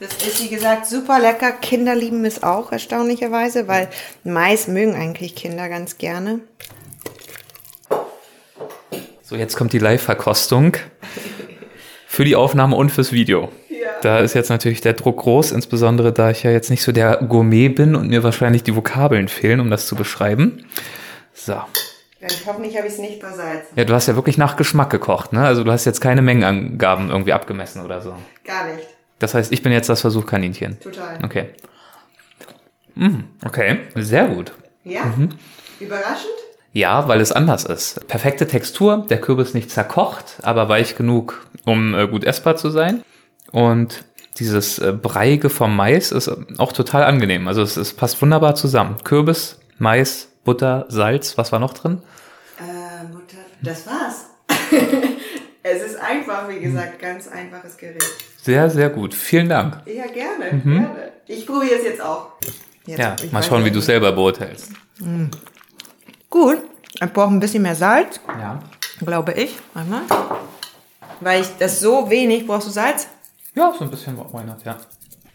Das 0.02 0.14
ist, 0.14 0.44
wie 0.44 0.50
gesagt, 0.50 0.88
super 0.88 1.20
lecker. 1.20 1.52
Kinder 1.52 1.94
lieben 1.94 2.26
es 2.26 2.42
auch, 2.42 2.72
erstaunlicherweise, 2.72 3.68
weil 3.68 3.88
Mais 4.24 4.68
mögen 4.68 4.96
eigentlich 4.96 5.36
Kinder 5.36 5.70
ganz 5.70 6.00
gerne. 6.00 6.40
So, 9.22 9.36
jetzt 9.36 9.56
kommt 9.56 9.74
die 9.74 9.78
Live-Verkostung 9.78 10.76
für 12.08 12.26
die 12.26 12.36
Aufnahme 12.36 12.78
und 12.78 12.92
fürs 12.92 13.12
Video. 13.12 13.50
Ja. 13.70 13.90
Da 14.02 14.20
ist 14.22 14.34
jetzt 14.34 14.50
natürlich 14.50 14.82
der 14.82 14.94
Druck 14.94 15.18
groß, 15.18 15.52
insbesondere 15.52 16.12
da 16.12 16.32
ich 16.32 16.42
ja 16.42 16.50
jetzt 16.50 16.72
nicht 16.72 16.82
so 16.82 16.92
der 16.92 17.18
Gourmet 17.18 17.70
bin 17.70 17.94
und 17.94 18.08
mir 18.08 18.24
wahrscheinlich 18.24 18.64
die 18.64 18.76
Vokabeln 18.76 19.28
fehlen, 19.28 19.60
um 19.60 19.70
das 19.70 19.86
zu 19.86 19.96
beschreiben. 19.96 20.66
So. 21.36 21.62
Ich 22.20 22.48
hoffe 22.48 22.62
nicht, 22.62 22.76
habe 22.76 22.88
ich 22.88 22.94
es 22.94 23.00
nicht 23.00 23.20
versalzen. 23.20 23.68
Ja, 23.76 23.84
du 23.84 23.94
hast 23.94 24.08
ja 24.08 24.16
wirklich 24.16 24.40
nach 24.40 24.58
Geschmack 24.58 24.90
gekocht, 24.90 25.32
ne? 25.32 25.44
Also 25.44 25.64
du 25.64 25.72
hast 25.72 25.86
jetzt 25.86 26.02
keine 26.02 26.24
Mengenangaben 26.24 27.12
irgendwie 27.12 27.34
abgemessen 27.34 27.86
oder 27.86 28.02
so. 28.02 28.16
Gar 28.44 28.66
nicht. 28.74 28.88
Das 29.22 29.34
heißt, 29.34 29.52
ich 29.52 29.62
bin 29.62 29.72
jetzt 29.72 29.88
das 29.88 30.02
Versuchkaninchen. 30.02 30.80
Total. 30.80 31.20
Okay. 31.24 31.50
Mhm, 32.96 33.26
okay, 33.46 33.80
sehr 33.96 34.28
gut. 34.28 34.52
Ja? 34.84 35.06
Mhm. 35.06 35.30
Überraschend? 35.80 36.30
Ja, 36.74 37.08
weil 37.08 37.22
es 37.22 37.32
anders 37.32 37.66
ist. 37.66 38.08
Perfekte 38.08 38.48
Textur, 38.48 39.06
der 39.10 39.20
Kürbis 39.22 39.54
nicht 39.54 39.70
zerkocht, 39.70 40.38
aber 40.42 40.70
weich 40.70 40.96
genug, 40.96 41.46
um 41.66 41.94
äh, 41.94 42.08
gut 42.08 42.24
essbar 42.24 42.56
zu 42.56 42.70
sein. 42.70 43.04
Und 43.52 44.06
dieses 44.40 44.80
äh, 44.80 44.94
Breiige 44.94 45.50
vom 45.50 45.76
Mais 45.76 46.12
ist 46.12 46.32
auch 46.58 46.72
total 46.72 47.04
angenehm. 47.04 47.48
Also 47.48 47.62
es, 47.62 47.78
es 47.78 47.94
passt 47.94 48.22
wunderbar 48.22 48.56
zusammen. 48.56 48.98
Kürbis, 49.04 49.60
Mais, 49.78 50.30
Butter, 50.44 50.86
Salz, 50.88 51.38
was 51.38 51.52
war 51.52 51.60
noch 51.60 51.74
drin? 51.74 52.02
Äh, 52.58 53.06
Butter, 53.12 53.44
das 53.62 53.86
war's. 53.86 54.26
es 55.64 55.84
ist 55.84 56.00
einfach, 56.00 56.50
wie 56.50 56.60
gesagt, 56.60 57.00
ganz 57.00 57.28
einfaches 57.28 57.78
Gericht. 57.78 58.31
Sehr, 58.42 58.70
sehr 58.70 58.90
gut. 58.90 59.14
Vielen 59.14 59.50
Dank. 59.50 59.82
Ja, 59.86 60.08
gerne, 60.08 60.62
mhm. 60.64 60.74
gerne. 60.74 61.12
Ich 61.28 61.46
probiere 61.46 61.76
es 61.76 61.84
jetzt 61.84 62.02
auch. 62.02 62.34
Jetzt, 62.86 63.00
ja, 63.00 63.16
mal 63.32 63.44
schauen, 63.44 63.64
wie 63.64 63.72
du 63.72 63.80
es 63.80 63.86
selber 63.86 64.12
beurteilst. 64.12 64.72
Mhm. 65.00 65.30
Gut, 66.30 66.58
ich 66.94 67.14
brauche 67.14 67.34
ein 67.34 67.40
bisschen 67.40 67.62
mehr 67.62 67.76
Salz. 67.76 68.20
Ja. 68.28 68.60
Glaube 69.06 69.34
ich. 69.34 69.58
Einmal. 69.76 70.02
Weil 71.20 71.42
ich 71.42 71.48
das 71.60 71.80
so 71.80 72.10
wenig, 72.10 72.48
brauchst 72.48 72.68
du 72.68 72.72
Salz? 72.72 73.08
Ja, 73.54 73.74
so 73.78 73.86
ein 73.86 73.92
bisschen 73.92 74.16
not, 74.16 74.32
ja. 74.66 74.78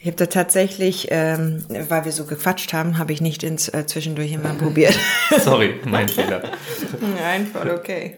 Ich 0.00 0.06
habe 0.06 0.16
da 0.16 0.26
tatsächlich, 0.26 1.08
ähm, 1.10 1.64
weil 1.68 2.04
wir 2.04 2.12
so 2.12 2.26
gequatscht 2.26 2.72
haben, 2.72 2.98
habe 2.98 3.12
ich 3.12 3.20
nicht 3.20 3.42
ins 3.42 3.68
äh, 3.68 3.86
zwischendurch 3.86 4.32
immer 4.32 4.54
probiert. 4.58 4.98
Sorry, 5.38 5.80
mein 5.84 6.08
Fehler. 6.08 6.42
Nein, 7.20 7.46
voll 7.46 7.70
okay. 7.70 8.16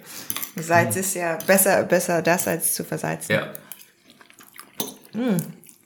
Salz 0.56 0.96
ist 0.96 1.14
ja 1.14 1.38
besser, 1.46 1.84
besser 1.84 2.22
das 2.22 2.48
als 2.48 2.74
zu 2.74 2.84
versalzen. 2.84 3.34
Ja. 3.34 3.48
Mm. 5.14 5.36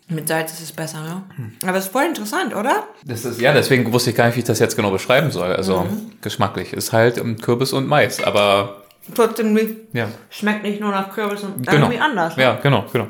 Mit 0.09 0.29
Salz 0.29 0.53
ist 0.53 0.62
es 0.62 0.73
besser, 0.73 1.01
ne? 1.03 1.23
Aber 1.66 1.79
es 1.79 1.87
ist 1.87 1.93
voll 1.93 2.05
interessant, 2.05 2.55
oder? 2.55 2.85
Das 3.05 3.25
ist, 3.25 3.41
ja, 3.41 3.53
deswegen 3.53 3.91
wusste 3.93 4.11
ich 4.11 4.16
gar 4.16 4.27
nicht, 4.27 4.37
wie 4.37 4.41
ich 4.41 4.47
das 4.47 4.59
jetzt 4.59 4.77
genau 4.77 4.91
beschreiben 4.91 5.31
soll. 5.31 5.53
Also 5.53 5.81
mhm. 5.81 6.12
geschmacklich. 6.20 6.73
Ist 6.73 6.93
halt 6.93 7.23
Kürbis 7.41 7.73
und 7.73 7.89
Mais, 7.89 8.23
aber. 8.23 8.83
Trotzdem 9.14 9.59
ja. 9.93 10.09
schmeckt 10.31 10.62
nicht 10.62 10.81
nur 10.81 10.91
nach 10.91 11.12
Kürbis 11.12 11.43
und 11.43 11.66
genau. 11.66 11.87
irgendwie 11.87 11.99
anders. 11.99 12.37
Ne? 12.37 12.43
Ja, 12.43 12.55
genau, 12.62 12.85
genau. 12.93 13.09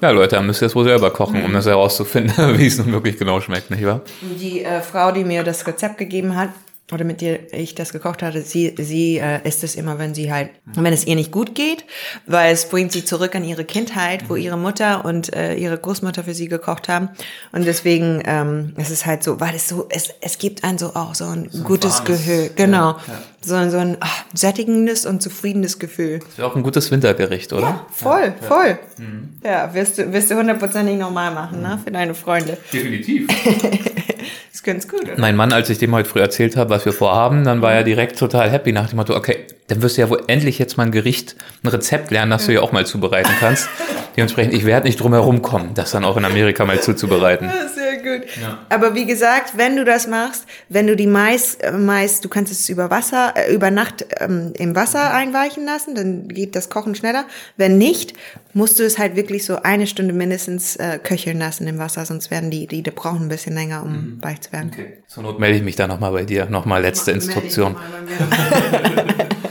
Ja, 0.00 0.10
Leute, 0.10 0.36
dann 0.36 0.46
müsst 0.46 0.62
ihr 0.62 0.66
es 0.66 0.74
wohl 0.74 0.84
selber 0.84 1.10
kochen, 1.10 1.38
mhm. 1.38 1.46
um 1.46 1.52
das 1.52 1.66
herauszufinden, 1.66 2.34
wie 2.58 2.66
es 2.66 2.78
nun 2.78 2.92
wirklich 2.92 3.18
genau 3.18 3.40
schmeckt, 3.40 3.70
nicht 3.70 3.84
wahr? 3.84 4.00
Die 4.22 4.64
äh, 4.64 4.80
Frau, 4.80 5.12
die 5.12 5.24
mir 5.24 5.44
das 5.44 5.66
Rezept 5.66 5.98
gegeben 5.98 6.34
hat, 6.36 6.50
oder 6.92 7.04
mit 7.04 7.22
der 7.22 7.52
ich 7.54 7.74
das 7.74 7.92
gekocht 7.92 8.22
hatte, 8.22 8.42
sie, 8.42 8.74
sie 8.78 9.16
äh, 9.16 9.40
isst 9.48 9.64
es 9.64 9.74
immer, 9.74 9.98
wenn 9.98 10.14
sie 10.14 10.30
halt, 10.30 10.50
wenn 10.66 10.92
es 10.92 11.06
ihr 11.06 11.14
nicht 11.14 11.32
gut 11.32 11.54
geht, 11.54 11.84
weil 12.26 12.52
es 12.52 12.68
bringt 12.68 12.92
sie 12.92 13.04
zurück 13.04 13.34
an 13.34 13.42
ihre 13.42 13.64
Kindheit, 13.64 14.28
wo 14.28 14.36
ihre 14.36 14.58
Mutter 14.58 15.04
und 15.04 15.34
äh, 15.34 15.54
ihre 15.54 15.78
Großmutter 15.78 16.24
für 16.24 16.34
sie 16.34 16.48
gekocht 16.48 16.88
haben. 16.88 17.08
Und 17.52 17.64
deswegen 17.64 18.22
ähm, 18.26 18.74
es 18.76 18.90
ist 18.90 19.06
halt 19.06 19.22
so, 19.24 19.40
weil 19.40 19.54
es 19.54 19.66
so, 19.66 19.86
es, 19.88 20.10
es 20.20 20.36
gibt 20.36 20.62
ein 20.62 20.76
so 20.76 20.94
auch 20.94 21.14
so 21.14 21.24
ein 21.24 21.48
So 21.50 21.58
ein 21.58 21.64
gutes 21.64 22.04
Gefühl, 22.04 22.50
genau, 22.54 22.90
ja, 22.92 22.98
ja. 23.08 23.22
So, 23.44 23.68
so 23.70 23.78
ein 23.78 23.96
ach, 24.00 24.24
sättigendes 24.32 25.06
und 25.06 25.22
zufriedenes 25.22 25.78
Gefühl. 25.78 26.20
Das 26.20 26.38
wäre 26.38 26.48
auch 26.48 26.56
ein 26.56 26.62
gutes 26.62 26.90
Wintergericht, 26.90 27.52
oder? 27.52 27.62
Ja, 27.62 27.86
voll, 27.92 28.34
voll. 28.40 28.78
Mhm. 28.98 29.30
Ja, 29.44 29.72
wirst 29.74 29.98
du, 29.98 30.12
wirst 30.12 30.30
du 30.30 30.36
hundertprozentig 30.36 30.98
normal 30.98 31.32
machen, 31.32 31.62
ne, 31.62 31.78
für 31.82 31.90
deine 31.90 32.14
Freunde. 32.14 32.56
Definitiv. 32.72 33.28
ist 34.52 34.64
ganz 34.64 34.88
gut, 34.88 35.02
oder? 35.02 35.18
Mein 35.18 35.36
Mann, 35.36 35.52
als 35.52 35.70
ich 35.70 35.78
dem 35.78 35.94
heute 35.94 36.08
früh 36.08 36.20
erzählt 36.20 36.56
habe, 36.56 36.70
was 36.70 36.84
wir 36.84 36.92
vorhaben, 36.92 37.44
dann 37.44 37.60
war 37.62 37.72
er 37.72 37.84
direkt 37.84 38.18
total 38.18 38.50
happy 38.50 38.72
nach 38.72 38.88
dem 38.88 38.96
Motto, 38.96 39.14
okay, 39.14 39.38
dann 39.66 39.82
wirst 39.82 39.96
du 39.96 40.02
ja 40.02 40.10
wohl 40.10 40.22
endlich 40.26 40.58
jetzt 40.58 40.76
mal 40.76 40.84
ein 40.84 40.92
Gericht, 40.92 41.36
ein 41.62 41.68
Rezept 41.68 42.10
lernen, 42.10 42.30
das 42.30 42.46
du 42.46 42.52
ja 42.52 42.60
auch 42.60 42.72
mal 42.72 42.86
zubereiten 42.86 43.32
kannst. 43.40 43.68
Dementsprechend, 44.16 44.54
ich 44.54 44.64
werde 44.64 44.86
nicht 44.86 45.00
drum 45.00 45.12
herum 45.12 45.42
kommen, 45.42 45.70
das 45.74 45.90
dann 45.90 46.04
auch 46.04 46.16
in 46.16 46.24
Amerika 46.24 46.64
mal 46.64 46.80
zuzubereiten. 46.80 47.48
Ja, 47.48 47.68
Sehr 47.68 47.83
gut. 48.04 48.22
Aber 48.68 48.94
wie 48.94 49.06
gesagt, 49.06 49.56
wenn 49.56 49.74
du 49.76 49.84
das 49.84 50.06
machst, 50.06 50.46
wenn 50.68 50.86
du 50.86 50.94
die 50.94 51.08
Mais, 51.08 51.56
äh, 51.56 51.72
Mais, 51.72 52.20
du 52.20 52.28
kannst 52.28 52.52
es 52.52 52.68
über 52.68 52.90
Wasser, 52.90 53.34
äh, 53.36 53.52
über 53.52 53.72
Nacht 53.72 54.06
ähm, 54.20 54.52
im 54.56 54.76
Wasser 54.76 55.12
einweichen 55.12 55.64
lassen, 55.64 55.96
dann 55.96 56.28
geht 56.28 56.54
das 56.54 56.70
Kochen 56.70 56.94
schneller. 56.94 57.24
Wenn 57.56 57.78
nicht, 57.78 58.14
musst 58.52 58.78
du 58.78 58.84
es 58.84 58.98
halt 58.98 59.16
wirklich 59.16 59.44
so 59.44 59.62
eine 59.62 59.88
Stunde 59.88 60.14
mindestens 60.14 60.76
äh, 60.76 61.00
köcheln 61.02 61.38
lassen 61.38 61.66
im 61.66 61.78
Wasser, 61.78 62.04
sonst 62.04 62.30
werden 62.30 62.50
die, 62.52 62.68
die, 62.68 62.82
die 62.82 62.90
brauchen 62.92 63.22
ein 63.22 63.28
bisschen 63.28 63.54
länger, 63.54 63.82
um 63.82 64.18
weich 64.22 64.40
zu 64.42 64.52
werden. 64.52 64.70
Okay. 64.72 64.98
Zur 65.08 65.24
Not 65.24 65.40
melde 65.40 65.56
ich 65.56 65.64
mich 65.64 65.76
da 65.76 65.88
nochmal 65.88 66.12
bei 66.12 66.24
dir. 66.24 66.46
Nochmal 66.46 66.82
letzte 66.82 67.10
Instruktion. 67.10 67.76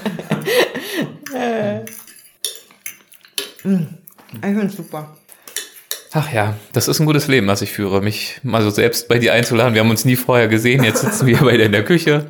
Mm, 3.63 3.83
Ich 4.35 4.41
finde 4.41 4.69
super. 4.69 5.17
Ach 6.13 6.31
ja, 6.31 6.55
das 6.73 6.87
ist 6.87 6.99
ein 6.99 7.07
gutes 7.07 7.27
Leben, 7.27 7.47
was 7.47 7.61
ich 7.63 7.71
führe. 7.71 8.01
Mich 8.01 8.39
mal 8.43 8.61
so 8.61 8.69
selbst 8.69 9.07
bei 9.07 9.17
dir 9.17 9.33
einzuladen. 9.33 9.73
Wir 9.73 9.81
haben 9.81 9.89
uns 9.89 10.05
nie 10.05 10.15
vorher 10.15 10.47
gesehen. 10.47 10.83
Jetzt 10.83 11.01
sitzen 11.01 11.25
wir 11.25 11.37
bei 11.41 11.57
dir 11.57 11.65
in 11.65 11.71
der 11.71 11.83
Küche. 11.83 12.25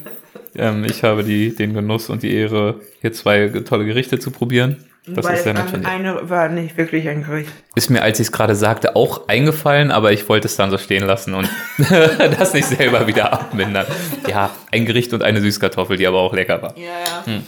Ähm, 0.55 0.85
ich 0.85 1.03
habe 1.03 1.23
die, 1.23 1.53
den 1.53 1.73
Genuss 1.73 2.10
und 2.10 2.23
die 2.23 2.34
Ehre, 2.34 2.80
hier 3.01 3.11
zwei 3.11 3.49
tolle 3.49 3.85
Gerichte 3.85 4.19
zu 4.19 4.31
probieren. 4.31 4.77
Das 5.05 5.26
Weil 5.26 5.35
ist 5.35 5.43
von 5.43 5.81
dir. 5.81 5.89
eine 5.89 6.30
war 6.30 6.47
nicht 6.47 6.77
wirklich 6.77 7.10
ein 7.10 7.23
Gericht. 7.26 7.51
Ist 7.76 7.89
mir, 7.89 8.03
als 8.03 8.22
ich 8.22 8.27
es 8.27 8.31
gerade 8.31 8.55
sagte, 8.55 8.95
auch 8.95 9.27
eingefallen, 9.27 9.91
aber 9.91 10.14
ich 10.14 10.30
wollte 10.30 10.47
es 10.47 10.55
dann 10.55 10.72
so 10.72 10.77
stehen 10.77 11.03
lassen 11.03 11.34
und 11.34 11.49
das 12.39 12.53
nicht 12.53 12.69
selber 12.69 13.05
wieder 13.05 13.34
abmindern. 13.34 13.85
Ja, 14.30 14.51
ein 14.72 14.85
Gericht 14.85 15.11
und 15.11 15.22
eine 15.22 15.41
Süßkartoffel, 15.41 15.97
die 15.97 16.07
aber 16.07 16.19
auch 16.19 16.34
lecker 16.34 16.61
war. 16.61 16.77
Ja, 16.77 16.85
ja. 17.26 17.41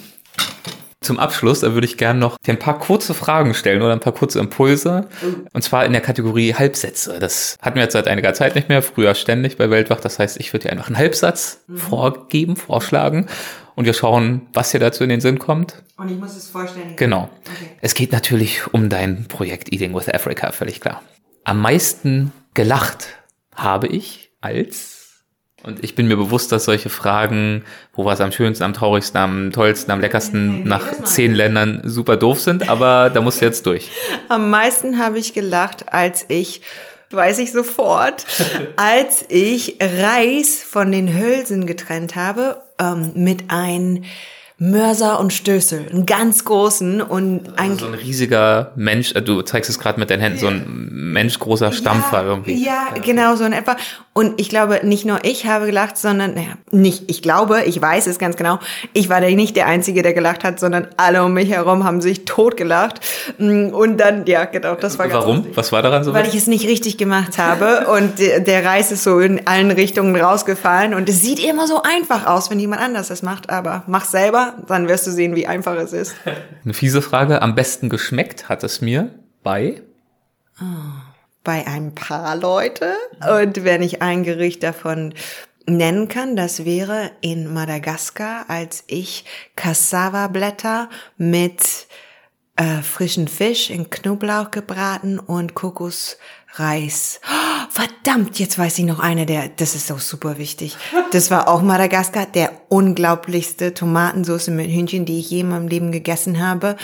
Zum 1.06 1.20
Abschluss 1.20 1.60
da 1.60 1.74
würde 1.74 1.86
ich 1.86 1.98
gerne 1.98 2.20
noch 2.20 2.38
dir 2.40 2.54
ein 2.54 2.60
paar 2.60 2.80
kurze 2.80 3.14
Fragen 3.14 3.54
stellen 3.54 3.84
oder 3.84 3.94
ein 3.94 4.00
paar 4.00 4.14
kurze 4.14 4.40
Impulse. 4.40 5.08
Und 5.54 5.62
zwar 5.62 5.86
in 5.86 5.92
der 5.92 6.02
Kategorie 6.02 6.56
Halbsätze. 6.56 7.20
Das 7.20 7.58
hatten 7.62 7.76
wir 7.76 7.84
jetzt 7.84 7.94
seit 7.94 8.08
einiger 8.08 8.34
Zeit 8.34 8.56
nicht 8.56 8.70
mehr, 8.70 8.82
früher 8.82 9.14
ständig 9.14 9.56
bei 9.56 9.70
Weltwach. 9.70 10.00
Das 10.00 10.18
heißt, 10.18 10.40
ich 10.40 10.52
würde 10.52 10.68
dir 10.68 10.72
einfach 10.72 10.88
einen 10.88 10.98
Halbsatz 10.98 11.64
vorgeben, 11.76 12.56
vorschlagen. 12.56 13.28
Und 13.76 13.86
wir 13.86 13.94
schauen, 13.94 14.48
was 14.54 14.72
dir 14.72 14.80
dazu 14.80 15.04
in 15.04 15.10
den 15.10 15.22
Sinn 15.22 15.38
kommt. 15.38 15.84
Und 15.98 16.10
ich 16.10 16.18
muss 16.18 16.36
es 16.36 16.50
vollständig. 16.50 16.98
Genau. 16.98 17.30
Okay. 17.46 17.70
Es 17.82 17.94
geht 17.94 18.12
natürlich 18.12 18.74
um 18.74 18.90
dein 18.90 19.26
Projekt 19.28 19.72
Eating 19.72 19.94
with 19.94 20.12
Africa, 20.12 20.52
völlig 20.52 20.82
klar. 20.82 21.04
Am 21.44 21.62
meisten 21.62 22.32
gelacht 22.56 23.10
habe 23.54 23.88
ich 23.88 24.32
als 24.42 24.95
und 25.66 25.84
ich 25.84 25.96
bin 25.96 26.08
mir 26.08 26.16
bewusst, 26.16 26.52
dass 26.52 26.66
solche 26.66 26.90
Fragen, 26.90 27.64
wo 27.94 28.06
war 28.06 28.14
es 28.14 28.22
am 28.22 28.32
schönsten, 28.32 28.64
am 28.64 28.74
traurigsten, 28.74 29.20
am 29.20 29.52
tollsten, 29.52 29.92
am 29.92 30.00
leckersten, 30.00 30.64
nach 30.64 31.04
zehn 31.04 31.34
Ländern 31.34 31.82
super 31.84 32.18
doof 32.18 32.40
sind, 32.40 32.70
aber 32.70 33.10
da 33.10 33.22
musst 33.22 33.42
du 33.42 33.46
jetzt 33.46 33.66
durch. 33.66 33.90
Am 34.30 34.50
meisten 34.50 35.00
habe 35.00 35.18
ich 35.18 35.34
gelacht, 35.34 35.92
als 35.92 36.26
ich, 36.28 36.62
weiß 37.10 37.40
ich 37.40 37.52
sofort, 37.52 38.26
als 38.76 39.26
ich 39.30 39.78
Reis 39.82 40.64
von 40.64 40.92
den 40.92 41.12
Hülsen 41.18 41.66
getrennt 41.66 42.16
habe 42.16 42.62
ähm, 42.80 43.12
mit 43.16 43.46
einem 43.50 44.04
Mörser 44.58 45.20
und 45.20 45.34
Stößel, 45.34 45.88
einen 45.92 46.06
ganz 46.06 46.46
großen 46.46 47.02
und 47.02 47.60
ein 47.60 47.78
So 47.78 47.88
ein 47.88 47.94
riesiger 47.94 48.72
Mensch, 48.78 49.14
äh, 49.14 49.22
du 49.22 49.42
zeigst 49.42 49.70
es 49.70 49.80
gerade 49.80 50.00
mit 50.00 50.10
deinen 50.10 50.22
Händen, 50.22 50.40
so 50.40 50.48
ein 50.48 50.66
menschgroßer 50.92 51.74
Stampfer 51.74 52.22
ja, 52.22 52.28
irgendwie. 52.28 52.64
Ja, 52.64 52.88
genau 53.04 53.36
so 53.36 53.44
in 53.44 53.52
etwa. 53.52 53.76
Und 54.14 54.40
ich 54.40 54.48
glaube, 54.48 54.80
nicht 54.84 55.04
nur 55.06 55.26
ich 55.26 55.46
habe 55.46 55.66
gelacht, 55.66 55.98
sondern, 55.98 56.36
naja, 56.36 56.54
nicht, 56.72 57.04
ich 57.08 57.22
glaube, 57.22 57.64
ich 57.66 57.82
weiß 57.82 58.08
es 58.08 58.18
ganz 58.18 58.38
genau, 58.38 58.60
ich 58.94 59.10
war 59.10 59.20
nicht 59.20 59.58
der 59.58 59.68
Einzige, 59.68 60.04
der 60.04 60.14
gelacht 60.14 60.46
hat, 60.46 60.58
sondern 60.58 60.88
alle 60.96 61.26
um 61.26 61.34
mich 61.34 61.50
herum 61.50 61.84
haben 61.84 62.00
sich 62.00 62.24
totgelacht. 62.24 63.02
Und 63.38 63.98
dann, 63.98 64.26
ja, 64.26 64.46
genau, 64.46 64.76
das 64.76 64.98
war 64.98 65.10
ganz 65.10 65.26
Warum? 65.26 65.38
lustig. 65.38 65.58
Was 65.58 65.74
war 65.74 65.82
daran 65.82 66.06
so? 66.06 66.14
Weil 66.14 66.28
ich 66.28 66.36
es 66.36 66.48
nicht 66.48 66.66
richtig 66.66 66.98
gemacht 66.98 67.38
habe 67.38 67.88
und 67.92 68.20
der, 68.20 68.40
der 68.40 68.64
Reis 68.64 68.94
ist 68.94 69.04
so 69.04 69.20
in 69.20 69.46
allen 69.48 69.72
Richtungen 69.72 70.16
rausgefallen 70.16 70.94
und 70.94 71.10
es 71.10 71.22
sieht 71.22 71.44
immer 71.44 71.68
so 71.68 71.82
einfach 71.84 72.26
aus, 72.26 72.50
wenn 72.50 72.60
jemand 72.60 72.82
anders 72.82 73.10
das 73.10 73.22
macht, 73.22 73.50
aber 73.50 73.84
mach 73.88 74.06
selber, 74.06 74.45
dann 74.68 74.88
wirst 74.88 75.08
du 75.08 75.12
sehen, 75.12 75.36
wie 75.36 75.48
einfach 75.48 75.76
es 75.76 75.94
ist. 75.94 76.16
Eine 76.64 76.74
fiese 76.74 77.02
Frage. 77.02 77.42
Am 77.42 77.56
besten 77.56 77.90
geschmeckt 77.90 78.50
hat 78.50 78.64
es 78.64 78.82
mir 78.82 79.10
bei 79.44 79.82
bei 81.44 81.66
ein 81.66 81.96
paar 81.96 82.36
Leute. 82.36 82.96
Und 83.42 83.64
wenn 83.64 83.82
ich 83.82 84.02
ein 84.02 84.24
Gericht 84.24 84.64
davon 84.64 85.14
nennen 85.66 86.10
kann, 86.10 86.36
das 86.36 86.66
wäre 86.66 87.12
in 87.22 87.54
Madagaskar, 87.54 88.46
als 88.50 88.84
ich 88.88 89.26
Cassava-Blätter 89.56 90.90
mit 91.18 91.88
äh, 92.58 92.82
frischen 92.82 93.28
Fisch 93.28 93.70
in 93.70 93.90
Knoblauch 93.90 94.52
gebraten 94.52 95.20
und 95.20 95.56
Oh, 96.58 97.66
verdammt, 97.70 98.40
jetzt 98.40 98.58
weiß 98.58 98.80
ich 98.80 98.86
noch 98.86 99.00
eine 99.00 99.26
der, 99.26 99.50
das 99.50 99.76
ist 99.76 99.88
so 99.88 99.98
super 99.98 100.38
wichtig. 100.38 100.78
Das 101.12 101.30
war 101.32 101.48
auch 101.50 101.62
Madagaskar, 101.62 102.26
der 102.26 102.52
unglaublichste 102.70 103.74
Tomatensauce 103.74 104.48
mit 104.48 104.68
Hühnchen, 104.68 105.06
die 105.06 105.20
ich 105.20 105.30
je 105.30 105.42
in 105.42 105.50
meinem 105.50 105.68
Leben 105.68 105.92
gegessen 105.92 106.46
habe. 106.46 106.78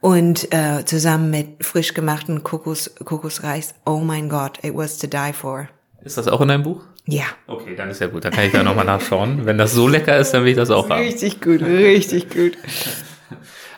Und 0.00 0.52
äh, 0.52 0.84
zusammen 0.84 1.30
mit 1.30 1.64
frisch 1.64 1.94
gemachten 1.94 2.42
Kokos, 2.42 2.92
Kokosreis. 3.04 3.74
Oh 3.86 3.98
mein 3.98 4.28
Gott, 4.28 4.58
it 4.64 4.74
was 4.74 4.98
to 4.98 5.06
die 5.06 5.32
for. 5.32 5.68
Ist 6.02 6.18
das 6.18 6.26
auch 6.26 6.40
in 6.40 6.48
deinem 6.48 6.64
Buch? 6.64 6.82
Ja. 7.04 7.26
Okay, 7.46 7.76
dann 7.76 7.88
ist 7.90 8.00
ja 8.00 8.08
gut. 8.08 8.24
Dann 8.24 8.32
kann 8.32 8.44
ich 8.44 8.52
da 8.52 8.64
nochmal 8.64 8.84
nachschauen. 8.84 9.46
Wenn 9.46 9.58
das 9.58 9.72
so 9.72 9.86
lecker 9.86 10.16
ist, 10.18 10.32
dann 10.32 10.42
will 10.42 10.50
ich 10.50 10.56
das 10.56 10.70
auch 10.70 10.90
haben. 10.90 11.02
Richtig 11.02 11.40
gut, 11.40 11.62
richtig 11.62 12.30
gut. 12.30 12.58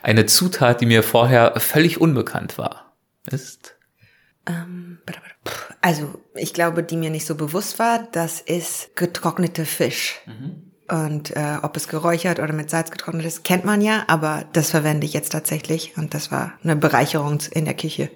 Eine 0.02 0.24
Zutat, 0.24 0.80
die 0.80 0.86
mir 0.86 1.02
vorher 1.02 1.60
völlig 1.60 2.00
unbekannt 2.00 2.56
war, 2.56 2.94
ist 3.30 3.76
Also, 5.84 6.14
ich 6.34 6.54
glaube, 6.54 6.82
die 6.82 6.96
mir 6.96 7.10
nicht 7.10 7.26
so 7.26 7.34
bewusst 7.34 7.78
war, 7.78 8.08
das 8.10 8.40
ist 8.40 8.96
getrocknete 8.96 9.66
Fisch. 9.66 10.18
Und 10.90 11.36
äh, 11.36 11.58
ob 11.60 11.76
es 11.76 11.88
geräuchert 11.88 12.38
oder 12.38 12.54
mit 12.54 12.70
Salz 12.70 12.90
getrocknet 12.90 13.26
ist, 13.26 13.44
kennt 13.44 13.66
man 13.66 13.82
ja, 13.82 14.04
aber 14.06 14.46
das 14.54 14.70
verwende 14.70 15.04
ich 15.04 15.12
jetzt 15.12 15.32
tatsächlich 15.32 15.92
und 15.98 16.14
das 16.14 16.32
war 16.32 16.54
eine 16.62 16.74
Bereicherung 16.74 17.38
in 17.50 17.66
der 17.66 17.74
Küche. 17.74 18.08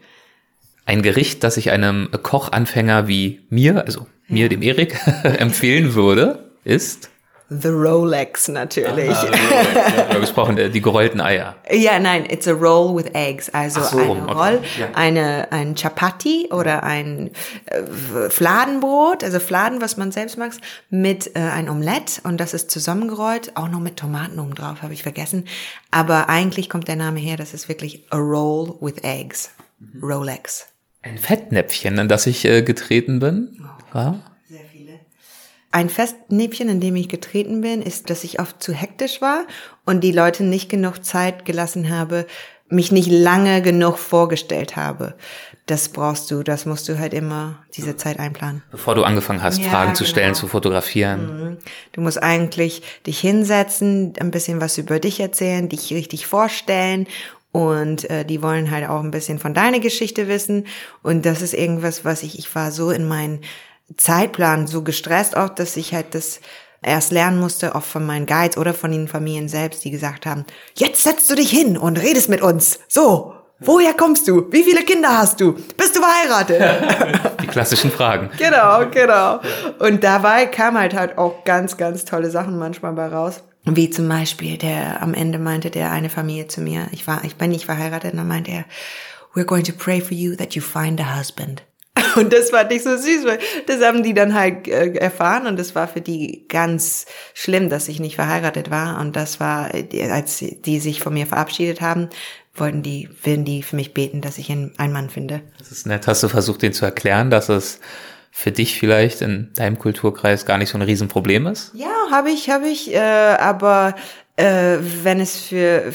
ein 0.87 1.03
Gericht, 1.03 1.45
das 1.45 1.59
ich 1.59 1.71
einem 1.71 2.09
Kochanfänger 2.23 3.07
wie 3.07 3.47
mir, 3.51 3.85
also 3.85 4.07
mir, 4.29 4.49
dem 4.49 4.63
Erik, 4.63 4.99
empfehlen 5.23 5.93
würde, 5.93 6.53
ist 6.65 7.11
The 7.51 7.69
Rolex 7.69 8.49
natürlich. 8.49 9.09
wir 9.09 10.21
gesprochen, 10.21 10.59
äh, 10.59 10.69
die 10.69 10.83
gerollten 10.83 11.21
Eier. 11.21 11.57
Ja, 11.71 11.99
nein, 11.99 12.27
it's 12.29 12.47
a 12.47 12.53
roll 12.53 12.95
with 12.95 13.07
eggs. 13.15 13.49
Also 13.51 13.81
so, 13.81 13.99
eine 13.99 14.23
okay. 14.25 14.33
Roll, 14.33 14.61
Ja. 14.79 14.89
eine, 14.93 15.51
ein 15.51 15.75
Chapati 15.75 16.49
oder 16.53 16.83
ein 16.83 17.31
äh, 17.67 18.29
Fladenbrot, 18.29 19.25
also 19.25 19.41
Fladen, 19.41 19.81
was 19.81 19.97
man 19.97 20.13
selbst 20.13 20.37
mag, 20.37 20.53
mit 20.91 21.35
äh, 21.37 21.41
ein 21.41 21.71
Omelett 21.71 22.21
und 22.25 22.39
das 22.39 22.53
ist 22.53 22.71
zusammengerollt, 22.71 23.57
auch 23.57 23.69
noch 23.69 23.81
mit 23.81 23.97
Tomaten 23.97 24.39
oben 24.39 24.55
drauf, 24.55 24.83
habe 24.83 24.93
ich 24.93 25.03
vergessen. 25.03 25.47
Aber 25.91 26.29
eigentlich 26.29 26.69
kommt 26.69 26.87
der 26.87 26.97
Name 26.97 27.19
her, 27.19 27.39
das 27.39 27.55
ist 27.55 27.69
wirklich 27.71 28.05
a 28.11 28.19
roll 28.19 28.75
with 28.81 29.03
eggs. 29.03 29.51
Mhm. 29.79 30.05
Rolex. 30.05 30.67
Ein 31.01 31.17
Fettnäpfchen, 31.17 31.97
in 31.97 32.09
das 32.09 32.27
ich 32.27 32.45
äh, 32.45 32.61
getreten 32.63 33.21
bin. 33.21 33.65
Ja? 33.95 34.19
Ein 35.71 35.91
Festnäpfchen, 35.91 36.69
in 36.69 36.81
dem 36.81 36.97
ich 36.97 37.09
getreten 37.09 37.61
bin, 37.61 37.83
ist, 37.83 38.09
dass 38.11 38.25
ich 38.25 38.41
oft 38.41 38.63
zu 38.63 38.73
hektisch 38.73 39.21
war 39.21 39.45
und 39.85 40.03
die 40.03 40.13
Leute 40.13 40.43
nicht 40.43 40.71
genug 40.71 41.05
Zeit 41.05 41.45
gelassen 41.45 41.91
habe, 41.91 42.27
mich 42.71 42.93
nicht 42.93 43.11
lange 43.11 43.63
genug 43.63 43.99
vorgestellt 43.99 44.77
habe. 44.77 45.15
Das 45.67 45.91
brauchst 45.91 46.31
du, 46.31 46.43
das 46.43 46.65
musst 46.65 46.89
du 46.89 46.99
halt 46.99 47.13
immer 47.13 47.63
diese 47.75 47.97
Zeit 47.97 48.19
einplanen. 48.19 48.63
Bevor 48.71 48.95
du 48.95 49.05
angefangen 49.05 49.43
hast, 49.43 49.59
Ja, 49.59 49.69
Fragen 49.69 49.95
zu 49.95 50.05
genau. 50.05 50.11
stellen, 50.13 50.35
zu 50.35 50.47
fotografieren. 50.49 51.59
Du 51.93 52.01
musst 52.01 52.23
eigentlich 52.23 52.83
dich 53.07 53.21
hinsetzen, 53.21 54.15
ein 54.21 54.31
bisschen 54.31 54.61
was 54.61 54.79
über 54.79 54.99
dich 54.99 55.21
erzählen, 55.21 55.69
dich 55.69 55.93
richtig 55.93 56.27
vorstellen 56.27 57.07
und 57.53 58.09
äh, 58.11 58.25
die 58.25 58.43
wollen 58.43 58.71
halt 58.71 58.89
auch 58.89 59.03
ein 59.03 59.11
bisschen 59.11 59.39
von 59.39 59.55
deiner 59.55 59.81
Geschichte 59.81 60.29
wissen 60.29 60.67
und 61.03 61.25
das 61.27 61.43
ist 61.43 61.55
irgendwas, 61.55 62.05
was 62.05 62.23
ich, 62.23 62.39
ich 62.39 62.55
war 62.55 62.71
so 62.71 62.91
in 62.91 63.07
meinen 63.09 63.41
Zeitplan 63.97 64.67
so 64.67 64.83
gestresst 64.83 65.37
auch, 65.37 65.49
dass 65.49 65.77
ich 65.77 65.95
halt 65.95 66.15
das 66.15 66.41
erst 66.83 67.11
lernen 67.13 67.41
musste, 67.41 67.75
oft 67.75 67.89
von 67.89 68.07
meinen 68.07 68.27
Guides 68.27 68.57
oder 68.57 68.75
von 68.75 68.93
den 68.93 69.09
Familien 69.09 69.49
selbst, 69.49 69.85
die 69.85 69.91
gesagt 69.91 70.27
haben, 70.27 70.45
jetzt 70.77 71.03
setzt 71.03 71.29
du 71.31 71.35
dich 71.35 71.51
hin 71.51 71.77
und 71.77 71.99
redest 71.99 72.29
mit 72.29 72.43
uns. 72.43 72.79
So, 72.89 73.35
woher 73.59 73.95
kommst 73.95 74.29
du? 74.29 74.47
Wie 74.53 74.63
viele 74.63 74.83
Kinder 74.85 75.19
hast 75.19 75.41
du? 75.41 75.55
Bist 75.77 75.97
du 75.97 76.01
verheiratet? 76.01 77.33
Die 77.43 77.47
klassischen 77.47 77.91
Fragen. 77.91 78.31
genau, 78.39 78.87
genau. 78.91 79.41
Und 79.79 80.05
dabei 80.05 80.47
kam 80.47 80.79
halt 80.79 80.95
halt 80.95 81.19
auch 81.19 81.45
ganz, 81.45 81.77
ganz 81.77 82.05
tolle 82.05 82.31
Sachen 82.31 82.59
manchmal 82.59 82.93
bei 82.93 83.09
raus. 83.09 83.43
Wie 83.65 83.91
zum 83.91 84.09
Beispiel, 84.09 84.57
der 84.57 85.03
am 85.03 85.13
Ende 85.15 85.39
meinte 85.39 85.71
der 85.71 85.91
eine 85.91 86.09
Familie 86.09 86.47
zu 86.47 86.61
mir, 86.61 86.87
ich 86.93 87.07
war, 87.07 87.25
ich 87.25 87.37
bin 87.37 87.51
nicht 87.51 87.67
verheiratet, 87.67 88.13
und 88.13 88.19
dann 88.19 88.29
meinte 88.29 88.51
er, 88.51 88.65
we're 89.35 89.45
going 89.45 89.65
to 89.65 89.73
pray 89.73 90.01
for 90.01 90.13
you 90.13 90.37
that 90.37 90.55
you 90.55 90.63
find 90.63 91.01
a 91.01 91.19
husband. 91.19 91.63
Und 92.19 92.33
das 92.33 92.51
fand 92.51 92.73
ich 92.73 92.83
so 92.83 92.97
süß, 92.97 93.25
weil 93.25 93.39
das 93.67 93.83
haben 93.83 94.03
die 94.03 94.15
dann 94.15 94.35
halt 94.35 94.69
äh, 94.69 94.93
erfahren 94.95 95.47
und 95.47 95.59
das 95.59 95.75
war 95.75 95.89
für 95.89 96.01
die 96.01 96.47
ganz 96.49 97.07
schlimm, 97.35 97.69
dass 97.69 97.89
ich 97.89 98.01
nicht 98.01 98.17
verheiratet 98.17 98.71
war. 98.71 99.01
Und 99.01 99.17
das 99.17 99.41
war, 99.41 99.71
als 100.11 100.39
die 100.39 100.81
sich 100.81 101.01
von 101.01 101.15
mir 101.15 101.27
verabschiedet 101.27 101.81
haben, 101.81 102.09
wollten 102.55 102.83
die, 102.83 103.09
würden 103.23 103.45
die 103.45 103.63
für 103.63 103.77
mich 103.77 103.95
beten, 103.95 104.21
dass 104.21 104.39
ich 104.39 104.51
einen 104.51 104.73
Mann 104.77 105.11
finde. 105.11 105.43
Das 105.59 105.71
ist 105.71 105.87
nett. 105.87 106.07
Hast 106.07 106.23
du 106.23 106.29
versucht, 106.29 106.63
denen 106.63 106.75
zu 106.75 106.85
erklären, 106.85 107.31
dass 107.31 107.49
es 107.49 107.81
für 108.31 108.53
dich 108.53 108.79
vielleicht 108.79 109.23
in 109.23 109.51
deinem 109.55 109.79
Kulturkreis 109.79 110.45
gar 110.47 110.59
nicht 110.59 110.71
so 110.71 110.79
ein 110.79 110.83
Riesenproblem 110.83 111.47
ist? 111.47 111.73
Ja, 111.75 111.93
habe 112.11 112.31
ich, 112.31 112.51
habe 112.51 112.69
ich, 112.69 112.95
äh, 112.95 112.99
aber 112.99 113.95
äh, 114.37 114.79
wenn 115.03 115.21
es 115.21 115.41
für 115.41 115.93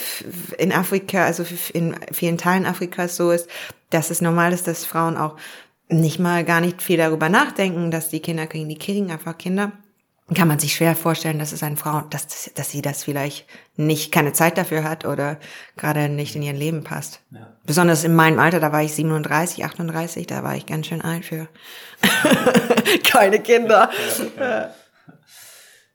in 0.58 0.74
Afrika, 0.74 1.26
also 1.26 1.46
in 1.74 1.96
vielen 2.12 2.38
Teilen 2.38 2.66
Afrikas 2.66 3.16
so 3.16 3.32
ist, 3.32 3.48
dass 3.90 4.10
es 4.10 4.22
normal 4.22 4.52
ist, 4.54 4.68
dass 4.68 4.86
Frauen 4.86 5.18
auch 5.18 5.38
nicht 5.94 6.20
mal 6.20 6.44
gar 6.44 6.62
nicht 6.62 6.82
viel 6.82 6.98
darüber 6.98 7.30
nachdenken, 7.30 7.92
dass 7.92 8.10
die 8.10 8.20
Kinder 8.20 8.48
kriegen, 8.48 8.70
die 8.70 8.78
kriegen 8.78 9.12
einfach 9.12 9.38
Kinder. 9.38 9.72
Kann 10.34 10.48
man 10.48 10.58
sich 10.58 10.74
schwer 10.74 10.96
vorstellen, 10.96 11.38
dass 11.38 11.52
es 11.52 11.64
eine 11.64 11.76
Frau, 11.76 12.02
dass, 12.10 12.50
dass 12.56 12.72
sie 12.72 12.82
das 12.82 13.04
vielleicht 13.04 13.46
nicht, 13.76 14.12
keine 14.12 14.32
Zeit 14.32 14.58
dafür 14.58 14.86
hat 14.86 15.06
oder 15.06 15.38
gerade 15.76 16.08
nicht 16.08 16.36
in 16.36 16.42
ihr 16.42 16.54
Leben 16.54 16.84
passt. 16.84 17.20
Ja. 17.32 17.52
Besonders 17.66 18.06
in 18.06 18.16
meinem 18.16 18.40
Alter, 18.40 18.62
da 18.62 18.72
war 18.72 18.82
ich 18.82 18.94
37, 18.94 19.66
38, 19.66 20.26
da 20.26 20.42
war 20.44 20.56
ich 20.56 20.66
ganz 20.66 20.88
schön 20.88 21.02
alt 21.02 21.26
für 21.26 21.50
keine 23.04 23.40
Kinder. 23.40 23.90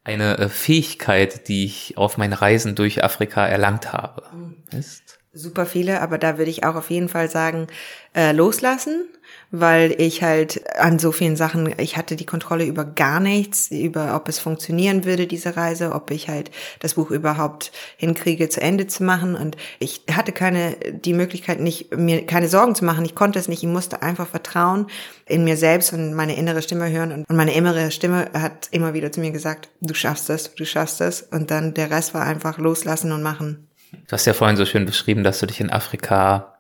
Eine 0.05 0.39
äh, 0.39 0.49
Fähigkeit, 0.51 1.49
die 1.49 1.65
ich 1.65 1.97
auf 1.97 2.19
meinen 2.19 2.35
Reisen 2.35 2.75
durch 2.75 3.03
Afrika 3.03 3.47
erlangt 3.47 3.95
habe, 3.95 4.25
ist? 4.71 5.19
Super 5.33 5.67
viele, 5.67 6.03
aber 6.03 6.19
da 6.19 6.37
würde 6.37 6.51
ich 6.51 6.65
auch 6.65 6.75
auf 6.75 6.91
jeden 6.91 7.09
Fall 7.09 7.31
sagen, 7.31 7.67
äh, 8.15 8.33
loslassen 8.33 9.07
weil 9.51 9.95
ich 9.99 10.23
halt 10.23 10.63
an 10.79 10.99
so 10.99 11.11
vielen 11.11 11.37
Sachen, 11.37 11.75
ich 11.79 11.97
hatte 11.97 12.17
die 12.17 12.27
Kontrolle 12.27 12.67
über 12.67 12.85
gar 12.85 13.19
nichts, 13.19 13.71
über 13.71 14.15
ob 14.15 14.29
es 14.29 14.39
funktionieren 14.39 15.07
würde, 15.07 15.27
diese 15.27 15.57
Reise, 15.57 15.93
ob 15.93 16.11
ich 16.11 16.29
halt 16.29 16.51
das 16.81 16.95
Buch 16.95 17.11
überhaupt 17.11 17.73
hinkriege, 17.97 18.51
zu 18.51 18.61
Ende 18.61 18.87
zu 18.87 19.05
machen. 19.05 19.35
Und 19.35 19.57
ich 19.79 20.03
hatte 20.13 20.33
keine, 20.33 20.77
die 20.93 21.15
Möglichkeit 21.15 21.61
nicht, 21.61 21.97
mir 21.97 22.27
keine 22.27 22.49
Sorgen 22.49 22.75
zu 22.75 22.85
machen. 22.85 23.05
Ich 23.07 23.15
konnte 23.15 23.39
es 23.39 23.49
nicht. 23.49 23.63
Ich 23.63 23.69
musste 23.69 24.03
einfach 24.03 24.29
vertrauen 24.29 24.87
in 25.25 25.45
mir 25.45 25.57
selbst 25.57 25.95
und 25.95 26.13
meine 26.13 26.37
innere 26.37 26.61
Stimme 26.61 26.91
hören. 26.91 27.13
Und 27.13 27.37
meine 27.37 27.55
innere 27.55 27.91
Stimme 27.91 28.31
hat 28.35 28.69
immer 28.71 28.93
wieder 28.93 29.11
zu 29.13 29.21
mir 29.21 29.31
gesagt, 29.31 29.71
du 29.81 29.95
schaffst 29.95 30.29
es, 30.29 30.55
du 30.55 30.67
schaffst 30.67 31.01
es. 31.01 31.23
Und 31.23 31.51
dann 31.51 31.73
der 31.73 31.91
Rest 31.91 32.13
war 32.13 32.23
einfach 32.23 32.59
loslassen 32.59 33.13
und 33.13 33.23
machen. 33.23 33.69
Du 33.93 34.13
hast 34.13 34.27
ja 34.27 34.35
vorhin 34.35 34.59
so 34.59 34.67
schön 34.67 34.85
beschrieben, 34.85 35.25
dass 35.25 35.41
du 35.41 35.47
dich 35.47 35.61
in 35.61 35.71
Afrika 35.71 36.59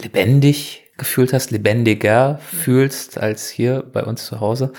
lebendig 0.00 0.89
gefühlt 1.00 1.32
hast, 1.32 1.50
lebendiger 1.50 2.38
fühlst 2.38 3.18
als 3.18 3.48
hier 3.48 3.82
bei 3.92 4.04
uns 4.04 4.26
zu 4.26 4.38
Hause. 4.38 4.72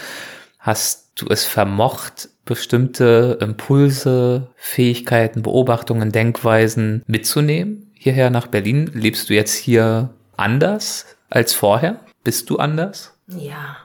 Hast 0.60 1.12
du 1.16 1.28
es 1.28 1.44
vermocht, 1.44 2.30
bestimmte 2.46 3.38
Impulse, 3.42 4.48
Fähigkeiten, 4.56 5.42
Beobachtungen, 5.42 6.14
Denkweisen 6.14 7.04
mitzunehmen 7.08 7.92
hierher 7.94 8.30
nach 8.30 8.48
Berlin? 8.48 8.90
Lebst 8.94 9.30
du 9.30 9.34
jetzt 9.34 9.56
hier 9.56 10.12
anders 10.38 11.06
als 11.30 11.54
vorher? 11.54 12.00
Bist 12.24 12.50
du 12.50 12.58
anders? 12.58 13.14
Ja, 13.28 13.78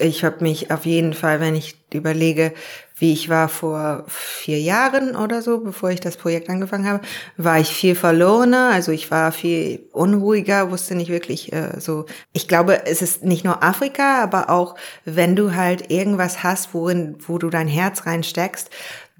ich 0.00 0.24
habe 0.24 0.42
mich 0.42 0.70
auf 0.70 0.84
jeden 0.84 1.14
Fall, 1.14 1.40
wenn 1.40 1.54
ich 1.54 1.76
überlege, 1.92 2.52
wie 2.98 3.12
ich 3.12 3.28
war 3.28 3.48
vor 3.48 4.04
vier 4.08 4.58
Jahren 4.58 5.16
oder 5.16 5.42
so, 5.42 5.60
bevor 5.60 5.90
ich 5.90 6.00
das 6.00 6.16
Projekt 6.16 6.48
angefangen 6.48 6.88
habe, 6.88 7.02
war 7.36 7.60
ich 7.60 7.68
viel 7.68 7.94
verlorener, 7.94 8.70
also 8.72 8.90
ich 8.90 9.10
war 9.10 9.32
viel 9.32 9.86
unruhiger, 9.92 10.70
wusste 10.70 10.94
nicht 10.94 11.10
wirklich 11.10 11.52
äh, 11.52 11.78
so. 11.78 12.06
Ich 12.32 12.48
glaube, 12.48 12.86
es 12.86 13.02
ist 13.02 13.22
nicht 13.22 13.44
nur 13.44 13.62
Afrika, 13.62 14.22
aber 14.22 14.48
auch 14.48 14.76
wenn 15.04 15.36
du 15.36 15.54
halt 15.54 15.90
irgendwas 15.90 16.42
hast, 16.42 16.72
worin, 16.72 17.16
wo 17.26 17.36
du 17.36 17.50
dein 17.50 17.68
Herz 17.68 18.06
reinsteckst, 18.06 18.70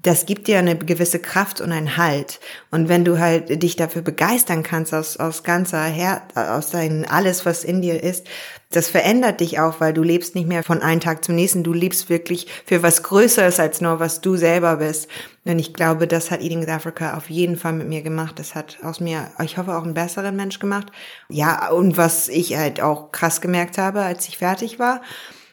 das 0.03 0.27
gibt 0.27 0.47
dir 0.47 0.59
eine 0.59 0.77
gewisse 0.77 1.19
Kraft 1.19 1.59
und 1.59 1.71
einen 1.71 1.97
Halt. 1.97 2.39
Und 2.69 2.87
wenn 2.87 3.03
du 3.03 3.17
halt 3.17 3.63
dich 3.63 3.75
dafür 3.75 4.03
begeistern 4.03 4.61
kannst 4.61 4.93
aus, 4.93 5.17
aus 5.17 5.43
ganzer 5.43 5.83
Her 5.83 6.21
aus 6.35 6.69
dein 6.69 7.05
alles, 7.05 7.45
was 7.45 7.63
in 7.63 7.81
dir 7.81 8.03
ist, 8.03 8.27
das 8.69 8.89
verändert 8.89 9.39
dich 9.39 9.59
auch, 9.59 9.79
weil 9.79 9.93
du 9.93 10.03
lebst 10.03 10.35
nicht 10.35 10.47
mehr 10.47 10.61
von 10.61 10.81
einem 10.81 10.99
Tag 10.99 11.23
zum 11.23 11.35
nächsten. 11.35 11.63
Du 11.63 11.73
lebst 11.73 12.09
wirklich 12.09 12.47
für 12.65 12.83
was 12.83 13.01
Größeres 13.01 13.59
als 13.59 13.81
nur, 13.81 13.99
was 13.99 14.21
du 14.21 14.35
selber 14.35 14.77
bist. 14.77 15.07
Und 15.45 15.57
ich 15.57 15.73
glaube, 15.73 16.05
das 16.05 16.29
hat 16.29 16.41
Eating 16.41 16.61
with 16.61 16.69
Africa 16.69 17.17
auf 17.17 17.29
jeden 17.29 17.57
Fall 17.57 17.73
mit 17.73 17.87
mir 17.87 18.01
gemacht. 18.01 18.37
Das 18.37 18.53
hat 18.53 18.77
aus 18.83 18.99
mir, 18.99 19.31
ich 19.43 19.57
hoffe, 19.57 19.75
auch 19.75 19.83
einen 19.83 19.93
besseren 19.93 20.35
Mensch 20.35 20.59
gemacht. 20.59 20.87
Ja, 21.29 21.69
und 21.69 21.97
was 21.97 22.27
ich 22.27 22.55
halt 22.55 22.81
auch 22.81 23.11
krass 23.11 23.41
gemerkt 23.41 23.77
habe, 23.77 24.01
als 24.03 24.27
ich 24.27 24.37
fertig 24.37 24.79
war, 24.79 25.01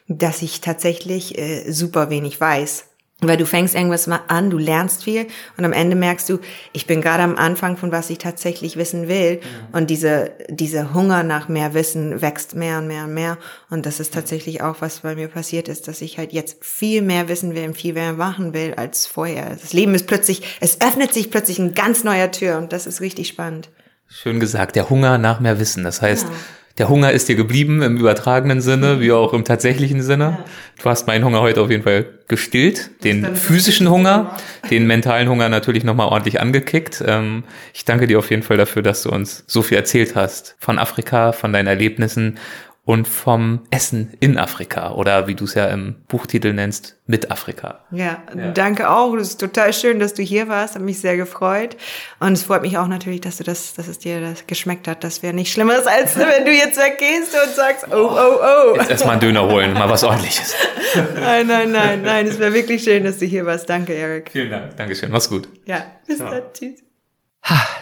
dass 0.07 0.43
ich 0.43 0.61
tatsächlich 0.61 1.37
äh, 1.37 1.71
super 1.71 2.09
wenig 2.11 2.39
weiß 2.39 2.85
weil 3.21 3.37
du 3.37 3.45
fängst 3.45 3.75
irgendwas 3.75 4.07
mal 4.07 4.19
an, 4.27 4.49
du 4.49 4.57
lernst 4.57 5.05
viel 5.05 5.27
und 5.57 5.63
am 5.63 5.71
Ende 5.71 5.95
merkst 5.95 6.27
du, 6.27 6.39
ich 6.73 6.85
bin 6.85 7.01
gerade 7.01 7.23
am 7.23 7.37
Anfang 7.37 7.77
von 7.77 7.91
was 7.91 8.09
ich 8.09 8.17
tatsächlich 8.17 8.75
wissen 8.75 9.07
will. 9.07 9.39
Ja. 9.41 9.79
Und 9.79 9.89
diese, 9.89 10.31
diese 10.49 10.93
Hunger 10.93 11.23
nach 11.23 11.47
mehr 11.47 11.73
Wissen 11.73 12.21
wächst 12.21 12.55
mehr 12.55 12.79
und 12.79 12.87
mehr 12.87 13.05
und 13.05 13.13
mehr. 13.13 13.37
Und 13.69 13.85
das 13.85 14.01
ist 14.01 14.13
tatsächlich 14.13 14.61
auch, 14.61 14.77
was 14.81 14.99
bei 14.99 15.15
mir 15.15 15.29
passiert 15.29 15.69
ist, 15.69 15.87
dass 15.87 16.01
ich 16.01 16.17
halt 16.17 16.33
jetzt 16.33 16.63
viel 16.63 17.01
mehr 17.01 17.29
wissen 17.29 17.55
will 17.55 17.67
und 17.67 17.77
viel 17.77 17.93
mehr 17.93 18.13
machen 18.13 18.53
will 18.53 18.73
als 18.75 19.07
vorher. 19.07 19.49
Das 19.49 19.71
Leben 19.71 19.95
ist 19.95 20.07
plötzlich, 20.07 20.57
es 20.59 20.81
öffnet 20.81 21.13
sich 21.13 21.31
plötzlich 21.31 21.57
ein 21.59 21.73
ganz 21.73 22.03
neuer 22.03 22.31
Tür 22.31 22.57
und 22.57 22.73
das 22.73 22.85
ist 22.85 22.99
richtig 22.99 23.29
spannend. 23.29 23.69
Schön 24.07 24.39
gesagt, 24.41 24.75
der 24.75 24.89
Hunger 24.89 25.17
nach 25.17 25.39
mehr 25.39 25.57
Wissen. 25.59 25.83
Das 25.83 26.01
heißt, 26.01 26.23
ja 26.23 26.35
der 26.77 26.89
Hunger 26.89 27.11
ist 27.11 27.29
dir 27.29 27.35
geblieben 27.35 27.81
im 27.81 27.97
übertragenen 27.97 28.59
Sinne, 28.59 28.99
wie 28.99 29.11
auch 29.13 29.33
im 29.33 29.45
tatsächlichen 29.45 30.01
Sinne. 30.01 30.37
Ja. 30.39 30.45
Du 30.83 30.89
hast 30.89 31.07
meinen 31.07 31.23
Hunger 31.23 31.41
heute 31.41 31.61
auf 31.61 31.71
jeden 31.71 31.83
Fall 31.83 32.05
gestillt, 32.27 32.89
den 33.03 33.35
physischen 33.35 33.89
Hunger, 33.89 34.35
den 34.69 34.85
mentalen 34.85 35.29
Hunger 35.29 35.47
natürlich 35.47 35.85
nochmal 35.85 36.07
ordentlich 36.07 36.41
angekickt. 36.41 37.01
Ähm, 37.05 37.43
ich 37.73 37.85
danke 37.85 38.07
dir 38.07 38.19
auf 38.19 38.29
jeden 38.29 38.43
Fall 38.43 38.57
dafür, 38.57 38.81
dass 38.81 39.03
du 39.03 39.09
uns 39.09 39.45
so 39.47 39.61
viel 39.61 39.77
erzählt 39.77 40.15
hast 40.15 40.55
von 40.59 40.77
Afrika, 40.77 41.31
von 41.31 41.53
deinen 41.53 41.67
Erlebnissen 41.67 42.39
und 42.85 43.07
vom 43.07 43.61
Essen 43.71 44.13
in 44.19 44.37
Afrika 44.37 44.91
oder 44.93 45.25
wie 45.27 45.33
du 45.33 45.45
es 45.45 45.55
ja 45.55 45.65
im 45.67 45.95
Buchtitel 46.07 46.53
nennst, 46.53 46.97
mit 47.07 47.31
Afrika. 47.31 47.83
Ja, 47.91 48.23
ja, 48.35 48.51
danke 48.51 48.89
auch. 48.89 49.15
Das 49.15 49.29
ist 49.29 49.39
total 49.39 49.73
schön, 49.73 49.99
dass 49.99 50.13
du 50.13 50.23
hier 50.23 50.47
warst. 50.47 50.75
Hat 50.75 50.81
mich 50.81 50.99
sehr 50.99 51.17
gefreut. 51.17 51.77
Und 52.19 52.33
es 52.33 52.43
freut 52.43 52.61
mich 52.61 52.77
auch 52.77 52.87
natürlich, 52.87 53.21
dass 53.21 53.37
du 53.37 53.43
das, 53.43 53.73
dass 53.73 53.87
es 53.87 53.99
dir 53.99 54.21
das 54.21 54.47
geschmeckt 54.47 54.87
hat. 54.87 55.03
Das 55.03 55.23
wäre 55.23 55.33
nicht 55.33 55.51
Schlimmeres, 55.51 55.85
als 55.87 56.17
wenn 56.17 56.45
du 56.45 56.51
jetzt 56.51 56.77
weggehst 56.77 57.33
und 57.33 57.55
sagst, 57.55 57.87
oh, 57.91 58.09
oh, 58.11 58.39
oh. 58.41 58.75
Jetzt 58.77 58.91
erstmal 58.91 59.13
einen 59.13 59.21
Döner 59.21 59.47
holen, 59.47 59.73
mal 59.73 59.89
was 59.89 60.03
ordentliches. 60.03 60.55
nein, 61.15 61.47
nein, 61.47 61.71
nein, 61.71 62.01
nein. 62.03 62.27
Es 62.27 62.39
wäre 62.39 62.53
wirklich 62.53 62.83
schön, 62.83 63.03
dass 63.03 63.17
du 63.17 63.25
hier 63.25 63.45
warst. 63.45 63.69
Danke, 63.69 63.93
Erik. 63.93 64.29
Vielen 64.31 64.51
Dank. 64.51 64.77
Dankeschön. 64.77 65.11
Mach's 65.11 65.29
gut. 65.29 65.49
Ja, 65.65 65.85
bis 66.07 66.19
ja. 66.19 66.29
dann. 66.29 66.43
Tschüss. 66.53 66.85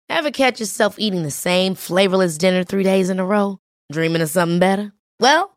Ever 0.09 0.31
catch 0.31 0.59
yourself 0.59 0.95
eating 0.97 1.23
the 1.23 1.31
same 1.31 1.75
flavorless 1.75 2.37
dinner 2.37 2.63
three 2.63 2.83
days 2.83 3.09
in 3.09 3.19
a 3.19 3.25
row? 3.25 3.59
Dreaming 3.91 4.21
of 4.21 4.29
something 4.29 4.59
better? 4.59 4.91
Well, 5.19 5.56